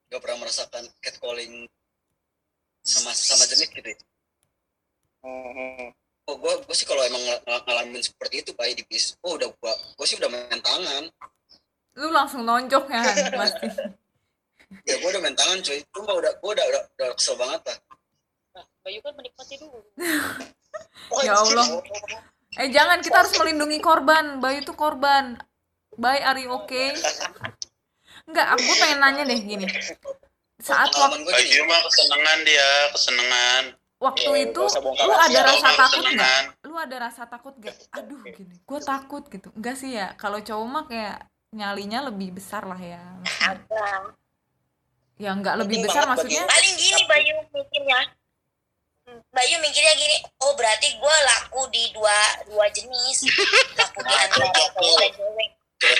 Nggak 0.05 0.21
pernah 0.21 0.37
merasakan 0.45 0.83
catcalling 1.01 1.65
sama 2.85 3.11
sama 3.17 3.49
jenis 3.49 3.69
gitu 3.73 3.89
ya. 3.89 3.97
Hmm, 5.25 5.89
oh 6.29 6.35
gue 6.37 6.53
gue 6.69 6.75
sih 6.77 6.85
kalau 6.85 7.01
emang 7.01 7.17
ng- 7.17 7.43
ng- 7.49 7.63
ngalamin 7.65 8.03
seperti 8.05 8.45
itu 8.45 8.53
pak 8.53 8.69
di 8.77 8.85
bis 8.85 9.17
oh 9.25 9.33
udah 9.41 9.49
gua 9.57 9.73
gue 9.73 10.05
sih 10.05 10.21
udah 10.21 10.29
main 10.29 10.61
tangan. 10.61 11.09
Lu 11.97 12.13
langsung 12.13 12.45
nonjok 12.45 12.85
ya 12.93 13.01
pasti. 13.41 13.65
Ya 14.85 15.01
gue 15.01 15.09
udah 15.09 15.21
main 15.25 15.33
tangan 15.33 15.65
cuy. 15.65 15.81
Gue 15.81 16.01
mah 16.05 16.13
udah 16.13 16.31
gue 16.37 16.51
udah, 16.53 16.65
udah 16.69 16.81
udah 16.93 17.07
kesel 17.17 17.33
banget 17.41 17.61
lah 17.65 17.77
Nah, 18.55 18.63
Bayu 18.87 19.03
kan 19.03 19.11
menikmati 19.19 19.59
dulu. 19.59 19.83
Ya 21.21 21.33
Allah. 21.35 21.65
eh 22.55 22.69
jangan 22.69 22.99
kita 22.99 23.21
harus 23.21 23.35
melindungi 23.35 23.79
korban 23.79 24.39
Bayu 24.39 24.63
tuh 24.63 24.73
korban 24.73 25.35
Bayi 25.93 26.19
are 26.19 26.39
you 26.39 26.51
okay 26.51 26.95
Enggak, 28.25 28.57
aku 28.57 28.69
pengen 28.81 28.99
nanya 28.99 29.23
deh 29.23 29.37
gini. 29.37 29.69
Saat 30.57 30.89
waktu, 30.91 31.21
Baju 31.21 31.59
mah 31.69 31.79
kesenangan 31.85 32.37
dia, 32.41 32.69
kesenangan. 32.89 33.63
waktu 33.95 34.29
Eh, 34.33 34.43
itu 34.49 34.61
lu 34.81 35.13
ada 35.13 35.39
rasa 35.45 35.67
takut 35.69 36.01
nggak? 36.01 36.09
kesenangan. 36.09 36.43
Lu 36.65 36.73
ada 36.75 36.95
rasa 36.97 37.21
takut 37.29 37.53
gak? 37.61 37.75
Aduh 37.93 38.17
gini, 38.25 38.55
gue 38.57 38.79
takut 38.81 39.23
gitu. 39.29 39.53
Enggak 39.53 39.77
sih 39.77 39.93
ya, 39.93 40.17
kalau 40.17 40.41
cowok 40.41 40.65
mah 40.65 40.83
kayak 40.89 41.17
nyalinya 41.53 42.09
lebih 42.09 42.33
besar 42.33 42.65
lah 42.65 42.81
ya. 42.81 43.03
Agak. 43.45 44.17
Ya 45.15 45.29
enggak 45.31 45.55
lebih 45.61 45.85
besar 45.85 46.09
maksudnya. 46.09 46.43
paling 46.43 46.75
gini 46.75 47.01
Bayu 47.05 47.33
mikirnya 47.53 47.99
Bayu 49.05 49.61
mikirnya 49.61 49.93
gini 49.93 50.17
oh 50.41 50.57
berarti 50.57 50.97
gue 50.97 51.17
laku 51.29 51.61
di 51.69 51.93
dua 51.93 52.17
dua 52.49 52.65
jenis 52.73 53.29
laku 53.79 54.01
di 54.01 54.13
antara 54.17 54.49
cowok 54.49 54.71
dan 54.81 55.11
cewek. 55.13 55.49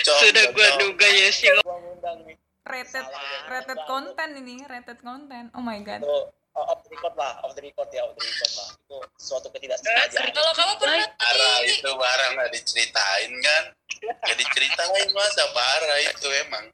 Sudah 0.01 0.45
gue 0.49 0.67
duga 0.81 1.05
ya 1.05 1.29
sih. 1.29 1.53
gua 1.61 1.77
ngundang 1.77 2.25
nih 2.25 2.37
Rated 2.65 3.05
rated 3.45 3.79
konten 3.85 4.29
ini, 4.41 4.65
rated 4.65 4.97
konten. 5.05 5.53
Oh 5.53 5.61
my 5.61 5.77
god. 5.85 6.01
itu 6.01 6.17
oh, 6.57 6.65
off 6.65 6.81
the 6.81 6.89
record 6.97 7.13
lah 7.13 7.37
off 7.45 7.53
the 7.53 7.61
record 7.61 7.85
ya 7.93 8.01
off 8.09 8.17
the 8.17 8.25
record 8.25 8.51
lah 8.57 8.69
itu 8.73 8.97
suatu 9.21 9.53
ketidaksengajaan 9.53 10.33
Kalau 10.33 10.53
kamu 10.57 10.73
pernah 10.81 11.05
Parah 11.13 11.57
itu 11.61 11.89
parah 11.93 12.27
nggak 12.33 12.49
diceritain 12.57 13.31
kan? 13.37 13.63
Nggak 14.01 14.37
diceritain 14.41 15.07
masa 15.17 15.45
parah 15.53 15.99
itu 16.09 16.27
emang. 16.41 16.65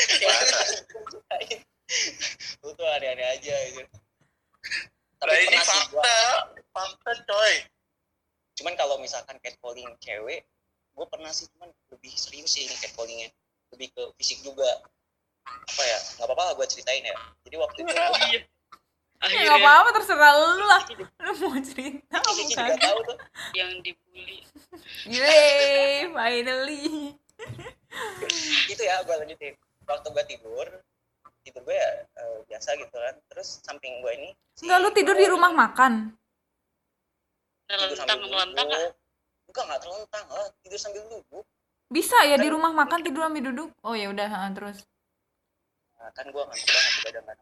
Parah. 0.00 0.64
lu 2.64 2.72
tuh 2.72 2.88
aneh-aneh 2.88 3.36
aja 3.36 3.56
gitu 3.76 3.84
Nah 5.16 5.32
ini 5.32 5.46
pernah 5.48 5.64
sih 5.64 5.80
gua- 5.88 6.02
fakta, 6.02 6.18
fakta 6.70 7.12
coy. 7.24 7.54
cuman 8.54 8.74
kalau 8.74 8.96
misalkan 8.96 9.34
catcalling 9.38 9.90
cewek 9.98 10.46
gue 10.90 11.06
pernah 11.08 11.28
sih 11.28 11.50
cuman 11.50 11.66
lebih 11.88 12.12
serius 12.12 12.50
sih 12.50 12.62
ini 12.62 12.74
catcallingnya 12.76 13.28
lebih 13.68 13.90
ke 13.90 14.02
fisik 14.14 14.40
juga 14.40 14.68
apa 15.44 15.82
ya 15.82 15.98
nggak 16.14 16.24
apa-apa 16.24 16.42
lah 16.44 16.54
gue 16.54 16.66
ceritain 16.68 17.02
ya 17.02 17.14
jadi 17.42 17.56
waktu 17.56 17.78
itu 17.80 17.90
gua- 17.90 18.14
Iya. 18.24 18.40
Ya 18.40 18.42
Akhirnya 19.22 19.46
nggak 19.48 19.58
apa-apa 19.58 19.90
terserah 19.94 20.32
lu 20.36 20.62
lah. 20.62 20.82
Lu 21.18 21.32
mau 21.40 21.56
cerita 21.58 22.16
bukan? 22.20 22.76
tahu 22.76 22.98
tuh 23.04 23.16
yang 23.54 23.72
dibully. 23.80 24.44
Yeay, 25.06 26.12
finally. 26.12 27.16
itu 28.66 28.82
ya 28.82 29.00
gue 29.00 29.14
lanjutin 29.14 29.54
waktu 29.82 30.08
gue 30.10 30.24
tidur 30.26 30.66
tidur 31.44 31.62
gue 31.68 31.76
ya 31.76 31.90
eh, 32.02 32.36
biasa 32.48 32.68
gitu 32.80 32.96
kan. 32.96 33.14
Terus 33.30 33.48
samping 33.62 34.00
gue 34.00 34.12
ini 34.16 34.30
si- 34.56 34.64
Enggak 34.66 34.78
lu 34.80 34.90
tidur 34.96 35.16
di 35.16 35.26
rumah 35.28 35.52
makan. 35.52 35.92
tidur 37.64 37.96
sambil 37.96 38.24
Melentang-melentang 38.28 38.66
ah. 38.68 38.80
duduk. 38.80 38.94
Enggak 39.44 39.64
enggak 39.64 39.80
terlentang 39.84 40.26
lah 40.32 40.46
tidur 40.64 40.78
sambil 40.80 41.02
duduk. 41.06 41.44
Bisa 41.92 42.18
ya 42.26 42.36
di 42.40 42.48
rumah 42.48 42.72
makan 42.72 43.00
tidur 43.04 43.22
sambil 43.28 43.44
duduk. 43.52 43.70
Oh 43.84 43.94
ya 43.94 44.08
udah, 44.10 44.28
terus. 44.56 44.82
nah, 46.00 46.10
kan 46.12 46.26
gue 46.28 46.42
ngantuk 46.42 46.68
banget 46.68 46.92
di 46.92 47.00
badan 47.08 47.24
kan 47.24 47.38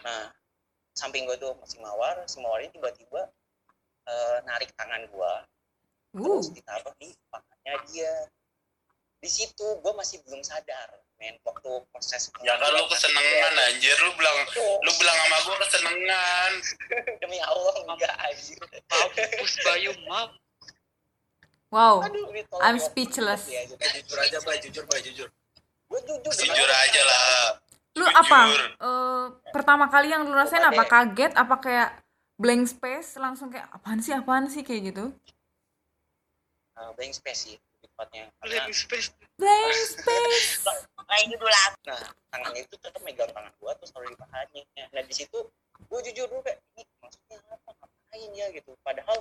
nah 0.00 0.32
samping 0.96 1.28
gue 1.28 1.36
tuh 1.36 1.52
masih 1.60 1.76
mawar 1.84 2.24
si 2.24 2.40
mawar 2.40 2.64
ini 2.64 2.72
tiba-tiba 2.72 3.28
eh, 4.08 4.38
narik 4.48 4.72
tangan 4.74 5.04
gue 5.06 5.32
Uh, 6.10 6.42
terus 6.42 6.50
ditaruh 6.50 6.90
di 6.98 7.14
pahanya 7.30 7.74
dia. 7.86 8.14
Di 9.22 9.30
situ 9.30 9.62
gue 9.78 9.92
masih 9.94 10.18
belum 10.26 10.42
sadar 10.42 10.90
men 11.20 11.36
waktu 11.44 11.70
proses 11.92 12.32
Ya 12.40 12.56
kan 12.56 12.72
lu 12.72 12.88
kesenengan 12.88 13.52
anjir, 13.68 13.92
lu 14.00 14.10
bilang 14.16 14.36
lu 14.56 14.90
bilang 14.96 15.16
sama 15.20 15.38
gua 15.44 15.56
kesenengan. 15.62 16.52
demi 17.20 17.38
Allah 17.38 17.74
enggak 17.84 18.14
anjir 18.24 18.56
Mampus 18.88 19.52
Bayu, 19.62 19.92
maaf. 20.08 20.32
wow. 21.68 22.00
Aduh, 22.00 22.24
I'm 22.64 22.80
ya. 22.80 22.82
speechless. 22.82 23.46
Ya, 23.46 23.68
jujur 23.68 24.16
aja 24.16 24.38
bay 24.42 24.56
jujur 24.58 24.84
bay 24.88 25.00
jujur 25.04 25.28
gue 25.90 26.00
jujur 26.06 26.32
Jujur 26.32 26.70
aja 26.70 27.02
lah. 27.04 27.58
Lu 27.98 28.06
Jujur. 28.06 28.20
apa? 28.22 28.40
Eh, 28.78 29.24
pertama 29.50 29.90
kali 29.90 30.08
yang 30.08 30.22
lu 30.24 30.32
rasain 30.32 30.62
apa? 30.62 30.86
Kaget? 30.86 31.34
Apa 31.34 31.58
kayak 31.58 31.90
blank 32.38 32.64
space? 32.64 33.18
Langsung 33.18 33.50
kayak 33.50 33.66
apaan 33.74 33.98
sih? 34.00 34.14
Apaan 34.14 34.46
sih 34.48 34.62
kayak 34.62 34.94
gitu? 34.94 35.10
uh, 36.80 36.90
blank 36.96 37.12
space 37.12 37.40
sih 37.44 37.56
tepatnya 38.00 38.32
karena 38.40 38.64
Living 38.64 38.72
space. 38.72 39.08
Blank 39.36 39.76
space. 39.76 40.64
nah 41.08 41.16
itu 41.20 41.36
dulu 41.36 41.52
lah. 41.52 41.68
Nah 41.84 42.00
tangannya 42.32 42.64
itu 42.64 42.74
tetap 42.80 43.00
megang 43.04 43.28
tangan 43.28 43.52
gue 43.52 43.72
terus 43.76 43.90
taruh 43.92 44.08
di 44.08 44.16
pahanya 44.16 44.62
nah 44.96 45.02
di 45.04 45.12
situ 45.12 45.38
gue 45.84 46.00
jujur 46.08 46.24
dulu 46.32 46.40
kayak 46.40 46.64
ini 46.80 46.88
maksudnya 47.04 47.36
apa? 47.52 47.70
Ngapain 47.76 48.30
ya? 48.32 48.46
Gitu. 48.56 48.72
Padahal 48.80 49.16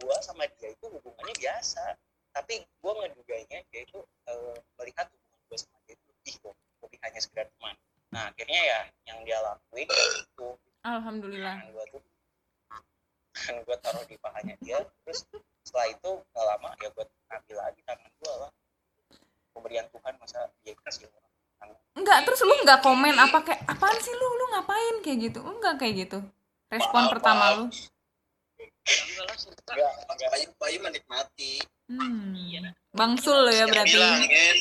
gue 0.00 0.16
sama 0.24 0.48
dia 0.56 0.72
itu 0.72 0.86
hubungannya 0.88 1.36
biasa. 1.36 1.84
Tapi 2.32 2.64
gue 2.64 2.92
ngeduganya 2.96 3.58
dia 3.68 3.80
itu 3.84 4.00
eh, 4.32 4.56
melihat 4.80 5.06
hubungan 5.12 5.40
gue 5.52 5.58
sama 5.60 5.76
dia 5.84 5.94
itu 6.00 6.04
lebih 6.08 6.34
kok 6.40 6.54
lebih 6.80 6.98
hanya 7.04 7.20
sekedar 7.20 7.46
teman. 7.60 7.76
Nah 8.08 8.32
akhirnya 8.32 8.60
ya 8.64 8.80
yang 9.12 9.18
dia 9.28 9.36
lakuin 9.44 9.88
itu 9.92 10.48
Alhamdulillah. 10.80 11.60
tangan 11.60 11.76
gue 11.76 11.84
tuh 11.92 12.00
tangan 13.34 13.66
gue 13.66 13.76
taruh 13.82 14.04
di 14.06 14.16
pahanya 14.22 14.54
dia 14.62 14.78
terus 15.02 15.26
setelah 15.66 15.86
itu 15.90 16.10
gak 16.30 16.44
lama 16.46 16.68
ya 16.78 16.88
gue 16.94 17.04
ambil 17.34 17.56
lagi 17.58 17.80
tangan 17.82 18.10
gue 18.14 18.32
lah 18.38 18.50
pemberian 19.50 19.86
Tuhan 19.90 20.14
masa 20.22 20.38
dia 20.62 20.74
kasih 20.86 21.10
orang 21.10 21.32
tangan 21.58 21.78
Enggak, 21.94 22.18
terus 22.26 22.40
lu 22.42 22.54
enggak 22.62 22.80
komen 22.82 23.14
apa 23.14 23.38
kayak 23.46 23.62
apaan 23.70 23.94
sih 24.02 24.10
lu? 24.10 24.26
Lu 24.34 24.44
ngapain 24.50 24.98
kayak 24.98 25.30
gitu? 25.30 25.40
Enggak 25.46 25.78
kayak 25.78 25.94
gitu. 26.04 26.18
Respon 26.66 27.06
Maaf, 27.06 27.12
pertama 27.14 27.44
maaf. 27.46 27.54
lu. 27.54 27.64
Ya, 27.70 28.98
enggak 29.14 29.24
lah, 29.30 29.36
suka. 29.38 29.72
enggak 29.72 29.92
enggak 30.10 30.28
bayu 30.34 30.46
bayu 30.58 30.78
menikmati 30.82 31.52
Hmm. 31.84 32.32
Iya. 32.32 32.72
Bangsul 32.96 33.44
lo 33.44 33.52
ya 33.52 33.68
berarti. 33.68 33.92
Bilangin. 33.92 34.56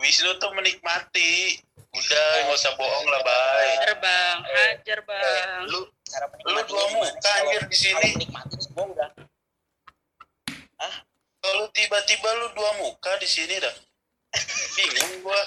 Wisnu 0.00 0.32
tuh 0.40 0.50
menikmati. 0.56 1.60
Udah, 1.92 2.28
nggak 2.48 2.56
usah 2.56 2.72
bohong 2.80 3.06
lah, 3.12 3.20
bay. 3.20 3.68
Hajar 3.76 3.94
bang, 4.00 4.36
hajar 4.48 5.00
bang. 5.04 5.60
Lu 5.68 5.80
cara 6.08 6.26
lu 6.48 6.60
dua 6.64 6.84
muka 6.96 7.30
anjir 7.44 7.62
di 7.68 7.76
sini. 7.76 8.08
udah 8.72 9.10
Kalau 11.42 11.66
tiba-tiba 11.74 12.28
lu 12.40 12.46
dua 12.56 12.70
muka 12.80 13.12
di 13.20 13.28
sini 13.28 13.60
dah. 13.60 13.74
bingung 14.72 15.20
gua 15.20 15.40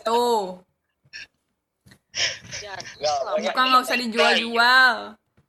tuh 0.00 0.64
Ya, 2.64 2.72
bukan 3.36 3.64
nggak 3.68 3.82
usah 3.84 3.96
ini 4.00 4.08
dijual-jual 4.08 4.96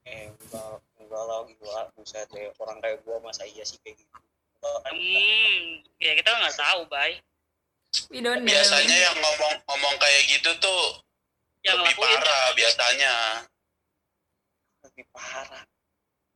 eh 0.03 0.27
enggak 0.27 0.83
enggak 0.99 1.23
lah 1.23 1.39
gila 1.47 1.81
buset 1.95 2.27
deh 2.35 2.51
orang 2.59 2.83
kayak 2.83 2.99
gua 3.07 3.23
masa 3.23 3.47
iya 3.47 3.63
sih 3.63 3.79
kayak 3.79 3.95
gitu 3.95 4.11
Enggak, 4.59 4.77
kan 4.83 4.91
Hmm, 4.91 5.63
ya 6.03 6.11
kita 6.19 6.27
nggak 6.33 6.57
tahu, 6.59 6.81
Bay. 6.91 7.23
We 8.09 8.19
don't 8.19 8.43
know 8.43 8.49
biasanya 8.49 8.97
yang 8.97 9.15
ngomong 9.15 9.53
ngomong 9.65 9.95
kayak 9.97 10.21
gitu 10.27 10.51
tuh 10.57 10.83
Yang 11.65 11.83
lebih 11.83 11.95
lakuin. 11.97 12.17
parah 12.17 12.45
biasanya. 12.53 13.13
Lebih 14.87 15.05
parah. 15.11 15.63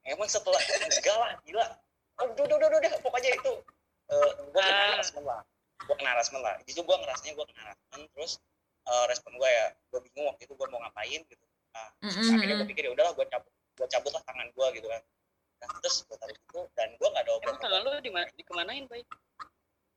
Emang 0.03 0.27
setelah 0.27 0.59
enggak 0.59 1.15
lah 1.15 1.31
gila. 1.41 1.65
Oh, 2.19 2.25
udah 2.27 2.43
udah 2.43 2.57
udah 2.57 2.79
udah 2.79 2.91
pokoknya 2.99 3.29
itu 3.31 3.53
eh 4.11 4.29
gue 4.43 4.61
kena 4.61 4.83
Ah. 4.99 5.21
lah. 5.23 5.41
Gue 5.81 5.95
kena 5.95 6.09
harassment 6.11 6.43
lah. 6.43 6.55
Justru 6.67 6.83
gue 6.83 6.97
ngerasanya 6.99 7.33
gue 7.33 7.45
kena 7.47 7.61
harassment 7.63 8.03
terus 8.11 8.31
eh, 8.83 9.05
respon 9.07 9.31
gue 9.37 9.49
ya 9.49 9.65
gue 9.71 9.99
bingung 10.03 10.25
waktu 10.27 10.41
itu 10.43 10.53
gue 10.53 10.67
mau 10.67 10.81
ngapain 10.83 11.21
gitu. 11.23 11.45
Nah, 11.71 11.87
Mm-mm. 12.03 12.35
akhirnya 12.35 12.55
gue 12.59 12.67
pikir 12.75 12.83
ya 12.87 12.91
udahlah 12.91 13.13
gue 13.15 13.25
cabut 13.25 13.51
gue 13.79 13.87
cabut 13.87 14.11
lah 14.11 14.23
tangan 14.27 14.47
gue 14.51 14.67
gitu 14.75 14.87
kan. 14.91 15.01
Nah, 15.61 15.67
terus 15.79 15.95
gue 16.03 16.17
tarik 16.17 16.35
itu 16.35 16.59
dan 16.75 16.89
gue 16.91 17.07
gak 17.07 17.23
ada 17.23 17.31
Emang 17.31 17.45
obat 17.47 17.61
tangan 17.61 17.79
lu 17.85 17.91
di 18.01 18.09
di 18.35 18.43
kemanain, 18.43 18.83
Bay? 18.89 19.05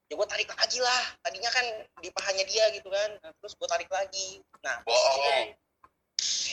Ya 0.08 0.14
gue 0.16 0.28
tarik 0.28 0.48
lagi 0.52 0.78
lah. 0.80 1.02
Tadinya 1.24 1.50
kan 1.50 1.64
di 2.00 2.08
pahanya 2.12 2.44
dia 2.44 2.64
gitu 2.76 2.88
kan. 2.92 3.10
Nah, 3.24 3.32
terus 3.40 3.54
gue 3.56 3.68
tarik 3.68 3.90
lagi. 3.90 4.40
Nah 4.64 4.76
bohong. 4.84 5.56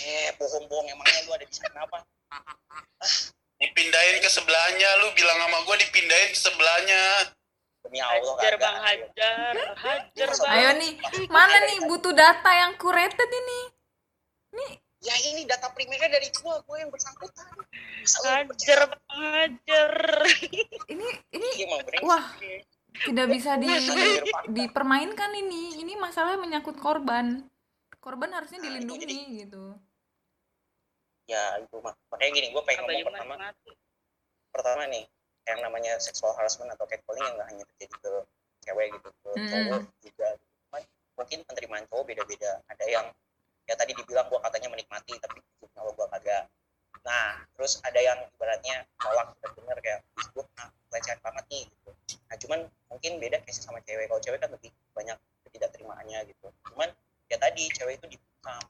eh 0.01 0.33
bohong 0.35 0.65
bohong 0.67 0.87
emangnya 0.89 1.19
lu 1.29 1.31
ada 1.37 1.45
di 1.45 1.55
sana 1.55 1.85
apa? 1.85 2.01
Dipindahin 3.61 4.17
ke 4.17 4.29
sebelahnya 4.29 4.89
lu 5.05 5.13
bilang 5.13 5.37
sama 5.37 5.61
gua 5.69 5.77
dipindahin 5.77 6.33
ke 6.33 6.39
sebelahnya. 6.39 7.01
Demi 7.85 8.01
Allah 8.01 8.33
Hajar, 8.37 8.53
kagak. 8.57 8.61
Bang, 8.61 8.77
hajar. 8.81 9.53
Hajar, 9.77 10.29
Bang. 10.33 10.49
ayo 10.49 10.69
nih 10.81 10.91
mana 11.29 11.57
nih 11.69 11.77
butuh 11.85 12.13
data 12.13 12.49
yang 12.57 12.73
curated 12.81 13.29
ini? 13.29 13.61
Ya 15.01 15.17
ini 15.33 15.45
data 15.45 15.69
primernya 15.73 16.09
dari 16.09 16.29
gua. 16.41 16.57
Gua 16.65 16.81
yang 16.81 16.89
bersangkutan. 16.89 17.45
Hajar? 18.01 18.79
Bang, 18.89 19.05
hajar. 19.13 19.93
ini 20.89 21.07
ini 21.37 21.49
Iya, 21.61 21.77
wah 22.01 22.33
tidak 22.91 23.27
bisa 23.31 23.55
di 23.55 23.67
Pak. 23.71 24.51
dipermainkan 24.51 25.31
ini 25.35 25.79
ini 25.79 25.93
masalah 25.95 26.35
menyangkut 26.35 26.75
korban 26.77 27.47
korban 28.03 28.29
harusnya 28.35 28.59
Nah, 28.59 28.67
itu 28.67 28.75
dilindungi 28.75 29.23
gitu 29.47 29.63
ya 31.29 31.61
itu 31.63 31.75
mah 31.79 31.95
makanya 32.11 32.31
gini 32.35 32.47
gua 32.51 32.63
pengen 32.67 32.83
ngomong 32.83 33.07
pertama 33.07 33.35
mati? 33.39 33.71
pertama 34.51 34.83
nih 34.91 35.05
yang 35.47 35.59
namanya 35.63 35.93
sexual 35.97 36.35
harassment 36.35 36.69
atau 36.75 36.85
catcalling 36.85 37.23
yang 37.23 37.35
nggak 37.39 37.49
hanya 37.49 37.63
terjadi 37.73 37.95
ke 38.03 38.11
cewek 38.61 38.87
gitu 38.93 39.09
ke 39.09 39.29
Mm-mm. 39.33 39.49
cowok 39.49 39.81
juga. 40.05 40.27
Cuman 40.37 40.81
mungkin 41.17 41.39
penerimaan 41.49 41.85
cowok 41.89 42.05
beda-beda 42.05 42.51
ada 42.69 42.85
yang 42.85 43.05
ya 43.65 43.73
tadi 43.79 43.95
dibilang 43.95 44.27
gua 44.27 44.43
katanya 44.43 44.69
menikmati 44.69 45.15
tapi 45.17 45.39
kalau 45.73 45.95
gua 45.95 46.09
kagak 46.11 46.45
nah 47.01 47.41
terus 47.57 47.81
ada 47.81 47.97
yang 47.97 48.19
ibaratnya 48.37 48.85
nolak 49.01 49.33
kita 49.33 49.47
denger 49.57 49.77
kayak 49.81 49.99
disebut 50.13 50.45
nah 50.59 50.69
pelecehan 50.91 51.19
banget 51.23 51.45
nih 51.47 51.63
gitu. 51.71 51.89
Nah 52.27 52.35
cuman 52.35 52.59
mungkin 52.91 53.11
beda 53.23 53.39
case 53.47 53.63
sama 53.63 53.79
cewek. 53.87 54.11
Kalau 54.11 54.21
cewek 54.21 54.39
kan 54.43 54.51
lebih 54.51 54.69
banyak 54.91 55.17
ketidakterimaannya 55.47 56.19
gitu. 56.27 56.51
Cuman 56.75 56.91
ya 57.31 57.39
tadi 57.39 57.71
cewek 57.71 58.03
itu 58.03 58.19
dibungkam. 58.19 58.61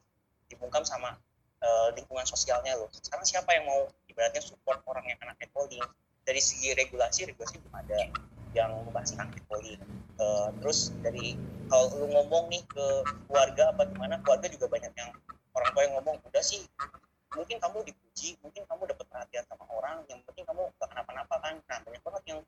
Dibungkam 0.48 0.84
sama 0.86 1.18
eh, 1.60 1.90
lingkungan 1.98 2.24
sosialnya 2.30 2.78
loh. 2.78 2.88
Sekarang 2.94 3.26
siapa 3.26 3.50
yang 3.58 3.66
mau 3.66 3.90
ibaratnya 4.06 4.46
support 4.46 4.86
orang 4.86 5.10
yang 5.10 5.18
kena 5.18 5.34
catcalling? 5.42 5.84
Dari 6.22 6.38
segi 6.38 6.78
regulasi 6.78 7.26
regulasi 7.26 7.58
belum 7.66 7.76
ada 7.82 7.98
yang 8.54 8.70
membahas 8.86 9.18
tentang 9.18 9.34
catcalling. 9.34 9.82
Eh, 10.22 10.50
terus 10.62 10.94
dari 11.02 11.34
kalau 11.66 11.90
lu 11.98 12.08
ngomong 12.14 12.54
nih 12.54 12.62
ke 12.70 12.86
keluarga 13.26 13.74
apa 13.74 13.90
gimana 13.90 14.22
keluarga 14.22 14.48
juga 14.54 14.70
banyak 14.70 14.94
yang 14.94 15.10
orang 15.58 15.70
tua 15.74 15.82
yang 15.88 15.94
ngomong 15.98 16.16
udah 16.30 16.44
sih 16.44 16.62
mungkin 17.32 17.58
kamu 17.64 17.78
dipuji 17.88 18.36
mungkin 18.44 18.64
kamu 18.68 18.92
dapat 18.92 19.06
perhatian 19.08 19.44
sama 19.48 19.64
orang 19.72 20.04
yang 20.12 20.20
penting 20.28 20.44
kamu 20.44 20.68
gak 20.80 20.90
kenapa-napa 20.92 21.36
kan. 21.40 21.56
Nah 21.68 21.78
banyak 21.84 22.02
banget 22.04 22.24
yang 22.28 22.40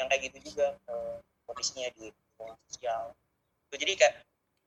yang 0.00 0.06
kayak 0.08 0.22
gitu 0.32 0.38
juga 0.52 0.76
eh, 0.88 1.16
kondisinya 1.44 1.88
di 1.96 2.08
lingkungan 2.08 2.56
sosial. 2.68 3.12
Tuh, 3.68 3.78
jadi 3.78 3.92
kayak 3.96 4.14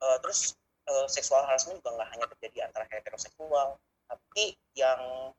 eh, 0.05 0.17
terus 0.21 0.53
eh, 0.85 1.07
seksual 1.09 1.41
harassment 1.49 1.81
juga 1.81 1.97
nggak 1.97 2.09
hanya 2.13 2.25
terjadi 2.37 2.69
antara 2.69 2.85
heteroseksual 2.93 3.77
tapi 4.05 4.53
yang 4.77 5.33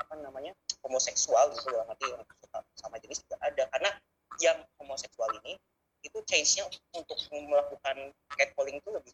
apa 0.00 0.14
namanya 0.16 0.56
homoseksual 0.80 1.52
gitu 1.52 1.68
dalam 1.68 1.86
arti 1.92 2.08
yang 2.08 2.24
sama 2.80 2.96
jenis 2.98 3.20
juga 3.28 3.36
ada. 3.44 3.68
Karena 3.68 3.90
yang 4.40 4.58
homoseksual 4.80 5.28
ini 5.44 5.60
itu 6.02 6.18
chance-nya 6.26 6.66
untuk 6.96 7.14
melakukan 7.30 8.10
catcalling 8.34 8.80
itu 8.80 8.90
lebih 8.90 9.12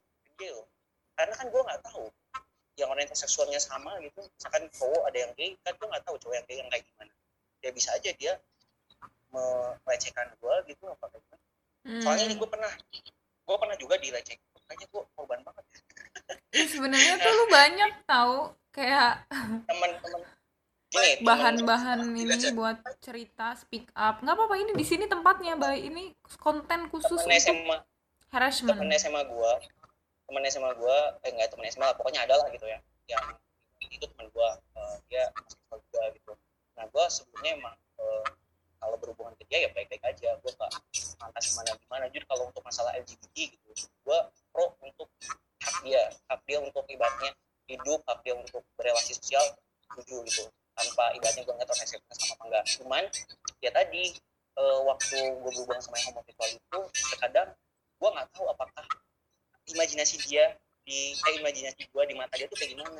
loh. 0.55 0.67
Karena 1.19 1.35
kan 1.35 1.47
gue 1.51 1.63
nggak 1.67 1.83
tahu 1.83 2.07
yang 2.79 2.89
orientasi 2.95 3.27
seksualnya 3.27 3.59
sama 3.59 3.99
gitu. 4.01 4.23
Misalkan 4.23 4.71
cowok 4.71 5.03
ada 5.11 5.19
yang 5.27 5.33
gay 5.35 5.59
kan 5.67 5.75
gue 5.75 5.87
nggak 5.91 6.05
tahu 6.07 6.17
cowok 6.23 6.35
yang 6.39 6.47
gay 6.47 6.57
yang 6.63 6.69
kayak 6.71 6.85
gimana. 6.87 7.13
Ya 7.59 7.71
bisa 7.75 7.91
aja 7.91 8.11
dia 8.15 8.33
melecehkan 9.35 10.31
gue 10.39 10.55
gitu 10.71 10.85
apa 10.87 11.05
kayak 11.11 11.23
gimana. 11.27 11.45
Soalnya 12.01 12.25
ini 12.31 12.35
Hmm. 12.39 12.43
gue 12.47 12.49
pernah 12.49 12.73
gue 13.49 13.57
pernah 13.59 13.77
juga 13.77 13.95
dilecehkan. 13.99 14.47
Kayaknya 14.69 14.87
gue 14.93 15.03
korban 15.17 15.41
banget. 15.43 15.65
Ih, 16.55 16.69
sebenarnya 16.69 17.15
tuh 17.19 17.33
lu 17.35 17.45
banyak 17.59 17.93
tahu 18.07 18.37
kayak 18.71 19.27
teman-teman 19.67 20.23
bahan-bahan 21.29 22.01
ini 22.17 22.53
buat 22.57 22.81
cerita 23.03 23.59
speak 23.59 23.91
up. 23.93 24.23
Nggak 24.23 24.35
apa-apa 24.39 24.55
ini 24.57 24.73
di 24.73 24.85
sini 24.87 25.05
tempatnya 25.11 25.59
baik 25.59 25.83
ini 25.83 26.15
konten 26.41 26.89
khusus 26.89 27.21
temen 27.21 27.35
untuk 27.37 27.43
SMA 27.43 27.77
harassment. 28.33 28.77
Temen 28.77 28.93
SMA 28.97 29.23
gua 29.29 29.53
temen 30.29 30.45
SMA 30.53 30.71
gua 30.77 31.17
eh 31.25 31.33
enggak 31.33 31.49
temen 31.49 31.65
SMA 31.73 31.89
pokoknya 31.97 32.29
ada 32.29 32.37
lah 32.37 32.47
gitu 32.53 32.69
ya 32.69 32.79
yang 33.09 33.25
itu 33.81 34.05
temen 34.05 34.29
gua 34.37 34.61
eh, 34.77 34.97
dia 35.09 35.25
seksual 35.49 35.81
juga 35.89 36.03
gitu. 36.13 36.33
Nah 36.77 36.85
gua 36.93 37.05
sebelumnya 37.09 37.53
emang 37.57 37.77
eh, 37.97 38.27
kalau 38.79 38.97
berhubungan 39.01 39.35
ke 39.41 39.45
dia 39.49 39.67
ya 39.67 39.71
baik-baik 39.73 40.05
aja 40.05 40.37
gua 40.45 40.53
nggak 40.53 40.73
mantas 41.19 41.45
gimana 41.49 41.71
gimana. 41.81 42.05
Jujur 42.13 42.25
kalau 42.29 42.45
untuk 42.53 42.63
masalah 42.63 42.93
LGBT 43.01 43.57
gitu 43.57 43.89
gua 44.05 44.29
pro 44.53 44.77
untuk 44.85 45.09
hak 45.65 45.77
dia 45.83 46.03
hak 46.29 46.41
dia 46.45 46.59
untuk 46.61 46.85
ibaratnya 46.93 47.33
hidup 47.65 48.05
hak 48.05 48.21
dia 48.21 48.37
untuk 48.37 48.61
berrelasi 48.77 49.17
sosial 49.17 49.45
setuju 49.89 50.21
gitu 50.29 50.45
tanpa 50.77 51.17
ibaratnya 51.17 51.43
gua 51.49 51.55
nggak 51.57 51.69
tahu 51.73 51.79
sama 51.81 52.05
apa 52.37 52.45
enggak. 52.45 52.65
Cuman 52.77 53.05
ya 53.65 53.71
tadi 53.73 54.05
eh, 54.59 54.81
waktu 54.85 55.19
gue 55.39 55.51
berhubungan 55.55 55.81
sama 55.81 55.97
yang 56.03 56.13
homoseksual 56.13 56.51
itu 56.51 56.81
terkadang 57.15 57.49
gue 57.99 58.09
nggak 58.15 58.29
tahu 58.31 58.47
apakah 58.47 58.85
imajinasi 59.75 60.17
dia 60.29 60.57
di 60.89 61.13
eh, 61.13 61.35
imajinasi 61.41 61.89
gue 61.93 62.03
di 62.09 62.15
mata 62.17 62.35
dia 62.37 62.49
tuh 62.49 62.57
kayak 62.57 62.73
gimana? 62.77 62.97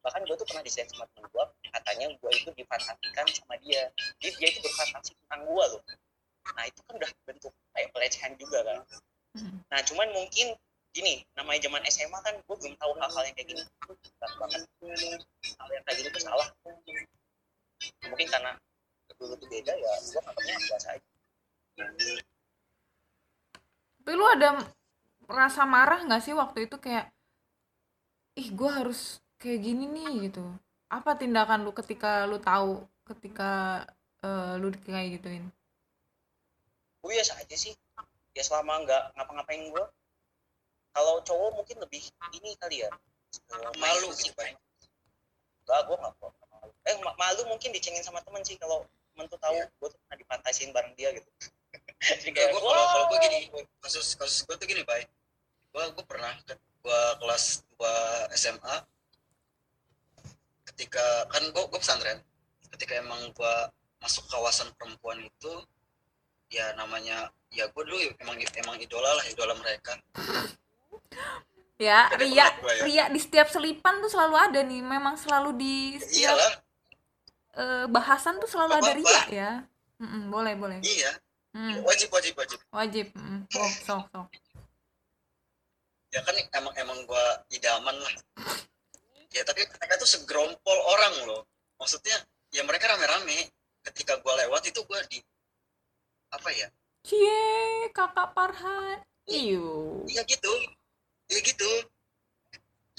Bahkan 0.00 0.20
gue 0.24 0.36
tuh 0.36 0.46
pernah 0.48 0.64
disayang 0.64 0.90
sama 0.92 1.04
temen 1.12 1.28
gue 1.28 1.44
katanya 1.70 2.06
gue 2.12 2.30
itu 2.36 2.50
difantasikan 2.56 3.26
sama 3.32 3.54
dia. 3.60 3.88
Jadi 4.20 4.32
dia 4.36 4.48
itu 4.52 4.60
berfantasi 4.64 5.12
tentang 5.24 5.40
gue 5.48 5.64
loh. 5.76 5.82
Nah 6.56 6.64
itu 6.66 6.80
kan 6.84 6.94
udah 6.96 7.10
bentuk 7.28 7.52
kayak 7.76 7.88
pelecehan 7.92 8.32
juga 8.36 8.60
kan. 8.64 8.78
Hmm. 9.30 9.62
nah 9.70 9.78
cuman 9.86 10.10
mungkin 10.10 10.58
gini 10.90 11.22
namanya 11.38 11.70
zaman 11.70 11.86
SMA 11.86 12.18
kan 12.18 12.34
gue 12.34 12.56
belum 12.58 12.74
tahu 12.82 12.92
hal-hal 12.98 13.22
yang 13.24 13.36
kayak 13.38 13.48
gini. 13.54 13.62
Berat 13.86 14.32
banget. 14.40 14.62
Hal 15.54 15.68
yang 15.70 15.84
kayak 15.86 15.96
gini 16.02 16.08
tuh 16.10 16.22
salah. 16.24 16.48
Mungkin 18.10 18.26
karena 18.26 18.52
dulu 19.20 19.36
tuh 19.36 19.48
beda 19.52 19.72
ya 19.76 19.92
gue 20.00 20.20
anggapnya 20.24 20.56
biasa 20.66 20.88
aja. 20.96 21.08
Tapi 24.00 24.12
lu 24.16 24.26
ada 24.26 24.48
rasa 25.32 25.62
marah 25.64 26.00
nggak 26.06 26.22
sih 26.22 26.34
waktu 26.36 26.66
itu 26.66 26.76
kayak 26.76 27.10
ih 28.38 28.48
gue 28.54 28.70
harus 28.70 29.18
kayak 29.40 29.60
gini 29.64 29.84
nih 29.90 30.30
gitu. 30.30 30.44
Apa 30.90 31.14
tindakan 31.18 31.62
lu 31.66 31.72
ketika 31.74 32.26
lu 32.26 32.38
tahu 32.42 32.84
ketika 33.06 33.82
eh, 34.22 34.54
lu 34.58 34.68
kayak 34.74 35.18
gituin? 35.18 35.44
Gue 37.00 37.16
biasa 37.16 37.40
aja 37.40 37.56
sih. 37.56 37.72
Ya 38.36 38.42
selama 38.46 38.86
nggak 38.86 39.02
ngapa-ngapain 39.18 39.62
gue 39.72 39.84
kalau 40.90 41.22
cowok 41.22 41.50
mungkin 41.58 41.76
lebih 41.82 42.02
ini 42.34 42.54
kali 42.58 42.82
ya. 42.86 42.90
Eh, 43.54 43.72
Malu 43.78 44.10
sih 44.14 44.30
Pak. 44.34 44.58
enggak 45.62 45.80
gue 45.86 45.96
nggak 46.02 46.12
kok 46.18 46.32
malu. 46.50 46.72
Eh 46.82 46.96
ma- 47.06 47.14
malu 47.14 47.46
mungkin 47.46 47.70
dicengin 47.70 48.02
sama 48.02 48.18
temen 48.26 48.42
sih 48.42 48.58
kalau 48.58 48.82
temen 49.14 49.30
tuh 49.30 49.38
tahu 49.38 49.54
gue 49.54 49.88
tuh 49.90 49.98
pernah 50.06 50.18
dipantasin 50.18 50.74
bareng 50.74 50.94
dia 50.98 51.14
gitu. 51.14 51.30
Jadi 52.26 52.30
Kayak 52.34 52.58
gue 52.58 52.60
kalau 52.64 52.84
kalau 52.90 53.06
gue 53.12 53.18
gini, 53.22 53.38
kasus 53.78 54.18
kasus 54.18 54.42
gue 54.48 54.56
tuh 54.58 54.66
gini, 54.66 54.82
Pak. 54.82 55.06
Gue 55.70 55.84
gue 55.90 56.04
pernah 56.04 56.32
gue 56.80 57.00
kelas 57.18 57.44
2 57.76 57.84
SMA 58.34 58.76
ketika 60.66 61.04
kan 61.28 61.42
gue 61.44 61.62
gue 61.66 61.78
pesantren 61.78 62.18
ketika 62.70 62.96
emang 62.96 63.20
gue 63.30 63.54
masuk 64.00 64.24
kawasan 64.26 64.72
perempuan 64.74 65.20
itu 65.20 65.52
ya 66.48 66.72
namanya 66.74 67.28
ya 67.50 67.68
gue 67.68 67.82
dulu 67.82 67.96
emang 68.16 68.34
emang 68.38 68.76
idola 68.78 69.12
lah 69.12 69.24
idola 69.28 69.52
mereka 69.54 69.98
ya 71.76 72.08
Ada 72.08 72.16
ria 72.18 72.46
gua 72.56 72.72
ya. 72.72 72.82
ria 72.84 73.04
di 73.08 73.20
setiap 73.20 73.48
selipan 73.48 74.00
tuh 74.00 74.08
selalu 74.08 74.36
ada 74.36 74.60
nih 74.60 74.80
memang 74.80 75.16
selalu 75.16 75.50
di 75.54 75.76
setiap 75.96 76.32
iyalah 76.32 76.52
eh, 77.54 77.84
bahasan 77.86 78.36
tuh 78.36 78.48
selalu 78.48 78.72
ada 78.74 78.90
Apa-apa. 78.90 79.00
ria 79.00 79.20
ya 79.28 79.50
Mm-mm, 80.00 80.32
boleh 80.32 80.54
boleh 80.56 80.78
iya 80.80 81.12
Hmm, 81.50 81.82
wajib 81.82 82.14
wajib 82.14 82.38
wajib 82.38 82.62
wajib. 82.70 83.06
Mm. 83.10 83.42
Oh, 83.58 83.70
sok 83.82 84.06
sok. 84.14 84.30
Ya 86.10 86.20
kan 86.22 86.34
emang 86.34 86.74
emang 86.76 86.98
gua 87.06 87.24
idaman 87.50 87.94
lah. 87.94 88.14
Ya 89.30 89.46
tapi 89.46 89.62
mereka 89.62 89.94
tuh 89.96 90.10
segerompol 90.10 90.78
orang 90.90 91.14
loh. 91.30 91.42
Maksudnya 91.78 92.18
ya 92.50 92.66
mereka 92.66 92.90
rame-rame. 92.90 93.46
Ketika 93.80 94.18
gua 94.20 94.36
lewat 94.44 94.66
itu 94.68 94.82
gua 94.84 95.00
di 95.08 95.22
apa 96.30 96.50
ya? 96.52 96.68
Cie, 97.06 97.88
kakak 97.96 98.36
Farhan. 98.36 99.00
Iu. 99.30 100.02
iya 100.10 100.20
gitu. 100.26 100.50
Iya 101.30 101.40
gitu. 101.40 101.70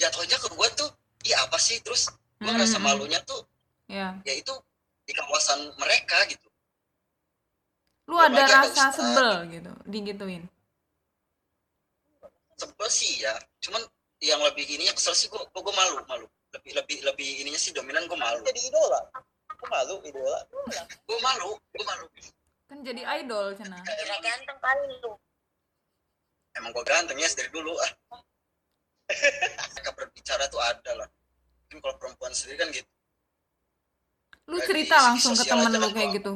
Jatuhnya 0.00 0.40
ke 0.40 0.48
gua 0.56 0.66
tuh 0.72 0.88
iya 1.22 1.38
apa 1.44 1.60
sih? 1.60 1.78
Terus 1.84 2.08
gua 2.40 2.50
ngerasa 2.56 2.80
Hmm, 2.80 2.86
malunya 2.88 3.20
tuh 3.22 3.44
Ya. 3.92 4.16
ya 4.24 4.32
itu 4.32 4.50
di 5.04 5.12
kawasan 5.12 5.68
mereka 5.76 6.16
gitu. 6.26 6.48
Lu 8.08 8.16
Ya, 8.18 8.26
ada 8.32 8.42
rasa 8.64 8.88
sebel 8.90 9.30
gitu, 9.52 9.72
digituin. 9.86 10.48
Sebel 12.62 12.88
sih 12.88 13.26
ya 13.26 13.34
cuman 13.58 13.82
yang 14.22 14.38
lebih 14.38 14.62
ininya 14.70 14.94
kesel 14.94 15.18
sih 15.18 15.26
gua 15.26 15.42
gua, 15.50 15.60
gua 15.66 15.74
malu 15.74 15.94
malu. 16.06 16.26
Lebih 16.54 16.78
lebih 16.78 16.96
lebih 17.02 17.28
ininya 17.42 17.58
sih 17.58 17.74
dominan 17.74 18.06
gua 18.06 18.22
malu. 18.22 18.46
Jadi 18.46 18.70
idola. 18.70 19.02
Aku 19.50 19.66
malu 19.66 19.98
idola. 20.06 20.38
Gua 21.10 21.18
malu 21.18 21.58
gua 21.58 21.84
malu. 21.90 22.06
Kan 22.70 22.86
jadi 22.86 23.02
idol 23.18 23.50
cina. 23.58 23.82
Kira 23.82 24.16
ganteng 24.22 24.58
kali 24.62 24.82
lu. 25.02 25.12
emang 26.52 26.70
gua 26.70 26.84
ganteng 26.86 27.18
ya 27.18 27.26
dari 27.34 27.50
dulu 27.50 27.74
ah. 27.74 27.92
Mereka 29.74 29.90
berbicara 29.98 30.46
tuh 30.46 30.62
ada 30.62 31.02
lah. 31.02 31.08
Mungkin 31.66 31.82
kalau 31.82 31.96
perempuan 31.98 32.30
sendiri 32.30 32.62
kan 32.62 32.68
gitu. 32.70 32.90
Lu 34.46 34.58
Dari 34.62 34.68
cerita 34.70 34.96
langsung 35.02 35.34
ke 35.34 35.44
temen 35.48 35.66
lu 35.66 35.80
kan 35.82 35.92
kayak 35.98 36.10
gitu. 36.22 36.34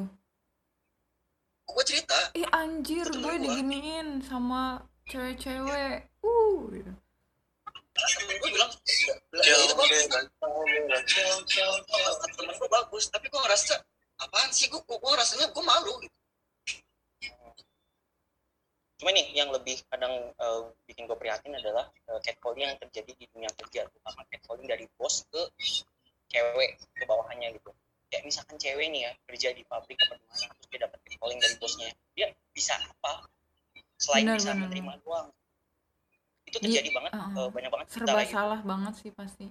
gua 1.67 1.85
cerita. 1.85 2.19
Ih 2.33 2.49
anjir, 2.55 3.05
gue 3.11 3.35
diginiin 3.43 4.25
sama 4.25 4.81
cewek-cewek. 5.07 6.11
Uh, 6.21 6.71
gitu. 6.75 6.93
temen 12.37 12.57
bagus 12.69 13.09
tapi 13.09 13.27
gua 13.33 13.41
ngerasa 13.49 13.75
apaan 14.21 14.51
sih 14.53 14.69
gua, 14.69 14.83
gua 14.85 15.17
rasanya 15.17 15.49
gua 15.55 15.65
malu 15.65 15.97
cuma 18.97 19.13
nih 19.13 19.29
yang 19.37 19.53
lebih 19.53 19.77
kadang 19.93 20.33
eh, 20.33 20.63
bikin 20.89 21.05
gue 21.05 21.19
prihatin 21.21 21.53
adalah 21.53 21.85
eh, 22.09 22.21
catcalling 22.25 22.65
yang 22.65 22.81
terjadi 22.81 23.13
di 23.13 23.29
dunia 23.29 23.53
kerja 23.53 23.85
terutama 23.85 24.25
catcalling 24.33 24.65
dari 24.65 24.89
bos 24.97 25.21
ke 25.29 25.43
cewek 26.33 26.81
ke 26.81 27.05
bawahannya 27.05 27.61
gitu 27.61 27.77
kayak 28.09 28.25
misalkan 28.25 28.57
cewek 28.57 28.89
nih 28.89 29.05
ya 29.05 29.13
kerja 29.29 29.49
di 29.53 29.63
pabrik 29.69 30.01
apa 30.01 30.17
di 30.17 30.25
mana 30.25 30.49
terus 30.49 30.69
dia 30.73 30.81
dapat 30.89 30.99
catcalling 31.05 31.41
dari 31.45 31.55
bosnya 31.61 31.89
dia 32.17 32.27
bisa 32.57 32.73
apa 32.81 33.29
selain 33.97 34.25
Benar, 34.25 34.37
bisa 34.37 34.51
benar, 34.51 34.61
menerima 34.63 34.93
doang 35.01 35.29
itu 36.47 36.57
Iya, 36.57 36.63
terjadi 36.79 36.91
banget 36.93 37.11
uh-uh. 37.13 37.37
eh, 37.37 37.49
banyak 37.51 37.71
banget 37.71 37.87
Serba 37.91 38.21
gitu. 38.21 38.33
salah 38.33 38.61
banget 38.63 38.95
sih 38.97 39.11
pasti. 39.11 39.47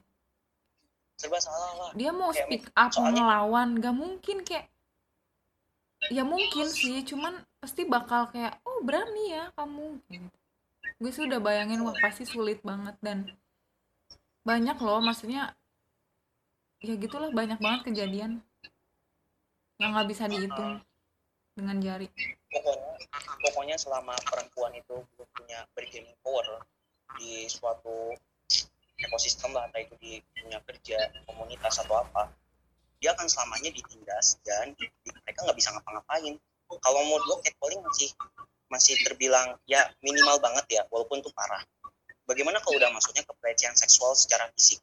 serba 1.16 1.40
salah 1.40 1.72
lah 1.76 1.90
Dia 1.92 2.12
mau 2.12 2.30
Kayak 2.30 2.46
speak 2.46 2.66
up, 2.74 2.90
soalnya- 2.90 3.16
ngelawan, 3.18 3.70
gak 3.78 3.96
mungkin 3.96 4.38
kayak 4.42 4.66
ya 6.08 6.22
mungkin 6.22 6.68
sih, 6.68 7.02
cuman 7.02 7.34
pasti 7.58 7.82
bakal 7.84 8.30
kayak 8.30 8.62
oh 8.62 8.80
berani 8.80 9.32
ya 9.32 9.50
kamu 9.54 9.98
gitu. 10.06 10.30
Gue 10.96 11.12
sih 11.12 11.24
udah 11.24 11.40
bayangin 11.40 11.82
wah 11.82 11.96
pasti 11.98 12.24
sulit 12.24 12.62
banget 12.62 12.94
dan 13.00 13.26
banyak 14.42 14.78
loh 14.78 15.02
maksudnya 15.02 15.52
ya 16.80 16.94
gitulah 16.96 17.34
banyak 17.34 17.58
banget 17.58 17.82
kejadian 17.84 18.46
yang 19.76 19.90
nggak 19.92 20.08
bisa 20.08 20.30
dihitung 20.30 20.78
dengan 21.56 21.80
jari. 21.80 22.08
pokoknya 22.52 22.94
pokoknya 23.48 23.76
selama 23.80 24.16
perempuan 24.28 24.76
itu 24.76 24.96
belum 25.16 25.30
punya 25.32 25.60
bargaining 25.72 26.16
power 26.20 26.64
di 27.16 27.48
suatu 27.48 28.12
ekosistem 29.00 29.56
lah 29.56 29.68
entah 29.68 29.80
itu 29.80 29.96
di 30.00 30.20
dunia 30.36 30.60
kerja 30.68 31.00
komunitas 31.28 31.80
atau 31.84 32.04
apa 32.04 32.32
dia 33.06 33.12
akan 33.14 33.28
selamanya 33.28 33.70
ditindas 33.70 34.40
dan 34.42 34.74
mereka 35.06 35.40
nggak 35.46 35.58
bisa 35.58 35.70
ngapa-ngapain. 35.76 36.34
Kalau 36.82 37.00
menurut 37.06 37.26
lo 37.30 37.36
catcalling 37.44 37.82
masih 37.86 38.10
masih 38.72 38.98
terbilang 39.06 39.62
ya 39.70 39.86
minimal 40.02 40.42
banget 40.42 40.66
ya 40.80 40.82
walaupun 40.90 41.22
itu 41.22 41.30
parah. 41.38 41.62
Bagaimana 42.26 42.58
kalau 42.66 42.82
udah 42.82 42.90
masuknya 42.90 43.22
ke 43.22 43.34
pelecehan 43.38 43.78
seksual 43.78 44.18
secara 44.18 44.50
fisik? 44.58 44.82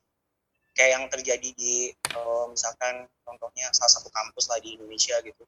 Kayak 0.78 0.90
yang 0.94 1.04
terjadi 1.10 1.48
di 1.58 1.90
eh, 1.90 2.44
misalkan 2.46 3.10
contohnya 3.26 3.74
salah 3.74 3.90
satu 3.90 4.08
kampus 4.14 4.46
lah 4.54 4.62
di 4.62 4.78
Indonesia 4.78 5.18
gitu 5.26 5.42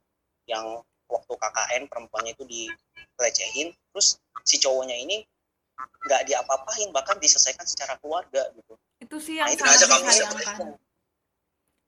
yang 0.50 0.82
waktu 1.14 1.32
KKN 1.32 1.82
perempuannya 1.86 2.32
itu 2.32 2.44
dilecehin 2.44 3.70
terus 3.88 4.18
si 4.42 4.58
cowoknya 4.58 4.96
ini 4.96 5.22
nggak 6.04 6.22
diapa-apain 6.24 6.90
bahkan 6.90 7.16
diselesaikan 7.16 7.64
secara 7.64 7.94
keluarga 7.96 8.42
gitu 8.52 8.74
Itu 8.98 9.16
sih 9.18 9.36
nah 9.36 9.46
yang 9.46 9.54
itu 9.54 9.62
sangat 9.62 9.88
kamu 9.88 10.04
disayangkan. 10.04 10.66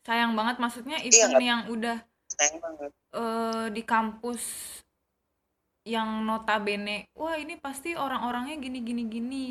Sayang 0.03 0.33
banget 0.33 0.57
maksudnya 0.57 0.97
Iya, 0.99 1.07
event 1.09 1.31
nggak- 1.33 1.43
yang 1.45 1.61
udah 1.69 1.97
sayang 2.29 2.57
banget 2.59 2.91
eh, 3.13 3.67
di 3.71 3.83
kampus 3.83 4.43
yang 5.85 6.23
notabene 6.23 7.07
wah 7.13 7.35
ini 7.35 7.55
pasti 7.57 7.95
orang-orangnya 7.95 8.55
gini 8.57 8.79
gini 8.81 9.03
gini 9.05 9.47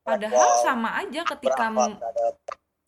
padahal 0.00 0.32
Wow. 0.32 0.64
sama 0.64 0.96
aja 0.96 1.20
ketika 1.28 1.68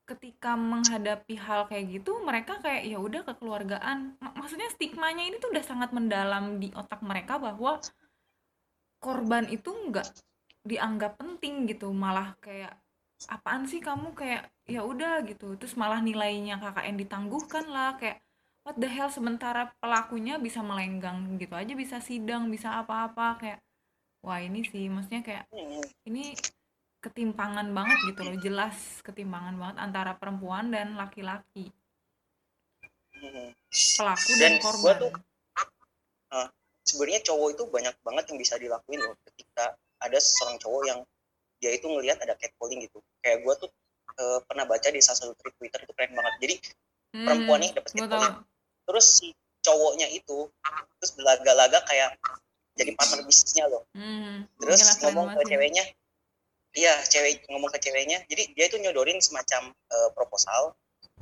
ketika 0.02 0.58
menghadapi 0.58 1.34
hal 1.38 1.70
kayak 1.70 1.86
gitu 2.00 2.18
mereka 2.26 2.58
kayak 2.64 2.82
ya 2.90 2.98
udah 2.98 3.22
kekeluargaan. 3.28 4.18
Mak- 4.18 4.36
maksudnya 4.38 4.68
stigmanya 4.74 5.22
ini 5.24 5.36
tuh 5.38 5.50
udah 5.54 5.64
sangat 5.64 5.90
mendalam 5.94 6.58
di 6.62 6.68
otak 6.74 7.00
mereka 7.06 7.38
bahwa 7.38 7.78
korban 9.02 9.44
itu 9.50 9.70
nggak 9.70 10.08
dianggap 10.66 11.18
penting 11.18 11.54
gitu. 11.70 11.90
Malah 11.94 12.34
kayak 12.42 12.74
apaan 13.30 13.64
sih 13.70 13.78
kamu? 13.78 14.14
Kayak 14.14 14.50
ya 14.66 14.82
udah 14.82 15.22
gitu. 15.26 15.54
Terus 15.58 15.74
malah 15.78 16.02
nilainya 16.02 16.58
KKN 16.62 16.96
ditangguhkan 17.02 17.66
lah. 17.70 17.96
Kayak 18.00 18.18
what 18.66 18.76
the 18.78 18.86
hell 18.90 19.10
sementara 19.10 19.70
pelakunya 19.82 20.38
bisa 20.38 20.62
melenggang 20.62 21.38
gitu 21.38 21.54
aja 21.54 21.72
bisa 21.78 21.98
sidang 22.02 22.50
bisa 22.50 22.68
apa-apa. 22.82 23.38
Kayak 23.40 23.58
wah 24.22 24.38
ini 24.38 24.62
sih 24.66 24.86
maksudnya 24.90 25.22
kayak 25.26 25.44
Hmm, 25.50 25.82
ini 26.06 26.34
ketimpangan 27.02 27.66
banget 27.74 27.98
gitu 28.14 28.20
loh 28.22 28.36
jelas 28.38 28.76
ketimpangan 29.02 29.58
banget 29.58 29.76
antara 29.82 30.12
perempuan 30.14 30.70
dan 30.70 30.94
laki-laki. 30.94 31.68
Pelaku 33.72 34.30
Dan 34.38 34.38
dan, 34.38 34.62
korban. 34.62 34.96
tuh- 35.02 35.32
sebenarnya 36.82 37.20
cowok 37.24 37.48
itu 37.54 37.62
banyak 37.70 37.94
banget 38.02 38.24
yang 38.28 38.38
bisa 38.38 38.54
dilakuin 38.58 39.00
loh 39.00 39.14
ketika 39.30 39.78
ada 40.02 40.18
seorang 40.18 40.58
cowok 40.58 40.82
yang 40.90 41.00
dia 41.62 41.70
itu 41.78 41.86
ngelihat 41.86 42.18
ada 42.20 42.34
catcalling 42.34 42.82
gitu. 42.82 42.98
Kayak 43.22 43.46
gue 43.46 43.54
tuh 43.66 43.70
eh, 44.18 44.38
pernah 44.44 44.66
baca 44.66 44.88
di 44.90 45.00
salah 45.00 45.18
satu 45.24 45.32
Twitter 45.56 45.80
itu 45.82 45.92
keren 45.94 46.12
banget. 46.12 46.34
Jadi 46.42 46.54
Hmm, 47.12 47.28
perempuan 47.28 47.60
nih 47.60 47.70
dapat 47.76 47.90
catcalling. 47.92 48.34
Terus 48.88 49.06
si 49.20 49.26
cowoknya 49.62 50.08
itu 50.10 50.48
terus 50.98 51.12
belaga-laga 51.14 51.78
kayak 51.86 52.18
jadi 52.74 52.92
partner 52.98 53.22
bisnisnya 53.24 53.68
loh. 53.70 53.86
Hmm, 53.94 54.48
terus 54.58 54.80
ngomong 55.00 55.32
ke 55.38 55.42
ceweknya 55.48 55.84
iya 56.72 56.94
cewek 57.04 57.44
ngomong 57.48 57.70
ke 57.70 57.78
ceweknya. 57.80 58.24
Jadi 58.26 58.52
dia 58.56 58.64
itu 58.68 58.76
nyodorin 58.80 59.20
semacam 59.20 59.72
eh, 59.72 60.10
proposal. 60.16 60.72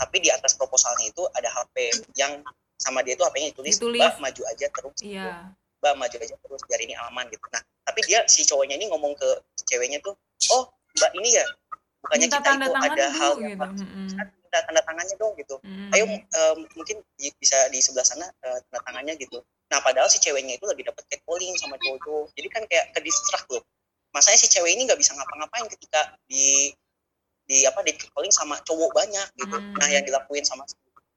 Tapi 0.00 0.16
di 0.22 0.30
atas 0.32 0.56
proposalnya 0.56 1.12
itu 1.12 1.22
ada 1.36 1.50
HP 1.50 1.76
yang 2.16 2.40
sama 2.80 3.04
dia 3.04 3.12
itu 3.12 3.20
HP-nya 3.20 3.52
ditulis, 3.52 3.76
Ditulis. 3.76 4.00
mbak 4.00 4.16
maju 4.18 4.42
aja 4.48 4.66
terus. 4.72 4.96
Iya. 5.04 5.52
Mbak 5.84 5.94
maju 5.96 6.16
aja 6.16 6.34
terus 6.40 6.60
biar 6.64 6.80
ini 6.80 6.94
aman 6.96 7.28
gitu. 7.28 7.44
Nah 7.52 7.60
tapi 7.84 8.00
dia 8.08 8.24
si 8.24 8.46
cowoknya 8.46 8.80
ini 8.80 8.88
ngomong 8.88 9.12
ke 9.18 9.28
ceweknya 9.68 10.00
tuh 10.00 10.14
oh 10.54 10.70
mbak 10.96 11.10
ini 11.18 11.36
ya 11.36 11.44
bukannya 12.00 12.26
minta 12.30 12.38
kita 12.40 12.50
itu 12.56 12.72
ada 12.72 13.06
hal 13.12 13.32
dulu 13.36 13.44
yang 13.44 13.60
gitu. 13.60 13.84
minta 14.40 14.58
tanda 14.64 14.80
tangannya 14.86 15.14
dong 15.20 15.32
gitu. 15.36 15.56
Mm-mm. 15.60 15.92
ayo 15.92 16.04
em, 16.08 16.58
mungkin 16.78 16.96
di- 17.20 17.34
bisa 17.36 17.68
di 17.68 17.78
sebelah 17.84 18.06
sana 18.06 18.24
eh, 18.40 18.58
tanda 18.70 18.80
tangannya 18.88 19.14
gitu. 19.20 19.42
Nah 19.68 19.78
padahal 19.84 20.08
si 20.08 20.16
ceweknya 20.16 20.56
itu 20.56 20.64
lagi 20.64 20.80
dapet 20.80 21.04
catcalling 21.12 21.52
sama 21.60 21.76
cowok 21.76 22.32
jadi 22.32 22.48
kan 22.48 22.62
kayak 22.70 22.94
ke 22.96 23.00
distract 23.04 23.46
loh 23.52 23.62
masanya 24.10 24.38
si 24.38 24.48
cewek 24.50 24.74
ini 24.74 24.86
nggak 24.86 24.98
bisa 24.98 25.14
ngapa-ngapain 25.14 25.66
ketika 25.70 26.14
di 26.26 26.74
di 27.50 27.66
apa 27.66 27.82
di 27.82 27.90
catcalling 27.98 28.30
sama 28.30 28.58
cowok 28.62 28.90
banyak 28.94 29.26
gitu. 29.34 29.56
Hmm. 29.58 29.74
nah 29.74 29.90
yang 29.90 30.06
dilakuin 30.06 30.46
sama 30.46 30.62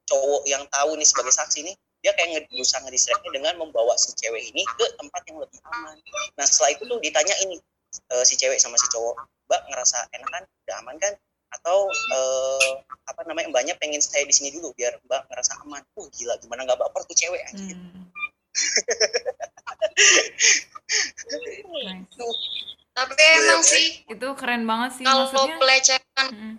cowok 0.10 0.42
yang 0.50 0.66
tahu 0.74 0.98
nih 0.98 1.06
sebagai 1.06 1.34
saksi 1.34 1.62
nih 1.62 1.76
dia 2.04 2.12
kayak 2.20 2.30
nge- 2.36 2.48
berusaha 2.52 2.84
ngedistractnya 2.84 3.32
dengan 3.32 3.54
membawa 3.56 3.96
si 3.96 4.12
cewek 4.20 4.44
ini 4.52 4.66
ke 4.76 4.86
tempat 5.00 5.24
yang 5.24 5.40
lebih 5.40 5.56
aman. 5.72 5.96
Nah 6.36 6.44
setelah 6.44 6.76
itu 6.76 6.84
tuh 6.84 7.00
ditanya 7.00 7.32
ini 7.48 7.56
eh, 8.12 8.24
si 8.28 8.36
cewek 8.36 8.60
sama 8.60 8.76
si 8.76 8.92
cowok 8.92 9.16
mbak 9.48 9.62
ngerasa 9.72 10.12
enak 10.12 10.30
kan? 10.30 10.44
Udah 10.68 10.76
aman 10.84 10.96
kan? 11.00 11.14
Atau 11.56 11.88
eh, 11.88 12.72
apa 13.08 13.24
namanya 13.24 13.48
mbaknya 13.56 13.80
pengen 13.80 14.04
stay 14.04 14.28
di 14.28 14.36
sini 14.36 14.52
dulu 14.52 14.76
biar 14.76 15.00
mbak 15.08 15.32
ngerasa 15.32 15.64
aman? 15.64 15.80
Uh 15.96 16.12
gila 16.12 16.36
gimana 16.44 16.68
nggak 16.68 16.82
baper 16.82 17.08
tuh 17.08 17.16
cewek 17.16 17.40
anjir 17.48 17.78
Hmm, 21.64 22.04
nice. 22.04 22.83
Tapi 22.94 23.14
Iya, 23.16 23.34
emang 23.42 23.60
baik. 23.60 23.68
sih 23.68 23.86
itu 24.08 24.28
keren 24.34 24.64
banget 24.64 24.92
sih 24.94 25.04
kalau 25.04 25.26
maksudnya 25.26 25.56
pelecehan 25.58 26.28
Mm-mm. 26.30 26.54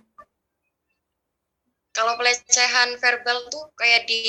kalau 1.90 2.15
pelecehan 2.15 2.98
verbal 2.98 3.39
tuh 3.48 3.70
kayak 3.74 4.02
di 4.05 4.20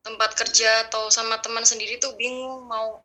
tempat 0.00 0.32
kerja 0.34 0.88
atau 0.88 1.06
sama 1.08 1.36
teman 1.38 1.60
sendiri 1.62 1.98
tuh 1.98 2.16
bingung 2.16 2.64
mau 2.64 3.04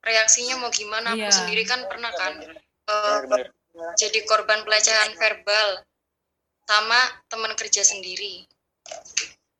reaksinya 0.00 0.54
mau 0.56 0.70
gimana 0.70 1.10
Iya. 1.12 1.26
aku 1.26 1.34
sendiri 1.36 1.62
kan 1.64 1.82
pernah 1.84 2.14
kan 2.14 2.38
Bener-bener. 2.86 3.50
jadi 3.98 4.18
korban 4.22 4.62
pelecehan 4.62 5.10
verbal 5.12 5.82
sama 6.62 6.98
teman 7.26 7.50
kerja 7.52 7.82
sendiri 7.82 8.46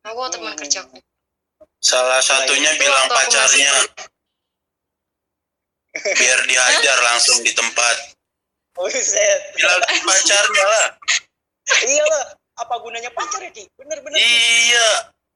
aku 0.01 0.20
teman 0.30 0.55
Hmm. 0.55 0.60
kerjaku 0.60 0.98
Salah 1.76 2.18
satunya 2.20 2.72
bilang 2.76 3.05
aku 3.05 3.14
pacarnya 3.16 3.70
masih- 3.74 3.90
biar 6.02 6.40
dihajar 6.47 6.98
langsung 7.05 7.40
di 7.43 7.52
tempat. 7.52 8.16
Buset. 8.77 9.40
Bilang 9.56 9.81
pacarnya 10.05 10.64
lah. 10.68 10.86
Iya 11.85 12.05
lah. 12.05 12.24
Apa 12.56 12.81
gunanya 12.81 13.12
pacar 13.12 13.40
ya, 13.44 13.52
Ki? 13.52 13.68
Bener-bener. 13.77 14.16
Iya, 14.16 14.89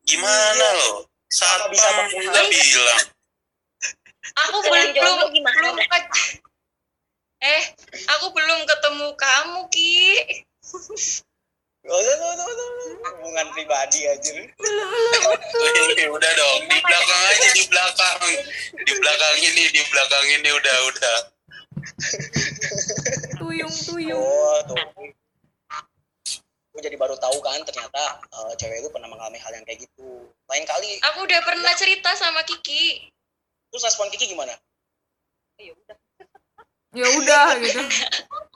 gimana 0.04 0.56
Iya. 0.56 0.78
loh? 0.80 1.08
Satpam 1.30 1.70
bisa 1.70 1.88
nggak 1.88 2.46
bilang. 2.50 3.00
aku 4.30 4.56
belum 4.62 4.88
belum 4.92 5.28
gimana? 5.32 5.56
belum 5.56 5.76
eh 7.40 7.62
aku 8.12 8.26
belum 8.36 8.60
ketemu 8.68 9.08
kamu 9.16 9.60
ki 9.72 9.96
Oh, 11.80 11.96
no, 11.96 12.28
no, 12.36 12.44
no, 12.44 12.66
no. 12.68 12.84
Hubungan 13.16 13.46
pribadi 13.56 14.04
aja. 14.04 14.32
Wih, 14.36 16.08
udah 16.12 16.32
dong, 16.36 16.60
di 16.68 16.78
belakang 16.84 17.22
aja 17.32 17.48
di 17.56 17.64
belakang. 17.72 18.20
Di 18.84 18.92
belakang 19.00 19.36
ini, 19.40 19.64
di 19.72 19.82
belakang 19.88 20.26
ini 20.28 20.50
udah 20.52 20.76
udah. 20.92 21.18
tuyung 23.40 23.72
tuyung 23.72 24.20
Oh, 24.20 24.60
tuh. 24.68 24.76
Gue 26.70 26.80
jadi 26.84 26.96
baru 27.00 27.16
tahu 27.16 27.40
kan 27.40 27.64
ternyata 27.64 28.20
eh, 28.28 28.52
cewek 28.60 28.84
itu 28.84 28.88
pernah 28.92 29.08
mengalami 29.08 29.40
hal 29.40 29.52
yang 29.56 29.64
kayak 29.64 29.80
gitu. 29.88 30.28
Lain 30.52 30.64
kali, 30.68 31.00
aku 31.00 31.24
udah 31.24 31.40
pernah 31.42 31.72
cerita 31.80 32.12
sama 32.16 32.44
Kiki 32.44 33.08
terus 33.70 33.86
respon 33.86 34.10
Kiki 34.10 34.26
gimana? 34.28 34.52
ya 35.60 35.76
udah 35.76 35.96
gitu 36.92 37.80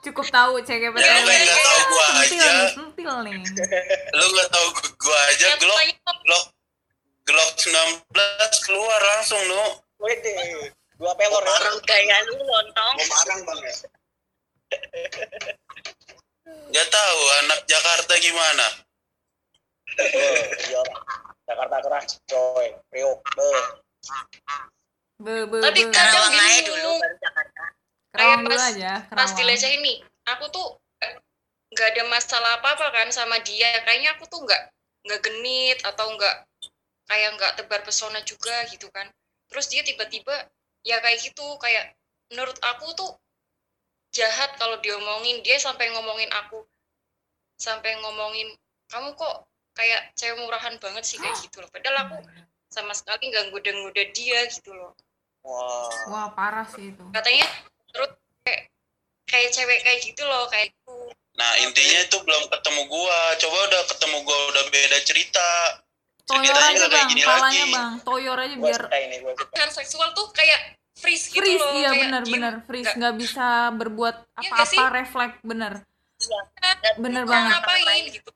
cukup 0.05 0.27
tahu 0.29 0.59
CGPT 0.61 1.01
Ya 1.01 1.15
lu 1.17 1.31
nggak 1.31 1.55
tahu 1.57 1.81
gua 1.87 2.05
sentil 2.05 2.35
aja, 2.37 2.51
nih 2.51 2.69
sentil 2.75 3.13
nih 3.23 3.35
lu 4.19 4.25
nggak 4.29 4.49
tahu 4.51 4.67
gua 4.99 5.19
aja 5.31 5.49
Glock 5.57 5.79
tanya, 5.79 6.13
Glock 6.21 6.45
Glock 7.25 7.51
19 7.57 8.05
keluar 8.61 9.01
langsung 9.01 9.41
nu. 9.49 9.65
Wede, 9.97 10.37
dua 10.95 11.17
pelor 11.17 11.41
ya. 11.41 11.57
Orang 11.57 11.81
gaya 11.83 12.17
lu 12.29 12.37
lontong. 12.37 12.95
Marang 13.01 13.41
bang 13.43 13.61
ya 13.63 13.75
Gak 16.69 16.89
tahu 16.91 17.21
anak 17.41 17.61
Jakarta 17.65 18.13
gimana. 18.19 18.67
Eh, 19.97 20.43
Iya. 20.69 20.83
Jakarta 21.45 21.77
keras, 21.81 22.21
coy. 22.27 22.77
Priok, 22.91 23.25
beuh. 23.33 23.65
be 25.17 25.49
be 25.49 25.59
Tapi 25.63 25.81
be. 25.81 25.89
kan- 25.89 25.97
Karawang 25.97 26.35
aja 26.35 26.45
bingung. 26.61 26.67
dulu 26.69 26.93
Kayak 28.15 28.47
dulu 28.47 28.55
pas- 28.55 28.71
aja 28.71 28.93
pas 29.11 29.31
dilecehin 29.35 29.83
nih 29.83 29.99
aku 30.31 30.47
tuh 30.55 30.79
nggak 31.75 31.89
ada 31.91 32.03
masalah 32.07 32.63
apa 32.63 32.79
apa 32.79 32.87
kan 32.95 33.09
sama 33.11 33.43
dia. 33.43 33.83
Kayaknya 33.83 34.15
aku 34.15 34.31
tuh 34.31 34.47
nggak 34.47 34.63
nggak 35.05 35.21
genit 35.27 35.79
atau 35.83 36.07
nggak 36.15 36.37
kayak 37.11 37.31
nggak 37.35 37.53
tebar 37.59 37.83
pesona 37.83 38.23
juga 38.23 38.55
gitu 38.71 38.87
kan. 38.95 39.11
Terus 39.51 39.67
dia 39.67 39.83
tiba-tiba 39.83 40.33
ya 40.87 41.03
kayak 41.03 41.19
gitu 41.21 41.59
kayak 41.59 41.99
menurut 42.31 42.57
aku 42.63 42.95
tuh 42.95 43.11
jahat 44.15 44.55
kalau 44.55 44.79
diomongin. 44.79 45.43
Dia 45.43 45.59
sampai 45.59 45.91
ngomongin 45.91 46.31
aku 46.31 46.63
sampai 47.59 47.99
ngomongin 47.99 48.55
kamu 48.87 49.19
kok 49.19 49.47
kayak 49.75 50.15
cewek 50.15 50.39
murahan 50.39 50.79
banget 50.79 51.03
sih 51.03 51.19
kayak 51.19 51.35
gitu 51.43 51.59
loh. 51.59 51.71
Padahal 51.75 52.07
aku 52.07 52.23
sama 52.71 52.95
sekali 52.95 53.35
nggak 53.35 53.51
goda-goda 53.51 54.05
dia 54.15 54.47
gitu 54.47 54.71
loh. 54.71 54.95
Wah. 55.45 55.91
wah 56.09 56.27
parah 56.33 56.65
sih 56.71 56.95
itu. 56.95 57.05
Katanya 57.13 57.45
terus 57.95 58.11
kayak 58.43 58.61
kayak 59.25 59.49
cewek 59.51 59.79
kayak 59.81 60.01
gitu 60.03 60.23
loh 60.23 60.45
kayak 60.47 60.69
gitu. 60.69 60.97
Nah 61.35 61.51
intinya 61.59 61.99
itu 62.01 62.17
belum 62.19 62.45
ketemu 62.49 62.83
gua. 62.87 63.19
Coba 63.37 63.57
udah 63.65 63.83
ketemu 63.89 64.17
gua 64.21 64.39
udah 64.51 64.65
beda 64.69 64.99
cerita. 65.03 65.49
toyor 66.25 66.41
Ceritanya 66.41 66.73
aja 66.73 66.87
bang. 66.89 67.07
gini 67.07 67.23
palanya 67.23 67.45
lagi. 67.45 67.63
bang. 67.71 67.93
Toyor 68.01 68.39
aja 68.39 68.55
biar 68.57 68.83
ini, 68.89 69.17
kan 69.53 69.69
seksual 69.69 70.09
tuh 70.13 70.33
kayak 70.33 70.61
freeze 70.95 71.29
gitu 71.29 71.37
freeze 71.37 71.61
loh 71.61 71.75
iya 71.75 71.91
bener 71.93 72.23
freeze. 72.65 72.89
Nggak- 72.97 73.17
bisa 73.19 73.47
berbuat 73.71 74.17
Iya 74.35 74.49
apa-apa 74.49 74.65
sih? 74.65 74.81
refleks 74.81 75.37
bener. 75.43 75.73
Dan 76.17 76.95
Bener 76.97 77.23
banget. 77.25 77.51
ngapain 77.53 78.05
gitu. 78.09 78.31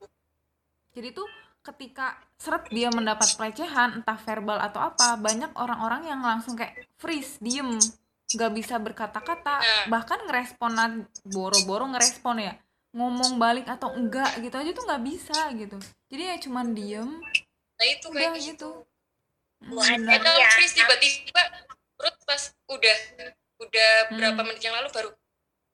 Jadi 0.92 1.08
tuh 1.10 1.28
ketika 1.62 2.06
seret 2.36 2.68
dia 2.68 2.88
mendapat 2.88 3.28
pelecehan 3.32 4.00
entah 4.00 4.18
verbal 4.18 4.58
atau 4.58 4.84
apa 4.84 5.16
banyak 5.16 5.48
orang-orang 5.54 6.02
yang 6.06 6.20
langsung 6.20 6.54
kayak 6.54 6.76
freeze 6.96 7.40
diem 7.40 7.78
nggak 8.28 8.52
bisa 8.52 8.76
berkata-kata 8.76 9.54
Nah. 9.58 9.84
bahkan 9.88 10.20
ngerespon 10.28 10.72
boro-boro 11.24 11.88
ngerespon 11.88 12.44
ya 12.44 12.52
ngomong 12.92 13.36
balik 13.36 13.64
atau 13.64 13.92
enggak 13.92 14.36
gitu 14.38 14.52
aja 14.52 14.70
tuh 14.72 14.84
nggak 14.84 15.04
bisa 15.04 15.38
gitu 15.56 15.78
jadi 16.08 16.22
ya 16.32 16.36
cuman 16.44 16.72
diem 16.72 17.08
nah 17.78 17.86
itu 17.86 18.06
kayak 18.08 18.32
udah 18.32 18.40
gitu 18.40 18.48
gitu 18.52 18.70
Hmm, 19.58 19.74
Wah, 19.74 19.90
bener. 19.90 20.22
atau 20.22 20.38
Iya. 20.38 20.70
tiba-tiba 20.70 21.42
perut 21.98 22.14
pas 22.22 22.42
udah 22.70 22.98
udah 23.58 23.90
berapa 24.14 24.38
Hmm. 24.38 24.46
menit 24.46 24.62
yang 24.62 24.78
lalu 24.78 24.86
baru 24.94 25.10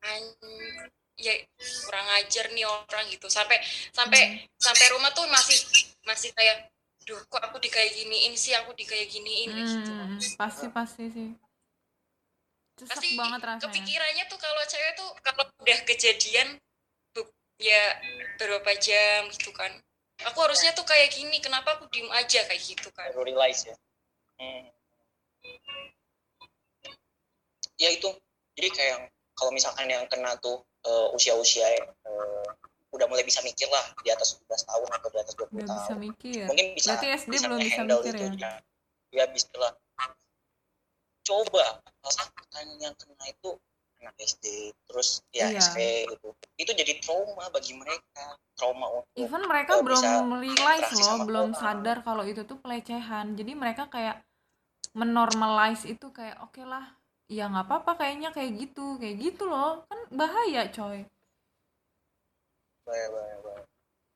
"An- 0.00 0.88
ya 1.20 1.36
kurang 1.84 2.08
ajar 2.16 2.48
nih 2.50 2.64
orang 2.64 3.04
gitu 3.06 3.28
sampai 3.28 3.60
sampai 3.92 4.40
sampai 4.56 4.86
rumah 4.88 5.12
tuh 5.12 5.28
masih 5.28 5.60
masih 6.02 6.32
kayak 6.32 6.72
duh 7.04 7.20
kok 7.28 7.44
aku 7.44 7.60
dikayak 7.60 7.92
giniin 7.92 8.32
sih 8.34 8.56
aku 8.56 8.72
dikayak 8.72 9.06
giniin 9.06 9.52
kayak 9.52 9.68
gitu 9.68 9.90
Hmm, 9.92 10.16
pasti 10.40 10.66
pasti 10.72 11.04
sih 11.12 11.28
Pasti 12.74 13.14
banget 13.14 13.38
rasanya. 13.38 13.62
kepikirannya 13.70 14.24
tuh 14.26 14.38
kalau 14.42 14.62
cewek 14.66 14.92
tuh 14.98 15.10
kalau 15.22 15.44
udah 15.62 15.78
kejadian 15.86 16.58
tuh 17.14 17.26
ya 17.62 18.02
beberapa 18.34 18.74
jam 18.82 19.30
gitu 19.30 19.54
kan. 19.54 19.70
Aku 20.30 20.38
harusnya 20.42 20.74
tuh 20.74 20.82
kayak 20.82 21.14
gini 21.14 21.38
kenapa 21.38 21.78
aku 21.78 21.86
diem 21.94 22.10
aja 22.10 22.42
kayak 22.50 22.62
gitu 22.62 22.90
kan? 22.90 23.14
Baru 23.14 23.22
realize 23.22 23.70
ya. 23.70 23.76
Hmm. 24.42 24.66
ya 27.78 27.88
itu. 27.94 28.10
Jadi 28.58 28.68
kayak 28.74 28.98
kalau 29.38 29.50
misalkan 29.54 29.86
yang 29.86 30.02
kena 30.10 30.34
tuh 30.42 30.62
eh, 30.82 31.08
usia-usia 31.14 31.66
eh, 31.78 32.46
udah 32.90 33.06
mulai 33.10 33.26
bisa 33.26 33.42
mikir 33.42 33.66
lah 33.70 33.86
di 34.02 34.10
atas 34.10 34.38
17 34.38 34.70
tahun 34.70 34.88
atau 34.98 35.08
di 35.10 35.18
atas 35.18 35.34
20 35.38 35.46
udah 35.50 35.66
tahun. 35.66 35.78
bisa 35.78 35.94
mikir. 35.98 36.42
Mungkin 36.50 36.66
bisa 36.74 36.88
berarti 36.94 37.06
SD 37.22 37.34
belum 37.38 37.58
bisa 37.62 37.82
mikir 37.86 38.14
itu 38.18 38.26
ya? 38.38 38.52
ya. 39.14 39.24
Bisa 39.30 39.50
lah 39.58 39.74
coba. 41.24 41.80
Salah 42.04 42.14
satu 42.28 42.42
yang 42.78 42.94
kena 42.94 43.24
itu 43.26 43.50
anak 44.04 44.14
SD 44.20 44.76
terus 44.84 45.24
ya 45.32 45.48
Iya. 45.48 45.64
SP 45.64 45.78
gitu. 46.12 46.28
Itu 46.60 46.70
jadi 46.76 47.00
trauma 47.00 47.48
bagi 47.48 47.72
mereka 47.72 48.36
trauma 48.54 48.86
untuk 49.00 49.08
even 49.16 49.42
mereka 49.48 49.80
belum 49.80 50.38
realize 50.38 50.92
loh 50.94 51.24
belum 51.24 51.48
orang. 51.56 51.58
sadar 51.58 51.96
kalau 52.04 52.22
itu 52.28 52.44
tuh 52.44 52.60
pelecehan. 52.60 53.32
Jadi 53.34 53.52
mereka 53.56 53.88
kayak 53.88 54.20
menormalize 54.94 55.88
itu 55.88 56.12
kayak 56.12 56.38
oke 56.44 56.62
lah 56.62 56.84
ya 57.26 57.48
nggak 57.48 57.66
apa-apa 57.66 58.04
kayaknya 58.04 58.30
kayak 58.30 58.52
gitu 58.60 59.00
kayak 59.00 59.16
gitu 59.18 59.48
loh. 59.48 59.82
Kan 59.88 60.00
bahaya 60.12 60.68
coy. 60.70 61.08
Bahaya, 62.84 63.08
bahaya, 63.08 63.36
bahaya. 63.40 63.64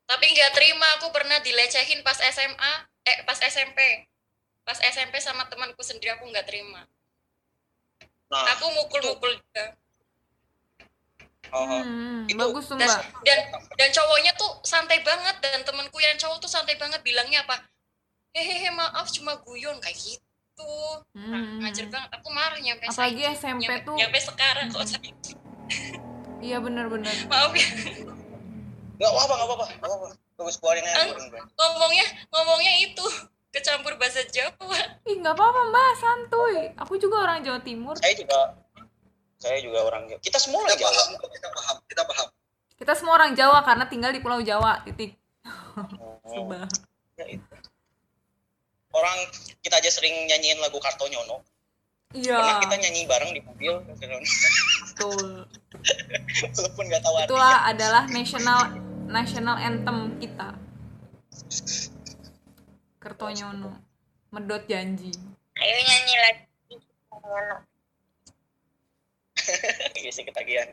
tapi 0.09 0.24
nggak 0.32 0.52
terima 0.56 0.89
aku 1.01 1.12
pernah 1.12 1.36
dilecehin 1.40 2.01
pas 2.01 2.16
SMA 2.16 2.72
eh 3.05 3.24
pas 3.28 3.36
SMP 3.40 4.09
pas 4.64 4.76
SMP 4.76 5.20
sama 5.20 5.44
temanku 5.48 5.80
sendiri 5.85 6.16
aku 6.16 6.28
nggak 6.28 6.48
terima 6.48 6.85
nah 8.28 8.44
aku 8.52 8.64
mukul-mukul 8.70 9.32
dia. 9.48 9.72
Oh, 11.48 11.64
oh. 11.64 11.80
Hmm, 11.80 12.28
Itu- 12.28 12.36
bagus 12.36 12.64
tuh 12.66 12.76
dan 12.76 12.84
mbak. 12.86 13.00
dan 13.24 13.38
dan 13.74 13.88
cowoknya 13.88 14.32
tuh 14.36 14.60
santai 14.62 15.00
banget 15.00 15.36
dan 15.40 15.64
temanku 15.64 15.96
yang 15.96 16.12
cowok 16.14 16.38
tuh 16.38 16.50
santai 16.50 16.76
banget 16.76 17.00
bilangnya 17.00 17.40
apa? 17.40 17.56
Hehehe 18.30 18.68
maaf 18.70 19.09
cuma 19.09 19.40
guyon 19.40 19.80
kayak 19.80 19.96
gitu. 19.96 20.72
Nah, 21.16 21.40
Hmm. 21.40 21.59
ngajar 21.59 21.88
banget. 21.88 22.10
Aku 22.12 22.28
marah 22.28 22.59
nyampe 22.59 22.84
apalagi 22.84 23.24
saya- 23.24 23.32
SMP 23.34 23.64
nyampe, 23.64 23.80
tuh. 23.82 23.96
nyampe 23.96 24.18
sekarang 24.20 24.68
kok 24.68 24.84
saya 24.84 25.09
iya 26.38 26.60
bener-bener 26.60 27.09
maaf 27.32 27.50
ya. 27.50 27.64
Nggak 28.94 29.09
apa-apa 29.09 29.32
nggak 29.32 29.48
apa-apa. 29.48 29.66
Nggak 29.72 29.88
apa-apa. 29.88 30.06
Bagus 30.36 30.55
keluarin 30.55 30.84
aja 30.84 31.16
ngomongnya 31.56 32.06
ngomongnya 32.28 32.72
itu 32.78 33.06
kecampur 33.52 33.96
bahasa 33.96 34.24
Jawa. 34.28 34.78
Ih 35.08 35.16
nggak 35.18 35.34
apa-apa 35.34 35.60
mbak. 35.72 35.90
Santuy. 35.98 36.56
Aku 36.76 36.94
juga 37.00 37.24
orang 37.24 37.40
Jawa 37.40 37.60
Timur. 37.64 37.94
Saya 37.98 38.14
juga 38.16 38.54
saya 39.38 39.58
juga 39.62 39.78
orang 39.86 40.10
Jawa. 40.10 40.20
Kita 40.20 40.38
semua 40.40 40.66
orang 40.66 40.76
kita 40.76 40.84
Jawa. 40.84 40.92
paham 40.92 41.28
kita 41.30 41.48
paham 41.52 41.76
kita 41.86 42.02
paham. 42.04 42.28
Kita 42.78 42.92
semua 42.94 43.14
orang 43.18 43.32
Jawa 43.34 43.58
karena 43.66 43.84
tinggal 43.90 44.10
di 44.14 44.20
Pulau 44.22 44.40
Jawa 44.42 44.82
titik. 44.86 45.16
Oh, 46.26 46.50
ya 47.14 47.26
itu. 47.30 47.54
orang 48.90 49.18
kita 49.62 49.78
aja 49.78 49.90
sering 49.94 50.26
nyanyiin 50.26 50.58
lagu 50.58 50.82
Kartonyono. 50.82 51.40
Iya. 52.16 52.40
Pernah 52.40 52.58
kita 52.66 52.76
nyanyi 52.82 53.00
bareng 53.06 53.30
di 53.36 53.40
mobil? 53.46 53.72
Betul. 53.84 55.46
Walaupun 56.58 56.84
nggak 56.88 57.02
tahu 57.04 57.14
artinya. 57.14 57.28
itulah 57.30 57.58
adalah 57.68 58.02
national 58.10 58.60
national 59.08 59.56
anthem 59.56 60.18
kita 60.18 60.58
Kertonyono 63.09 63.72
medot 64.28 64.60
janji 64.68 65.09
ayo 65.56 65.76
nyanyi 65.80 66.14
lagi 66.20 66.44
Iya 69.98 70.10
sih 70.12 70.28
ketagihan. 70.28 70.68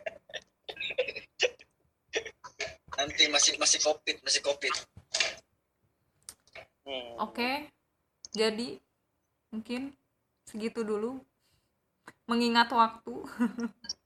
nanti 2.96 3.24
masih 3.32 3.56
masih 3.56 3.80
covid 3.80 4.20
masih 4.22 4.44
covid 4.44 4.76
Hmm. 6.86 7.18
Oke, 7.18 7.66
jadi 8.30 8.78
mungkin 9.50 9.90
segitu 10.46 10.86
dulu. 10.86 11.18
Mengingat 12.30 12.70
waktu, 12.70 13.26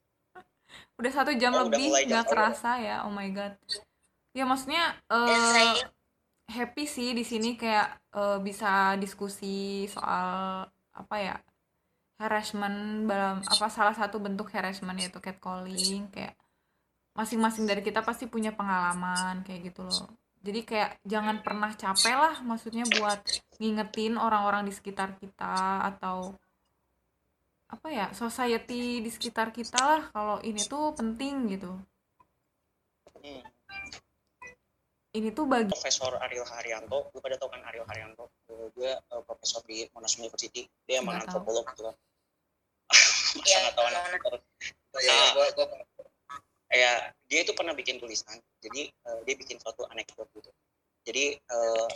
udah 1.03 1.11
satu 1.11 1.35
jam 1.35 1.51
Oh, 1.51 1.67
lebih 1.67 1.91
nggak 1.91 2.23
awal. 2.23 2.31
kerasa 2.31 2.79
ya. 2.79 3.03
Oh 3.03 3.11
my 3.11 3.27
god. 3.35 3.59
Ya 4.31 4.47
maksudnya 4.47 4.95
eh, 5.11 5.27
saya 5.51 5.91
happy 6.49 6.83
sih 6.89 7.13
di 7.13 7.21
sini 7.21 7.53
kayak 7.55 7.87
eh, 8.17 8.37
bisa 8.41 8.97
diskusi 8.97 9.85
soal 9.85 10.65
apa 10.91 11.15
ya 11.21 11.35
harassment 12.19 13.07
dalam 13.07 13.39
apa 13.39 13.67
salah 13.71 13.95
satu 13.95 14.19
bentuk 14.19 14.51
harassment 14.51 14.99
yaitu 14.99 15.23
catcalling 15.23 16.11
kayak 16.11 16.35
masing-masing 17.15 17.63
dari 17.63 17.79
kita 17.79 18.03
pasti 18.03 18.27
punya 18.27 18.51
pengalaman 18.51 19.45
kayak 19.47 19.71
gitu 19.71 19.87
loh 19.87 20.09
jadi 20.43 20.59
kayak 20.63 20.91
jangan 21.03 21.39
pernah 21.43 21.71
capek 21.75 22.15
lah 22.15 22.35
maksudnya 22.43 22.83
buat 22.99 23.23
ngingetin 23.59 24.19
orang-orang 24.19 24.67
di 24.67 24.73
sekitar 24.75 25.15
kita 25.15 25.83
atau 25.95 26.35
apa 27.69 27.87
ya 27.93 28.07
society 28.11 28.99
di 28.99 29.09
sekitar 29.13 29.53
kita 29.53 29.79
lah 29.79 30.03
kalau 30.11 30.37
ini 30.43 30.59
tuh 30.65 30.91
penting 30.97 31.47
gitu 31.55 31.71
Hmm. 33.19 33.43
Ini 35.19 35.29
tuh 35.35 35.45
bagi 35.45 35.75
Profesor 35.75 36.15
Ariel 36.23 36.47
Haryanto, 36.47 37.11
lu 37.11 37.19
pada 37.19 37.35
tau 37.35 37.51
kan 37.51 37.59
Ariel 37.67 37.83
Haryanto? 37.83 38.31
Dia 38.79 38.95
eh, 38.95 39.21
profesor 39.27 39.59
di 39.67 39.83
Monash 39.91 40.17
University. 40.17 40.63
Dia 40.87 41.03
emang 41.03 41.19
Nggak 41.19 41.27
tahu. 41.27 41.43
antropolog 41.43 41.65
gitu 41.75 41.81
kan. 41.91 41.95
Masa 43.37 43.45
Iya, 43.45 43.57
nggak 43.61 43.75
tahu 43.75 43.85
emang 43.91 44.03
anak 44.07 44.21
ya 46.69 47.09
dia 47.25 47.39
itu 47.41 47.51
pernah 47.57 47.73
bikin 47.73 47.97
tulisan 47.97 48.37
jadi 48.61 48.93
eh, 48.93 49.19
dia 49.25 49.35
bikin 49.35 49.57
suatu 49.57 49.89
anekdot 49.89 50.29
gitu 50.37 50.49
jadi 51.01 51.37
eh, 51.41 51.87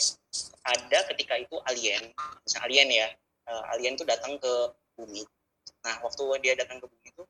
ada 0.65 0.99
ketika 1.13 1.37
itu 1.37 1.55
alien 1.69 2.09
misalnya 2.41 2.63
alien 2.65 2.89
ya 2.89 3.07
eh, 3.53 3.63
alien 3.77 3.93
itu 3.93 4.05
datang 4.05 4.41
ke 4.41 4.53
bumi 4.97 5.21
nah 5.85 6.01
waktu 6.01 6.23
dia 6.41 6.57
datang 6.57 6.81
ke 6.81 6.89
bumi 6.89 7.05
itu 7.05 7.23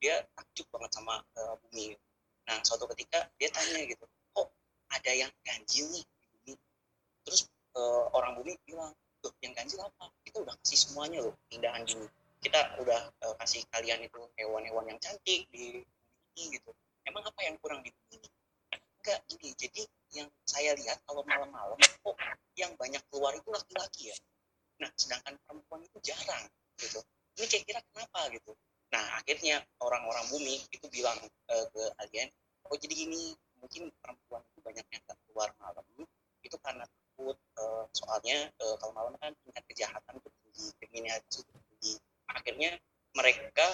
dia 0.00 0.20
takjub 0.36 0.68
banget 0.76 0.90
sama 0.92 1.24
eh, 1.40 1.54
bumi 1.64 1.96
nah 2.44 2.60
suatu 2.60 2.84
ketika 2.92 3.24
dia 3.40 3.48
tanya 3.48 3.80
gitu 3.88 4.04
ada 4.90 5.12
yang 5.14 5.30
ganjil 5.46 5.86
nih 5.90 6.04
di 6.04 6.26
bumi. 6.34 6.54
Terus 7.26 7.40
eh, 7.76 8.04
orang 8.14 8.38
bumi 8.38 8.54
bilang 8.66 8.92
loh 9.20 9.32
yang 9.44 9.52
ganjil 9.54 9.80
apa? 9.82 10.10
Kita 10.26 10.42
udah 10.42 10.54
kasih 10.64 10.78
semuanya 10.78 11.18
loh 11.22 11.34
keindahan 11.48 11.82
bumi. 11.86 12.06
Kita 12.40 12.60
udah 12.82 13.00
eh, 13.10 13.34
kasih 13.40 13.62
kalian 13.70 14.06
itu 14.06 14.20
hewan-hewan 14.38 14.84
yang 14.90 14.98
cantik 14.98 15.46
di 15.50 15.82
bumi 16.34 16.44
gitu. 16.58 16.70
Emang 17.06 17.24
apa 17.26 17.40
yang 17.46 17.56
kurang 17.62 17.82
di 17.86 17.90
bumi 17.90 18.28
enggak 19.00 19.20
ini 19.32 19.48
jadi 19.56 19.82
yang 20.12 20.28
saya 20.44 20.76
lihat 20.76 21.00
kalau 21.08 21.24
malam-malam 21.24 21.80
kok 21.80 22.16
yang 22.52 22.76
banyak 22.76 23.00
keluar 23.08 23.32
itu 23.32 23.48
laki-laki 23.48 24.12
ya. 24.12 24.16
Nah 24.84 24.92
sedangkan 24.92 25.40
perempuan 25.48 25.80
itu 25.88 25.98
jarang 26.04 26.44
gitu. 26.76 27.00
Ini 27.40 27.46
kira-kira 27.48 27.80
kenapa 27.88 28.28
gitu. 28.28 28.52
Nah 28.92 29.16
akhirnya 29.16 29.64
orang-orang 29.80 30.28
bumi 30.28 30.60
itu 30.68 30.86
bilang 30.92 31.16
eh, 31.24 31.66
ke 31.72 31.82
alien 32.04 32.28
oh 32.68 32.76
jadi 32.76 32.92
gini 32.92 33.32
mungkin 33.60 33.92
perempuan 34.00 34.42
itu 34.50 34.60
banyak 34.64 34.86
yang 34.90 35.04
keluar 35.28 35.48
malam 35.60 35.84
itu 36.40 36.56
karena 36.64 36.84
takut 36.88 37.36
eh, 37.36 37.84
soalnya 37.92 38.48
eh, 38.48 38.74
kalau 38.80 38.92
malam 38.96 39.14
kan 39.20 39.36
tingkat 39.44 39.64
kejahatan 39.68 40.16
itu 40.18 40.28
tinggi 40.40 40.66
kriminalitas 40.80 41.34
itu 41.44 41.52
tinggi 41.52 41.94
akhirnya 42.32 42.70
mereka 43.12 43.66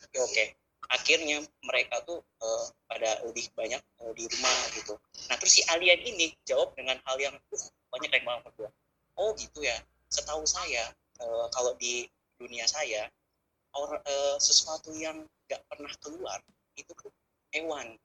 oke 0.00 0.18
oke 0.22 0.44
akhirnya 0.92 1.40
mereka 1.64 2.04
tuh 2.04 2.20
eh, 2.20 2.66
pada 2.88 3.24
lebih 3.24 3.48
banyak 3.56 3.80
eh, 3.80 4.12
di 4.16 4.24
rumah 4.28 4.58
gitu. 4.76 4.94
Nah 5.30 5.36
terus 5.40 5.60
si 5.60 5.62
alien 5.72 6.00
ini 6.04 6.34
jawab 6.44 6.76
dengan 6.76 7.00
hal 7.08 7.16
yang 7.16 7.36
uh, 7.36 7.68
banyak 7.88 8.10
yang 8.12 8.24
banget 8.26 8.52
gue. 8.58 8.70
Oh 9.16 9.32
gitu 9.38 9.64
ya. 9.64 9.78
Setahu 10.10 10.44
saya 10.44 10.92
eh, 11.20 11.46
kalau 11.54 11.72
di 11.80 12.06
dunia 12.36 12.66
saya 12.68 13.08
orang 13.74 14.02
eh, 14.04 14.36
sesuatu 14.38 14.92
yang 14.94 15.24
nggak 15.48 15.62
pernah 15.70 15.92
keluar 16.02 16.38
itu 16.76 16.90
tuh 16.94 17.12
hewan. 17.54 17.96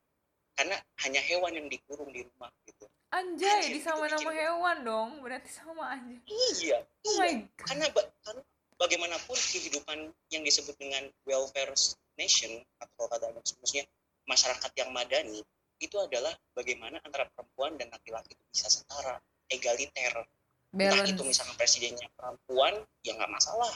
Karena 0.59 0.75
hanya 1.07 1.21
hewan 1.23 1.55
yang 1.55 1.67
dikurung 1.71 2.11
di 2.11 2.27
rumah 2.27 2.51
gitu. 2.67 2.83
anjay 3.09 3.71
disamain 3.71 4.11
sama 4.11 4.35
hewan 4.35 4.77
dong 4.83 5.09
berarti 5.23 5.47
sama 5.49 5.87
aja 5.97 6.13
Iya. 6.59 6.83
oh 6.83 7.09
iya. 7.09 7.17
my 7.17 7.31
god 7.55 7.65
karena, 7.65 7.85
ba- 7.89 8.11
karena 8.21 8.41
bagaimanapun 8.77 9.33
kehidupan 9.39 9.97
yang 10.29 10.43
disebut 10.45 10.75
dengan 10.77 11.07
welfare 11.25 11.73
nation 12.21 12.59
atau 12.77 13.07
kata 13.09 13.31
maksudnya 13.33 13.87
masyarakat 14.27 14.71
yang 14.77 14.93
madani 14.93 15.41
itu 15.79 15.95
adalah 15.97 16.35
bagaimana 16.53 16.99
antara 17.01 17.25
perempuan 17.33 17.79
dan 17.79 17.87
laki-laki 17.89 18.35
itu 18.35 18.43
bisa 18.51 18.67
setara 18.69 19.17
egaliter 19.49 20.13
entah 20.69 21.01
itu 21.01 21.17
balance 21.17 21.23
misalkan 21.25 21.55
presidennya 21.57 22.07
perempuan 22.13 22.77
ya 23.01 23.15
nggak 23.17 23.31
masalah 23.31 23.73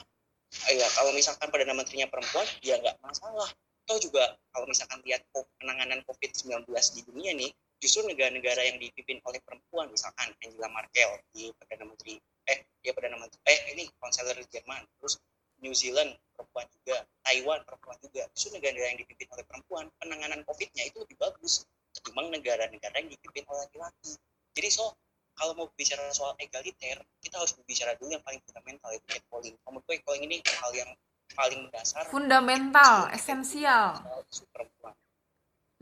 Eh, 0.70 0.78
ya 0.78 0.86
kalau 0.94 1.10
misalkan 1.18 1.50
perdana 1.50 1.74
menterinya 1.74 2.06
perempuan 2.06 2.46
ya 2.62 2.78
nggak 2.78 3.02
masalah 3.02 3.50
atau 3.84 4.00
juga 4.00 4.40
kalau 4.56 4.66
misalkan 4.66 5.04
lihat 5.04 5.28
penanganan 5.60 6.00
COVID-19 6.08 6.64
di 6.72 7.02
dunia 7.04 7.32
nih 7.36 7.52
justru 7.84 8.08
negara-negara 8.08 8.64
yang 8.64 8.80
dipimpin 8.80 9.20
oleh 9.28 9.44
perempuan 9.44 9.92
misalkan 9.92 10.32
Angela 10.40 10.72
Merkel 10.72 11.20
di 11.36 11.52
perdana 11.60 11.92
menteri 11.92 12.16
eh 12.48 12.64
dia 12.80 12.96
perdana 12.96 13.20
menteri 13.20 13.44
eh 13.44 13.60
ini 13.76 13.92
konselor 14.00 14.40
Jerman 14.48 14.88
terus 15.00 15.20
New 15.60 15.76
Zealand 15.76 16.16
perempuan 16.32 16.68
juga 16.72 17.04
Taiwan 17.28 17.60
perempuan 17.68 18.00
juga 18.00 18.24
justru 18.32 18.56
negara-negara 18.56 18.96
yang 18.96 19.00
dipimpin 19.04 19.28
oleh 19.36 19.46
perempuan 19.48 19.86
penanganan 20.00 20.40
COVID-nya 20.48 20.84
itu 20.88 20.98
lebih 21.04 21.20
bagus 21.20 21.68
ketimbang 21.94 22.32
negara-negara 22.34 22.96
yang 22.98 23.10
dipimpin 23.12 23.46
oleh 23.48 23.68
laki-laki. 23.70 24.18
Jadi 24.58 24.70
so 24.74 24.96
kalau 25.34 25.54
mau 25.58 25.68
bicara 25.74 26.08
soal 26.14 26.34
egaliter 26.38 27.02
kita 27.22 27.36
harus 27.42 27.54
berbicara 27.58 27.98
dulu 27.98 28.14
yang 28.14 28.24
paling 28.24 28.42
fundamental 28.46 28.90
itu 28.94 29.06
catcalling 29.10 29.56
menurut 29.66 29.86
gue 29.86 30.16
ini 30.22 30.38
hal 30.46 30.72
yang 30.78 30.92
paling 31.34 31.60
mendasar 31.68 32.06
fundamental 32.10 33.10
esensial. 33.12 33.98
soal 34.00 34.22
isu 34.30 34.44
perempuan. 34.54 34.94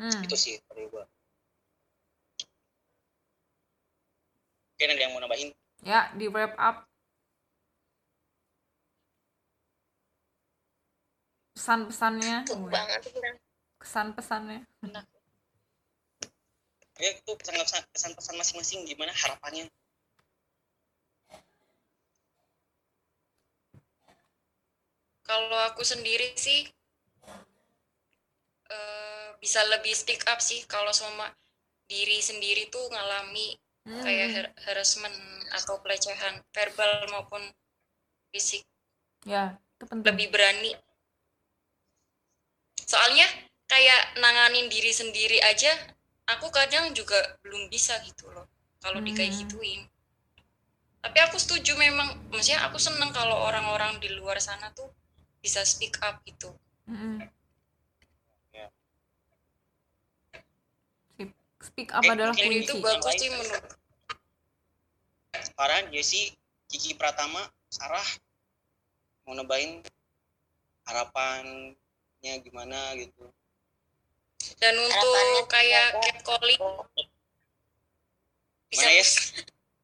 Hmm. 0.01 0.21
itu 0.25 0.35
sih 0.35 0.55
dari 0.71 0.89
gue 0.89 1.05
Oke, 4.71 4.83
ada 4.89 4.97
yang 4.97 5.13
mau 5.13 5.21
nambahin? 5.21 5.53
ya 5.85 6.09
di 6.17 6.25
wrap 6.25 6.57
up. 6.57 6.89
Pesan-pesannya. 11.53 12.49
Banget 12.73 13.01
kesan-pesannya. 13.77 14.65
Ya, 17.01 17.09
itu 17.17 17.31
pesan-pesan 17.33 17.81
pesan-pesan 17.93 18.35
masing-masing 18.37 18.79
gimana 18.85 19.13
harapannya? 19.13 19.69
Kalau 25.31 25.59
aku 25.71 25.87
sendiri 25.87 26.35
sih 26.35 26.67
eh, 28.67 29.27
bisa 29.39 29.63
lebih 29.71 29.95
speak 29.95 30.27
up 30.27 30.43
sih 30.43 30.67
kalau 30.67 30.91
sama 30.91 31.31
diri 31.87 32.19
sendiri 32.19 32.67
tuh 32.67 32.83
ngalami 32.91 33.55
kayak 34.03 34.27
Hmm. 34.27 34.35
har- 34.35 34.53
harassment 34.67 35.15
atau 35.55 35.79
pelecehan 35.79 36.43
verbal 36.51 37.07
maupun 37.09 37.41
fisik 38.29 38.67
ya 39.23 39.55
itu 39.79 39.83
penting 39.87 40.07
lebih 40.11 40.27
berani 40.35 40.71
soalnya 42.85 43.25
kayak 43.71 44.19
nanganin 44.19 44.67
diri 44.67 44.91
sendiri 44.91 45.39
aja 45.47 45.71
aku 46.27 46.51
kadang 46.51 46.91
juga 46.91 47.17
belum 47.41 47.71
bisa 47.71 47.97
gitu 48.03 48.27
loh 48.29 48.45
kalau 48.83 48.99
kayak 49.01 49.31
Hmm. 49.31 49.39
gituin 49.47 49.81
tapi 51.01 51.17
aku 51.25 51.41
setuju 51.41 51.73
memang 51.79 52.29
maksudnya 52.29 52.61
aku 52.69 52.77
seneng 52.77 53.09
kalau 53.09 53.33
orang-orang 53.49 53.97
di 53.97 54.13
luar 54.13 54.37
sana 54.37 54.69
tuh 54.77 54.91
bisa 55.41 55.61
speak 55.61 55.97
up 55.99 56.21
gitu 56.23 56.53
Mm-mm. 56.85 57.17
Ya. 58.51 58.67
Sip. 61.11 61.29
speak 61.59 61.89
up 61.91 61.99
Oke, 61.99 62.09
adalah 62.09 62.31
mungkin 62.31 62.61
itu 62.61 62.73
kunci 62.73 62.83
bagus 62.83 63.13
sih 63.15 63.29
menurut 63.29 63.65
Farhan, 65.53 65.89
Jesse, 65.89 66.35
Kiki 66.67 66.93
Pratama, 66.93 67.41
Sarah 67.67 68.03
mau 69.23 69.33
nambahin 69.33 69.81
harapannya 70.83 71.75
gimana 72.41 72.93
gitu? 72.95 73.25
dan 74.57 74.73
Harapannya 74.73 75.01
untuk 75.31 75.47
kayak 75.47 75.85
semoga- 75.87 76.03
catcalling 76.03 76.61
bisa 78.67 78.81
Mana, 78.83 78.93
Yes? 78.93 79.11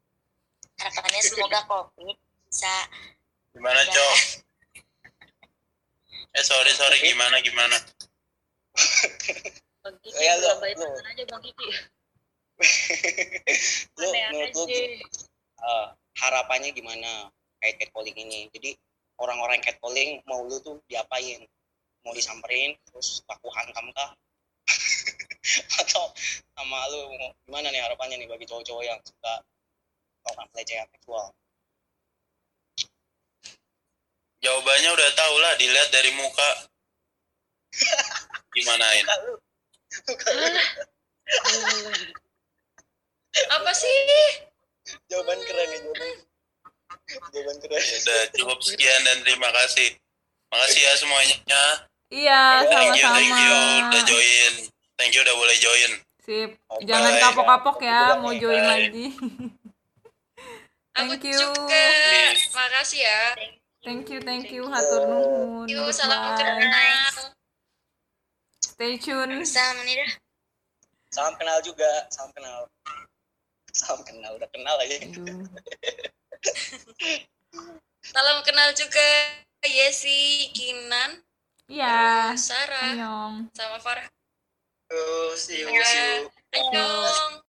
harapannya 0.79 1.21
semoga 1.23 1.59
covid 1.65 2.15
bisa 2.45 2.73
Gimana, 3.53 3.81
Cok? 3.83 4.17
Eh, 6.37 6.45
sorry, 6.45 6.69
sorry. 6.77 6.97
Gimana, 7.01 7.41
gimana? 7.41 7.77
Bang 9.83 9.97
Kiki 10.05 10.21
Ya, 10.21 10.37
lu- 10.37 10.53
lu. 10.77 10.87
aja 11.01 11.23
Bang 11.25 11.41
Kiki. 11.41 11.69
lu 14.01 14.09
menurut 14.13 14.53
lu 14.53 14.65
eh, 14.65 15.87
harapannya 16.21 16.73
gimana? 16.73 17.29
terkait 17.57 17.89
catcalling 17.89 18.13
ini 18.13 18.39
jadi 18.53 18.77
orang-orang 19.17 19.57
yang 19.57 19.65
catcalling 19.65 20.11
mau 20.29 20.45
lu 20.45 20.61
tuh 20.61 20.77
diapain 20.85 21.41
mau 22.05 22.13
disamperin 22.13 22.77
terus 22.87 23.25
laku 23.25 23.49
hantam 23.49 23.89
kah 23.97 24.13
atau 25.81 26.13
sama 26.53 26.79
lu 26.93 27.01
gimana 27.49 27.73
nih 27.73 27.81
harapannya 27.81 28.21
nih 28.21 28.29
bagi 28.29 28.45
cowok-cowok 28.45 28.83
yang 28.85 28.99
suka 29.01 29.41
melakukan 30.21 30.47
pelecehan 30.53 30.87
seksual 30.93 31.33
Jawabannya 34.47 34.89
udah 34.95 35.09
tau 35.11 35.35
lah, 35.43 35.53
dilihat 35.59 35.91
dari 35.91 36.11
muka. 36.15 36.49
Gimanain? 38.55 39.03
apa 43.47 43.71
sih 43.75 43.93
jawaban 45.11 45.37
keren 45.45 45.69
ya 45.69 45.79
jawaban 45.83 46.09
jawaban 47.29 47.57
keren 47.61 47.83
Udah 48.01 48.21
cukup 48.33 48.59
sekian 48.63 49.01
dan 49.03 49.17
terima 49.27 49.51
kasih. 49.51 49.93
Makasih 50.47 50.81
ya 50.81 50.93
semuanya. 50.95 51.37
Iya, 52.07 52.43
Thank 52.71 53.03
you, 53.03 53.03
thank 53.03 53.35
you 53.35 53.51
sama-sama. 53.51 53.91
udah 53.91 54.03
join. 54.07 54.53
Thank 54.95 55.11
you 55.11 55.21
udah 55.27 55.35
boleh 55.35 55.57
join. 55.59 55.91
Sip. 56.23 56.49
Jangan 56.87 57.13
kapok-kapop 57.19 57.77
ya 57.83 58.15
mau 58.15 58.31
join 58.31 58.63
Bye. 58.63 58.71
lagi. 58.87 59.05
aku 60.97 61.13
Thank 61.19 61.29
you. 61.29 61.35
juga 61.35 61.85
makasih 62.55 63.05
ya 63.05 63.21
Thank 63.87 64.11
you, 64.11 64.19
thank 64.19 64.51
you. 64.51 64.67
Hatur 64.67 65.07
nuhun. 65.07 65.63
yuk 65.71 65.95
salam 65.95 66.35
kenal. 66.35 67.31
Stay 68.59 68.99
tune. 68.99 69.31
Sama 69.47 69.79
nih 69.87 70.03
dah. 70.03 70.11
salam 71.07 71.39
kenal 71.39 71.63
juga. 71.63 71.87
Salam 72.11 72.35
kenal. 72.35 72.67
Salam 73.71 74.03
kenal. 74.03 74.35
Udah 74.35 74.49
kenal 74.51 74.75
aja 74.83 74.99
salam 78.11 78.43
kenal 78.43 78.75
juga 78.75 79.07
Yesi 79.63 80.51
Kinan 80.51 81.23
Iya. 81.71 82.35
Sarah 82.35 82.91
sama 83.55 83.79
Farah. 83.79 84.07
Oh, 84.91 85.31
see 85.39 85.63
you, 85.63 85.71
see 85.71 86.27
you. 86.27 86.27
Annyeong 86.51 87.46